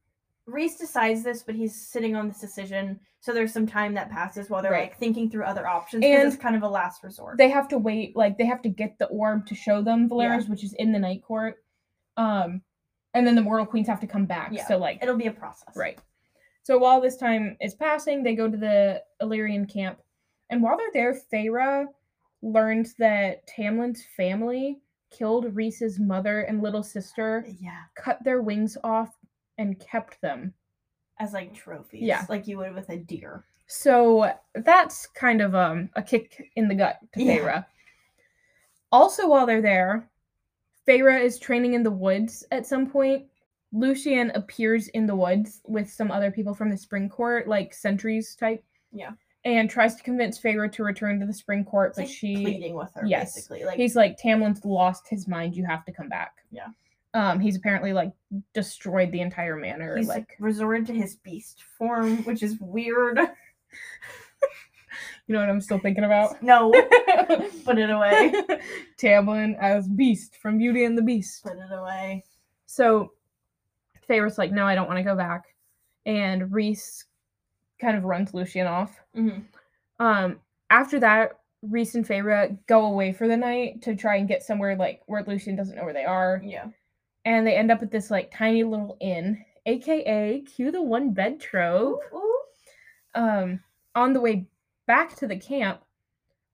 Rhys 0.47 0.76
decides 0.76 1.22
this, 1.24 1.43
but 1.43 1.55
he's 1.55 1.74
sitting 1.74 2.14
on 2.14 2.28
this 2.28 2.41
decision. 2.41 3.01
So 3.20 3.32
there's 3.32 3.53
some 3.53 3.66
time 3.66 3.95
that 3.95 4.11
passes 4.11 4.51
while 4.51 4.61
they're 4.62 4.70
Right. 4.72 4.91
like 4.91 4.99
thinking 4.99 5.30
through 5.30 5.45
other 5.45 5.66
options. 5.66 6.05
And 6.05 6.28
it's 6.28 6.37
kind 6.37 6.55
of 6.55 6.62
a 6.62 6.68
last 6.68 7.03
resort. 7.03 7.39
They 7.39 7.49
have 7.49 7.66
to 7.68 7.78
wait, 7.78 8.14
like 8.14 8.37
they 8.37 8.45
have 8.45 8.61
to 8.62 8.68
get 8.68 8.99
the 8.99 9.07
orb 9.07 9.47
to 9.47 9.55
show 9.55 9.80
them 9.80 10.09
Velaris, 10.09 10.49
which 10.49 10.62
is 10.62 10.74
in 10.74 10.93
the 10.93 10.99
night 10.99 11.22
court. 11.22 11.64
Um, 12.18 12.61
and 13.14 13.26
then 13.26 13.35
the 13.35 13.41
mortal 13.43 13.64
queens 13.64 13.89
have 13.89 14.01
to 14.01 14.07
come 14.07 14.26
back. 14.26 14.51
Yeah. 14.53 14.66
So 14.66 14.76
like 14.76 14.99
It'll 15.03 15.16
be 15.16 15.26
a 15.26 15.32
process. 15.32 15.74
Right. 15.74 15.99
So 16.62 16.76
while 16.78 17.01
this 17.01 17.16
time 17.16 17.57
is 17.61 17.74
passing, 17.74 18.22
they 18.22 18.35
go 18.35 18.51
to 18.51 18.57
the 18.57 19.03
Illyrian 19.22 19.66
camp. 19.66 19.99
And 20.51 20.63
while 20.63 20.77
they're 20.77 20.93
there, 20.93 21.21
Feyre 21.33 21.87
learns 22.43 22.95
that 22.95 23.47
Tamlin's 23.47 24.05
family 24.17 24.79
killed 25.11 25.55
Rhys's 25.55 25.99
mother 25.99 26.41
and 26.43 26.63
little 26.63 26.83
sister, 26.83 27.47
Yeah, 27.61 27.83
cut 27.95 28.23
their 28.25 28.43
wings 28.43 28.77
off, 28.85 29.15
and 29.59 29.79
kept 29.79 30.21
them. 30.21 30.53
as 31.21 31.33
like 31.33 31.55
trophies. 31.55 32.03
Yeah. 32.03 32.27
like 32.29 32.47
you 32.49 32.59
would 32.59 32.75
with 32.75 32.89
a 32.91 32.97
deer. 32.97 33.45
So 33.67 34.33
that's 34.55 35.07
kind 35.07 35.41
of 35.41 35.55
um, 35.55 35.89
a 35.95 36.03
kick 36.03 36.51
in 36.57 36.69
the 36.69 36.75
gut 36.75 36.99
to 37.15 37.23
Yeah. 37.23 37.37
Feyre. 37.39 37.67
Also, 38.93 39.29
while 39.29 39.47
they're 39.47 39.63
there, 39.63 40.09
Feyre 40.87 41.21
is 41.23 41.39
training 41.39 41.75
in 41.75 41.83
the 41.83 41.91
woods 41.91 42.45
at 42.51 42.67
some 42.67 42.89
point. 42.91 43.27
Lucien 43.73 44.31
appears 44.35 44.89
in 44.89 45.07
the 45.07 45.17
woods 45.17 45.61
with 45.67 45.91
some 45.91 46.11
other 46.11 46.31
people 46.31 46.55
from 46.55 46.69
the 46.71 46.77
spring 46.77 47.09
court, 47.09 47.49
like 47.49 47.73
sentries 47.73 48.35
type. 48.37 48.63
Yeah. 48.93 49.13
And 49.45 49.69
tries 49.69 49.95
to 49.97 50.03
convince 50.03 50.41
Feyre 50.41 50.73
to 50.73 50.85
return 50.85 51.21
to 51.21 51.27
the 51.27 51.35
spring 51.35 51.67
court, 51.67 51.91
It's 51.91 51.99
but 51.99 52.07
like 52.07 52.15
she 52.15 52.37
pleading 52.37 52.75
with 52.75 52.91
her 52.95 53.07
yes. 53.07 53.35
basically. 53.35 53.65
Like 53.65 53.77
he's 53.77 53.95
like, 53.95 54.19
Tamlin's 54.19 54.65
lost 54.65 55.07
his 55.09 55.29
mind, 55.29 55.55
you 55.55 55.67
have 55.67 55.85
to 55.85 55.93
come 55.93 56.09
back. 56.09 56.37
Yeah. 56.51 56.69
Um, 57.13 57.39
he's 57.39 57.57
apparently 57.57 57.93
like 57.93 58.13
destroyed 58.55 59.13
the 59.13 59.21
entire 59.21 59.57
manor. 59.57 59.97
he's 59.97 60.09
like 60.09 60.35
resorted 60.41 60.87
to 60.87 60.95
his 60.95 61.17
beast 61.17 61.63
form, 61.79 62.25
which 62.25 62.43
is 62.43 62.59
weird. 62.59 63.19
you 65.27 65.33
know 65.33 65.41
what 65.41 65.49
I'm 65.49 65.61
still 65.61 65.79
thinking 65.79 66.05
about? 66.05 66.37
no, 66.43 66.71
put 67.65 67.79
it 67.79 67.91
away. 67.91 68.33
Tamlin 68.99 69.57
as 69.61 69.89
Beast 69.89 70.37
from 70.37 70.59
Beauty 70.59 70.85
and 70.85 70.99
the 70.99 71.03
Beast. 71.03 71.45
Put 71.45 71.57
it 71.57 71.73
away. 71.73 72.25
So 72.67 73.13
Feyre's 74.09 74.39
like, 74.39 74.53
no, 74.53 74.67
I 74.67 74.75
don't 74.75 74.87
want 74.87 74.99
to 74.99 75.05
go 75.05 75.17
back. 75.17 75.45
And 76.07 76.53
Rhys 76.53 77.05
kind 77.85 77.97
of 77.97 78.05
runs 78.05 78.35
Lucien 78.35 78.66
off. 78.66 79.01
hmm 79.14 79.41
Um, 80.01 80.41
after 80.70 80.99
that, 81.01 81.39
Rhys 81.62 81.95
and 81.95 82.07
Feyre 82.07 82.59
go 82.66 82.87
away 82.87 83.12
for 83.12 83.28
the 83.28 83.37
night 83.37 83.82
to 83.82 83.95
try 83.95 84.16
and 84.16 84.28
get 84.28 84.43
somewhere 84.43 84.76
like 84.76 85.03
where 85.07 85.22
Lucien 85.24 85.57
doesn't 85.57 85.76
know 85.76 85.85
where 85.85 85.93
they 85.95 86.05
are. 86.05 86.41
Yeah. 86.45 86.66
And 87.24 87.47
they 87.47 87.57
end 87.57 87.70
up 87.70 87.82
at 87.82 87.91
this 87.91 88.11
like 88.11 88.30
tiny 88.37 88.64
little 88.64 88.97
inn, 89.01 89.43
aka 89.66 90.41
cue 90.41 90.70
the 90.70 90.82
one 90.82 91.12
bed 91.12 91.41
trope. 91.41 92.01
Ooh, 92.12 92.16
ooh. 92.16 92.41
um, 93.14 93.61
on 93.95 94.12
the 94.12 94.20
way 94.20 94.47
back 94.87 95.16
to 95.16 95.26
the 95.26 95.37
camp, 95.37 95.80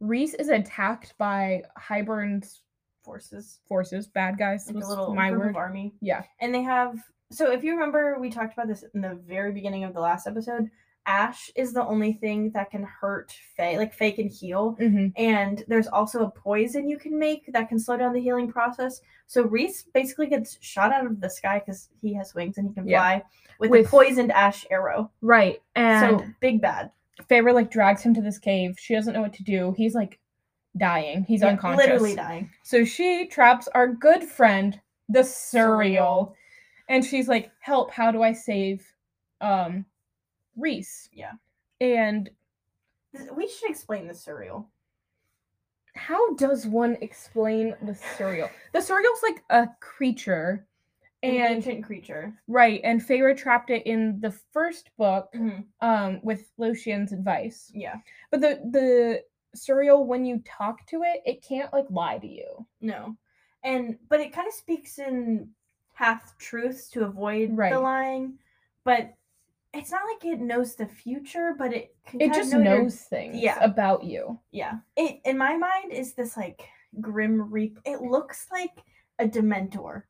Rhys 0.00 0.34
is 0.34 0.48
attacked 0.48 1.14
by 1.18 1.62
Hybern's 1.76 2.62
Forces. 3.02 3.60
forces, 3.66 4.06
bad 4.06 4.38
guys. 4.38 4.70
Like 4.70 4.84
a 4.84 4.86
little 4.86 5.14
my 5.14 5.32
word. 5.32 5.56
army. 5.56 5.94
Yeah. 6.00 6.22
And 6.40 6.54
they 6.54 6.62
have 6.62 6.98
so 7.32 7.50
if 7.50 7.64
you 7.64 7.72
remember 7.72 8.18
we 8.20 8.30
talked 8.30 8.52
about 8.52 8.68
this 8.68 8.84
in 8.94 9.00
the 9.00 9.14
very 9.26 9.52
beginning 9.52 9.84
of 9.84 9.94
the 9.94 10.00
last 10.00 10.26
episode, 10.26 10.70
Ash 11.10 11.50
is 11.56 11.72
the 11.72 11.84
only 11.84 12.12
thing 12.12 12.50
that 12.52 12.70
can 12.70 12.84
hurt 12.84 13.32
Fae. 13.56 13.76
Like 13.76 13.92
Fae 13.92 14.12
can 14.12 14.28
heal. 14.28 14.76
hmm 14.78 15.08
And 15.16 15.64
there's 15.66 15.88
also 15.88 16.24
a 16.24 16.30
poison 16.30 16.88
you 16.88 16.98
can 16.98 17.18
make 17.18 17.42
that 17.52 17.68
can 17.68 17.78
slow 17.78 17.96
down 17.96 18.12
the 18.12 18.20
healing 18.20 18.50
process. 18.50 19.00
So 19.26 19.42
Rhys 19.42 19.84
basically 19.92 20.28
gets 20.28 20.56
shot 20.60 20.92
out 20.92 21.06
of 21.06 21.20
the 21.20 21.28
sky 21.30 21.58
because 21.60 21.88
he 22.00 22.14
has 22.14 22.34
wings 22.34 22.58
and 22.58 22.68
he 22.68 22.74
can 22.74 22.86
Yeah. 22.86 22.98
fly 23.00 23.22
with, 23.58 23.70
With- 23.70 23.86
a 23.86 23.88
poisoned 23.88 24.32
ash 24.32 24.64
arrow. 24.70 25.10
Right. 25.20 25.60
And 25.74 26.20
so 26.20 26.26
big 26.40 26.60
bad. 26.60 26.90
Feyre 27.28 27.52
like 27.52 27.70
drags 27.70 28.02
him 28.02 28.14
to 28.14 28.22
this 28.22 28.38
cave. 28.38 28.76
She 28.78 28.94
doesn't 28.94 29.12
know 29.14 29.22
what 29.22 29.34
to 29.34 29.42
do. 29.42 29.74
He's 29.76 29.94
like 29.94 30.18
dying. 30.76 31.24
He's 31.24 31.42
Yeah, 31.42 31.48
unconscious. 31.48 31.86
Literally 31.86 32.14
dying. 32.14 32.50
So 32.62 32.84
she 32.84 33.26
traps 33.26 33.68
our 33.74 33.88
good 33.88 34.22
friend, 34.24 34.80
the 35.08 35.20
Suriel. 35.20 36.34
And 36.88 37.04
she's 37.04 37.28
like, 37.28 37.50
help, 37.60 37.90
how 37.90 38.10
do 38.12 38.22
I 38.22 38.32
save 38.32 38.86
um 39.40 39.84
Rhys? 40.60 41.08
Yeah. 41.12 41.32
And 41.80 42.30
We 43.34 43.48
should 43.48 43.70
explain 43.70 44.06
the 44.06 44.14
suriel. 44.14 44.66
how 45.94 46.34
does 46.34 46.66
one 46.66 46.96
explain 47.00 47.74
the 47.82 47.92
Suriel? 47.92 48.48
The 48.72 48.78
Suriel's 48.78 49.22
like 49.22 49.42
a 49.50 49.68
creature. 49.80 50.66
An 51.22 51.30
And 51.34 51.54
ancient 51.56 51.84
creature. 51.84 52.32
right, 52.48 52.80
and 52.84 53.00
Feyre 53.00 53.36
trapped 53.36 53.68
it 53.70 53.82
in 53.86 54.20
the 54.20 54.30
first 54.30 54.90
book 54.96 55.30
Mhm. 55.34 55.66
um 55.80 56.20
with 56.22 56.50
Lucien's 56.56 57.12
advice. 57.12 57.70
Yeah. 57.74 57.96
But 58.30 58.40
the 58.40 58.60
the 58.70 59.24
Suriel, 59.56 60.06
when 60.06 60.24
you 60.24 60.38
talk 60.46 60.86
to 60.86 61.02
it, 61.02 61.22
it 61.26 61.42
can't 61.42 61.72
like 61.72 61.90
lie 61.90 62.18
to 62.18 62.26
you. 62.28 62.64
No. 62.80 63.16
And 63.64 63.98
but 64.08 64.20
it 64.20 64.32
kind 64.32 64.46
of 64.48 64.54
speaks 64.54 64.98
in 64.98 65.52
half 65.92 66.38
truths 66.38 66.88
to 66.90 67.04
avoid 67.04 67.54
Right. 67.56 67.72
the 67.72 67.80
lying. 67.80 68.38
But 68.84 69.12
it's 69.72 69.90
not 69.90 70.02
like 70.12 70.24
it 70.24 70.40
knows 70.40 70.74
the 70.74 70.86
future, 70.86 71.54
but 71.58 71.72
it 71.72 71.94
can 72.06 72.20
It 72.20 72.32
just 72.34 72.52
know 72.52 72.58
your- 72.58 72.82
knows 72.82 73.00
things 73.02 73.36
yeah. 73.36 73.58
about 73.62 74.04
you. 74.04 74.38
Yeah. 74.50 74.78
It 74.96 75.20
in 75.24 75.38
my 75.38 75.56
mind 75.56 75.92
is 75.92 76.14
this 76.14 76.36
like 76.36 76.62
grim 77.00 77.50
reap. 77.52 77.78
It 77.84 78.00
looks 78.02 78.48
like 78.50 78.82
a 79.18 79.26
dementor. 79.26 80.02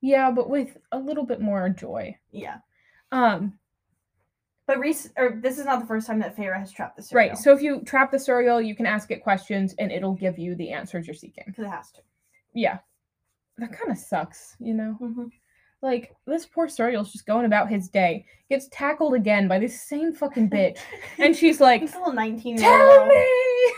Yeah, 0.00 0.30
but 0.30 0.48
with 0.48 0.76
a 0.92 0.98
little 0.98 1.24
bit 1.24 1.40
more 1.40 1.68
joy. 1.68 2.16
Yeah. 2.30 2.58
Um, 3.12 3.58
But 4.66 4.78
Rhys 4.78 5.12
or 5.16 5.38
this 5.42 5.58
is 5.58 5.66
not 5.66 5.80
the 5.80 5.86
first 5.86 6.06
time 6.06 6.18
that 6.20 6.34
Feyre 6.36 6.58
has 6.58 6.72
trapped 6.72 6.96
the 6.96 7.02
suriel. 7.02 7.14
right. 7.14 7.38
So 7.38 7.52
if 7.52 7.60
you 7.62 7.82
trap 7.82 8.10
the 8.10 8.16
Suriel, 8.18 8.64
you 8.66 8.74
can 8.74 8.86
ask 8.86 9.10
it 9.10 9.22
questions 9.22 9.74
and 9.78 9.92
it'll 9.92 10.14
give 10.14 10.38
you 10.38 10.54
the 10.54 10.70
answers 10.72 11.06
you're 11.06 11.14
seeking. 11.14 11.44
because 11.46 11.64
it 11.64 11.68
has 11.70 11.90
to. 11.92 12.00
Yeah. 12.54 12.78
That 13.58 13.72
kind 13.72 13.90
of 13.92 13.98
sucks, 13.98 14.56
you 14.58 14.72
know? 14.74 14.96
Mm-hmm. 15.00 15.26
Like, 15.84 16.16
this 16.26 16.46
poor 16.46 16.66
Suriel's 16.66 17.12
just 17.12 17.26
going 17.26 17.44
about 17.44 17.68
his 17.68 17.90
day, 17.90 18.24
gets 18.48 18.68
tackled 18.72 19.12
again 19.12 19.46
by 19.48 19.58
this 19.58 19.82
same 19.82 20.14
fucking 20.14 20.48
bitch. 20.48 20.78
and 21.18 21.36
she's 21.36 21.60
like, 21.60 21.82
a 21.82 21.84
little 21.84 22.14
nineteen. 22.14 22.56
Tell 22.56 23.06
me! 23.06 23.74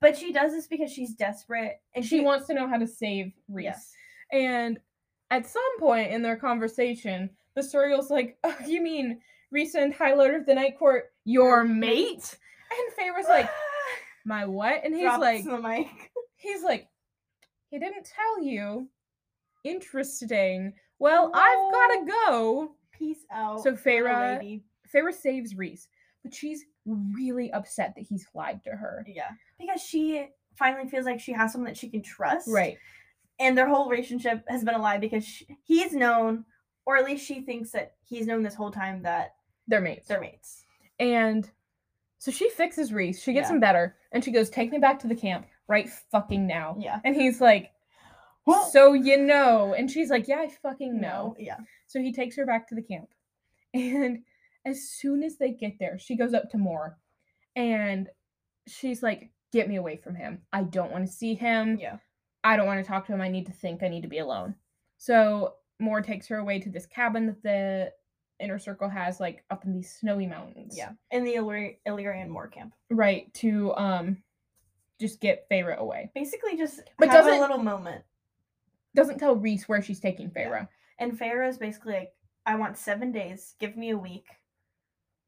But 0.00 0.16
she 0.16 0.32
does 0.32 0.52
this 0.52 0.66
because 0.66 0.90
she's 0.90 1.14
desperate 1.14 1.80
and 1.94 2.04
She 2.04 2.20
wants 2.20 2.46
to 2.46 2.54
know 2.54 2.66
how 2.66 2.78
to 2.78 2.86
save 2.86 3.32
Rhys. 3.48 3.64
Yes. 3.64 3.92
And 4.32 4.78
at 5.30 5.46
some 5.46 5.78
point 5.78 6.12
in 6.12 6.22
their 6.22 6.36
conversation, 6.36 7.30
the 7.54 7.62
Suriel's 7.62 8.10
like, 8.10 8.36
oh, 8.44 8.56
You 8.66 8.82
mean 8.82 9.20
Rhys 9.50 9.74
and 9.74 9.94
High 9.94 10.14
Lord 10.14 10.34
of 10.34 10.46
the 10.46 10.54
Night 10.54 10.78
Court, 10.78 11.12
your 11.24 11.64
mate? 11.64 12.36
And 12.70 12.94
Feyre's 12.96 13.28
like, 13.28 13.48
My 14.24 14.46
what? 14.46 14.82
And 14.82 14.94
he's 14.94 15.04
Drops 15.04 15.20
like, 15.20 15.44
the 15.44 15.58
mic. 15.58 15.88
He's 16.36 16.62
like, 16.62 16.88
He 17.70 17.78
didn't 17.78 18.04
tell 18.04 18.42
you. 18.42 18.88
Interesting. 19.64 20.74
Well, 20.98 21.30
I've 21.34 21.72
gotta 21.72 21.98
oh. 22.00 22.06
go. 22.06 22.72
Peace 22.92 23.24
out. 23.32 23.62
So 23.62 23.72
Feyre 23.72 24.62
saves 25.20 25.54
Rhys, 25.56 25.88
but 26.22 26.32
she's 26.32 26.64
really 26.86 27.52
upset 27.52 27.94
that 27.96 28.02
he's 28.02 28.26
lied 28.34 28.62
to 28.64 28.70
her. 28.70 29.04
Yeah. 29.08 29.30
Because 29.58 29.80
she 29.80 30.28
finally 30.56 30.88
feels 30.88 31.04
like 31.06 31.20
she 31.20 31.32
has 31.32 31.52
someone 31.52 31.68
that 31.68 31.76
she 31.76 31.88
can 31.88 32.02
trust. 32.02 32.48
Right. 32.48 32.76
And 33.40 33.58
their 33.58 33.68
whole 33.68 33.88
relationship 33.88 34.44
has 34.48 34.62
been 34.62 34.74
a 34.74 34.80
lie 34.80 34.98
because 34.98 35.24
she, 35.24 35.46
he's 35.64 35.92
known, 35.92 36.44
or 36.86 36.96
at 36.96 37.04
least 37.04 37.26
she 37.26 37.40
thinks 37.40 37.72
that 37.72 37.94
he's 38.04 38.26
known 38.26 38.42
this 38.42 38.54
whole 38.54 38.70
time 38.70 39.02
that 39.02 39.34
They're 39.66 39.80
mates. 39.80 40.06
they're 40.06 40.20
mates. 40.20 40.64
And 41.00 41.50
so 42.18 42.30
she 42.30 42.48
fixes 42.50 42.92
Rhys. 42.92 43.20
She 43.20 43.32
gets 43.32 43.48
Yeah. 43.48 43.54
him 43.54 43.60
better. 43.60 43.96
And 44.12 44.22
she 44.22 44.30
goes, 44.30 44.48
Take 44.48 44.70
me 44.70 44.78
back 44.78 45.00
to 45.00 45.08
the 45.08 45.16
camp 45.16 45.46
right 45.66 45.88
fucking 46.12 46.46
now. 46.46 46.76
Yeah. 46.78 47.00
And 47.04 47.16
he's 47.16 47.40
like, 47.40 47.72
So 48.70 48.92
you 48.92 49.16
know. 49.18 49.74
And 49.74 49.90
she's 49.90 50.10
like, 50.10 50.28
Yeah, 50.28 50.38
I 50.40 50.48
fucking 50.62 51.00
know. 51.00 51.34
No. 51.34 51.36
Yeah. 51.38 51.56
So 51.86 52.00
he 52.00 52.12
takes 52.12 52.36
her 52.36 52.46
back 52.46 52.68
to 52.68 52.74
the 52.74 52.82
camp. 52.82 53.08
And 53.74 54.20
as 54.66 54.88
soon 54.88 55.22
as 55.22 55.36
they 55.36 55.50
get 55.52 55.78
there, 55.80 55.98
she 55.98 56.16
goes 56.16 56.32
up 56.32 56.48
to 56.50 56.58
Mor 56.58 56.96
and 57.56 58.08
she's 58.68 59.02
like, 59.02 59.30
Get 59.52 59.68
me 59.68 59.76
away 59.76 59.96
from 59.96 60.14
him. 60.14 60.42
I 60.52 60.62
don't 60.62 60.90
want 60.92 61.06
to 61.06 61.12
see 61.12 61.34
him. 61.34 61.78
Yeah. 61.80 61.98
I 62.42 62.56
don't 62.56 62.66
want 62.66 62.82
to 62.84 62.88
talk 62.88 63.06
to 63.06 63.12
him. 63.14 63.20
I 63.20 63.28
need 63.28 63.46
to 63.46 63.52
think. 63.52 63.82
I 63.82 63.88
need 63.88 64.02
to 64.02 64.08
be 64.08 64.18
alone. 64.18 64.54
So 64.98 65.54
Mor 65.80 66.02
takes 66.02 66.26
her 66.28 66.36
away 66.38 66.58
to 66.60 66.70
this 66.70 66.86
cabin 66.86 67.26
that 67.26 67.42
the 67.42 67.92
inner 68.40 68.58
circle 68.58 68.88
has, 68.88 69.20
like 69.20 69.44
up 69.50 69.64
in 69.64 69.72
these 69.72 69.94
snowy 69.94 70.26
mountains. 70.26 70.74
Yeah. 70.76 70.90
In 71.10 71.24
the 71.24 71.34
Illyri- 71.34 71.78
Illyrian 71.86 72.28
Moor 72.30 72.48
camp. 72.48 72.74
Right. 72.90 73.32
To 73.34 73.74
um 73.76 74.18
just 75.00 75.20
get 75.20 75.48
Feyre 75.50 75.76
away. 75.78 76.10
Basically 76.14 76.56
just 76.56 76.80
But 76.98 77.08
have 77.08 77.24
doesn't- 77.24 77.38
a 77.38 77.40
little 77.40 77.58
moment. 77.62 78.04
Doesn't 78.94 79.18
tell 79.18 79.36
Rhys 79.36 79.68
where 79.68 79.82
she's 79.82 80.00
taking. 80.00 80.30
Feyre. 80.30 80.68
And 80.98 81.20
is 81.20 81.58
basically 81.58 81.94
like, 81.94 82.12
I 82.46 82.54
want 82.56 82.76
seven 82.76 83.10
days, 83.10 83.54
give 83.58 83.76
me 83.76 83.90
a 83.90 83.98
week, 83.98 84.26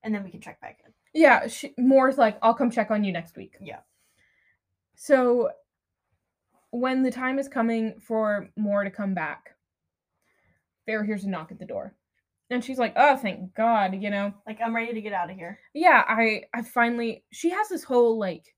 and 0.03 0.15
then 0.15 0.23
we 0.23 0.31
can 0.31 0.41
check 0.41 0.61
back 0.61 0.81
in. 0.85 0.93
Yeah, 1.15 1.47
she, 1.49 1.75
Mor's 1.79 2.19
like, 2.19 2.39
I'll 2.43 2.55
come 2.55 2.71
check 2.71 2.91
on 2.91 3.05
you 3.05 3.13
next 3.13 3.37
week. 3.37 3.55
Yeah. 3.61 3.81
So 4.95 5.51
when 6.71 7.03
the 7.03 7.11
time 7.11 7.39
is 7.39 7.49
coming 7.49 7.95
for 8.01 8.51
Mor 8.57 8.85
to 8.85 8.91
come 8.91 9.15
back, 9.15 9.57
Feyre 10.89 11.05
hears 11.05 11.25
a 11.25 11.29
knock 11.29 11.51
at 11.51 11.59
the 11.59 11.67
door. 11.67 11.95
And 12.51 12.63
she's 12.63 12.79
like, 12.79 12.93
oh, 12.97 13.17
thank 13.17 13.55
God, 13.55 14.01
you 14.01 14.11
know? 14.11 14.33
Like, 14.47 14.61
I'm 14.65 14.77
ready 14.77 14.93
to 14.95 15.01
get 15.01 15.13
out 15.13 15.31
of 15.31 15.37
here. 15.37 15.59
Yeah, 15.75 16.05
I 16.07 16.45
I 16.55 16.63
finally 16.63 17.25
she 17.33 17.51
has 17.51 17.69
this 17.69 17.83
whole 17.83 18.19
like 18.19 18.55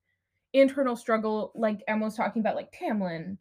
internal 0.52 0.96
struggle, 0.96 1.52
like 1.54 1.82
Emma 1.88 2.04
was 2.04 2.16
talking 2.16 2.40
about, 2.40 2.56
like 2.56 2.72
Tamlin 2.72 3.38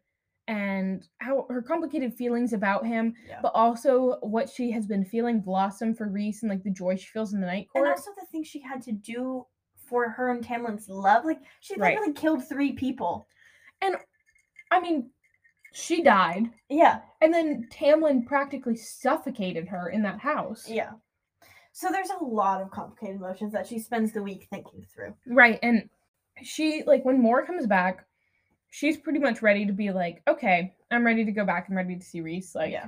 and 0.47 1.07
how 1.19 1.45
her 1.49 1.61
complicated 1.61 2.13
feelings 2.13 2.53
about 2.53 2.85
him, 2.85 3.13
Yeah. 3.27 3.39
but 3.41 3.51
also 3.53 4.17
what 4.21 4.49
she 4.49 4.71
has 4.71 4.87
been 4.87 5.03
feeling 5.03 5.41
blossom 5.41 5.93
for 5.93 6.07
Rhys 6.07 6.41
and 6.43 6.49
like 6.49 6.63
the 6.63 6.71
joy 6.71 6.95
she 6.95 7.07
feels 7.07 7.33
in 7.33 7.41
the 7.41 7.47
night 7.47 7.67
court. 7.71 7.85
and 7.85 7.91
also 7.93 8.11
the 8.17 8.25
things 8.31 8.47
she 8.47 8.61
had 8.61 8.81
to 8.83 8.91
do 8.93 9.45
for 9.75 10.09
her 10.09 10.31
and 10.31 10.43
Tamlin's 10.45 10.89
love. 10.89 11.25
Like, 11.25 11.39
she 11.61 11.75
Right. 11.75 11.95
literally 11.95 12.13
killed 12.13 12.47
three 12.47 12.73
people. 12.73 13.27
And 13.81 13.95
I 14.71 14.79
mean, 14.81 15.11
she 15.73 16.01
died. 16.01 16.49
Yeah. 16.69 17.01
And 17.21 17.33
then 17.33 17.67
Tamlin 17.71 18.25
practically 18.25 18.75
suffocated 18.75 19.67
her 19.67 19.89
in 19.89 20.01
that 20.03 20.19
house. 20.19 20.69
Yeah. 20.69 20.93
So 21.71 21.89
there's 21.91 22.09
a 22.09 22.23
lot 22.23 22.61
of 22.61 22.71
complicated 22.71 23.17
emotions 23.17 23.53
that 23.53 23.67
she 23.67 23.79
spends 23.79 24.11
the 24.11 24.23
week 24.23 24.47
thinking 24.49 24.83
through. 24.91 25.13
Right. 25.27 25.59
And 25.61 25.89
she, 26.41 26.83
like, 26.83 27.05
when 27.05 27.21
Mor 27.21 27.45
comes 27.45 27.67
back, 27.67 28.05
she's 28.69 28.97
pretty 28.97 29.19
much 29.19 29.41
ready 29.41 29.65
to 29.65 29.73
be 29.73 29.91
like, 29.91 30.21
okay, 30.27 30.73
I'm 30.91 31.05
ready 31.05 31.25
to 31.25 31.31
go 31.31 31.45
back. 31.45 31.67
I'm 31.69 31.75
ready 31.77 31.95
to 31.95 32.05
see 32.05 32.21
Rhys. 32.21 32.53
Like, 32.55 32.71
Yeah. 32.71 32.87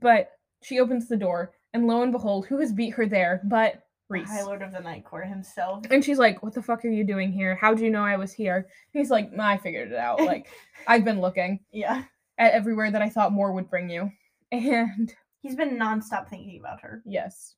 But 0.00 0.30
she 0.62 0.78
opens 0.80 1.08
the 1.08 1.16
door, 1.16 1.52
and 1.74 1.86
lo 1.86 2.02
and 2.02 2.12
behold, 2.12 2.46
who 2.46 2.58
has 2.60 2.72
beat 2.72 2.90
her 2.94 3.06
there 3.06 3.40
but 3.44 3.82
Rhys? 4.08 4.28
High 4.28 4.42
Lord 4.42 4.62
of 4.62 4.72
the 4.72 4.80
Night 4.80 5.04
Court 5.04 5.26
himself. 5.28 5.84
And 5.90 6.04
she's 6.04 6.18
like, 6.18 6.42
what 6.42 6.52
the 6.54 6.62
fuck 6.62 6.84
are 6.84 6.88
you 6.88 7.04
doing 7.04 7.32
here? 7.32 7.54
How 7.54 7.74
do 7.74 7.84
you 7.84 7.90
know 7.90 8.02
I 8.04 8.16
was 8.16 8.32
here? 8.32 8.68
He's 8.92 9.10
like, 9.10 9.30
I 9.38 9.56
figured 9.58 9.90
it 9.92 9.98
out. 9.98 10.20
Like, 10.20 10.48
I've 10.86 11.04
been 11.04 11.20
looking 11.20 11.60
Yeah. 11.72 12.04
at 12.38 12.52
everywhere 12.52 12.90
that 12.90 13.02
I 13.02 13.08
thought 13.08 13.32
Mor 13.32 13.52
would 13.52 13.70
bring 13.70 13.88
you. 13.90 14.10
And 14.52 15.14
He's 15.42 15.54
been 15.54 15.78
nonstop 15.78 16.28
thinking 16.28 16.58
about 16.60 16.80
her. 16.82 17.02
yes. 17.06 17.54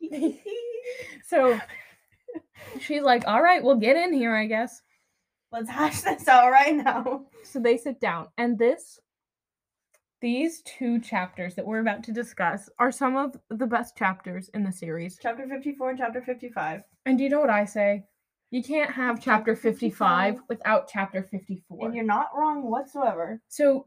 So 1.26 1.58
she's 2.80 3.02
like, 3.02 3.26
all 3.26 3.40
right, 3.42 3.62
we'll 3.62 3.76
get 3.76 3.96
in 3.96 4.12
here, 4.12 4.34
I 4.34 4.46
guess. 4.46 4.82
Let's 5.52 5.68
hash 5.68 6.00
this 6.02 6.26
out 6.28 6.50
right 6.50 6.74
now. 6.74 7.26
So 7.44 7.60
they 7.60 7.76
sit 7.76 8.00
down, 8.00 8.28
and 8.38 8.58
this, 8.58 8.98
these 10.20 10.62
two 10.62 11.00
chapters 11.00 11.54
that 11.56 11.66
we're 11.66 11.80
about 11.80 12.02
to 12.04 12.12
discuss 12.12 12.70
are 12.78 12.92
some 12.92 13.16
of 13.16 13.36
the 13.50 13.66
best 13.66 13.96
chapters 13.96 14.48
in 14.54 14.64
the 14.64 14.72
series. 14.72 15.18
Chapter 15.20 15.46
54 15.46 15.90
and 15.90 15.98
chapter 15.98 16.22
55. 16.22 16.82
And 17.06 17.18
do 17.18 17.24
you 17.24 17.30
know 17.30 17.40
what 17.40 17.50
I 17.50 17.64
say? 17.64 18.04
You 18.50 18.62
can't 18.62 18.90
have 18.90 19.16
chapter 19.16 19.54
Chapter 19.54 19.56
55 19.56 20.34
55. 20.34 20.48
without 20.48 20.88
chapter 20.88 21.22
54. 21.22 21.86
And 21.86 21.94
you're 21.94 22.04
not 22.04 22.28
wrong 22.36 22.70
whatsoever. 22.70 23.40
So 23.48 23.86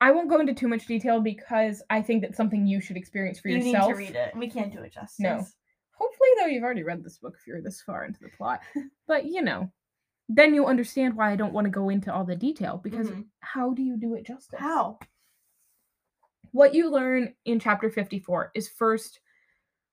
I 0.00 0.12
won't 0.12 0.28
go 0.28 0.40
into 0.40 0.54
too 0.54 0.68
much 0.68 0.86
detail 0.86 1.20
because 1.20 1.82
I 1.90 2.02
think 2.02 2.22
that's 2.22 2.36
something 2.36 2.66
you 2.66 2.80
should 2.80 2.96
experience 2.96 3.40
for 3.40 3.48
you 3.48 3.58
yourself. 3.58 3.88
need 3.88 3.92
to 3.92 3.98
read 3.98 4.14
it. 4.14 4.36
We 4.36 4.48
can't 4.48 4.72
do 4.72 4.80
it 4.82 4.92
justice. 4.92 5.20
No. 5.20 5.44
Hopefully, 5.92 6.28
though, 6.38 6.46
you've 6.46 6.62
already 6.64 6.82
read 6.82 7.02
this 7.02 7.18
book 7.18 7.34
if 7.38 7.46
you're 7.46 7.60
this 7.60 7.82
far 7.82 8.04
into 8.04 8.20
the 8.20 8.30
plot. 8.36 8.60
But 9.06 9.24
you 9.26 9.42
know, 9.42 9.70
then 10.32 10.54
you'll 10.54 10.66
understand 10.66 11.16
why 11.16 11.32
I 11.32 11.36
don't 11.36 11.52
want 11.52 11.64
to 11.64 11.70
go 11.70 11.88
into 11.88 12.12
all 12.14 12.24
the 12.24 12.36
detail 12.36 12.78
because 12.82 13.10
Mhm. 13.10 13.26
how 13.40 13.74
do 13.74 13.82
you 13.82 13.96
do 13.96 14.14
it 14.14 14.24
justice? 14.24 14.60
How? 14.60 14.98
What 16.52 16.74
you 16.74 16.88
learn 16.90 17.34
in 17.44 17.58
chapter 17.60 17.90
54 17.90 18.52
is 18.54 18.68
first 18.68 19.20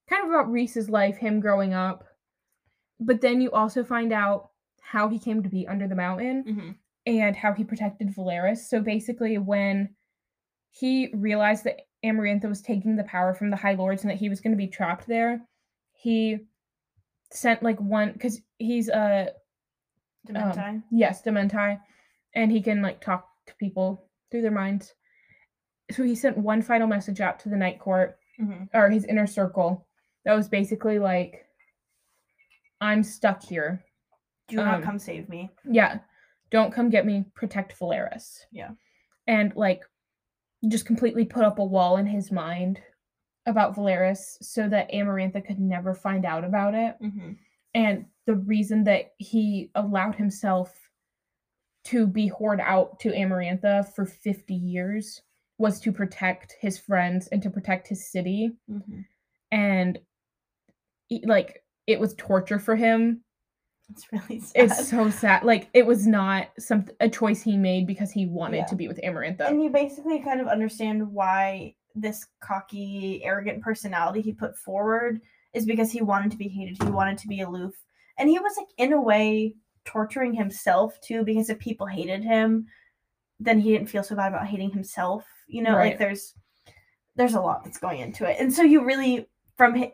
kind 0.07 0.23
of 0.23 0.29
about 0.29 0.51
Rhys's 0.51 0.89
life, 0.89 1.17
him 1.17 1.39
growing 1.39 1.73
up, 1.73 2.03
but 2.99 3.21
then 3.21 3.41
you 3.41 3.51
also 3.51 3.83
find 3.83 4.13
out 4.13 4.51
how 4.81 5.09
he 5.09 5.19
came 5.19 5.43
to 5.43 5.49
be 5.49 5.67
under 5.67 5.87
the 5.87 5.95
mountain 5.95 6.43
Mm-hmm. 6.43 6.71
and 7.07 7.35
how 7.35 7.53
he 7.53 7.63
protected 7.63 8.09
Velaris. 8.09 8.59
So 8.69 8.79
basically, 8.81 9.37
when 9.37 9.95
he 10.71 11.11
realized 11.13 11.63
that 11.65 11.81
Amarantha 12.05 12.47
was 12.47 12.61
taking 12.61 12.95
the 12.95 13.03
power 13.03 13.33
from 13.33 13.49
the 13.49 13.55
High 13.57 13.73
Lords 13.73 14.03
and 14.03 14.11
that 14.11 14.17
he 14.19 14.29
was 14.29 14.39
going 14.39 14.51
to 14.51 14.57
be 14.57 14.67
trapped 14.67 15.07
there, 15.07 15.41
he 15.93 16.47
sent 17.31 17.63
like 17.63 17.79
one 17.81 18.13
because 18.13 18.39
he's 18.59 18.87
a 18.89 19.33
Daemati. 20.27 20.83
yes 20.91 21.21
Daemati, 21.21 21.79
and 22.35 22.51
he 22.51 22.61
can 22.61 22.81
like 22.81 23.01
talk 23.01 23.27
to 23.47 23.55
people 23.55 24.09
through 24.29 24.41
their 24.41 24.51
minds. 24.51 24.93
So 25.91 26.03
he 26.03 26.15
sent 26.15 26.37
one 26.37 26.61
final 26.61 26.87
message 26.87 27.21
out 27.21 27.39
to 27.39 27.49
the 27.49 27.55
Night 27.55 27.79
Court 27.79 28.17
mm-hmm. 28.39 28.65
or 28.73 28.89
his 28.89 29.05
inner 29.05 29.27
circle 29.27 29.87
that 30.25 30.33
was 30.35 30.49
basically 30.49 30.99
like, 30.99 31.45
"I'm 32.81 33.03
stuck 33.03 33.41
here. 33.43 33.83
Do 34.49 34.57
not 34.57 34.75
Um, 34.75 34.83
come 34.83 34.99
save 34.99 35.29
me. 35.29 35.49
Yeah, 35.63 35.99
don't 36.51 36.73
come 36.73 36.89
get 36.89 37.05
me. 37.05 37.25
Protect 37.35 37.77
Velaris." 37.79 38.39
Yeah. 38.51 38.71
and 39.27 39.53
like 39.55 39.81
just 40.67 40.85
completely 40.85 41.23
put 41.25 41.43
up 41.43 41.59
a 41.59 41.63
wall 41.63 41.97
in 41.97 42.05
his 42.07 42.31
mind 42.31 42.79
about 43.45 43.75
Velaris 43.75 44.37
so 44.41 44.67
that 44.67 44.91
Amarantha 44.91 45.45
could 45.45 45.59
never 45.59 45.93
find 45.93 46.25
out 46.25 46.43
about 46.43 46.73
it. 46.73 46.95
Mm-hmm. 47.01 47.33
And 47.77 48.05
the 48.25 48.33
reason 48.33 48.85
that 48.85 49.11
he 49.19 49.69
allowed 49.75 50.15
himself 50.15 50.73
to 51.85 52.07
be 52.07 52.27
whored 52.29 52.59
out 52.59 52.99
to 53.01 53.11
Amarantha 53.11 53.87
for 53.93 54.03
50 54.03 54.55
years 54.55 55.21
was 55.59 55.79
to 55.81 55.91
protect 55.91 56.55
his 56.59 56.79
friends 56.79 57.27
and 57.27 57.39
to 57.43 57.51
protect 57.51 57.87
his 57.87 58.11
city. 58.11 58.49
Mm-hmm. 58.69 59.01
And 59.51 59.99
like 61.23 61.63
it 61.85 61.99
was 61.99 62.15
torture 62.15 62.57
for 62.59 62.75
him. 62.75 63.21
It's 63.91 64.07
really 64.11 64.39
sad. 64.41 64.51
It's 64.65 64.89
so 64.89 65.11
sad. 65.11 65.43
Like 65.43 65.69
it 65.75 65.85
was 65.85 66.07
not 66.07 66.47
some 66.57 66.85
a 66.99 67.07
choice 67.07 67.43
he 67.43 67.57
made 67.57 67.85
because 67.85 68.11
he 68.11 68.25
wanted 68.25 68.57
Yeah. 68.57 68.65
to 68.65 68.75
be 68.75 68.87
with 68.87 68.99
Amarantha. 69.03 69.41
and 69.47 69.63
you 69.63 69.69
basically 69.69 70.19
kind 70.19 70.41
of 70.41 70.47
understand 70.47 71.13
why 71.13 71.75
this 71.93 72.25
cocky, 72.41 73.21
arrogant 73.23 73.61
personality 73.61 74.21
he 74.21 74.33
put 74.33 74.57
forward 74.57 75.21
is 75.57 75.65
because 75.65 75.91
he 75.91 76.01
wanted 76.01 76.31
to 76.31 76.37
be 76.37 76.47
hated. 76.47 76.81
He 76.81 76.89
wanted 76.89 77.17
to 77.19 77.27
be 77.27 77.41
aloof, 77.41 77.75
and 78.17 78.29
he 78.29 78.39
was 78.39 78.55
like 78.57 78.67
in 78.77 78.93
a 78.93 79.01
way 79.01 79.55
torturing 79.85 80.33
himself 80.33 80.99
too 81.01 81.23
because 81.23 81.49
if 81.49 81.59
people 81.59 81.87
hated 81.87 82.23
him, 82.23 82.67
then 83.39 83.59
he 83.59 83.71
didn't 83.71 83.89
feel 83.89 84.03
so 84.03 84.15
bad 84.15 84.29
about 84.33 84.47
hating 84.47 84.71
himself. 84.71 85.25
You 85.47 85.61
know, 85.63 85.75
Right. 85.75 85.91
like 85.91 85.99
there's 85.99 86.33
there's 87.15 87.33
a 87.35 87.41
lot 87.41 87.63
that's 87.63 87.79
going 87.79 87.99
into 87.99 88.25
it, 88.29 88.37
and 88.39 88.53
so 88.53 88.61
you 88.63 88.85
really 88.85 89.27
from 89.57 89.75
hi- 89.75 89.93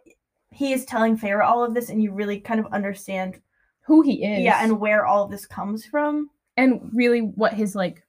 he 0.51 0.73
is 0.73 0.85
telling 0.85 1.17
Feyre 1.17 1.43
all 1.43 1.63
of 1.63 1.73
this, 1.73 1.89
and 1.89 2.01
you 2.03 2.11
really 2.13 2.39
kind 2.39 2.59
of 2.59 2.67
understand, 2.73 3.39
Who 3.85 4.01
he 4.01 4.23
is. 4.25 4.43
yeah, 4.43 4.63
and 4.63 4.79
where 4.79 5.05
all 5.05 5.23
of 5.23 5.31
this 5.31 5.45
comes 5.45 5.85
from. 5.85 6.29
and 6.57 6.91
really 6.93 7.21
what 7.21 7.53
his 7.53 7.73
like 7.75 8.05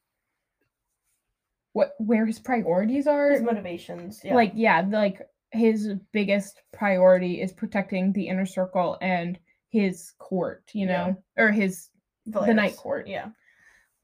what 1.72 1.94
where 1.98 2.26
his 2.26 2.38
priorities 2.38 3.07
are 3.07 3.30
His 3.30 3.42
motivations, 3.42 4.20
yeah. 4.24 4.34
like 4.34 4.52
yeah 4.55 4.84
like 4.88 5.22
his 5.55 5.90
biggest 6.12 6.62
priority 6.72 7.40
is 7.40 7.52
protecting 7.52 8.12
the 8.12 8.28
inner 8.28 8.46
circle 8.46 8.98
and 9.00 9.38
his 9.70 10.12
court 10.18 10.62
you 10.72 10.86
know 10.86 11.16
or 11.36 11.50
his 11.50 11.88
the 12.26 12.52
night 12.52 12.76
court 12.76 13.07
yeah. 13.07 13.28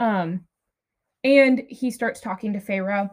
um 0.00 0.44
and 1.22 1.62
he 1.68 1.90
starts 1.90 2.20
talking 2.20 2.52
to 2.52 2.60
Feyre 2.60 3.10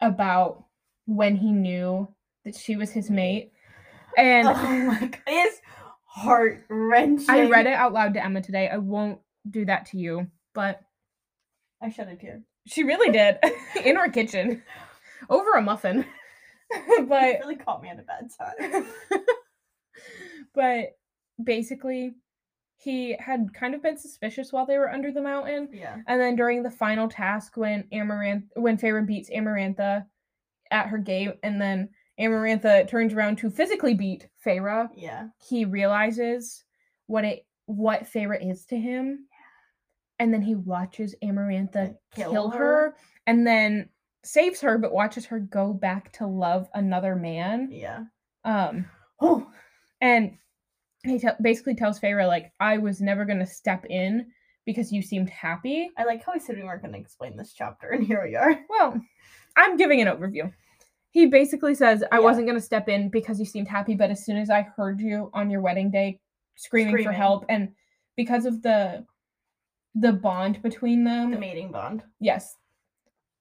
about 0.00 0.64
when 1.06 1.36
he 1.36 1.52
knew 1.52 2.08
that 2.44 2.54
she 2.54 2.76
was 2.76 2.90
his 2.90 3.10
mate 3.10 3.52
and 4.16 4.48
oh 4.48 4.52
my 4.52 5.00
god, 5.00 5.20
it's 5.26 5.60
heart 6.04 6.64
wrenching. 6.68 7.30
i 7.30 7.48
read 7.48 7.66
it 7.66 7.74
out 7.74 7.92
loud 7.92 8.14
to 8.14 8.24
emma 8.24 8.40
today 8.40 8.68
i 8.68 8.76
won't 8.76 9.18
do 9.50 9.64
that 9.64 9.86
to 9.86 9.98
you 9.98 10.26
but 10.54 10.80
I 11.80 11.90
shed 11.90 12.08
a 12.08 12.16
tear. 12.16 12.42
She 12.66 12.82
really 12.82 13.12
did 13.12 13.38
in 13.84 13.96
our 13.96 14.08
kitchen 14.08 14.62
over 15.30 15.52
a 15.52 15.62
muffin. 15.62 16.04
but 17.08 17.22
it 17.24 17.40
really 17.40 17.56
caught 17.56 17.82
me 17.82 17.88
at 17.88 17.98
a 17.98 18.02
bad 18.02 18.28
time. 18.36 18.86
but 20.54 20.96
basically 21.42 22.14
he 22.76 23.16
had 23.18 23.52
kind 23.54 23.74
of 23.74 23.82
been 23.82 23.96
suspicious 23.96 24.52
while 24.52 24.64
they 24.66 24.78
were 24.78 24.90
under 24.90 25.10
the 25.10 25.20
mountain 25.20 25.68
yeah. 25.72 25.96
and 26.06 26.20
then 26.20 26.36
during 26.36 26.62
the 26.62 26.70
final 26.70 27.08
task 27.08 27.56
when 27.56 27.84
Amaranth 27.92 28.44
when 28.54 28.78
Feyre 28.78 29.04
beats 29.06 29.30
Amarantha 29.30 30.04
at 30.70 30.86
her 30.86 30.98
gate 30.98 31.34
and 31.42 31.60
then 31.60 31.88
Amarantha 32.20 32.86
turns 32.88 33.12
around 33.12 33.38
to 33.38 33.50
physically 33.50 33.94
beat 33.94 34.28
Feyre 34.44 34.88
Yeah. 34.96 35.28
he 35.48 35.64
realizes 35.64 36.64
what 37.06 37.24
it 37.24 37.46
what 37.66 38.04
Feyre 38.04 38.50
is 38.50 38.64
to 38.66 38.76
him 38.76 39.26
and 40.20 40.32
then 40.32 40.42
he 40.42 40.54
watches 40.54 41.14
Amarantha 41.22 41.94
Kill 42.14 42.30
kill, 42.32 42.50
her? 42.50 42.58
her. 42.58 42.96
and 43.26 43.46
then 43.46 43.88
saves 44.24 44.60
her 44.60 44.78
but 44.78 44.92
watches 44.92 45.24
her 45.26 45.38
go 45.38 45.72
back 45.72 46.12
to 46.12 46.26
love 46.26 46.68
another 46.74 47.14
man 47.16 47.68
Yeah. 47.70 48.04
um 48.44 48.86
Oh. 49.20 49.50
and 50.00 50.36
he 51.04 51.18
te- 51.18 51.28
basically 51.40 51.74
tells 51.74 51.98
Feyre 52.00 52.26
like 52.26 52.52
I 52.60 52.78
was 52.78 53.00
never 53.00 53.24
going 53.24 53.38
to 53.38 53.46
step 53.46 53.84
in 53.86 54.26
because 54.66 54.92
you 54.92 55.00
seemed 55.02 55.30
happy 55.30 55.90
I 55.96 56.04
like 56.04 56.24
how 56.24 56.32
he 56.32 56.40
said 56.40 56.56
we 56.56 56.62
weren't 56.64 56.82
going 56.82 56.92
to 56.92 56.98
explain 57.00 57.36
this 57.36 57.52
chapter, 57.54 57.88
and 57.90 58.04
here 58.04 58.22
we 58.24 58.34
are. 58.36 58.58
well 58.68 59.00
I'm 59.56 59.76
giving 59.76 60.00
an 60.00 60.08
overview 60.08 60.52
he 61.10 61.26
basically 61.26 61.74
says 61.74 62.04
I 62.12 62.16
Yeah. 62.16 62.20
wasn't 62.24 62.46
going 62.46 62.58
to 62.58 62.64
step 62.64 62.88
in 62.88 63.08
because 63.08 63.38
you 63.38 63.46
seemed 63.46 63.68
happy 63.68 63.94
but 63.94 64.10
as 64.10 64.24
soon 64.24 64.36
as 64.36 64.50
I 64.50 64.62
heard 64.62 65.00
you 65.00 65.30
on 65.32 65.48
your 65.50 65.60
wedding 65.62 65.90
day 65.90 66.20
screaming, 66.56 67.02
for 67.04 67.12
help 67.12 67.44
and 67.48 67.72
because 68.16 68.44
of 68.46 68.62
the 68.62 69.06
the 69.94 70.12
bond 70.12 70.60
between 70.62 71.02
them 71.04 71.30
The 71.30 71.38
mating 71.38 71.70
bond. 71.72 72.02
Yes. 72.20 72.56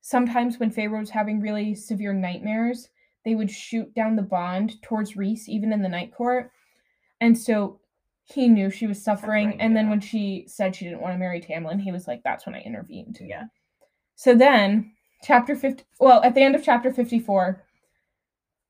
Sometimes 0.08 0.58
when 0.58 0.72
Feyre 0.72 0.98
was 0.98 1.10
having 1.10 1.42
really 1.42 1.76
severe 1.76 2.14
nightmares, 2.14 2.88
they 3.26 3.36
would 3.36 3.52
shoot 3.52 3.94
down 3.94 4.16
the 4.16 4.22
bond 4.22 4.82
towards 4.82 5.18
Rhys, 5.18 5.50
even 5.50 5.74
in 5.74 5.82
the 5.82 5.90
night 5.90 6.16
court. 6.16 6.50
And 7.20 7.38
so 7.38 7.82
he 8.24 8.48
knew 8.48 8.70
she 8.70 8.88
was 8.88 9.04
suffering. 9.04 9.50
Suffering, 9.50 9.62
and 9.62 9.76
then 9.76 9.90
when 9.90 10.00
she 10.00 10.46
said 10.48 10.74
she 10.74 10.86
didn't 10.86 11.02
want 11.02 11.14
to 11.14 11.18
marry 11.20 11.42
Tamlin, 11.42 11.82
he 11.82 11.92
was 11.92 12.08
like, 12.08 12.24
that's 12.24 12.46
when 12.46 12.56
I 12.56 12.62
intervened. 12.62 13.18
Yeah. 13.20 13.48
So 14.16 14.34
then, 14.34 14.94
chapter 15.24 15.58
50, 15.58 15.84
well, 16.00 16.24
at 16.24 16.34
the 16.34 16.42
end 16.42 16.56
of 16.56 16.64
chapter 16.64 16.94
54, 16.94 17.62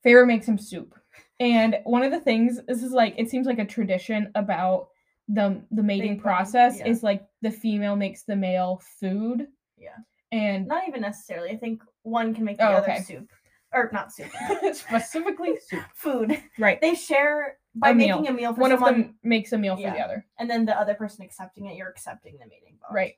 Feyre 0.03 0.25
makes 0.25 0.47
him 0.47 0.57
soup. 0.57 0.95
And 1.39 1.77
one 1.83 2.01
of 2.01 2.11
the 2.11 2.19
things, 2.19 2.59
this 2.67 2.81
is 2.81 2.93
like, 2.93 3.13
it 3.15 3.29
seems 3.29 3.45
like 3.45 3.59
a 3.59 3.65
tradition 3.65 4.31
about 4.33 4.87
the 5.27 5.61
the 5.69 5.83
mating 5.83 6.13
Mating, 6.13 6.19
process 6.19 6.79
yeah. 6.79 6.87
is 6.87 7.03
like 7.03 7.27
the 7.43 7.51
female 7.51 7.95
makes 7.95 8.23
the 8.23 8.35
male 8.35 8.81
food. 8.99 9.45
Yeah. 9.77 9.97
And 10.31 10.67
Not 10.67 10.87
even 10.87 11.01
necessarily. 11.01 11.49
I 11.51 11.57
think 11.57 11.81
one 12.03 12.33
can 12.35 12.43
make 12.43 12.57
the 12.57 12.67
Oh, 12.67 12.73
other 12.73 12.91
okay. 12.91 13.01
soup, 13.01 13.29
or 13.73 13.89
not 13.93 14.11
soup. 14.13 14.27
specifically 14.73 15.57
soup. 15.67 15.83
Food. 15.95 16.41
Right. 16.59 16.79
They 16.81 16.95
share 16.95 17.57
by 17.75 17.91
A 17.91 17.93
meal. 17.93 18.19
making 18.19 18.33
a 18.35 18.37
meal 18.37 18.53
for 18.53 18.61
One 18.61 18.71
of 18.71 18.79
them 18.79 19.15
makes 19.23 19.51
a 19.53 19.57
meal 19.57 19.75
for 19.75 19.83
the 19.83 19.99
other. 19.99 20.25
and 20.39 20.49
then 20.49 20.65
the 20.65 20.77
other 20.79 20.93
person 20.95 21.23
accepting 21.23 21.65
it. 21.67 21.75
You're 21.77 21.89
accepting 21.89 22.33
the 22.39 22.45
meeting. 22.45 22.77
bond. 22.81 22.93
Right. 22.95 23.13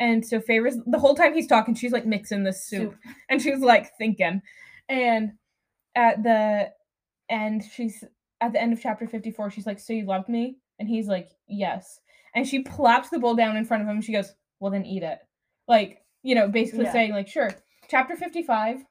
And 0.00 0.24
so 0.26 0.40
favors 0.40 0.76
the 0.86 0.98
whole 0.98 1.14
time 1.14 1.34
he's 1.34 1.46
talking, 1.46 1.74
she's 1.74 1.92
like 1.92 2.06
mixing 2.06 2.42
the 2.44 2.52
soup. 2.52 2.92
Soup. 3.04 3.14
And 3.28 3.40
she's 3.40 3.58
like 3.60 3.90
thinking. 3.98 4.42
And 4.88 5.32
at 5.94 6.22
the 6.22 6.70
end, 7.28 7.62
she's 7.72 8.02
at 8.40 8.52
the 8.52 8.60
end 8.60 8.72
of 8.72 8.80
chapter 8.80 9.06
54, 9.06 9.50
she's 9.50 9.66
like, 9.66 9.78
So 9.78 9.92
you 9.92 10.04
loved 10.06 10.28
me? 10.28 10.58
And 10.78 10.88
he's 10.88 11.06
like, 11.08 11.30
Yes. 11.48 12.00
And 12.34 12.46
she 12.46 12.60
plops 12.60 13.10
the 13.10 13.18
bowl 13.18 13.34
down 13.34 13.56
in 13.56 13.64
front 13.64 13.82
of 13.82 13.88
him 13.88 13.96
and 13.96 14.04
she 14.04 14.12
goes, 14.12 14.32
Well 14.60 14.72
then 14.72 14.84
eat 14.84 15.02
it. 15.04 15.18
Like, 15.68 16.01
you 16.22 16.34
know, 16.34 16.48
basically 16.48 16.84
Yeah. 16.84 16.92
saying, 16.92 17.12
like, 17.12 17.28
sure. 17.28 17.50
Chapter 17.88 18.16
55. 18.16 18.84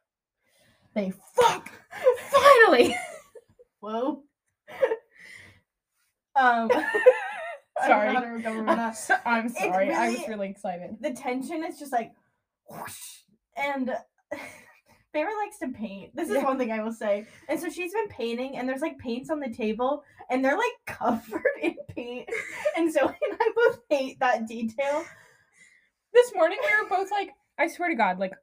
They 0.93 1.11
fuck 1.35 1.69
finally. 2.29 2.95
Whoa. 3.79 4.23
um. 6.35 6.69
Sorry. 7.87 8.13
know 8.13 8.19
how 8.19 8.25
to 8.25 8.27
recover 8.27 8.57
from 8.59 8.69
I'm, 8.69 8.77
that. 8.77 8.91
so- 8.91 9.15
I'm 9.25 9.47
It's 9.47 9.57
sorry. 9.57 9.91
I 9.91 10.09
was 10.09 10.19
really- 10.19 10.29
really 10.29 10.49
excited. 10.49 10.97
the 10.99 11.13
tension 11.13 11.63
is 11.63 11.79
just 11.79 11.91
like 11.91 12.11
whoosh, 12.69 12.99
and 13.57 13.87
Feyre 15.15 15.35
likes 15.43 15.57
to 15.63 15.69
paint. 15.69 16.15
This 16.15 16.29
is 16.29 16.35
Yeah. 16.35 16.43
one 16.43 16.59
thing 16.59 16.71
I 16.71 16.83
will 16.83 16.93
say. 16.93 17.25
And 17.49 17.59
so 17.59 17.69
she's 17.69 17.91
been 17.91 18.07
painting 18.09 18.55
and 18.57 18.69
there's 18.69 18.81
like 18.81 18.99
paints 18.99 19.31
on 19.31 19.39
the 19.39 19.49
table 19.49 20.03
and 20.29 20.45
they're 20.45 20.57
like 20.57 20.73
covered 20.85 21.41
in 21.61 21.75
paint. 21.89 22.29
And 22.77 22.93
so 22.93 23.07
and 23.07 23.37
I 23.41 23.51
both 23.55 23.79
hate 23.89 24.19
that 24.19 24.47
detail. 24.47 25.03
This 26.13 26.33
morning 26.35 26.57
we 26.61 26.83
were 26.83 26.89
both 26.89 27.11
like, 27.11 27.29
I 27.57 27.67
swear 27.67 27.89
to 27.89 27.95
God, 27.95 28.19
like 28.19 28.33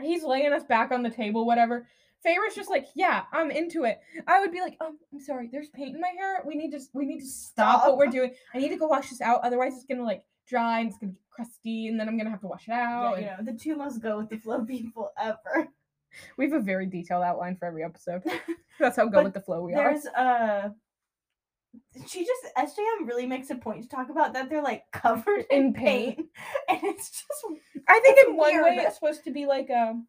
he's 0.00 0.22
laying 0.22 0.52
us 0.52 0.64
back 0.64 0.92
on 0.92 1.02
the 1.02 1.10
table, 1.10 1.46
whatever. 1.46 1.86
Feyre's 2.22 2.54
just 2.54 2.68
like, 2.68 2.86
yeah, 2.94 3.22
I'm 3.32 3.50
into 3.50 3.84
it. 3.84 3.98
I 4.26 4.40
would 4.40 4.52
be 4.52 4.60
like, 4.60 4.76
um, 4.80 4.98
I'm 5.12 5.20
sorry, 5.20 5.48
there's 5.50 5.70
paint 5.70 5.94
in 5.94 6.00
my 6.00 6.12
hair. 6.18 6.42
We 6.46 6.54
need 6.54 6.72
to 6.72 6.80
we 6.92 7.06
need 7.06 7.20
to 7.20 7.26
stop 7.26 7.86
what 7.86 7.96
we're 7.96 8.08
doing. 8.08 8.34
I 8.54 8.58
need 8.58 8.68
to 8.68 8.76
go 8.76 8.86
wash 8.86 9.10
this 9.10 9.20
out. 9.22 9.40
Otherwise, 9.42 9.74
it's 9.74 9.86
gonna 9.86 10.04
like 10.04 10.22
dry 10.46 10.80
and 10.80 10.90
it's 10.90 10.98
gonna 10.98 11.12
get 11.12 11.30
crusty, 11.30 11.88
and 11.88 11.98
then 11.98 12.08
I'm 12.08 12.18
gonna 12.18 12.30
have 12.30 12.42
to 12.42 12.46
wash 12.46 12.68
it 12.68 12.72
out. 12.72 13.18
Yeah, 13.18 13.38
you 13.38 13.44
know, 13.44 13.52
the 13.52 13.58
two 13.58 13.76
most 13.76 14.02
go 14.02 14.18
with 14.18 14.28
the 14.28 14.36
flow 14.36 14.64
people 14.64 15.10
ever. 15.18 15.68
We 16.36 16.44
have 16.44 16.54
a 16.54 16.60
very 16.60 16.86
detailed 16.86 17.22
outline 17.22 17.56
for 17.56 17.66
every 17.66 17.84
episode. 17.84 18.22
That's 18.80 18.96
how 18.96 19.06
go 19.06 19.22
with 19.22 19.32
the 19.32 19.40
flow 19.40 19.62
we 19.62 19.74
are. 19.74 19.92
There's 19.92 20.06
uh 20.06 20.70
she 22.06 22.24
just 22.24 22.46
SJM 22.56 23.06
really 23.06 23.26
makes 23.26 23.50
a 23.50 23.54
point 23.54 23.82
to 23.82 23.88
talk 23.88 24.10
about 24.10 24.32
that 24.34 24.48
they're 24.50 24.62
like 24.62 24.84
covered 24.92 25.44
in, 25.50 25.66
In 25.66 25.72
paint. 25.74 26.16
paint. 26.16 26.28
And 26.68 26.80
it's 26.84 27.10
just 27.10 27.44
I 27.88 28.00
think 28.00 28.18
in 28.28 28.36
one 28.36 28.62
way 28.62 28.76
it's 28.76 28.94
supposed 28.96 29.24
to 29.24 29.30
be 29.32 29.46
like 29.46 29.70
um 29.70 30.06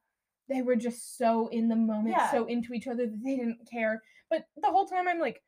they 0.50 0.62
were 0.62 0.76
just 0.76 1.18
so 1.18 1.48
in 1.48 1.68
the 1.70 1.76
moment, 1.76 2.10
Yeah. 2.18 2.30
so 2.32 2.46
into 2.46 2.74
each 2.74 2.88
other 2.88 3.06
that 3.06 3.24
they 3.24 3.36
didn't 3.38 3.60
care. 3.72 4.02
But 4.30 4.46
the 4.62 4.70
whole 4.70 4.86
time 4.86 5.08
I'm 5.08 5.20
like, 5.20 5.42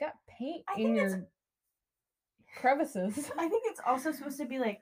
you 0.00 0.06
got 0.06 0.14
paint 0.26 0.64
I 0.68 0.80
in 0.80 0.96
your 0.96 1.26
crevices. 2.56 3.30
I 3.38 3.48
think 3.48 3.62
it's 3.66 3.80
also 3.86 4.12
supposed 4.12 4.38
to 4.38 4.46
be 4.46 4.58
like 4.58 4.80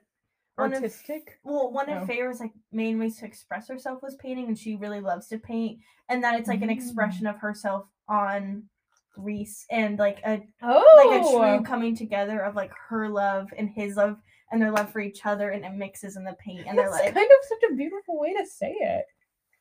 one 0.55 0.71
of 0.73 0.77
Artistic. 0.83 1.39
well, 1.43 1.71
one 1.71 1.89
Oh. 1.89 1.97
of 2.01 2.07
Feyre's 2.07 2.39
like 2.39 2.51
main 2.71 2.99
ways 2.99 3.17
to 3.19 3.25
express 3.25 3.67
herself 3.67 4.01
was 4.03 4.15
painting, 4.15 4.47
and 4.47 4.57
she 4.57 4.75
really 4.75 4.99
loves 5.01 5.27
to 5.29 5.37
paint, 5.39 5.79
and 6.09 6.23
that 6.23 6.39
it's 6.39 6.47
like 6.47 6.61
an 6.61 6.69
Mm. 6.69 6.73
expression 6.73 7.27
of 7.27 7.37
herself 7.37 7.87
on 8.07 8.69
Rhys 9.17 9.65
and 9.69 9.99
like 9.99 10.19
a 10.25 10.41
Oh, 10.61 11.03
like 11.09 11.21
a 11.21 11.23
true 11.23 11.59
oh! 11.59 11.63
coming 11.63 11.95
together 11.95 12.39
of 12.39 12.55
like 12.55 12.71
her 12.89 13.07
love 13.09 13.53
and 13.57 13.69
his 13.69 13.95
love 13.95 14.17
and 14.51 14.61
their 14.61 14.71
love 14.71 14.91
for 14.91 14.99
each 14.99 15.25
other, 15.25 15.49
and 15.49 15.65
it 15.65 15.73
mixes 15.73 16.15
in 16.15 16.23
the 16.23 16.35
paint, 16.39 16.65
and 16.67 16.77
they're 16.77 16.91
like, 16.91 17.13
kind 17.13 17.17
of 17.17 17.47
such 17.49 17.71
a 17.71 17.75
beautiful 17.75 18.19
way 18.19 18.33
to 18.33 18.45
say 18.45 18.71
it. 18.79 19.05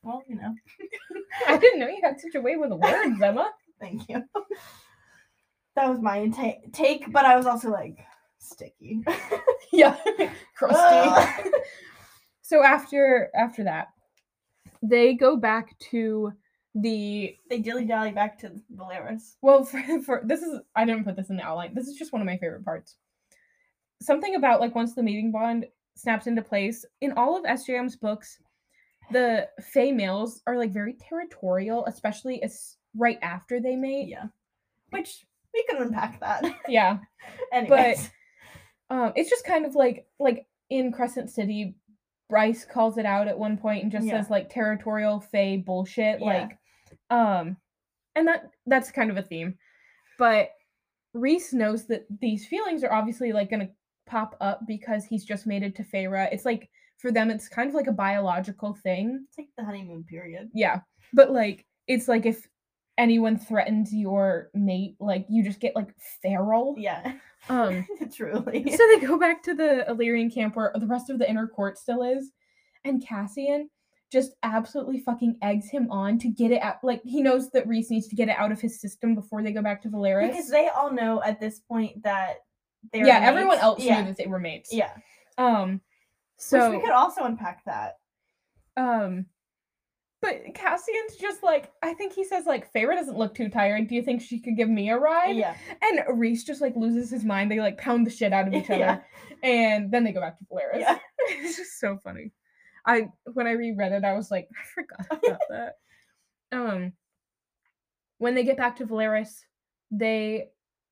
well, 0.02 0.22
you 0.28 0.36
know, 0.36 0.54
I 1.48 1.56
didn't 1.56 1.80
know 1.80 1.88
you 1.88 2.00
had 2.02 2.20
such 2.20 2.34
a 2.34 2.40
way 2.40 2.56
with 2.56 2.72
words, 2.72 3.20
Emma. 3.20 3.50
thank 3.80 4.08
you. 4.08 4.22
that 5.76 5.88
was 5.88 6.00
my 6.00 6.28
ta- 6.28 6.60
take, 6.72 7.10
but 7.10 7.24
I 7.24 7.36
was 7.36 7.46
also 7.46 7.70
like 7.70 7.98
sticky, 8.38 9.02
yeah, 9.72 9.96
crusty. 10.56 10.76
Ugh. 10.78 11.52
so 12.42 12.62
after 12.62 13.30
after 13.34 13.64
that, 13.64 13.88
they 14.82 15.14
go 15.14 15.36
back 15.36 15.78
to 15.90 16.32
the 16.74 17.36
they 17.50 17.58
dilly 17.58 17.84
dally 17.84 18.12
back 18.12 18.38
to 18.38 18.52
Velaris. 18.74 19.34
well 19.42 19.64
for, 19.70 19.82
for 20.04 20.22
this 20.24 20.40
is 20.42 20.58
I 20.74 20.84
didn't 20.84 21.04
put 21.04 21.16
this 21.16 21.30
in 21.30 21.36
the 21.36 21.42
outline. 21.42 21.74
This 21.74 21.86
is 21.88 21.96
just 21.96 22.12
one 22.12 22.22
of 22.22 22.26
my 22.26 22.38
favorite 22.38 22.64
parts. 22.64 22.96
Something 24.00 24.34
about 24.36 24.60
like 24.60 24.74
once 24.74 24.94
the 24.94 25.02
meeting 25.02 25.30
bond 25.30 25.66
snaps 25.94 26.26
into 26.26 26.42
place 26.42 26.84
in 27.02 27.12
all 27.12 27.36
of 27.36 27.44
SJM's 27.44 27.96
books, 27.96 28.38
the 29.10 29.48
Fae 29.60 29.92
males 29.92 30.40
are 30.46 30.56
like 30.56 30.72
very 30.72 30.94
territorial, 30.94 31.84
especially 31.86 32.42
as 32.42 32.76
right 32.96 33.18
after 33.22 33.60
they 33.60 33.76
mate. 33.76 34.08
Yeah, 34.08 34.26
which 34.90 35.24
we 35.54 35.64
can 35.68 35.82
unpack 35.82 36.18
that. 36.20 36.44
Yeah. 36.68 36.98
Anyways, 37.52 38.10
But 38.88 38.96
Um, 38.96 39.12
it's 39.14 39.30
just 39.30 39.44
kind 39.44 39.66
of 39.66 39.74
like 39.74 40.06
like 40.18 40.46
in 40.70 40.90
Crescent 40.90 41.28
City, 41.30 41.76
Bryce 42.30 42.64
calls 42.64 42.96
it 42.98 43.04
out 43.06 43.28
at 43.28 43.38
one 43.38 43.58
point 43.58 43.82
and 43.82 43.92
just 43.92 44.06
Yeah. 44.06 44.20
says 44.22 44.30
like 44.30 44.48
territorial 44.48 45.20
Fae 45.20 45.62
bullshit. 45.64 46.18
Yeah. 46.20 46.26
Like, 46.26 46.58
um, 47.12 47.56
and 48.16 48.26
that 48.26 48.50
that's 48.66 48.90
kind 48.90 49.10
of 49.10 49.16
a 49.16 49.22
theme. 49.22 49.54
But 50.18 50.50
Rhys 51.14 51.52
knows 51.52 51.86
that 51.88 52.06
these 52.20 52.46
feelings 52.46 52.82
are 52.84 52.92
obviously 52.92 53.32
like 53.32 53.50
gonna 53.50 53.68
pop 54.06 54.36
up 54.40 54.60
because 54.66 55.04
he's 55.04 55.24
just 55.24 55.46
mated 55.46 55.76
to 55.76 55.84
Feyre. 55.84 56.28
It's 56.32 56.44
like 56.44 56.68
for 56.98 57.12
them, 57.12 57.30
it's 57.30 57.48
kind 57.48 57.68
of 57.68 57.74
like 57.74 57.86
a 57.88 57.92
biological 57.92 58.74
thing. 58.74 59.24
it's 59.28 59.38
like 59.38 59.48
the 59.58 59.64
honeymoon 59.64 60.04
period. 60.04 60.50
Yeah. 60.54 60.80
But 61.12 61.30
like 61.32 61.64
it's 61.86 62.08
like 62.08 62.26
if 62.26 62.48
anyone 62.98 63.38
threatens 63.38 63.92
your 63.92 64.50
mate, 64.54 64.96
like 65.00 65.26
you 65.28 65.42
just 65.44 65.60
get 65.60 65.76
like 65.76 65.94
feral. 66.22 66.74
Yeah, 66.78 67.14
Um 67.48 67.86
truly. 68.14 68.70
so 68.70 68.86
they 68.88 69.06
go 69.06 69.18
back 69.18 69.42
to 69.44 69.54
the 69.54 69.88
Illyrian 69.88 70.30
camp 70.30 70.56
where 70.56 70.72
the 70.74 70.86
rest 70.86 71.10
of 71.10 71.18
the 71.18 71.28
inner 71.28 71.46
court 71.46 71.76
still 71.78 72.02
is, 72.02 72.30
and 72.84 73.04
Cassian 73.06 73.68
just 74.12 74.32
absolutely 74.42 75.00
fucking 75.00 75.38
eggs 75.42 75.70
him 75.70 75.90
on 75.90 76.18
to 76.18 76.28
get 76.28 76.50
it 76.50 76.60
out. 76.62 76.76
Like 76.84 77.00
he 77.04 77.22
knows 77.22 77.50
that 77.50 77.66
Rhys 77.66 77.90
needs 77.90 78.06
to 78.08 78.14
get 78.16 78.28
it 78.28 78.36
out 78.38 78.52
of 78.52 78.60
his 78.60 78.80
system 78.80 79.14
before 79.14 79.42
they 79.42 79.52
go 79.52 79.62
back 79.62 79.80
to 79.82 79.88
Velaris. 79.88 80.28
because 80.28 80.50
they 80.50 80.68
all 80.68 80.92
know 80.92 81.22
at 81.24 81.40
this 81.40 81.60
point 81.60 82.02
that 82.04 82.36
they're 82.92 83.06
yeah, 83.06 83.20
everyone 83.22 83.58
else 83.58 83.82
yeah. 83.82 84.00
knew 84.00 84.08
that 84.08 84.16
they 84.18 84.26
were 84.26 84.38
mates. 84.38 84.72
Yeah, 84.72 84.90
Um. 85.38 85.72
Which 85.72 85.80
So 86.36 86.70
we 86.70 86.80
could 86.80 86.90
also 86.90 87.24
unpack 87.24 87.64
that. 87.64 87.94
um. 88.76 89.26
But 90.20 90.54
Cassian's 90.54 91.16
just 91.20 91.42
like 91.42 91.72
I 91.82 91.94
think 91.94 92.12
he 92.12 92.22
says 92.24 92.46
like 92.46 92.72
Feyre 92.72 92.94
doesn't 92.94 93.18
look 93.18 93.34
too 93.34 93.48
tired. 93.48 93.88
Do 93.88 93.96
you 93.96 94.02
think 94.02 94.22
she 94.22 94.38
could 94.40 94.56
give 94.56 94.68
me 94.68 94.88
a 94.90 94.96
ride? 94.96 95.34
Yeah, 95.36 95.56
And 95.82 96.00
Rhys 96.16 96.44
just 96.44 96.60
like 96.60 96.76
loses 96.76 97.10
his 97.10 97.24
mind. 97.24 97.50
They 97.50 97.58
like 97.58 97.76
pound 97.76 98.06
the 98.06 98.10
shit 98.10 98.32
out 98.32 98.46
of 98.46 98.54
each 98.54 98.66
other. 98.70 98.78
Yeah. 98.78 99.00
and 99.42 99.90
then 99.90 100.04
they 100.04 100.12
go 100.12 100.20
back 100.20 100.38
to 100.38 100.44
Velaris. 100.44 100.78
Yeah. 100.78 100.98
it's 101.18 101.56
just 101.56 101.80
so 101.80 101.98
funny. 102.04 102.30
I 102.84 103.08
when 103.32 103.46
I 103.46 103.52
reread 103.52 103.92
it, 103.92 104.04
I 104.04 104.14
was 104.14 104.30
like, 104.30 104.48
I 104.60 104.64
forgot 104.74 105.06
about 105.24 105.40
that. 105.50 105.74
Um, 106.52 106.92
when 108.18 108.34
they 108.34 108.44
get 108.44 108.56
back 108.56 108.76
to 108.76 108.86
Velaris, 108.86 109.40
they 109.90 110.48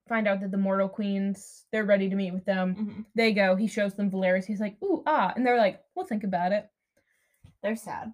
find 0.09 0.26
out 0.26 0.41
that 0.41 0.51
the 0.51 0.57
Mortal 0.57 0.88
Queens 0.88 1.64
they're 1.72 1.84
ready 1.84 2.09
to 2.09 2.16
meet 2.16 2.32
with 2.32 2.45
them. 2.45 2.74
Mhm. 2.74 3.05
They 3.14 3.32
go. 3.32 3.55
He 3.57 3.66
shows 3.68 3.95
them 3.95 4.11
Velaris. 4.11 4.45
He's 4.45 4.61
like, 4.61 4.76
ooh 4.82 5.03
ah, 5.07 5.32
and 5.36 5.47
they're 5.47 5.59
like, 5.59 5.80
we'll 5.95 6.07
think 6.07 6.24
about 6.24 6.53
it. 6.53 6.68
they're 7.62 7.76
sad, 7.76 8.12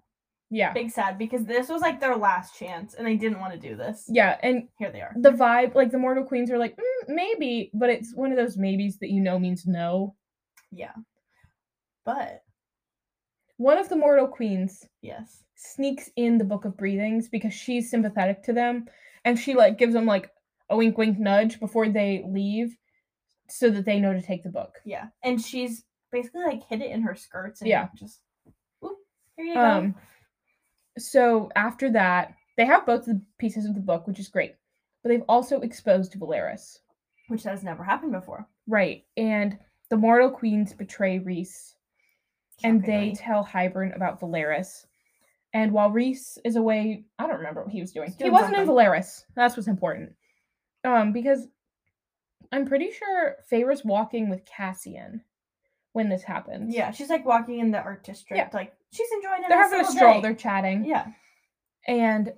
Yeah, 0.49 0.73
big 0.73 0.91
sad 0.91 1.17
because 1.17 1.45
this 1.45 1.69
was 1.69 1.81
like 1.81 1.99
their 1.99 2.15
last 2.17 2.57
chance, 2.59 2.93
and 2.95 3.07
they 3.07 3.15
didn't 3.15 3.39
want 3.39 3.53
to 3.53 3.59
do 3.59 3.75
this. 3.75 4.05
yeah, 4.09 4.37
and 4.43 4.67
Here 4.77 4.91
they 4.91 5.01
are. 5.01 5.13
the 5.15 5.31
vibe, 5.31 5.73
like 5.73 5.89
the 5.91 5.97
Mortal 5.97 6.23
Queens 6.25 6.51
are 6.51 6.57
like, 6.57 6.75
mm, 6.75 7.07
maybe, 7.09 7.71
but 7.73 7.89
it's 7.89 8.13
one 8.13 8.31
of 8.31 8.37
those 8.37 8.57
maybes 8.57 8.97
that 8.99 9.09
you 9.09 9.21
know 9.21 9.39
means 9.39 9.65
no. 9.65 10.15
Yeah, 10.71 10.93
but 12.05 12.43
One 13.57 13.77
of 13.77 13.89
the 13.89 13.95
Mortal 13.95 14.27
Queens 14.27 14.85
yes, 15.01 15.43
sneaks 15.55 16.09
in 16.15 16.37
the 16.37 16.43
book 16.45 16.65
of 16.65 16.77
breathings 16.77 17.27
because 17.27 17.53
she's 17.53 17.89
sympathetic 17.89 18.43
to 18.43 18.53
them 18.53 18.85
and 19.25 19.37
she 19.37 19.55
like 19.55 19.77
gives 19.77 19.93
them 19.93 20.05
like 20.05 20.29
a 20.69 20.77
wink 20.77 20.97
wink 20.97 21.17
nudge 21.19 21.59
before 21.59 21.89
they 21.89 22.23
leave 22.27 22.75
so 23.49 23.69
that 23.69 23.85
they 23.85 23.99
know 23.99 24.13
to 24.13 24.21
take 24.21 24.43
the 24.43 24.49
book 24.49 24.75
yeah, 24.85 25.07
and 25.23 25.41
she's 25.41 25.83
basically 26.11 26.43
like 26.43 26.61
hid 26.69 26.81
it 26.81 26.91
in 26.91 27.01
her 27.01 27.15
skirts 27.15 27.61
and 27.61 27.69
Yeah. 27.69 27.87
just. 27.95 28.19
Oop, 28.83 28.97
here 29.35 29.45
you 29.45 29.53
go. 29.55 29.59
um 29.61 29.95
so 30.97 31.49
after 31.55 31.91
that 31.91 32.33
they 32.57 32.65
have 32.65 32.85
both 32.85 33.05
the 33.05 33.21
pieces 33.39 33.65
of 33.65 33.73
the 33.75 33.79
book 33.81 34.07
which 34.07 34.19
is 34.19 34.27
great 34.29 34.55
but 35.03 35.09
they've 35.09 35.23
also 35.29 35.61
exposed 35.61 36.13
Velaris 36.13 36.79
Which 37.27 37.43
has 37.43 37.63
never 37.63 37.83
happened 37.83 38.11
before. 38.11 38.47
right 38.67 39.03
and 39.15 39.57
the 39.89 39.97
mortal 39.97 40.29
queens 40.29 40.73
betray 40.73 41.19
Rhys 41.19 41.75
and 42.63 42.83
they 42.83 43.13
tell 43.15 43.45
Hybern 43.45 43.95
about 43.95 44.19
Velaris. 44.19 44.85
And 45.53 45.71
while 45.71 45.89
Rhys 45.91 46.37
is 46.43 46.55
away, 46.55 47.05
I 47.17 47.25
don't 47.27 47.37
remember 47.37 47.63
what 47.63 47.71
he 47.71 47.81
was 47.81 47.91
doing. 47.91 48.13
He 48.19 48.29
wasn't 48.29 48.57
in. 48.57 48.67
Velaris. 48.67 49.23
That's 49.35 49.55
what's 49.55 49.67
important. 49.67 50.13
Um, 50.83 51.13
because 51.13 51.47
I'm 52.51 52.65
pretty 52.65 52.91
sure 52.91 53.35
Feyre's 53.51 53.83
walking 53.83 54.29
with 54.29 54.45
Cassian 54.45 55.21
when 55.93 56.09
this 56.09 56.23
happens. 56.23 56.75
Yeah, 56.75 56.91
she's 56.91 57.09
like 57.09 57.25
walking 57.25 57.59
in 57.59 57.71
the 57.71 57.79
art 57.79 58.03
district, 58.03 58.53
like 58.53 58.73
she's 58.91 59.07
enjoying 59.15 59.43
it. 59.43 59.49
They're 59.49 59.57
having 59.57 59.81
a 59.81 59.85
stroll, 59.85 60.15
day. 60.15 60.21
they're 60.21 60.35
chatting. 60.35 60.85
Yeah, 60.85 61.07
And 61.87 62.33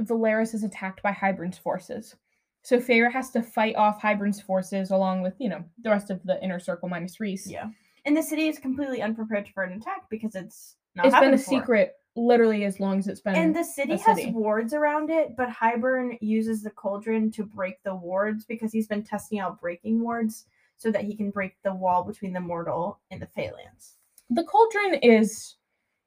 Velaris 0.00 0.54
is 0.54 0.62
attacked 0.62 1.02
by 1.02 1.12
Hybern's 1.12 1.58
forces. 1.58 2.14
So 2.62 2.78
Feyre 2.78 3.10
has 3.10 3.30
to 3.30 3.42
fight 3.42 3.76
off 3.76 4.02
Hybern's 4.02 4.40
forces 4.42 4.90
along 4.90 5.22
with, 5.22 5.34
you 5.38 5.48
know, 5.48 5.64
the 5.82 5.90
rest 5.90 6.10
of 6.10 6.22
the 6.24 6.42
inner 6.42 6.58
circle 6.60 6.88
minus 6.88 7.18
Rhys. 7.18 7.50
yeah. 7.50 7.68
And 8.08 8.16
the 8.16 8.22
city 8.22 8.48
is 8.48 8.58
completely 8.58 9.02
unprepared 9.02 9.48
for 9.52 9.64
an 9.64 9.74
attack 9.74 10.08
because 10.08 10.34
it's 10.34 10.76
not 10.94 11.04
It's 11.06 11.14
been 11.14 11.34
a 11.34 11.36
before. 11.36 11.60
secret 11.60 11.92
literally 12.16 12.64
as 12.64 12.80
long 12.80 12.98
as 12.98 13.06
it's 13.06 13.20
been 13.20 13.34
And 13.34 13.54
the 13.54 13.62
city 13.62 13.98
has 13.98 14.16
city. 14.16 14.30
wards 14.32 14.72
around 14.72 15.10
it, 15.10 15.36
but 15.36 15.50
Hybern 15.50 16.16
uses 16.22 16.62
the 16.62 16.70
cauldron 16.70 17.30
to 17.32 17.44
break 17.44 17.82
the 17.82 17.94
wards 17.94 18.46
because 18.46 18.72
he's 18.72 18.88
been 18.88 19.02
testing 19.02 19.40
out 19.40 19.60
breaking 19.60 20.00
wards 20.00 20.46
so 20.78 20.90
that 20.90 21.04
he 21.04 21.14
can 21.14 21.30
break 21.30 21.54
the 21.64 21.74
wall 21.74 22.02
between 22.02 22.32
the 22.32 22.40
mortal 22.40 22.98
and 23.10 23.20
the 23.20 23.26
Phalanx. 23.26 23.96
the 24.30 24.44
cauldron 24.44 24.94
is 25.02 25.56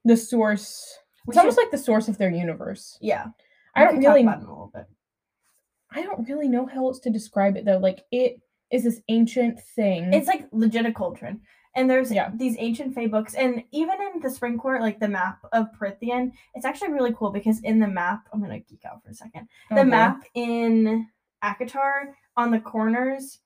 the 0.06 0.18
source 0.18 0.98
We 1.28 1.34
it's 1.34 1.38
almost 1.38 1.58
like 1.60 1.70
the 1.70 1.78
source 1.78 2.08
of 2.08 2.18
their 2.18 2.32
universe 2.32 2.98
yeah. 3.02 3.28
i 3.76 3.84
don't 3.84 3.94
can 3.94 4.02
talk 4.02 4.10
really 4.16 4.24
about 4.24 4.40
it 4.42 4.46
a 4.46 4.50
little 4.50 4.72
bit. 4.74 4.86
i 5.92 6.02
don't 6.02 6.28
really 6.28 6.48
know 6.48 6.66
how 6.66 6.86
else 6.88 7.00
to 7.02 7.10
describe 7.12 7.56
it 7.58 7.66
though 7.66 7.78
like 7.78 8.06
it 8.12 8.40
is 8.72 8.84
this 8.86 9.02
ancient 9.10 9.60
thing 9.76 10.14
It's 10.14 10.28
like 10.28 10.48
legit 10.52 10.86
a 10.86 10.92
cauldron. 10.94 11.42
And 11.76 11.90
there's 11.90 12.12
Yeah. 12.12 12.32
these 12.34 12.56
ancient 12.60 12.94
Fae 12.94 13.08
books, 13.08 13.34
and 13.34 13.64
even 13.72 13.96
in 14.14 14.20
the 14.22 14.30
Spring 14.30 14.58
Court, 14.58 14.82
like 14.82 15.00
the 15.00 15.08
map 15.08 15.40
of 15.54 15.72
Prythian, 15.72 16.34
it's 16.54 16.66
actually 16.66 16.92
really 16.92 17.14
cool 17.14 17.32
because 17.32 17.62
in 17.62 17.80
the 17.80 17.88
map, 17.88 18.28
I'm 18.34 18.42
gonna 18.42 18.60
geek 18.60 18.84
out 18.86 19.02
for 19.04 19.10
a 19.10 19.14
second. 19.14 19.48
The 19.70 19.80
Okay. 19.82 19.90
map 19.90 20.24
in 20.34 21.08
ACOTAR 21.44 22.14
on 22.36 22.52
the 22.52 22.60
corners, 22.60 23.40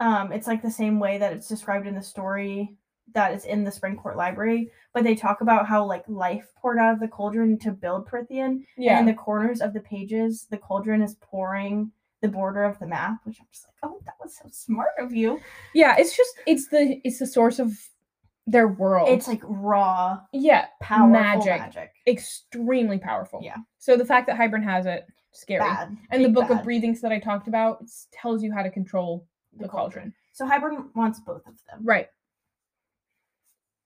um, 0.00 0.32
it's 0.32 0.46
like 0.46 0.62
the 0.62 0.70
same 0.70 0.98
way 0.98 1.18
that 1.18 1.32
it's 1.32 1.48
described 1.48 1.86
in 1.86 1.94
the 1.94 2.02
story 2.02 2.76
that 3.12 3.32
is 3.32 3.44
in 3.44 3.62
the 3.62 3.70
Spring 3.70 3.96
Court 3.96 4.16
Library, 4.16 4.70
but 4.92 5.04
they 5.04 5.14
talk 5.14 5.40
about 5.40 5.66
how 5.66 5.84
like 5.84 6.04
life 6.08 6.52
poured 6.56 6.78
out 6.78 6.92
of 6.94 7.00
the 7.00 7.08
cauldron 7.08 7.58
to 7.60 7.70
build 7.72 8.08
Prythian. 8.08 8.64
Yeah. 8.76 8.98
And 8.98 9.08
in 9.08 9.14
the 9.14 9.20
corners 9.20 9.60
of 9.60 9.72
the 9.74 9.80
pages, 9.80 10.46
the 10.50 10.58
cauldron 10.58 11.02
is 11.02 11.14
pouring 11.16 11.92
the 12.22 12.28
border 12.28 12.64
of 12.64 12.78
the 12.78 12.86
map, 12.86 13.18
which 13.24 13.38
I'm 13.40 13.46
just 13.52 13.66
like, 13.66 13.74
oh, 13.82 13.85
was 14.26 14.36
so 14.36 14.48
smart 14.50 14.90
of 14.98 15.14
you. 15.14 15.40
yeah, 15.74 15.96
it's 15.98 16.16
just 16.16 16.34
it's 16.46 16.68
the 16.68 17.00
it's 17.04 17.18
the 17.18 17.26
source 17.26 17.58
of 17.58 17.72
their 18.46 18.68
world. 18.68 19.08
It's 19.08 19.26
like 19.26 19.42
raw, 19.44 20.20
yeah, 20.32 20.66
powerful 20.80 21.08
Magic. 21.08 21.58
magic. 21.58 21.92
extremely 22.06 22.98
powerful. 22.98 23.40
Yeah. 23.42 23.56
So 23.78 23.96
the 23.96 24.04
fact 24.04 24.26
that 24.28 24.38
Hybern 24.38 24.62
has 24.62 24.86
it, 24.86 25.06
scary. 25.32 25.60
Bad. 25.60 25.96
And 26.10 26.24
the 26.24 26.28
book 26.28 26.48
bad. 26.48 26.58
of 26.58 26.64
breathings 26.64 27.00
that 27.00 27.12
I 27.12 27.18
talked 27.18 27.48
about 27.48 27.84
tells 28.12 28.42
you 28.42 28.52
how 28.52 28.62
to 28.62 28.70
control 28.70 29.26
the, 29.56 29.64
The 29.64 29.68
cauldron. 29.68 30.12
So 30.32 30.46
Hybern 30.46 30.94
wants 30.94 31.18
both 31.20 31.46
of 31.46 31.54
them. 31.68 31.80
Right. 31.82 32.08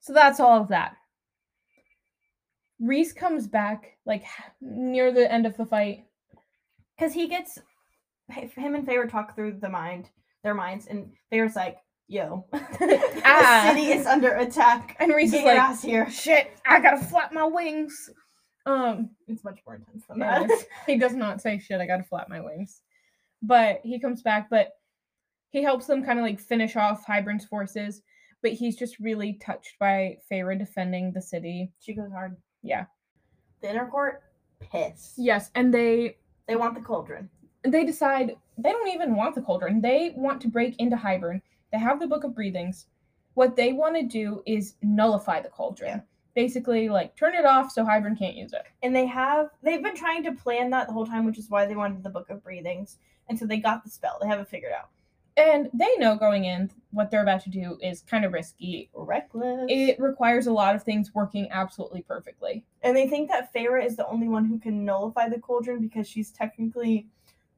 So 0.00 0.12
that's 0.12 0.40
all 0.40 0.60
of 0.60 0.68
that. 0.68 0.96
Rhys 2.80 3.12
comes 3.12 3.46
back 3.46 3.96
like 4.06 4.24
near 4.60 5.12
the 5.12 5.30
end 5.30 5.46
of 5.46 5.56
the 5.56 5.66
fight. 5.66 6.04
Because 6.96 7.12
he 7.14 7.28
gets 7.28 7.58
him 8.30 8.74
and 8.74 8.86
Feyre 8.86 9.10
talk 9.10 9.34
through 9.34 9.58
the 9.60 9.68
mind, 9.68 10.10
their 10.42 10.54
minds, 10.54 10.86
and 10.86 11.10
Feyre's 11.32 11.56
like, 11.56 11.78
yo, 12.08 12.44
the 12.52 13.22
Ah. 13.24 13.64
city 13.68 13.92
is 13.92 14.06
under 14.06 14.32
attack. 14.34 14.96
And 15.00 15.12
Rhys 15.14 15.32
is 15.32 15.44
like, 15.44 15.80
here. 15.80 16.10
shit, 16.10 16.50
I 16.66 16.80
gotta 16.80 16.98
flap 17.04 17.32
my 17.32 17.44
wings. 17.44 18.10
Um, 18.66 19.10
It's 19.28 19.44
much 19.44 19.60
more 19.66 19.76
intense 19.76 20.04
than 20.08 20.18
Yeah, 20.18 20.40
that. 20.46 20.64
he 20.86 20.96
does 20.96 21.14
not 21.14 21.40
say 21.40 21.58
shit, 21.58 21.80
I 21.80 21.86
gotta 21.86 22.02
flap 22.04 22.28
my 22.28 22.40
wings. 22.40 22.82
But 23.42 23.80
he 23.84 23.98
comes 23.98 24.22
back, 24.22 24.48
but 24.50 24.72
he 25.50 25.62
helps 25.62 25.86
them 25.86 26.04
kind 26.04 26.18
of 26.18 26.24
like 26.24 26.40
finish 26.40 26.76
off 26.76 27.04
Hybern's 27.06 27.44
forces. 27.46 28.02
But 28.42 28.52
he's 28.52 28.76
just 28.76 28.98
really 28.98 29.34
touched 29.34 29.78
by 29.78 30.16
Feyre 30.30 30.58
defending 30.58 31.12
the 31.12 31.20
city. 31.22 31.72
she 31.80 31.94
goes 31.94 32.10
hard. 32.10 32.36
Yeah. 32.62 32.86
The 33.60 33.70
inner 33.70 33.86
court, 33.86 34.22
pissed. 34.60 35.14
Yes, 35.18 35.50
and 35.54 35.72
they 35.74 36.16
They 36.48 36.56
want 36.56 36.74
the 36.74 36.80
cauldron. 36.80 37.28
they 37.62 37.84
decide 37.84 38.36
they 38.62 38.72
don't 38.72 38.88
even 38.88 39.16
want 39.16 39.34
the 39.34 39.42
cauldron. 39.42 39.80
They 39.80 40.12
want 40.16 40.40
to 40.42 40.48
break 40.48 40.76
into 40.78 40.96
Hybern. 40.96 41.40
They 41.72 41.78
have 41.78 42.00
the 42.00 42.06
Book 42.06 42.24
of 42.24 42.34
Breathings. 42.34 42.86
What 43.34 43.56
they 43.56 43.72
want 43.72 43.96
to 43.96 44.02
do 44.02 44.42
is 44.46 44.74
nullify 44.82 45.40
the 45.40 45.48
cauldron. 45.48 45.98
Yeah. 45.98 46.00
Basically, 46.34 46.88
like 46.88 47.16
turn 47.16 47.34
it 47.34 47.44
off 47.44 47.72
so 47.72 47.84
Hybern 47.84 48.18
can't 48.18 48.36
use 48.36 48.52
it. 48.52 48.62
And 48.82 48.94
they 48.94 49.06
have 49.06 49.50
they've 49.62 49.82
been 49.82 49.96
trying 49.96 50.22
to 50.24 50.32
plan 50.32 50.70
that 50.70 50.86
the 50.86 50.92
whole 50.92 51.06
time, 51.06 51.26
which 51.26 51.38
is 51.38 51.50
why 51.50 51.66
they 51.66 51.76
wanted 51.76 52.02
the 52.02 52.10
book 52.10 52.30
of 52.30 52.42
breathings. 52.42 52.98
And 53.28 53.38
so 53.38 53.46
they 53.46 53.58
got 53.58 53.84
the 53.84 53.90
spell. 53.90 54.18
They 54.20 54.28
have 54.28 54.40
it 54.40 54.48
figured 54.48 54.72
out. 54.72 54.90
And 55.36 55.70
they 55.72 55.96
know 55.96 56.16
going 56.16 56.44
in 56.44 56.70
what 56.90 57.10
they're 57.10 57.22
about 57.22 57.42
to 57.44 57.50
do 57.50 57.78
is 57.80 58.02
kind 58.02 58.24
of 58.24 58.32
risky. 58.32 58.90
Reckless. 58.92 59.66
It 59.68 59.98
requires 59.98 60.48
a 60.48 60.52
lot 60.52 60.74
of 60.74 60.82
things 60.82 61.14
working 61.14 61.48
absolutely 61.50 62.02
perfectly. 62.02 62.64
and 62.82 62.96
they 62.96 63.08
think 63.08 63.30
that 63.30 63.54
Feyre 63.54 63.84
is 63.84 63.96
the 63.96 64.06
only 64.06 64.28
one 64.28 64.44
who 64.44 64.58
can 64.58 64.84
nullify 64.84 65.28
the 65.28 65.38
cauldron 65.38 65.80
because 65.80 66.08
she's 66.08 66.30
technically 66.30 67.06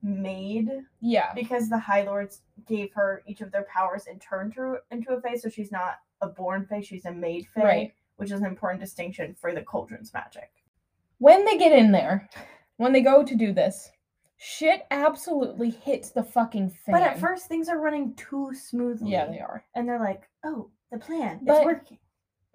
made 0.02 0.70
Yeah. 1.00 1.32
because 1.34 1.68
the 1.68 1.78
High 1.78 2.02
Lords 2.02 2.42
gave 2.66 2.92
her 2.94 3.22
each 3.26 3.40
of 3.40 3.52
their 3.52 3.64
powers 3.64 4.06
and 4.06 4.20
turned 4.20 4.54
her 4.54 4.80
into 4.90 5.12
a 5.12 5.20
Fae, 5.20 5.36
so 5.36 5.48
she's 5.48 5.70
not 5.72 5.96
a 6.20 6.28
born 6.28 6.66
Fae, 6.66 6.80
she's 6.80 7.04
a 7.04 7.12
made 7.12 7.46
Fae, 7.48 7.62
Right. 7.64 7.94
which 8.16 8.30
is 8.30 8.40
an 8.40 8.46
important 8.46 8.80
distinction 8.80 9.34
for 9.34 9.52
the 9.52 9.62
cauldron's 9.62 10.12
magic. 10.12 10.50
When 11.18 11.44
they 11.44 11.56
get 11.56 11.72
in 11.72 11.92
there, 11.92 12.28
when 12.78 12.92
they 12.92 13.00
go 13.00 13.22
to 13.22 13.34
do 13.36 13.52
this, 13.52 13.90
shit 14.38 14.86
absolutely 14.90 15.70
hits 15.70 16.10
the 16.10 16.24
fucking 16.24 16.70
fan. 16.70 16.92
But 16.94 17.02
at 17.02 17.18
first, 17.18 17.46
things 17.46 17.68
are 17.68 17.78
running 17.78 18.14
too 18.14 18.52
smoothly. 18.54 19.10
yeah, 19.12 19.26
they 19.26 19.38
are. 19.40 19.64
And 19.76 19.88
they're 19.88 20.00
like, 20.00 20.28
oh, 20.42 20.70
the 20.90 20.98
plan, 20.98 21.40
But- 21.42 21.58
it's 21.58 21.64
working. 21.64 21.98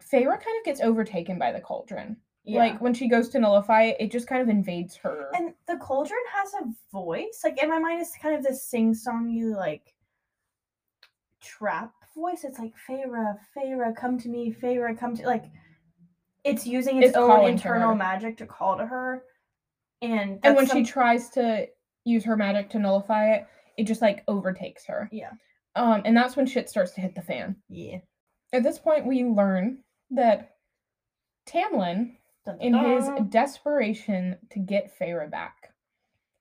Feyre 0.01 0.39
kind 0.39 0.57
of 0.59 0.63
gets 0.63 0.79
overtaken 0.81 1.39
by 1.39 1.51
the 1.51 1.59
cauldron. 1.59 2.17
Yeah. 2.47 2.59
Like 2.59 2.81
when 2.81 2.93
she 2.93 3.09
goes 3.09 3.27
to 3.29 3.39
nullify 3.39 3.83
it, 3.83 3.97
it 3.99 4.11
just 4.11 4.25
kind 4.27 4.41
of 4.41 4.47
invades 4.47 4.95
her. 4.97 5.29
and 5.35 5.53
the 5.67 5.75
cauldron 5.77 6.19
has 6.33 6.53
a 6.55 6.65
voice. 6.91 7.41
Like 7.43 7.61
in 7.61 7.69
my 7.69 7.77
mind, 7.77 7.99
it's 8.01 8.15
kind 8.21 8.33
of 8.35 8.41
this 8.43 8.63
sing-songy, 8.63 9.53
like 9.55 9.93
trap 11.41 11.91
voice. 12.15 12.43
It's 12.43 12.59
like 12.59 12.73
Feyre, 12.89 13.37
Feyre, 13.55 13.95
come 13.95 14.17
to 14.19 14.29
me, 14.29 14.51
Feyre, 14.53 14.97
come 14.97 15.15
to 15.17 15.25
like. 15.25 15.45
It's 16.43 16.65
using 16.65 16.97
its, 16.99 17.09
It's 17.09 17.17
own 17.17 17.43
internal 17.45 17.93
magic 17.93 18.37
to 18.37 18.45
call 18.45 18.77
to 18.77 18.85
her, 18.85 19.23
and 20.01 20.39
and 20.43 20.55
when 20.55 20.65
that's 20.65 20.71
she 20.77 20.85
tries 20.85 21.29
to 21.31 21.67
use 22.05 22.23
her 22.23 22.37
magic 22.37 22.69
to 22.69 22.79
nullify 22.79 23.33
it, 23.33 23.47
it 23.77 23.83
just 23.83 24.01
like 24.01 24.23
overtakes 24.29 24.85
her. 24.85 25.09
yeah, 25.11 25.31
Um, 25.75 26.01
and 26.05 26.15
that's 26.15 26.37
when 26.37 26.45
shit 26.45 26.69
starts 26.69 26.91
to 26.93 27.01
hit 27.01 27.13
the 27.15 27.21
fan. 27.21 27.57
yeah, 27.67 27.97
At 28.53 28.63
this 28.63 28.79
point, 28.79 29.05
we 29.05 29.25
learn 29.25 29.79
that 30.11 30.51
Tamlin, 31.49 32.15
in 32.59 32.73
his 32.73 33.09
desperation 33.29 34.37
to 34.51 34.59
get 34.59 34.97
Feyre 34.99 35.29
back, 35.29 35.73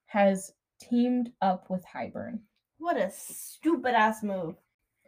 has 0.06 0.52
teamed 0.80 1.30
up 1.40 1.68
with 1.70 1.84
Hybern. 1.86 2.40
what 2.78 2.96
a 2.96 3.10
stupid 3.10 3.94
ass 3.94 4.22
move. 4.22 4.56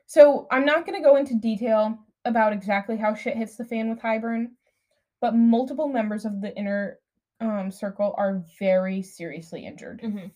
So 0.06 0.46
I'm 0.50 0.64
not 0.64 0.86
going 0.86 1.00
to 1.00 1.06
go 1.06 1.16
into 1.16 1.34
detail 1.34 1.98
about 2.24 2.52
exactly 2.52 2.96
how 2.96 3.14
shit 3.14 3.36
hits 3.36 3.56
the 3.56 3.64
fan 3.64 3.88
with 3.90 4.00
Hybern, 4.00 4.48
but 5.20 5.34
multiple 5.34 5.88
members 5.88 6.24
of 6.24 6.40
the 6.40 6.56
inner 6.56 6.98
um, 7.40 7.70
circle 7.70 8.14
are 8.16 8.42
very 8.58 9.02
seriously 9.02 9.64
injured. 9.66 10.00
Mhm. 10.02 10.30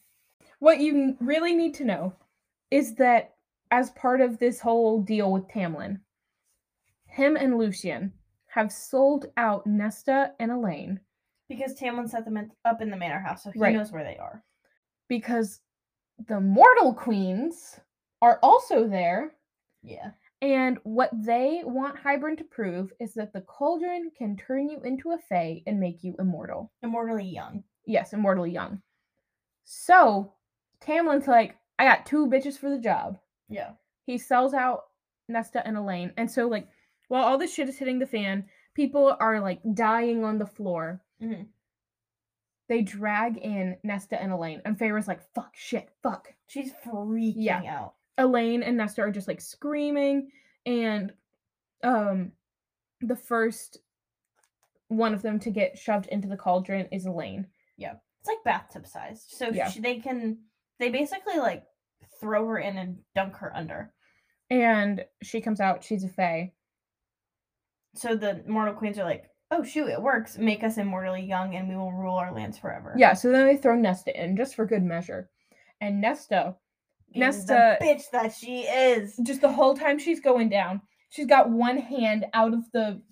What 0.60 0.78
you 0.80 1.16
really 1.20 1.54
need 1.54 1.74
to 1.74 1.84
know 1.84 2.12
is 2.70 2.94
that 2.96 3.34
as 3.70 3.90
part 3.90 4.20
of 4.20 4.38
this 4.38 4.60
whole 4.60 5.00
deal 5.02 5.32
with 5.32 5.48
Tamlin, 5.48 6.00
him 7.06 7.36
and 7.36 7.58
Lucien 7.58 8.12
have 8.52 8.70
sold 8.70 9.26
out 9.38 9.66
Nesta 9.66 10.32
and 10.38 10.50
Elain 10.52 11.00
Because 11.48 11.74
Tamlin 11.74 12.08
set 12.08 12.24
them 12.26 12.50
up 12.66 12.82
in 12.82 12.90
the 12.90 12.96
manor 12.96 13.18
house, 13.20 13.42
so 13.44 13.50
he 13.50 13.58
Right. 13.58 13.74
knows 13.74 13.90
where 13.92 14.04
they 14.04 14.16
are. 14.18 14.44
because 15.08 15.60
the 16.28 16.40
mortal 16.40 16.94
queens 16.94 17.80
are 18.20 18.38
also 18.42 18.86
there 18.86 19.34
Yeah, 19.82 20.12
And 20.42 20.78
what 20.84 21.10
they 21.12 21.62
want 21.64 21.96
Hybern 21.98 22.36
to 22.38 22.44
prove 22.44 22.92
is 23.00 23.14
that 23.14 23.32
the 23.32 23.40
cauldron 23.42 24.10
can 24.16 24.36
turn 24.36 24.68
you 24.68 24.80
into 24.82 25.10
a 25.12 25.18
fae 25.18 25.62
and 25.66 25.80
make 25.80 26.04
you 26.04 26.14
immortal. 26.18 26.70
immortally 26.82 27.24
young. 27.26 27.64
Yes, 27.86 28.12
immortally 28.12 28.50
young. 28.52 28.80
So 29.64 30.34
Tamlin's 30.80 31.26
like, 31.28 31.56
I 31.78 31.84
got 31.84 32.06
two 32.06 32.26
bitches 32.28 32.58
for 32.58 32.70
the 32.70 32.78
job. 32.78 33.18
Yeah, 33.48 33.72
He 34.06 34.18
sells 34.18 34.54
out 34.54 34.84
Nesta 35.28 35.66
and 35.66 35.76
Elain. 35.76 36.12
And 36.16 36.30
so, 36.30 36.46
like, 36.48 36.68
while 37.12 37.24
all 37.24 37.36
this 37.36 37.52
shit 37.52 37.68
is 37.68 37.76
hitting 37.76 37.98
the 37.98 38.06
fan, 38.06 38.46
people 38.72 39.14
are 39.20 39.38
like 39.38 39.60
dying 39.74 40.24
on 40.24 40.38
the 40.38 40.46
floor. 40.46 41.02
Mhm. 41.20 41.46
They 42.70 42.80
drag 42.80 43.36
in 43.36 43.76
Nesta 43.82 44.18
and 44.18 44.32
Elain, 44.32 44.62
and 44.64 44.78
Feyre's 44.78 45.06
like, 45.06 45.20
fuck, 45.34 45.54
shit, 45.54 45.90
fuck. 46.02 46.32
she's 46.46 46.72
freaking 46.84 47.34
Yeah. 47.36 47.62
out. 47.66 47.94
Elain 48.16 48.62
and 48.62 48.78
Nesta 48.78 49.02
are 49.02 49.10
just 49.10 49.28
like 49.28 49.42
screaming, 49.42 50.32
and 50.64 51.12
um, 51.82 52.32
the 53.02 53.16
first 53.16 53.76
one 54.88 55.12
of 55.12 55.20
them 55.20 55.38
to 55.40 55.50
get 55.50 55.76
shoved 55.76 56.06
into 56.06 56.28
the 56.28 56.36
cauldron 56.38 56.86
is 56.92 57.04
Elain. 57.04 57.46
Yeah, 57.76 57.96
it's 58.20 58.28
like 58.28 58.42
bathtub 58.44 58.86
size, 58.86 59.22
so 59.28 59.48
Yeah. 59.50 59.68
she, 59.68 59.80
they 59.80 59.98
can 59.98 60.38
they 60.78 60.88
basically 60.88 61.36
like 61.36 61.64
throw 62.20 62.46
her 62.48 62.58
in 62.58 62.78
and 62.78 63.04
dunk 63.14 63.36
her 63.36 63.54
under. 63.54 63.92
And 64.48 65.04
she 65.22 65.42
comes 65.42 65.60
out, 65.60 65.84
she's 65.84 66.04
a 66.04 66.08
fae. 66.08 66.52
So 67.94 68.14
the 68.16 68.42
mortal 68.46 68.74
queens 68.74 68.98
are 68.98 69.04
like, 69.04 69.30
"Oh 69.50 69.62
shoot, 69.62 69.88
it 69.88 70.00
works! 70.00 70.38
Make 70.38 70.62
us 70.64 70.78
immortally 70.78 71.22
young, 71.22 71.54
and 71.56 71.68
we 71.68 71.76
will 71.76 71.92
rule 71.92 72.14
our 72.16 72.32
lands 72.32 72.58
forever." 72.58 72.94
Yeah, 72.96 73.12
so 73.12 73.30
then 73.30 73.46
they 73.46 73.56
throw 73.56 73.76
Nesta 73.76 74.18
in 74.18 74.36
just 74.36 74.54
for 74.54 74.64
good 74.66 74.82
measure. 74.82 75.30
And 75.80 76.00
Nesta, 76.00 76.56
Being 77.12 77.26
Nesta- 77.26 77.76
the 77.80 77.84
bitch 77.86 78.10
that 78.12 78.32
she 78.32 78.62
is. 78.62 79.16
just 79.24 79.40
the 79.40 79.52
whole 79.52 79.74
time 79.74 79.98
she's 79.98 80.20
going 80.20 80.48
down, 80.48 80.80
she's 81.10 81.26
got 81.26 81.50
one 81.50 81.76
hand 81.76 82.24
out 82.32 82.54
of 82.54 82.70
the 82.72 83.02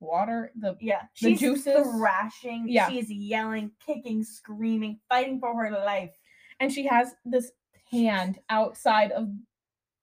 water, 0.00 0.52
the 0.56 0.76
Yeah, 0.80 1.02
The 1.20 1.30
she's 1.30 1.40
juices- 1.40 1.86
thrashing. 1.96 2.66
Yeah. 2.68 2.88
she's 2.88 3.10
yelling, 3.10 3.72
kicking, 3.84 4.22
screaming, 4.22 5.00
fighting 5.08 5.40
for 5.40 5.54
her 5.64 5.70
life. 5.70 6.10
and 6.58 6.72
she 6.72 6.86
has 6.86 7.14
this 7.26 7.52
hand 7.90 8.38
outside 8.48 9.12
of 9.12 9.28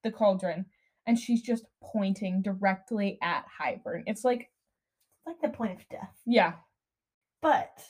the 0.04 0.12
cauldron 0.12 0.66
and 1.06 1.18
she's 1.18 1.42
just 1.42 1.64
pointing 1.82 2.42
directly 2.42 3.18
at 3.22 3.44
Hybern. 3.60 4.02
It's 4.06 4.24
like, 4.24 4.50
like 5.26 5.40
the 5.40 5.48
point 5.48 5.72
of 5.72 5.88
death. 5.88 6.14
yeah, 6.26 6.54
But 7.42 7.82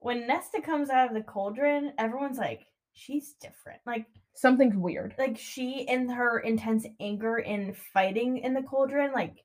when 0.00 0.26
Nesta 0.26 0.60
comes 0.60 0.90
out 0.90 1.08
of 1.08 1.14
the 1.14 1.22
cauldron, 1.22 1.92
everyone's 1.98 2.38
like, 2.38 2.66
"She's 2.92 3.34
different." 3.40 3.80
Like 3.86 4.06
something's 4.34 4.76
weird. 4.76 5.14
like 5.18 5.36
she 5.36 5.80
in 5.80 6.08
her 6.08 6.38
intense 6.40 6.86
anger 7.00 7.38
in 7.38 7.74
fighting 7.92 8.38
in 8.38 8.54
the 8.54 8.62
cauldron 8.62 9.12
like 9.12 9.42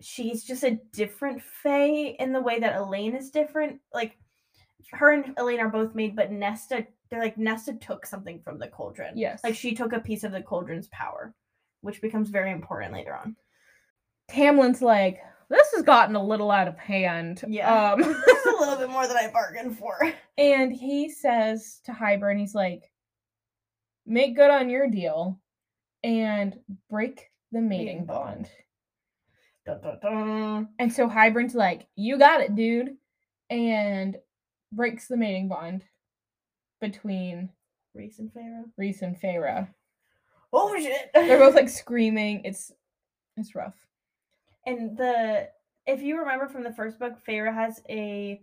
she's 0.00 0.42
just 0.44 0.64
a 0.64 0.78
different 0.92 1.42
fae 1.62 2.16
in 2.18 2.32
the 2.32 2.40
way 2.40 2.58
that 2.58 2.74
elain 2.76 3.14
is 3.14 3.30
different 3.30 3.78
like 3.92 4.16
her 4.92 5.12
and 5.12 5.34
elain 5.38 5.60
are 5.60 5.68
both 5.68 5.94
made 5.94 6.16
but 6.16 6.32
nesta 6.32 6.86
they're 7.10 7.20
like 7.20 7.36
nesta 7.36 7.74
took 7.74 8.06
something 8.06 8.40
from 8.42 8.58
the 8.58 8.66
cauldron 8.66 9.16
Yes. 9.16 9.40
like 9.44 9.54
she 9.54 9.74
took 9.74 9.92
a 9.92 10.00
piece 10.00 10.24
of 10.24 10.32
the 10.32 10.40
cauldron's 10.42 10.88
power 10.88 11.34
which 11.82 12.00
becomes 12.00 12.30
very 12.30 12.50
important 12.50 12.92
later 12.92 13.14
on 13.14 13.36
Tamlin's 14.28 14.80
like, 14.80 15.20
this 15.50 15.72
has 15.74 15.82
gotten 15.82 16.16
a 16.16 16.24
little 16.24 16.50
out 16.50 16.68
of 16.68 16.78
hand. 16.78 17.42
Yeah. 17.46 17.92
Um, 17.92 18.02
Just 18.02 18.46
a 18.46 18.56
little 18.58 18.76
bit 18.76 18.88
more 18.88 19.06
than 19.06 19.16
I 19.18 19.30
bargained 19.30 19.78
for. 19.78 20.10
and 20.38 20.72
he 20.72 21.10
says 21.10 21.80
to 21.84 21.92
Hybern, 21.92 22.38
he's 22.38 22.54
like, 22.54 22.90
make 24.06 24.34
good 24.34 24.50
on 24.50 24.70
your 24.70 24.88
deal 24.88 25.38
and 26.02 26.58
break 26.88 27.28
the 27.50 27.60
mating 27.60 28.06
bond. 28.06 28.48
Dun, 29.66 29.80
dun, 29.82 29.98
dun. 30.00 30.68
And 30.78 30.92
so 30.92 31.08
Hybern's 31.08 31.54
like, 31.54 31.86
you 31.94 32.18
got 32.18 32.40
it, 32.40 32.56
dude. 32.56 32.96
And 33.50 34.16
breaks 34.72 35.06
the 35.06 35.18
mating 35.18 35.48
bond 35.48 35.84
between 36.80 37.50
Rhys 37.94 38.18
and 38.18 38.32
Pharaoh. 38.32 38.64
Rhys 38.78 39.02
and 39.02 39.20
Feyre. 39.20 39.68
Oh 40.52 40.76
shit! 40.78 41.10
They're 41.14 41.38
both 41.38 41.54
like 41.54 41.68
screaming. 41.68 42.42
It's 42.44 42.72
it's 43.36 43.54
rough. 43.54 43.74
and 44.66 44.96
the 44.96 45.48
if 45.86 46.02
you 46.02 46.18
remember 46.18 46.48
from 46.48 46.62
the 46.62 46.72
first 46.72 46.98
book, 46.98 47.14
Feyre 47.26 47.52
has 47.52 47.80
a 47.88 48.40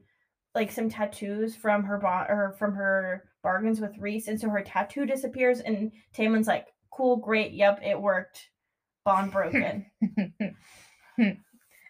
like 0.56 0.72
some 0.72 0.90
tattoos 0.90 1.56
from 1.56 1.84
her 1.84 1.98
bond 1.98 2.28
or 2.30 2.56
from 2.58 2.74
her 2.74 3.26
bargains 3.44 3.80
with 3.80 3.98
Rhys, 3.98 4.28
and 4.28 4.40
so 4.40 4.50
her 4.50 4.62
tattoo 4.62 5.06
disappears, 5.06 5.60
and 5.60 5.92
Tamlin's 6.14 6.48
like, 6.48 6.68
"Cool, 6.92 7.18
great, 7.18 7.54
yep, 7.54 7.80
it 7.84 8.00
worked. 8.00 8.50
Bond 9.06 9.32
broken." 9.32 9.86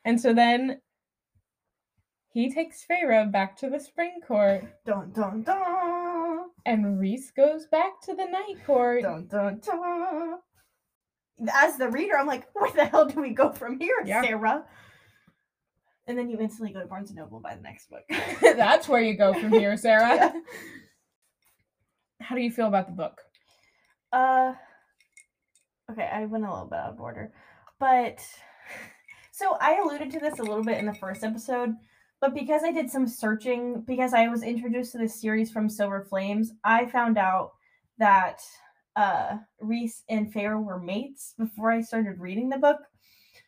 and 0.06 0.20
so 0.20 0.34
then 0.34 0.82
he 2.34 2.52
takes 2.52 2.86
Feyre 2.86 3.32
back 3.32 3.58
to 3.58 3.70
the 3.70 3.80
spring 3.80 4.20
court, 4.28 4.66
dun 4.86 5.12
dun 5.12 5.44
dun 5.44 5.64
and 6.66 7.00
Rhys 7.00 7.32
goes 7.32 7.66
back 7.68 8.02
to 8.04 8.14
the 8.16 8.26
night 8.26 8.66
court. 8.66 9.04
dun 9.04 9.28
dun 9.28 9.60
dun. 9.60 10.40
As 11.54 11.78
the 11.78 11.90
reader, 11.90 12.18
I'm 12.18 12.28
like, 12.28 12.48
"Where 12.54 12.72
the 12.72 12.86
hell 12.86 13.06
do 13.06 13.22
we 13.22 13.30
go 13.32 13.52
from 13.52 13.80
here, 13.80 13.96
Yeah. 14.06 14.22
Sarah?" 14.22 14.66
And 16.08 16.18
then 16.18 16.30
you 16.30 16.40
instantly 16.40 16.74
go 16.74 16.82
to 16.82 16.88
Barnes 16.88 17.12
and 17.12 17.18
Noble 17.20 17.40
by 17.40 17.56
the 17.56 17.62
next 17.62 17.90
book. 17.90 18.04
That's 18.42 18.90
where 18.90 19.02
you 19.02 19.16
go 19.16 19.34
from 19.34 19.52
here, 19.52 19.78
Sarah. 19.78 20.16
Yeah. 20.16 20.34
How 22.22 22.36
do 22.36 22.42
you 22.42 22.52
feel 22.52 22.68
about 22.68 22.88
the 22.88 22.94
book? 22.94 23.22
Uh, 24.12 24.54
okay, 25.92 26.10
I 26.12 26.26
went 26.26 26.46
a 26.46 26.50
little 26.52 26.66
bit 26.66 26.80
out 26.80 26.94
of 26.94 27.00
order, 27.00 27.32
but 27.80 28.20
so 29.32 29.56
I 29.62 29.76
alluded 29.78 30.12
to 30.12 30.20
this 30.20 30.40
a 30.40 30.44
little 30.44 30.64
bit 30.64 30.80
in 30.80 30.86
the 30.88 30.94
first 30.94 31.24
episode, 31.24 31.76
but 32.22 32.34
because 32.34 32.64
I 32.64 32.72
did 32.72 32.90
some 32.90 33.08
searching, 33.08 33.82
because 33.82 34.14
I 34.14 34.28
was 34.28 34.44
introduced 34.44 34.92
to 34.94 34.98
this 34.98 35.20
series 35.20 35.52
from 35.52 35.70
Silver 35.70 36.06
Flames, 36.10 36.52
I 36.64 36.86
found 36.88 37.18
out 37.18 37.52
that 37.98 38.42
uh 38.96 39.38
Rhys 39.62 40.04
and 40.10 40.34
Feyre 40.34 40.62
were 40.64 40.80
mates 40.80 41.34
before 41.38 41.72
I 41.72 41.82
started 41.82 42.20
reading 42.20 42.50
the 42.50 42.58
book. 42.58 42.80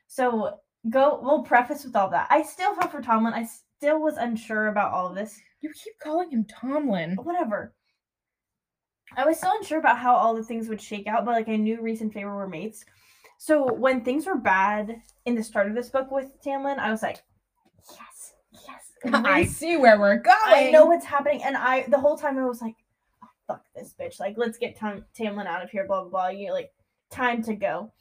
So 0.08 0.60
go. 0.90 1.20
We'll 1.22 1.44
preface 1.44 1.84
with 1.84 1.96
all 1.96 2.10
that. 2.12 2.28
I 2.30 2.44
still 2.44 2.76
felt 2.76 2.92
for 2.92 3.02
Tomlin. 3.02 3.34
I 3.34 3.48
still 3.78 4.00
was 4.02 4.18
unsure 4.18 4.68
about 4.68 4.92
all 4.92 5.08
of 5.10 5.16
this 5.16 5.40
You 5.62 5.72
keep 5.74 5.94
calling 6.02 6.32
him 6.32 6.46
Tomlin. 6.46 7.16
whatever. 7.16 7.74
I 9.18 9.26
was 9.26 9.38
still 9.38 9.52
unsure 9.58 9.80
about 9.80 9.98
how 10.00 10.16
all 10.16 10.34
the 10.36 10.44
things 10.44 10.70
would 10.70 10.82
shake 10.82 11.08
out, 11.08 11.26
but 11.26 11.32
like 11.32 11.50
I 11.50 11.58
knew 11.58 11.82
Rhys 11.82 12.02
and 12.02 12.14
Feyre 12.14 12.34
were 12.34 12.48
mates. 12.48 12.86
So 13.38 13.74
when 13.74 14.04
things 14.04 14.26
were 14.26 14.38
bad 14.38 15.02
in 15.26 15.36
the 15.36 15.44
start 15.44 15.68
of 15.68 15.76
this 15.76 15.90
book 15.90 16.12
with 16.12 16.32
Tamlin, 16.46 16.78
I 16.78 16.92
was 16.92 17.02
like, 17.02 17.22
yes. 17.90 18.11
I 19.06 19.46
see 19.46 19.78
where 19.78 20.00
we're 20.00 20.18
going. 20.18 20.36
I 20.46 20.70
know 20.72 20.86
what's 20.86 21.06
happening, 21.06 21.44
and 21.44 21.58
I 21.58 21.86
the 21.88 22.00
whole 22.00 22.18
time 22.18 22.38
I 22.38 22.46
was 22.46 22.62
like, 22.62 22.76
oh, 23.24 23.28
fuck 23.48 23.64
this 23.76 23.94
bitch. 24.00 24.20
Like, 24.20 24.36
let's 24.38 24.58
get 24.58 24.76
Tam- 24.76 25.06
Tamlin 25.18 25.48
out 25.48 25.64
of 25.64 25.70
here. 25.70 25.86
Blah 25.88 26.02
blah 26.02 26.10
blah. 26.10 26.28
You 26.30 26.52
like 26.54 26.72
time 27.10 27.44
to 27.44 27.56
go. 27.56 27.92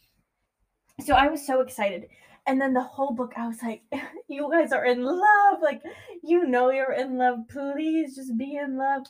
So 1.04 1.14
I 1.14 1.28
was 1.28 1.46
so 1.46 1.60
excited. 1.60 2.06
And 2.46 2.60
then 2.60 2.72
the 2.72 2.82
whole 2.82 3.12
book, 3.12 3.32
I 3.36 3.46
was 3.46 3.62
like, 3.62 3.82
you 4.28 4.50
guys 4.50 4.72
are 4.72 4.84
in 4.84 5.04
love. 5.04 5.60
Like, 5.62 5.82
you 6.22 6.46
know 6.46 6.70
you're 6.70 6.92
in 6.92 7.16
love. 7.18 7.40
Please 7.48 8.16
just 8.16 8.36
be 8.36 8.56
in 8.56 8.76
love. 8.76 9.06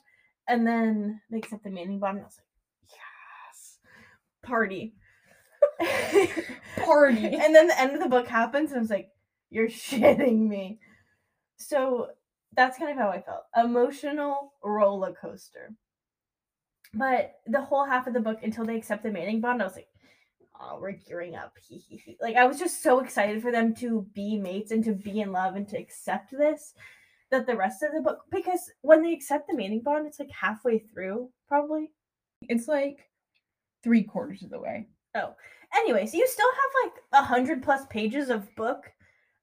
And 0.49 0.67
then 0.67 1.21
they 1.31 1.39
accept 1.39 1.65
the 1.65 1.71
mating 1.71 2.01
bond. 2.01 2.19
And 2.19 2.25
I 2.25 2.27
was 2.27 2.39
like, 2.39 2.99
yes. 3.49 3.79
Party. 4.43 4.95
Party. 6.85 7.25
and 7.25 7.55
then 7.55 7.69
the 7.69 7.81
end 7.81 7.95
of 7.95 8.01
the 8.01 8.09
book 8.09 8.27
happens, 8.27 8.71
and 8.71 8.79
I 8.79 8.81
was 8.81 8.91
like, 8.91 9.11
you're 9.51 9.69
shitting 9.69 10.49
me. 10.49 10.79
So 11.61 12.09
that's 12.57 12.79
kind 12.79 12.91
of 12.91 12.97
how 12.97 13.11
I 13.11 13.21
felt. 13.21 13.45
Emotional 13.57 14.55
roller 14.65 15.13
coaster. 15.13 15.75
But 16.95 17.35
the 17.47 17.61
whole 17.61 17.85
half 17.85 18.07
of 18.07 18.15
the 18.15 18.21
book 18.21 18.41
until 18.43 18.65
they 18.65 18.77
accept 18.77 19.05
the 19.05 19.13
mating 19.13 19.41
bond, 19.41 19.63
I 19.63 19.67
was 19.67 19.77
like, 19.77 19.89
oh, 20.61 20.79
we're 20.81 20.93
gearing 20.93 21.37
up. 21.37 21.55
Hee 21.69 21.79
hee 21.79 22.03
hee. 22.05 22.17
Like 22.21 22.37
I 22.37 22.47
was 22.47 22.59
just 22.59 22.83
so 22.83 23.01
excited 23.01 23.43
for 23.43 23.53
them 23.53 23.75
to 23.77 24.07
be 24.15 24.37
mates 24.37 24.73
and 24.73 24.83
to 24.85 24.93
be 24.93 25.21
in 25.21 25.33
love 25.33 25.55
and 25.55 25.69
to 25.69 25.79
accept 25.79 26.33
this 26.33 26.75
that 27.31 27.47
the 27.47 27.57
rest 27.57 27.85
of 27.85 27.93
the 27.93 28.01
book 28.01 28.23
because 28.33 28.73
when 28.81 29.03
they 29.03 29.13
accept 29.13 29.47
the 29.49 29.57
mating 29.57 29.83
bond, 29.83 30.07
it's 30.07 30.19
like 30.19 30.31
halfway 30.31 30.79
through, 30.79 31.31
probably. 31.47 31.91
It's 32.43 32.67
like 32.67 33.09
three 33.85 34.03
quarters 34.03 34.43
of 34.43 34.51
the 34.51 34.61
way. 34.61 34.89
Oh. 35.15 35.35
Anyways, 35.77 36.13
you 36.15 36.27
still 36.27 36.51
have 36.51 36.85
like 36.85 37.03
a 37.13 37.25
hundred 37.25 37.63
plus 37.63 37.87
pages 37.87 38.29
of 38.29 38.53
book. 38.57 38.91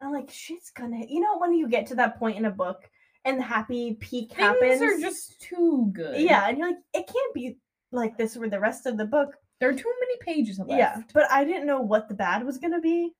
I'm 0.01 0.13
like, 0.13 0.29
shit's 0.29 0.71
gonna 0.71 1.05
you 1.07 1.19
know 1.19 1.37
when 1.37 1.53
you 1.53 1.67
get 1.67 1.87
to 1.87 1.95
that 1.95 2.19
point 2.19 2.37
in 2.37 2.45
a 2.45 2.51
book 2.51 2.89
and 3.25 3.39
the 3.39 3.43
happy 3.43 3.95
peak 3.99 4.29
Things 4.29 4.39
happens. 4.39 4.81
are 4.81 4.99
just 4.99 5.41
too 5.41 5.89
good. 5.93 6.21
Yeah, 6.21 6.47
and 6.47 6.57
you're 6.57 6.67
like, 6.67 6.77
it 6.93 7.07
can't 7.07 7.33
be 7.33 7.57
like 7.91 8.17
this 8.17 8.35
for 8.35 8.47
the 8.49 8.59
rest 8.59 8.85
of 8.85 8.97
the 8.97 9.05
book. 9.05 9.35
There 9.59 9.69
are 9.69 9.73
too 9.73 9.91
many 9.99 10.17
pages 10.21 10.59
left. 10.59 10.71
Yeah. 10.71 11.01
But 11.13 11.29
I 11.31 11.43
didn't 11.43 11.65
know 11.67 11.81
what 11.81 12.07
the 12.07 12.15
bad 12.15 12.45
was 12.45 12.57
gonna 12.57 12.79
be. 12.79 13.11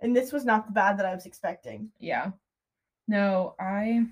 And 0.00 0.14
this 0.14 0.32
was 0.32 0.44
not 0.44 0.66
the 0.66 0.72
bad 0.72 0.98
that 0.98 1.06
I 1.06 1.14
was 1.14 1.26
expecting. 1.26 1.90
Yeah. 1.98 2.30
No, 3.08 3.54
I 3.60 4.06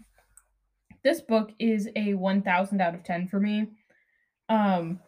this 1.03 1.21
book 1.21 1.53
is 1.59 1.89
a 1.97 2.15
1000 2.15 2.81
out 2.81 2.95
of 2.95 3.03
10 3.03 3.29
for 3.29 3.41
me. 3.41 3.69
Um 4.49 5.01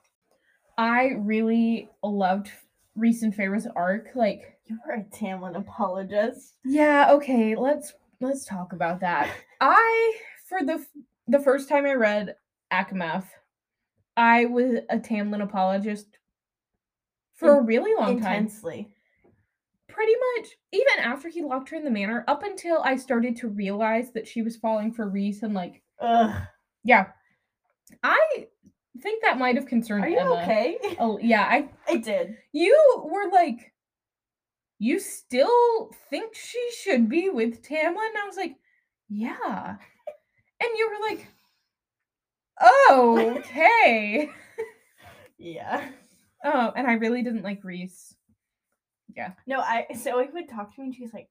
I 0.78 1.12
really 1.18 1.88
loved 2.02 2.50
Rhys 2.96 3.22
and 3.22 3.34
Feyre's 3.34 3.66
arc 3.66 4.08
like 4.14 4.53
You 4.66 4.78
were 4.86 4.94
a 4.94 5.04
Tamlin 5.04 5.56
apologist. 5.56 6.54
yeah, 6.64 7.08
okay, 7.12 7.54
let's 7.56 7.92
let's 8.20 8.44
talk 8.46 8.72
about 8.72 9.00
that. 9.00 9.30
I 9.60 10.14
for 10.48 10.62
the 10.64 10.84
the 11.28 11.38
first 11.40 11.68
time 11.68 11.84
I 11.86 11.92
read 11.94 12.36
ACOMAF, 12.72 13.24
I 14.16 14.46
was 14.46 14.76
a 14.90 14.98
Tamlin 14.98 15.42
apologist 15.42 16.06
for 17.34 17.58
a 17.58 17.62
really 17.62 17.92
long 17.94 18.20
time. 18.20 18.44
Intensely. 18.44 18.88
pretty 19.88 20.12
much 20.38 20.48
even 20.72 21.04
after 21.04 21.28
he 21.28 21.42
locked 21.42 21.68
her 21.70 21.76
in 21.76 21.84
the 21.84 21.90
manor 21.90 22.24
up 22.26 22.42
until 22.42 22.80
i 22.82 22.96
started 22.96 23.36
to 23.36 23.48
realize 23.48 24.12
that 24.12 24.26
she 24.26 24.40
was 24.42 24.56
falling 24.56 24.92
for 24.92 25.08
rhys 25.08 25.42
and 25.42 25.52
like 25.54 25.82
Ugh. 26.00 26.42
yeah 26.84 27.06
i 28.02 28.46
think 29.00 29.22
that 29.22 29.38
might 29.38 29.54
have 29.56 29.66
concerned 29.66 30.04
Are 30.04 30.08
you 30.08 30.18
emma 30.18 30.42
okay? 30.42 30.78
oh 30.98 31.18
yeah 31.20 31.42
i 31.42 31.68
I 31.88 31.96
did. 31.98 32.36
you 32.52 32.76
were 33.04 33.30
like 33.30 33.72
you 34.78 34.98
still 34.98 35.90
think 36.10 36.34
she 36.34 36.60
should 36.82 37.08
be 37.08 37.28
with 37.30 37.62
tamlin 37.62 38.08
and 38.08 38.18
i 38.22 38.26
was 38.26 38.36
like 38.36 38.56
yeah 39.08 39.76
and 40.60 40.70
you 40.76 40.88
were 40.90 41.08
like 41.08 41.26
oh 42.60 43.34
okay 43.38 44.28
Yeah. 45.38 45.88
oh 46.44 46.72
and 46.76 46.86
i 46.86 46.94
really 46.94 47.22
didn't 47.22 47.42
like 47.42 47.62
rhys 47.64 48.14
Yeah. 49.16 49.32
No, 49.46 49.60
I 49.60 49.86
Zoe 49.96 50.28
would 50.32 50.48
talk 50.48 50.74
to 50.74 50.80
me 50.80 50.86
and 50.88 50.94
she's 50.94 51.12
like, 51.14 51.28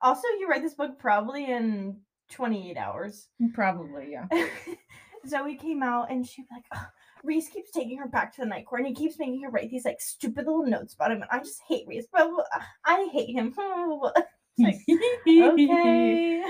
also 0.00 0.26
you 0.38 0.48
read 0.48 0.62
this 0.62 0.74
book 0.74 0.98
probably 0.98 1.44
in 1.50 2.00
28 2.30 2.76
hours. 2.78 3.28
probably 3.52 4.12
yeah 4.12 4.26
Zoe 5.28 5.56
came 5.56 5.82
out 5.82 6.10
and 6.10 6.26
she'd 6.26 6.46
be 6.48 6.54
like, 6.54 6.64
"Ugh, 6.74 6.86
Rhys 7.22 7.48
keeps 7.48 7.70
taking 7.70 7.98
her 7.98 8.08
back 8.08 8.34
to 8.34 8.40
the 8.40 8.46
night 8.46 8.66
court 8.66 8.80
and 8.80 8.88
he 8.88 8.94
keeps 8.94 9.18
making 9.18 9.42
her 9.42 9.50
write 9.50 9.70
these 9.70 9.84
like 9.84 10.00
stupid 10.00 10.46
little 10.46 10.66
notes 10.66 10.94
about 10.94 11.12
him 11.12 11.22
and 11.22 11.30
I 11.30 11.38
just 11.38 11.60
hate 11.68 11.86
Rhys. 11.86 12.06
Blah. 12.06 12.28
I 12.84 13.08
hate 13.12 13.34
him. 13.34 13.54
Like, 14.58 14.76
okay. 15.28 16.44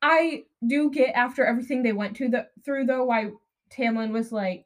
I 0.00 0.44
do 0.66 0.90
get 0.90 1.10
after 1.14 1.44
everything 1.44 1.82
they 1.82 1.92
went 1.92 2.16
to 2.16 2.28
the 2.28 2.46
through 2.64 2.86
though 2.86 3.04
why 3.04 3.32
Tamlin 3.70 4.12
was 4.12 4.32
like, 4.32 4.64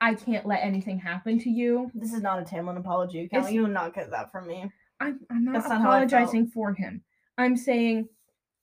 I 0.00 0.14
can't 0.14 0.44
let 0.46 0.62
anything 0.62 0.98
happen 0.98 1.38
to 1.38 1.48
you. 1.50 1.90
This 1.94 2.12
is 2.12 2.20
not 2.20 2.40
a 2.40 2.44
Tamlin 2.44 2.78
apology. 2.78 3.30
You 3.50 3.62
will 3.62 3.68
not 3.68 3.94
get 3.94 4.10
that 4.10 4.30
from 4.30 4.46
me. 4.46 4.70
I'm 5.00 5.20
I'm 5.30 5.44
not 5.44 5.52
not 5.52 5.62
how 5.62 5.68
I 5.68 5.70
felt. 5.70 5.80
apologizing 5.80 6.46
for 6.48 6.74
him. 6.74 7.02
I'm 7.38 7.56
saying 7.56 8.08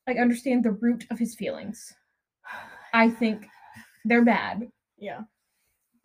I 0.07 0.13
understand 0.13 0.63
the 0.63 0.71
root 0.71 1.05
of 1.09 1.17
his 1.17 1.35
feelings. 1.35 1.93
I 2.93 3.09
think 3.09 3.47
they're 4.03 4.25
bad, 4.25 4.69
Yeah. 4.97 5.21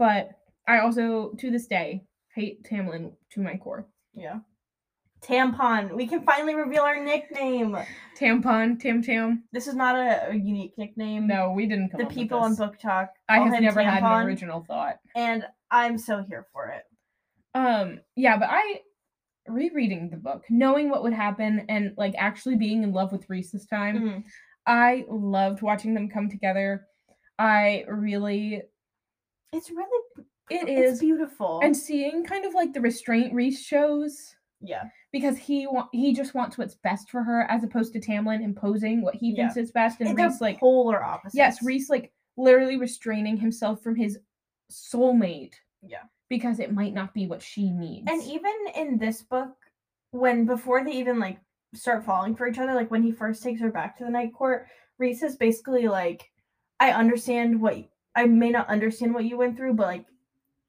But 0.00 0.30
I 0.66 0.78
also 0.80 1.34
to 1.38 1.50
this 1.50 1.66
day 1.66 2.04
hate 2.34 2.64
Tamlin 2.64 3.12
to 3.32 3.40
my 3.40 3.58
core. 3.58 3.86
Yeah. 4.14 4.38
Tampon. 5.20 5.94
We 5.94 6.06
can 6.06 6.22
finally 6.22 6.54
reveal 6.54 6.84
our 6.84 7.04
nickname. 7.04 7.76
Tampon, 8.18 8.80
Tam 8.80 9.02
Tam. 9.02 9.44
This 9.52 9.66
is 9.66 9.74
not 9.74 9.94
a, 9.94 10.30
a 10.30 10.34
unique 10.34 10.72
nickname. 10.78 11.26
No, 11.26 11.52
we 11.52 11.66
didn't 11.66 11.90
come 11.90 11.98
The 11.98 12.04
up 12.04 12.10
with 12.12 12.16
people 12.16 12.38
on 12.38 12.52
this. 12.52 12.60
BookTok. 12.60 13.08
I 13.28 13.40
have 13.40 13.60
never 13.60 13.82
had 13.82 14.02
Tampon, 14.02 14.22
an 14.22 14.26
original 14.26 14.64
thought. 14.66 14.96
And 15.14 15.44
I'm 15.70 15.98
so 15.98 16.24
here 16.26 16.46
for 16.50 16.68
it. 16.68 16.84
Um, 17.54 18.00
yeah, 18.16 18.38
but 18.38 18.48
I 18.50 18.80
rereading 19.48 20.08
the 20.08 20.16
book, 20.16 20.44
knowing 20.48 20.88
what 20.88 21.02
would 21.02 21.12
happen, 21.12 21.66
and 21.68 21.92
like 21.98 22.14
actually 22.16 22.56
being 22.56 22.82
in 22.84 22.92
love 22.92 23.12
with 23.12 23.28
Rhys 23.28 23.52
this 23.52 23.66
time. 23.66 24.00
Mhm. 24.00 24.24
I 24.66 25.04
loved 25.10 25.60
watching 25.60 25.92
them 25.92 26.08
come 26.08 26.30
together. 26.30 26.86
I 27.38 27.84
really, 27.86 28.62
It's 29.52 29.70
really 29.70 30.04
it 30.50 30.68
it's 30.68 30.94
is, 30.94 31.00
beautiful. 31.00 31.60
and 31.62 31.76
seeing 31.76 32.24
kind 32.24 32.44
of 32.44 32.54
like 32.54 32.72
the 32.72 32.80
restraint 32.80 33.32
Rhys 33.32 33.60
shows 33.62 34.34
yeah. 34.60 34.84
because 35.12 35.36
he 35.36 35.66
wa- 35.66 35.88
he 35.92 36.12
just 36.12 36.34
wants 36.34 36.58
what's 36.58 36.74
best 36.76 37.10
for 37.10 37.22
her 37.22 37.42
as 37.50 37.62
opposed 37.64 37.92
to 37.92 38.00
Tamlin 38.00 38.42
imposing 38.42 39.00
what 39.02 39.14
he 39.14 39.30
Yeah. 39.30 39.44
thinks 39.44 39.56
is 39.56 39.70
best, 39.72 40.00
and 40.00 40.08
And 40.10 40.18
Rhys 40.18 40.40
like 40.40 40.58
polar 40.60 41.02
opposites. 41.02 41.36
yes, 41.36 41.62
Rhys 41.62 41.88
like 41.90 42.12
literally 42.36 42.76
restraining 42.76 43.36
himself 43.36 43.82
from 43.82 43.94
his 43.96 44.18
soulmate 44.70 45.54
Yeah. 45.82 46.02
because 46.28 46.58
it 46.60 46.72
might 46.72 46.94
not 46.94 47.12
be 47.14 47.26
what 47.26 47.42
she 47.42 47.70
needs. 47.70 48.08
And 48.10 48.22
even 48.22 48.52
in 48.76 48.98
this 48.98 49.22
book, 49.22 49.56
when 50.12 50.46
before 50.46 50.84
they 50.84 50.92
even 50.92 51.18
like 51.20 51.38
start 51.74 52.04
falling 52.04 52.34
for 52.34 52.48
each 52.48 52.58
other, 52.58 52.74
like 52.74 52.90
when 52.90 53.02
he 53.02 53.12
first 53.12 53.42
takes 53.42 53.60
her 53.60 53.70
back 53.70 53.96
to 53.98 54.04
the 54.04 54.10
night 54.10 54.32
court, 54.34 54.66
Rhys 54.98 55.22
is 55.22 55.36
basically 55.36 55.86
like, 55.88 56.30
I 56.80 56.92
understand 56.92 57.60
what 57.60 57.76
I 58.16 58.26
may 58.26 58.50
not 58.50 58.68
understand 58.68 59.14
what 59.14 59.24
you 59.24 59.36
went 59.38 59.56
through, 59.56 59.74
but 59.74 59.86
like 59.86 60.06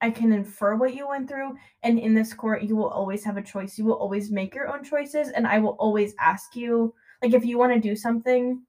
I 0.01 0.09
can 0.09 0.31
infer 0.31 0.75
what 0.75 0.95
you 0.95 1.07
went 1.07 1.29
through. 1.29 1.55
And 1.83 1.99
in 1.99 2.13
this 2.15 2.33
court, 2.33 2.63
you 2.63 2.75
will 2.75 2.89
always 2.89 3.23
have 3.23 3.37
a 3.37 3.41
choice. 3.41 3.77
You 3.77 3.85
will 3.85 3.93
always 3.93 4.31
make 4.31 4.55
your 4.55 4.67
own 4.67 4.83
choices, 4.83 5.29
and 5.29 5.45
I 5.47 5.59
will 5.59 5.75
always 5.79 6.15
ask 6.19 6.55
you, 6.55 6.93
like, 7.21 7.33
if 7.33 7.45
you 7.45 7.57
want 7.59 7.73
to 7.73 7.79
do 7.79 7.95
something, 7.95 8.63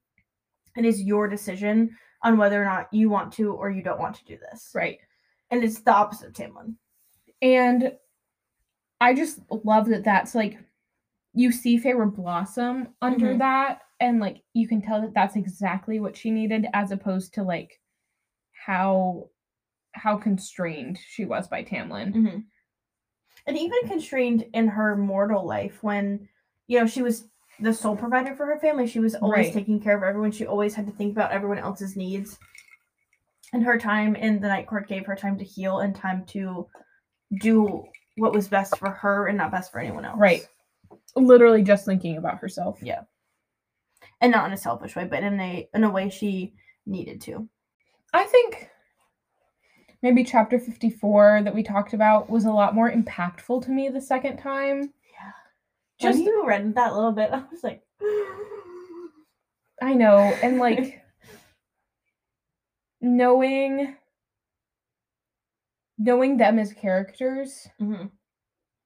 it 0.77 0.85
is 0.85 1.01
your 1.01 1.27
decision 1.27 1.95
on 2.23 2.37
whether 2.37 2.61
or 2.61 2.65
not 2.65 2.87
you 2.93 3.09
want 3.09 3.31
to 3.33 3.51
or 3.53 3.69
you 3.71 3.81
don't 3.83 3.99
want 3.99 4.15
to 4.15 4.25
do 4.25 4.37
this. 4.37 4.71
right. 4.73 4.99
And 5.51 5.63
it's 5.63 5.81
the 5.81 5.91
opposite 5.93 6.27
of 6.29 6.33
Tamlin. 6.33 6.75
And 7.41 7.93
I 9.01 9.13
just 9.13 9.39
love 9.49 9.87
that 9.89 10.03
that's 10.03 10.33
like 10.33 10.57
you 11.33 11.51
see 11.51 11.79
Feyre 11.79 12.13
blossom 12.15 12.89
under 13.01 13.33
Mhm. 13.33 13.39
that, 13.39 13.81
and 13.99 14.19
like 14.19 14.43
you 14.53 14.67
can 14.67 14.81
tell 14.81 15.01
that 15.01 15.13
that's 15.13 15.35
exactly 15.35 15.99
what 15.99 16.15
she 16.15 16.31
needed, 16.31 16.67
as 16.73 16.91
opposed 16.91 17.33
to 17.33 17.43
like 17.43 17.79
how 18.65 19.29
how 19.93 20.17
constrained 20.17 20.97
she 20.97 21.25
was 21.25 21.47
by 21.47 21.63
Tamlin. 21.63 22.13
hmm 22.13 22.39
And 23.45 23.57
even 23.57 23.87
constrained 23.87 24.45
in 24.53 24.67
her 24.67 24.95
mortal 24.95 25.45
life 25.45 25.83
when, 25.83 26.27
you 26.67 26.79
know, 26.79 26.87
she 26.87 27.01
was 27.01 27.27
the 27.59 27.73
sole 27.73 27.95
provider 27.95 28.35
for 28.35 28.45
her 28.47 28.59
family. 28.59 28.87
She 28.87 28.99
was 28.99 29.13
always 29.15 29.45
Right. 29.47 29.53
taking 29.53 29.79
care 29.79 29.95
of 29.95 30.03
everyone. 30.03 30.31
She 30.31 30.47
always 30.47 30.73
had 30.73 30.87
to 30.87 30.91
think 30.93 31.11
about 31.11 31.31
everyone 31.31 31.59
else's 31.59 31.95
needs. 31.95 32.39
And 33.53 33.63
her 33.63 33.77
time 33.77 34.15
in 34.15 34.39
the 34.39 34.47
night 34.47 34.65
court 34.65 34.87
gave 34.87 35.05
her 35.05 35.15
time 35.15 35.37
to 35.37 35.43
heal 35.43 35.79
and 35.79 35.95
time 35.95 36.25
to 36.27 36.67
do 37.39 37.83
what 38.17 38.33
was 38.33 38.47
best 38.47 38.77
for 38.77 38.89
her 38.89 39.27
and 39.27 39.37
not 39.37 39.51
best 39.51 39.71
for 39.71 39.79
anyone 39.79 40.05
else. 40.05 40.19
Right. 40.19 40.47
Literally 41.15 41.61
just 41.61 41.85
thinking 41.85 42.17
about 42.17 42.39
herself. 42.39 42.79
Yeah. 42.81 43.01
And 44.21 44.31
not 44.31 44.47
in 44.47 44.53
a 44.53 44.57
selfish 44.57 44.95
way, 44.95 45.05
but 45.05 45.21
in 45.21 45.39
a 45.39 45.69
in 45.73 45.83
a 45.83 45.89
way 45.91 46.09
she 46.09 46.55
needed 46.87 47.21
to. 47.21 47.47
I 48.13 48.25
think 48.25 48.69
maybe 50.01 50.23
chapter 50.23 50.59
54 50.59 51.41
that 51.43 51.55
we 51.55 51.63
talked 51.63 51.93
about 51.93 52.29
was 52.29 52.45
a 52.45 52.51
lot 52.51 52.75
more 52.75 52.91
impactful 52.91 53.63
to 53.65 53.71
me 53.71 53.89
the 53.89 54.01
second 54.01 54.37
time. 54.37 54.93
Yeah. 55.11 55.31
Just 55.99 56.19
when 56.19 56.27
you 56.27 56.45
read 56.45 56.75
that 56.75 56.93
little 56.93 57.11
bit, 57.11 57.29
I 57.33 57.43
was 57.51 57.63
like 57.63 57.81
I 59.81 59.93
know, 59.93 60.19
and 60.41 60.57
like 60.59 61.01
knowing 63.01 63.95
knowing 65.97 66.37
them 66.37 66.59
as 66.59 66.73
characters, 66.73 67.67
Mhm. 67.79 68.11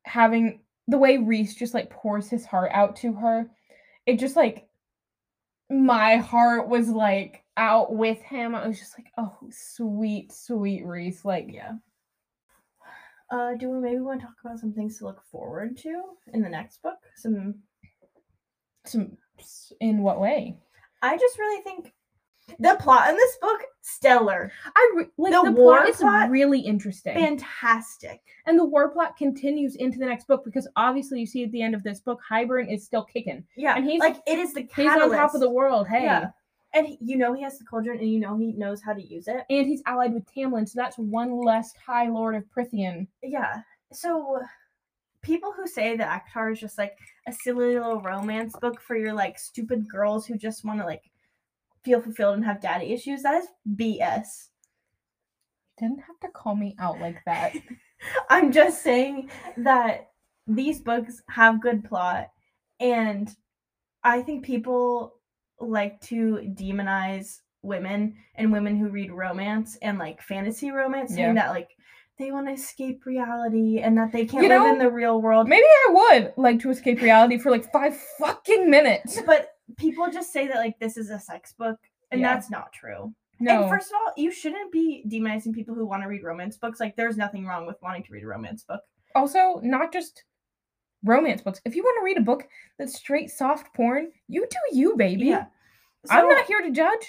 having 0.05 0.61
the 0.87 0.97
way 0.97 1.17
Rhys 1.17 1.55
just 1.55 1.73
like 1.73 1.89
pours 1.89 2.29
his 2.29 2.45
heart 2.45 2.71
out 2.73 2.95
to 2.97 3.13
her, 3.13 3.49
it 4.05 4.19
just 4.19 4.35
like 4.35 4.69
my 5.69 6.17
heart 6.17 6.67
was 6.69 6.89
like 6.89 7.43
out 7.57 7.93
with 7.93 8.21
him. 8.21 8.55
I 8.55 8.67
was 8.67 8.79
just 8.79 8.97
like, 8.97 9.07
oh, 9.17 9.35
sweet, 9.51 10.31
sweet 10.31 10.85
Rhys. 10.85 11.25
Like, 11.25 11.49
Yeah. 11.51 11.73
Uh, 13.29 13.55
do 13.55 13.69
we 13.69 13.79
maybe 13.79 13.99
want 13.99 14.21
to 14.21 14.25
talk 14.25 14.35
about 14.45 14.57
some 14.57 14.71
things 14.71 14.97
to 14.97 15.03
look 15.05 15.21
forward 15.29 15.75
to 15.75 16.01
in 16.33 16.41
the 16.41 16.47
next 16.47 16.81
book? 16.81 16.95
Some 17.17 17.55
some 18.85 19.17
in 19.81 20.01
what 20.01 20.21
way? 20.21 20.55
I 21.01 21.17
just 21.17 21.37
really 21.37 21.61
think 21.61 21.93
the 22.59 22.77
plot 22.79 23.09
in 23.09 23.17
this 23.17 23.37
book 23.41 23.59
stellar, 23.81 24.49
I 24.73 24.91
re- 24.95 25.05
like 25.17 25.33
The 25.33 25.43
the, 25.43 25.51
war 25.51 25.79
plot 25.79 25.89
is 25.89 25.97
plot? 25.97 26.29
really 26.29 26.61
interesting. 26.61 27.15
fantastic. 27.15 28.21
And 28.45 28.57
the 28.57 28.63
war 28.63 28.89
plot 28.89 29.17
continues 29.17 29.75
into 29.75 29.99
the 29.99 30.05
next 30.05 30.25
book 30.27 30.45
because 30.45 30.65
obviously 30.77 31.19
you 31.19 31.25
see 31.25 31.43
at 31.43 31.51
the 31.51 31.61
end 31.61 31.75
of 31.75 31.83
this 31.83 31.99
book, 31.99 32.21
Hybern 32.31 32.73
is 32.73 32.85
still 32.85 33.03
kicking. 33.03 33.43
Yeah, 33.57 33.75
And 33.75 33.83
he's- 33.83 33.99
like 33.99 34.21
it 34.25 34.39
is 34.39 34.53
the 34.53 34.63
catalyst. 34.63 35.01
He's 35.03 35.11
on 35.11 35.17
top 35.17 35.33
of 35.35 35.41
the 35.41 35.49
world. 35.49 35.89
Hey. 35.89 36.03
Yeah. 36.03 36.29
And 36.73 36.87
he- 36.87 36.97
you 37.01 37.17
know 37.17 37.33
he 37.33 37.41
has 37.43 37.57
the 37.57 37.65
cauldron, 37.65 37.99
and 37.99 38.11
you 38.11 38.19
know 38.19 38.37
he 38.37 38.53
knows 38.53 38.81
how 38.81 38.93
to 38.93 39.01
use 39.01 39.27
it. 39.27 39.45
And 39.49 39.65
he's 39.67 39.81
allied 39.85 40.13
with 40.13 40.25
Tamlin, 40.25 40.67
so 40.67 40.73
that's 40.75 40.97
one 40.97 41.39
less 41.41 41.73
High 41.75 42.09
Lord 42.09 42.35
of 42.35 42.43
Prythian. 42.49 43.07
Yeah. 43.23 43.61
So 43.93 44.41
people 45.21 45.51
who 45.51 45.67
say 45.67 45.97
that 45.97 46.23
ACOTAR 46.27 46.53
is 46.53 46.59
just 46.59 46.77
like 46.77 46.97
a 47.27 47.33
silly 47.33 47.73
little 47.73 48.01
romance 48.01 48.55
book 48.61 48.79
for 48.81 48.95
your 48.95 49.13
like 49.13 49.37
stupid 49.39 49.89
girls 49.89 50.25
who 50.25 50.37
just 50.37 50.63
want 50.63 50.79
to 50.79 50.85
like 50.85 51.03
feel 51.83 52.01
fulfilled 52.01 52.35
and 52.35 52.45
have 52.45 52.61
daddy 52.61 52.93
issues, 52.93 53.23
that 53.23 53.41
is 53.41 53.47
BS. 53.75 54.49
Didn't 55.79 56.01
have 56.01 56.19
to 56.21 56.29
call 56.29 56.55
me 56.55 56.75
out 56.79 56.99
like 56.99 57.23
that. 57.25 57.53
I'm 58.29 58.51
just 58.51 58.83
saying 58.83 59.29
that 59.57 60.09
these 60.47 60.79
books 60.79 61.21
have 61.29 61.61
good 61.61 61.83
plot 61.83 62.29
and 62.79 63.29
I 64.03 64.21
think 64.21 64.45
people 64.45 65.15
like 65.59 65.99
to 66.01 66.39
demonize 66.53 67.41
women 67.61 68.15
and 68.35 68.51
women 68.51 68.77
who 68.77 68.89
read 68.89 69.11
romance 69.11 69.77
and 69.81 69.97
like 69.97 70.21
fantasy 70.21 70.71
romance 70.71 71.11
saying 71.13 71.35
Yeah. 71.35 71.45
that 71.45 71.49
like 71.51 71.69
they 72.19 72.31
want 72.31 72.47
to 72.47 72.53
escape 72.53 73.05
reality 73.05 73.79
and 73.79 73.97
that 73.97 74.11
they 74.11 74.25
can't 74.25 74.43
You 74.43 74.49
live 74.49 74.61
know, 74.63 74.71
in 74.73 74.79
the 74.79 74.89
real 74.89 75.21
world. 75.21 75.47
Maybe 75.47 75.65
I 75.65 75.91
would 75.91 76.33
like 76.37 76.59
to 76.61 76.69
escape 76.71 77.01
reality 77.01 77.37
for 77.37 77.51
like 77.51 77.71
five 77.71 77.95
fucking 78.19 78.69
minutes. 78.69 79.19
But 79.25 79.49
people 79.77 80.09
just 80.09 80.31
say 80.33 80.47
that 80.47 80.55
like 80.57 80.79
this 80.79 80.97
is 80.97 81.09
a 81.09 81.19
sex 81.19 81.53
book 81.53 81.77
and 82.11 82.21
Yeah. 82.21 82.33
that's 82.33 82.49
not 82.49 82.71
true. 82.73 83.13
No. 83.39 83.61
And 83.63 83.69
first 83.69 83.91
of 83.91 83.95
all, 84.03 84.13
you 84.17 84.31
shouldn't 84.31 84.71
be 84.71 85.03
demonizing 85.07 85.53
people 85.53 85.75
who 85.75 85.85
want 85.85 86.01
to 86.01 86.07
read 86.09 86.23
romance 86.23 86.57
books. 86.57 86.79
Like 86.79 86.95
there's 86.95 87.17
nothing 87.17 87.45
wrong 87.45 87.67
with 87.67 87.77
wanting 87.83 88.01
to 88.03 88.11
read 88.13 88.23
a 88.23 88.27
romance 88.27 88.63
book. 88.63 88.81
also, 89.13 89.59
not 89.63 89.91
just 89.93 90.23
romance 91.03 91.41
books. 91.41 91.61
If 91.65 91.75
you 91.75 91.83
want 91.83 91.97
to 91.99 92.05
read 92.05 92.17
a 92.17 92.21
book 92.21 92.47
that's 92.77 92.95
straight 92.95 93.29
soft 93.29 93.73
porn, 93.73 94.11
you 94.27 94.45
do 94.49 94.77
you, 94.77 94.95
baby. 94.97 95.25
Yeah. 95.27 95.45
I'm 96.09 96.27
not 96.27 96.45
here 96.45 96.61
to 96.61 96.71
judge. 96.71 97.07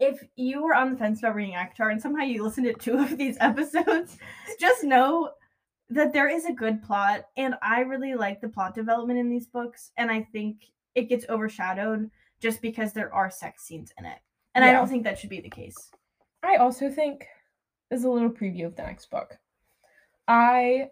if 0.00 0.22
you 0.36 0.62
were 0.62 0.74
on 0.74 0.92
the 0.92 0.96
fence 0.96 1.20
about 1.20 1.34
reading 1.34 1.54
ACOTAR 1.54 1.90
and 1.92 2.00
somehow 2.00 2.24
you 2.24 2.42
listened 2.42 2.66
to 2.66 2.72
two 2.74 2.98
of 2.98 3.16
these 3.16 3.36
episodes, 3.40 4.18
just 4.58 4.84
know 4.84 5.30
that 5.88 6.12
there 6.12 6.28
is 6.28 6.44
a 6.46 6.52
good 6.52 6.82
plot, 6.82 7.26
and 7.36 7.54
I 7.62 7.80
really 7.80 8.14
like 8.14 8.40
the 8.40 8.48
plot 8.48 8.74
development 8.74 9.18
in 9.18 9.28
these 9.28 9.46
books, 9.46 9.90
and 9.96 10.10
I 10.10 10.22
think 10.32 10.58
it 10.94 11.08
gets 11.08 11.26
overshadowed 11.28 12.08
just 12.40 12.62
because 12.62 12.92
there 12.92 13.12
are 13.12 13.30
sex 13.30 13.64
scenes 13.64 13.92
in 13.98 14.04
it, 14.06 14.18
and 14.54 14.64
I 14.64 14.72
don't 14.72 14.88
think 14.88 15.02
that 15.04 15.18
should 15.18 15.30
be 15.30 15.40
the 15.40 15.50
case. 15.50 15.90
I 16.42 16.56
also 16.56 16.90
think 16.90 17.26
as 17.90 18.04
a 18.04 18.08
little 18.10 18.30
preview 18.30 18.66
of 18.66 18.76
the 18.76 18.82
next 18.82 19.10
book. 19.10 19.36
I 20.28 20.90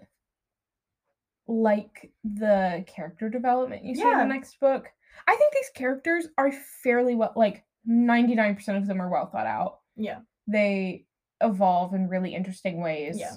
like 1.48 2.12
the 2.24 2.84
character 2.86 3.28
development 3.30 3.82
you 3.84 3.94
see 3.94 4.02
in 4.02 4.08
Yeah. 4.08 4.18
the 4.18 4.26
next 4.26 4.60
book. 4.60 4.92
I 5.26 5.34
think 5.34 5.52
these 5.54 5.70
characters 5.74 6.28
are 6.36 6.52
fairly 6.52 7.14
well 7.14 7.32
like 7.34 7.64
99% 7.88 8.76
of 8.76 8.86
them 8.86 9.00
are 9.00 9.08
well 9.08 9.26
thought 9.26 9.46
out. 9.46 9.80
Yeah. 9.96 10.20
They 10.46 11.06
evolve 11.40 11.94
in 11.94 12.08
really 12.08 12.34
interesting 12.34 12.80
ways. 12.82 13.18
Yeah. 13.18 13.36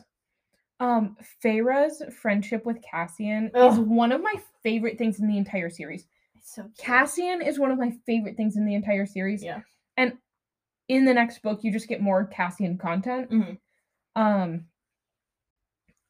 Um 0.80 1.16
Feyre's 1.42 2.02
friendship 2.14 2.66
with 2.66 2.82
Cassian 2.82 3.46
is 3.48 3.78
Ugh. 3.78 3.88
one 3.88 4.12
of 4.12 4.22
my 4.22 4.36
favorite 4.62 4.98
things 4.98 5.20
in 5.20 5.28
the 5.28 5.38
entire 5.38 5.70
series. 5.70 6.06
It's 6.36 6.54
so 6.54 6.64
cute. 6.64 6.78
Cassian 6.78 7.42
is 7.42 7.60
one 7.60 7.72
of 7.72 7.80
my 7.80 7.92
favorite 8.06 8.36
things 8.36 8.58
in 8.58 8.66
the 8.66 8.76
entire 8.76 9.06
series. 9.06 9.42
Yeah. 9.44 9.62
And 9.96 10.18
in 10.90 11.06
the 11.06 11.14
next 11.14 11.42
book, 11.44 11.64
you 11.64 11.72
just 11.72 11.88
get 11.88 12.02
more 12.02 12.26
Cassian 12.26 12.78
content. 12.78 13.30
Mhm. 13.30 13.60
Um, 14.16 14.66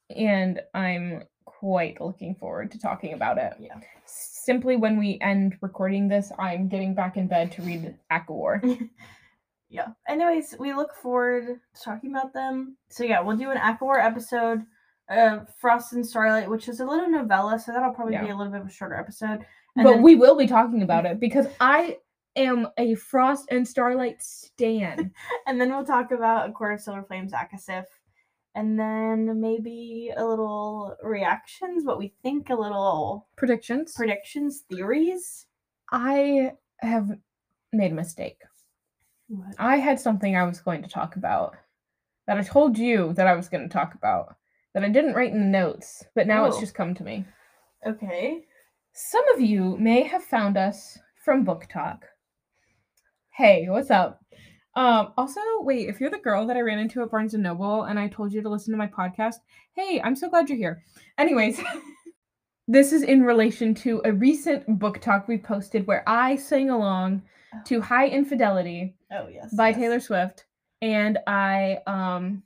and 0.09 0.61
I'm 0.73 1.23
quite 1.45 2.01
looking 2.01 2.35
forward 2.35 2.71
to 2.71 2.79
talking 2.79 3.13
about 3.13 3.37
it. 3.37 3.53
Yeah. 3.59 3.79
Simply 4.05 4.75
when 4.75 4.97
we 4.97 5.19
end 5.21 5.57
recording 5.61 6.07
this, 6.07 6.31
I'm 6.39 6.67
getting 6.67 6.93
back 6.93 7.17
in 7.17 7.27
bed 7.27 7.51
to 7.53 7.61
read 7.61 7.95
ACOWAR. 8.11 8.89
yeah. 9.69 9.87
Anyways, 10.07 10.55
we 10.59 10.73
look 10.73 10.95
forward 10.95 11.47
to 11.47 11.81
talking 11.81 12.11
about 12.11 12.33
them. 12.33 12.77
So 12.89 13.03
yeah, 13.03 13.21
we'll 13.21 13.37
do 13.37 13.51
an 13.51 13.57
ACOWAR 13.57 14.03
episode, 14.03 14.63
uh, 15.09 15.39
Frost 15.59 15.93
and 15.93 16.05
Starlight, 16.05 16.49
which 16.49 16.67
is 16.67 16.79
a 16.79 16.85
little 16.85 17.09
novella, 17.09 17.59
so 17.59 17.71
that'll 17.71 17.93
probably 17.93 18.17
be 18.17 18.29
a 18.29 18.35
little 18.35 18.51
bit 18.51 18.61
of 18.61 18.67
a 18.67 18.71
shorter 18.71 18.95
episode. 18.95 19.45
And 19.75 19.83
but 19.85 19.93
then- 19.93 20.01
we 20.01 20.15
will 20.15 20.35
be 20.35 20.47
talking 20.47 20.81
about 20.81 21.05
it 21.05 21.19
because 21.19 21.47
I 21.59 21.97
am 22.35 22.67
a 22.77 22.95
Frost 22.95 23.45
and 23.51 23.67
Starlight 23.67 24.21
stan. 24.21 25.11
and 25.47 25.59
then 25.59 25.69
we'll 25.69 25.85
talk 25.85 26.11
about 26.11 26.49
A 26.49 26.51
Court 26.51 26.73
of 26.73 26.81
Silver 26.81 27.03
Flames, 27.03 27.33
ACOSF, 27.33 27.85
and 28.55 28.79
then 28.79 29.39
maybe 29.39 30.11
a 30.15 30.25
little 30.25 30.95
reactions, 31.03 31.85
what 31.85 31.97
we 31.97 32.13
think, 32.21 32.49
a 32.49 32.55
little 32.55 33.27
Predictions. 33.37 33.93
predictions, 33.93 34.61
theories. 34.69 35.45
I 35.91 36.53
have 36.79 37.09
made 37.73 37.91
a 37.91 37.95
mistake. 37.95 38.41
What? 39.27 39.55
I 39.59 39.77
had 39.77 39.99
something 39.99 40.35
I 40.35 40.43
was 40.43 40.59
going 40.59 40.81
to 40.83 40.89
talk 40.89 41.15
about 41.15 41.55
that 42.27 42.37
I 42.37 42.43
told 42.43 42.77
you 42.77 43.13
that 43.13 43.27
I 43.27 43.33
was 43.35 43.47
going 43.49 43.63
to 43.67 43.73
talk 43.73 43.93
about 43.95 44.35
that 44.73 44.83
I 44.83 44.89
didn't 44.89 45.13
write 45.15 45.31
in 45.31 45.39
the 45.39 45.45
notes, 45.59 46.03
but 46.15 46.27
now 46.27 46.45
it's 46.45 46.57
Oh. 46.57 46.59
just 46.61 46.75
come 46.75 46.93
to 46.95 47.03
me. 47.03 47.25
Okay. 47.85 48.45
Some 48.93 49.27
of 49.33 49.41
you 49.41 49.77
may 49.77 50.03
have 50.03 50.23
found 50.23 50.57
us 50.57 50.97
from 51.23 51.45
BookTok. 51.45 52.01
Hey, 53.31 53.67
what's 53.69 53.89
up? 53.91 54.20
Um, 54.75 55.11
also, 55.17 55.41
wait, 55.59 55.89
if 55.89 55.99
you're 55.99 56.09
the 56.09 56.17
girl 56.17 56.45
that 56.47 56.55
I 56.55 56.61
ran 56.61 56.79
into 56.79 57.01
at 57.01 57.11
Barnes 57.11 57.33
and 57.33 57.43
Noble 57.43 57.83
and 57.83 57.99
I 57.99 58.07
told 58.07 58.31
you 58.31 58.41
to 58.41 58.49
listen 58.49 58.71
to 58.71 58.77
my 58.77 58.87
podcast, 58.87 59.35
hey, 59.75 60.01
I'm 60.01 60.15
so 60.15 60.29
glad 60.29 60.47
you're 60.49 60.57
here. 60.57 60.83
Anyways, 61.17 61.59
this 62.67 62.93
is 62.93 63.03
in 63.03 63.23
relation 63.23 63.75
to 63.75 64.01
a 64.05 64.13
recent 64.13 64.79
BookTok 64.79 65.27
we 65.27 65.37
posted 65.37 65.85
where 65.87 66.03
I 66.07 66.37
sang 66.37 66.69
along 66.69 67.23
to 67.65 67.81
High 67.81 68.07
Infidelity 68.07 68.95
Oh 69.11 69.27
yes. 69.27 69.53
by 69.53 69.69
yes. 69.69 69.77
Taylor 69.77 69.99
Swift, 69.99 70.45
and 70.81 71.17
I 71.27 71.79
um 71.85 72.43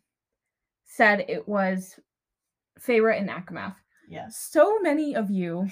said 0.85 1.25
it 1.27 1.47
was 1.47 1.99
Feyre 2.79 3.17
and 3.19 3.29
ACOMAF. 3.29 3.75
Yes. 4.09 4.47
So 4.51 4.79
many 4.79 5.15
of 5.15 5.29
you 5.29 5.67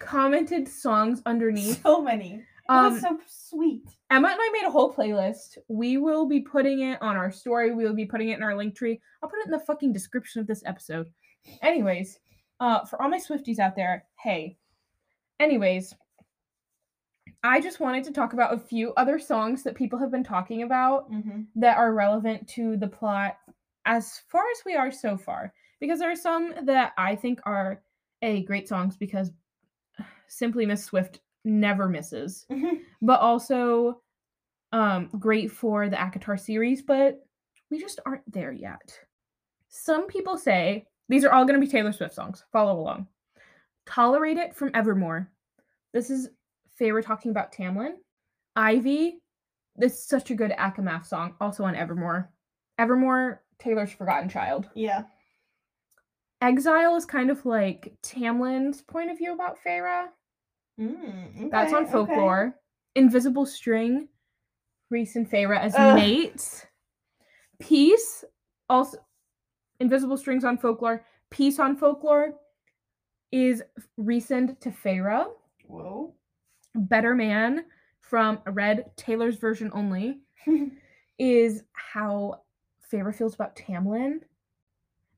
commented 0.00 0.66
songs 0.68 1.22
underneath. 1.26 1.82
So 1.82 2.02
many. 2.02 2.42
Um, 2.68 2.92
was 2.94 3.02
so 3.02 3.18
sweet. 3.26 3.82
Emma 4.10 4.28
and 4.28 4.38
I 4.40 4.50
made 4.52 4.66
a 4.66 4.70
whole 4.70 4.92
playlist. 4.92 5.58
We 5.68 5.96
will 5.96 6.26
be 6.26 6.40
putting 6.40 6.80
it 6.80 7.00
on 7.00 7.16
our 7.16 7.30
story. 7.30 7.74
We 7.74 7.84
will 7.84 7.94
be 7.94 8.06
putting 8.06 8.28
it 8.30 8.36
in 8.36 8.42
our 8.42 8.56
link 8.56 8.76
tree. 8.76 9.00
I'll 9.22 9.30
put 9.30 9.40
it 9.40 9.46
in 9.46 9.52
the 9.52 9.60
fucking 9.60 9.92
description 9.92 10.40
of 10.40 10.46
this 10.46 10.62
episode. 10.66 11.06
Anyways, 11.62 12.18
uh, 12.60 12.84
for 12.84 13.00
all 13.00 13.08
my 13.08 13.18
Swifties 13.18 13.58
out 13.58 13.74
there, 13.76 14.04
hey. 14.22 14.56
Anyways, 15.40 15.94
I 17.42 17.60
just 17.60 17.80
wanted 17.80 18.04
to 18.04 18.12
talk 18.12 18.32
about 18.32 18.52
a 18.54 18.58
few 18.58 18.92
other 18.94 19.18
songs 19.18 19.62
that 19.62 19.74
people 19.76 19.98
have 19.98 20.10
been 20.10 20.24
talking 20.24 20.62
about 20.62 21.10
Mm-hmm. 21.10 21.42
that 21.56 21.76
are 21.76 21.94
relevant 21.94 22.48
to 22.48 22.76
the 22.76 22.88
plot 22.88 23.36
as 23.86 24.20
far 24.28 24.42
as 24.50 24.62
we 24.66 24.74
are 24.74 24.90
so 24.90 25.16
far. 25.16 25.52
Because 25.80 26.00
there 26.00 26.10
are 26.10 26.16
some 26.16 26.52
that 26.64 26.92
I 26.98 27.14
think 27.14 27.40
are 27.44 27.80
a 28.22 28.42
great 28.42 28.68
songs 28.68 28.96
because 28.96 29.30
simply 30.28 30.66
Miss 30.66 30.84
Swift 30.84 31.20
never 31.48 31.88
misses 31.88 32.46
Mm-hmm. 32.50 32.76
but 33.02 33.20
also 33.20 34.02
um 34.72 35.08
great 35.18 35.50
for 35.50 35.88
the 35.88 35.96
ACOTAR 35.96 36.38
series, 36.38 36.82
but 36.82 37.20
we 37.70 37.80
just 37.80 38.00
aren't 38.06 38.30
there 38.32 38.52
yet. 38.52 38.98
Some 39.68 40.06
people 40.06 40.36
say 40.38 40.86
these 41.08 41.24
are 41.24 41.32
all 41.32 41.44
going 41.44 41.58
to 41.58 41.64
be 41.66 41.70
Taylor 41.70 41.92
Swift 41.92 42.14
songs. 42.14 42.44
Follow 42.52 42.78
along. 42.80 43.06
Tolerate 43.86 44.36
It 44.36 44.54
from 44.54 44.70
Evermore. 44.74 45.30
This 45.94 46.10
is 46.10 46.28
Feyre 46.78 47.02
talking 47.02 47.30
about 47.30 47.52
Tamlin. 47.52 47.94
Ivy. 48.56 49.20
This 49.76 49.94
is 49.94 50.04
such 50.04 50.30
a 50.30 50.34
good 50.34 50.50
ACOMAF 50.52 51.06
song, 51.06 51.34
also 51.40 51.64
on 51.64 51.74
Evermore. 51.74 52.30
Evermore, 52.78 53.42
Taylor's 53.58 53.92
Forgotten 53.92 54.28
Child. 54.28 54.68
Yeah. 54.74 55.04
Exile 56.42 56.96
is 56.96 57.04
kind 57.04 57.30
of 57.30 57.44
like 57.46 57.94
Tamlin's 58.02 58.82
point 58.82 59.10
of 59.10 59.18
view 59.18 59.32
about 59.32 59.56
Feyre. 59.64 60.06
Mm, 60.78 61.50
That's 61.50 61.72
on 61.72 61.84
okay, 61.84 61.92
okay. 61.92 62.12
folklore. 62.14 62.54
Invisible 62.94 63.46
String, 63.46 64.08
Rhys 64.90 65.16
and 65.16 65.30
Feyre 65.30 65.58
as 65.58 65.74
Ugh. 65.76 65.94
mates. 65.96 66.66
Peace, 67.60 68.24
also 68.68 68.98
Invisible 69.80 70.16
Strings 70.16 70.44
on 70.44 70.58
folklore. 70.58 71.04
Peace 71.30 71.58
on 71.58 71.76
folklore 71.76 72.34
is 73.32 73.62
recent 73.96 74.60
to 74.60 74.70
Feyre. 74.70 75.26
Whoa. 75.66 76.14
Better 76.74 77.14
Man 77.14 77.64
from 78.00 78.38
Red 78.46 78.90
Taylor's 78.96 79.36
version 79.36 79.70
only 79.74 80.20
is 81.18 81.62
how 81.72 82.40
Feyre 82.90 83.14
feels 83.14 83.34
about 83.34 83.56
Tamlin. 83.56 84.20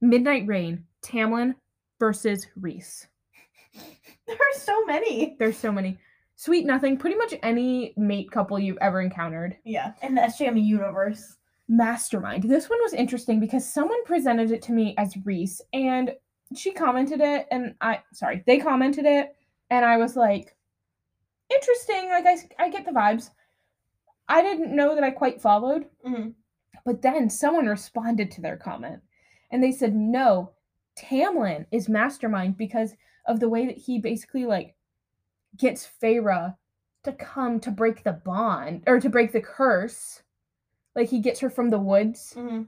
Midnight 0.01 0.47
Rain, 0.47 0.85
Tamlin 1.03 1.55
versus 1.99 2.47
Rhys. 2.57 3.07
there 4.39 4.39
are 4.39 4.59
so 4.59 4.85
many. 4.86 5.36
There's 5.39 5.57
so 5.59 5.73
many. 5.73 5.98
Sweet 6.36 6.65
Nothing, 6.65 6.97
pretty 6.97 7.16
much 7.16 7.35
any 7.43 7.93
mate 7.98 8.31
couple 8.31 8.59
you've 8.59 8.78
ever 8.81 9.01
encountered. 9.02 9.57
Yeah. 9.65 9.93
In 10.02 10.15
the 10.15 10.23
SJM 10.23 10.62
universe. 10.65 11.36
Mastermind. 11.69 12.44
This 12.44 12.69
one 12.69 12.81
was 12.82 12.94
interesting 12.94 13.39
because 13.39 13.65
someone 13.69 14.05
presented 14.05 14.51
it 14.51 14.62
to 14.62 14.73
me 14.73 14.94
as 14.98 15.15
Rhys 15.24 15.61
and 15.73 16.11
she 16.57 16.73
commented 16.73 17.20
it 17.20 17.47
and 17.52 17.74
I 17.81 18.01
sorry, 18.12 18.43
they 18.44 18.59
commented 18.59 19.05
it 19.07 19.36
and 19.70 19.85
I 19.85 19.97
was 19.98 20.16
like 20.16 20.57
interesting, 21.48 22.09
like 22.09 22.27
I 22.27 22.65
I 22.65 22.70
get 22.70 22.85
the 22.85 22.90
vibes. 22.90 23.31
I 24.28 24.43
didn't 24.43 24.74
know 24.74 24.94
that 24.97 25.05
I 25.05 25.11
quite 25.11 25.40
followed, 25.40 25.86
Mm-hmm. 26.05 26.31
but 26.85 27.02
then 27.02 27.31
someone 27.31 27.66
responded 27.66 28.31
to 28.32 28.40
their 28.40 28.57
comment 28.57 29.01
and 29.52 29.62
they 29.62 29.70
said 29.73 29.94
no, 29.94 30.51
Tamlin 30.98 31.66
is 31.70 31.89
mastermind 31.89 32.57
because 32.57 32.94
of 33.26 33.40
the 33.40 33.48
way 33.48 33.66
that 33.66 33.78
he 33.78 33.98
basically 33.98 34.44
like 34.47 34.74
gets 35.56 35.88
Feyre 36.02 36.56
to 37.05 37.12
come 37.12 37.60
to 37.60 37.70
break 37.70 38.02
the 38.05 38.12
bond 38.12 38.82
or 38.86 39.01
to 39.01 39.09
break 39.09 39.32
the 39.32 39.40
curse. 39.40 40.22
Like 40.94 41.09
he 41.09 41.20
gets 41.20 41.40
her 41.40 41.51
from 41.51 41.70
the 41.70 41.78
woods 41.78 42.34
Mm-hmm. 42.36 42.62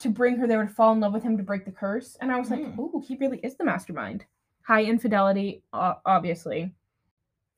to 0.00 0.08
bring 0.08 0.36
her 0.36 0.46
there 0.46 0.62
to 0.66 0.72
fall 0.72 0.92
in 0.92 1.00
love 1.00 1.12
with 1.12 1.22
him 1.22 1.36
to 1.36 1.42
break 1.42 1.64
the 1.64 1.70
curse. 1.70 2.16
And 2.20 2.32
I 2.32 2.38
was 2.38 2.50
like, 2.50 2.60
Mm. 2.60 2.74
oh, 2.78 3.00
he 3.06 3.16
really 3.16 3.38
is 3.42 3.56
the 3.56 3.64
mastermind. 3.64 4.24
High 4.62 4.84
infidelity, 4.84 5.62
obviously. 5.72 6.72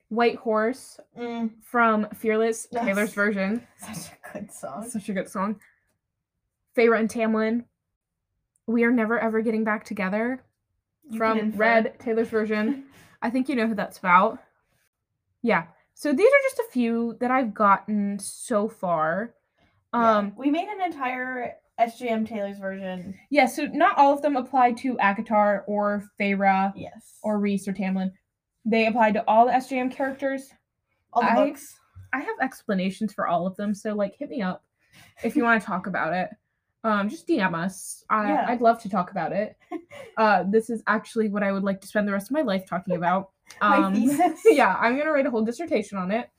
White 0.09 0.35
Horse 0.37 0.99
Mm. 1.17 1.51
from 1.63 2.07
Fearless, 2.13 2.67
Yes. 2.71 2.85
Taylor's 2.85 3.13
version. 3.13 3.65
Such 3.77 4.11
a 4.13 4.33
good 4.33 4.51
song. 4.51 4.87
Such 4.89 5.09
a 5.09 5.13
good 5.13 5.29
song. 5.29 5.59
Feyre 6.77 6.99
and 6.99 7.09
Tamlin. 7.09 7.65
We 8.67 8.83
are 8.83 8.91
never 8.91 9.17
ever 9.19 9.41
getting 9.41 9.63
back 9.63 9.83
together 9.85 10.43
You 11.09 11.17
from. 11.17 11.51
Red, 11.51 11.99
Taylor's 11.99 12.29
version. 12.29 12.85
I 13.21 13.29
think 13.29 13.49
you 13.49 13.55
know 13.55 13.67
who 13.67 13.75
that's 13.75 13.97
about. 13.97 14.39
Yeah. 15.41 15.65
So 15.93 16.11
these 16.11 16.27
are 16.27 16.41
just 16.49 16.59
a 16.59 16.71
few 16.71 17.17
that 17.21 17.31
I've 17.31 17.53
gotten 17.53 18.19
so 18.19 18.67
far. 18.67 19.33
Yeah. 19.93 20.17
Um 20.17 20.33
we 20.37 20.49
made 20.51 20.67
an 20.67 20.81
entire 20.81 21.53
SJM 21.79 22.27
Taylor's 22.27 22.57
version. 22.57 23.15
yeah, 23.29 23.45
so 23.45 23.65
not 23.65 23.97
all 23.97 24.13
of 24.13 24.21
them 24.21 24.35
apply 24.37 24.71
to 24.73 24.95
ACOTAR 24.97 25.63
or 25.67 26.03
Feyre 26.19 26.71
Yes. 26.75 27.19
or 27.21 27.37
Rhys 27.39 27.67
or 27.67 27.73
Tamlin. 27.73 28.11
They 28.65 28.87
apply 28.87 29.11
to 29.11 29.23
all 29.27 29.45
the 29.45 29.51
SJM 29.53 29.91
characters. 29.91 30.49
all 31.13 31.21
the 31.21 31.31
I- 31.31 31.35
books. 31.45 31.77
I 32.13 32.19
have 32.19 32.35
explanations 32.41 33.13
for 33.13 33.27
all 33.27 33.45
of 33.45 33.57
them, 33.57 33.73
so 33.73 33.93
like 33.93 34.15
hit 34.17 34.29
me 34.29 34.41
up 34.41 34.63
if 35.23 35.35
you 35.35 35.43
want 35.43 35.59
to 35.61 35.67
talk 35.67 35.85
about 35.87 36.13
it. 36.13 36.29
Um, 36.85 37.09
just 37.09 37.27
DM 37.27 37.55
us. 37.55 38.05
I, 38.09 38.27
Yeah. 38.27 38.45
I'd 38.47 38.61
love 38.61 38.79
to 38.83 38.89
talk 38.89 39.11
about 39.11 39.31
it. 39.31 39.57
Uh, 40.17 40.43
this 40.47 40.69
is 40.69 40.81
actually 40.87 41.27
what 41.27 41.43
I 41.43 41.51
would 41.51 41.63
like 41.63 41.81
to 41.81 41.87
spend 41.87 42.07
the 42.07 42.13
rest 42.13 42.27
of 42.27 42.31
my 42.31 42.41
life 42.41 42.65
talking 42.65 42.95
about. 43.01 43.31
Um, 43.59 43.93
yeah, 44.45 44.75
I'm 44.79 44.97
gonna 44.97 45.11
write 45.11 45.25
a 45.25 45.29
whole 45.31 45.43
dissertation 45.43 45.97
on 45.97 46.09
it. 46.11 46.29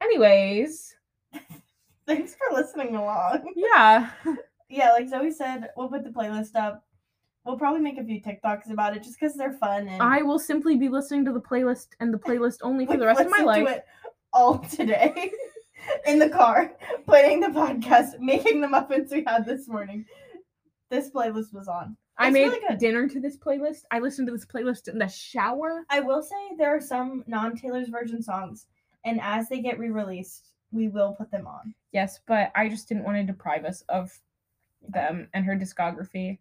Anyways, 0.00 0.94
Thanks 2.06 2.34
for 2.34 2.54
listening 2.56 2.96
along. 2.96 3.52
yeah, 3.56 4.10
Yeah, 4.70 4.92
like 4.92 5.08
Zoe 5.08 5.30
said, 5.30 5.68
we'll 5.76 5.88
put 5.88 6.02
the 6.04 6.10
playlist 6.10 6.56
up. 6.56 6.82
We'll 7.44 7.58
probably 7.58 7.80
make 7.82 7.98
a 7.98 8.04
few 8.04 8.20
TikToks 8.22 8.70
about 8.70 8.96
it 8.96 9.02
just 9.02 9.18
because 9.20 9.34
they're 9.34 9.52
fun 9.54 9.88
and 9.88 10.02
I 10.02 10.22
will 10.22 10.38
simply 10.38 10.76
be 10.76 10.88
listening 10.88 11.24
to 11.26 11.32
the 11.32 11.40
playlist 11.40 11.88
and 12.00 12.12
the 12.14 12.18
playlist 12.18 12.58
only 12.62 12.86
for 12.86 12.92
we've 12.92 13.00
the 13.00 13.06
rest 13.06 13.20
of 13.20 13.30
my 13.30 13.42
life. 13.44 13.68
it 13.68 13.84
all 14.32 14.58
today 14.58 15.30
in 16.06 16.18
the 16.18 16.28
car, 16.28 16.72
playing 17.06 17.40
the 17.40 17.48
podcast, 17.48 18.18
making 18.18 18.60
the 18.60 18.68
muffins 18.68 19.10
we 19.10 19.24
had 19.26 19.46
this 19.46 19.68
morning. 19.68 20.04
This 20.90 21.10
playlist 21.10 21.52
was 21.52 21.68
on. 21.68 21.96
I 22.18 22.28
made 22.30 22.48
really 22.48 22.76
dinner 22.76 23.08
to 23.08 23.20
this 23.20 23.38
playlist. 23.38 23.82
I 23.90 23.98
listened 23.98 24.26
to 24.28 24.32
this 24.32 24.44
playlist 24.44 24.88
in 24.88 24.98
the 24.98 25.08
shower. 25.08 25.84
I 25.88 26.00
will 26.00 26.22
say 26.22 26.36
there 26.58 26.74
are 26.74 26.80
some 26.80 27.24
non 27.26 27.56
Taylor's 27.56 27.88
version 27.88 28.22
songs, 28.22 28.66
and 29.04 29.20
as 29.22 29.48
they 29.48 29.60
get 29.60 29.78
re 29.78 29.88
released, 29.88 30.50
we 30.70 30.88
will 30.88 31.12
put 31.12 31.30
them 31.30 31.46
on. 31.46 31.74
Yes, 31.92 32.20
but 32.26 32.52
I 32.54 32.68
just 32.68 32.88
didn't 32.88 33.04
want 33.04 33.16
to 33.16 33.24
deprive 33.24 33.64
us 33.64 33.82
of 33.88 34.12
them 34.86 35.28
and 35.32 35.44
her 35.44 35.56
discography. 35.56 36.38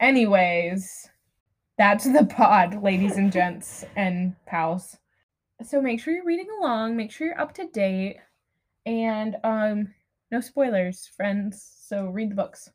Anyways, 0.00 1.08
that's 1.78 2.04
the 2.04 2.24
pod, 2.24 2.82
ladies 2.82 3.16
and 3.16 3.32
gents 3.32 3.84
and 3.96 4.34
pals. 4.46 4.98
So 5.62 5.80
make 5.80 6.00
sure 6.00 6.14
you're 6.14 6.24
reading 6.24 6.48
along, 6.58 6.96
make 6.96 7.12
sure 7.12 7.28
you're 7.28 7.40
up 7.40 7.54
to 7.54 7.66
date, 7.68 8.16
and 8.86 9.36
um 9.44 9.94
no 10.30 10.40
spoilers, 10.40 11.10
friends. 11.16 11.70
So 11.80 12.06
read 12.06 12.30
the 12.30 12.36
books. 12.36 12.70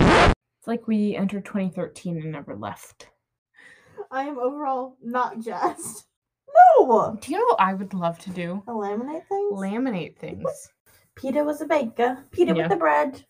It's 0.00 0.66
like 0.66 0.88
we 0.88 1.14
entered 1.14 1.44
2013 1.44 2.16
and 2.16 2.32
never 2.32 2.56
left. 2.56 3.10
I 4.10 4.22
am 4.24 4.38
overall 4.38 4.96
not 5.02 5.38
jazzed. 5.44 6.07
No! 6.78 7.16
Do 7.20 7.32
you 7.32 7.38
know 7.38 7.44
what 7.44 7.60
I 7.60 7.74
would 7.74 7.94
love 7.94 8.18
to 8.20 8.30
do? 8.30 8.62
A 8.66 8.72
laminate 8.72 9.26
things? 9.28 9.52
Laminate 9.52 10.16
things. 10.16 10.70
Peter 11.14 11.44
was 11.44 11.60
a 11.60 11.66
baker. 11.66 12.24
Peter 12.30 12.54
Yeah. 12.54 12.62
with 12.62 12.70
the 12.70 12.76
bread. 12.76 13.24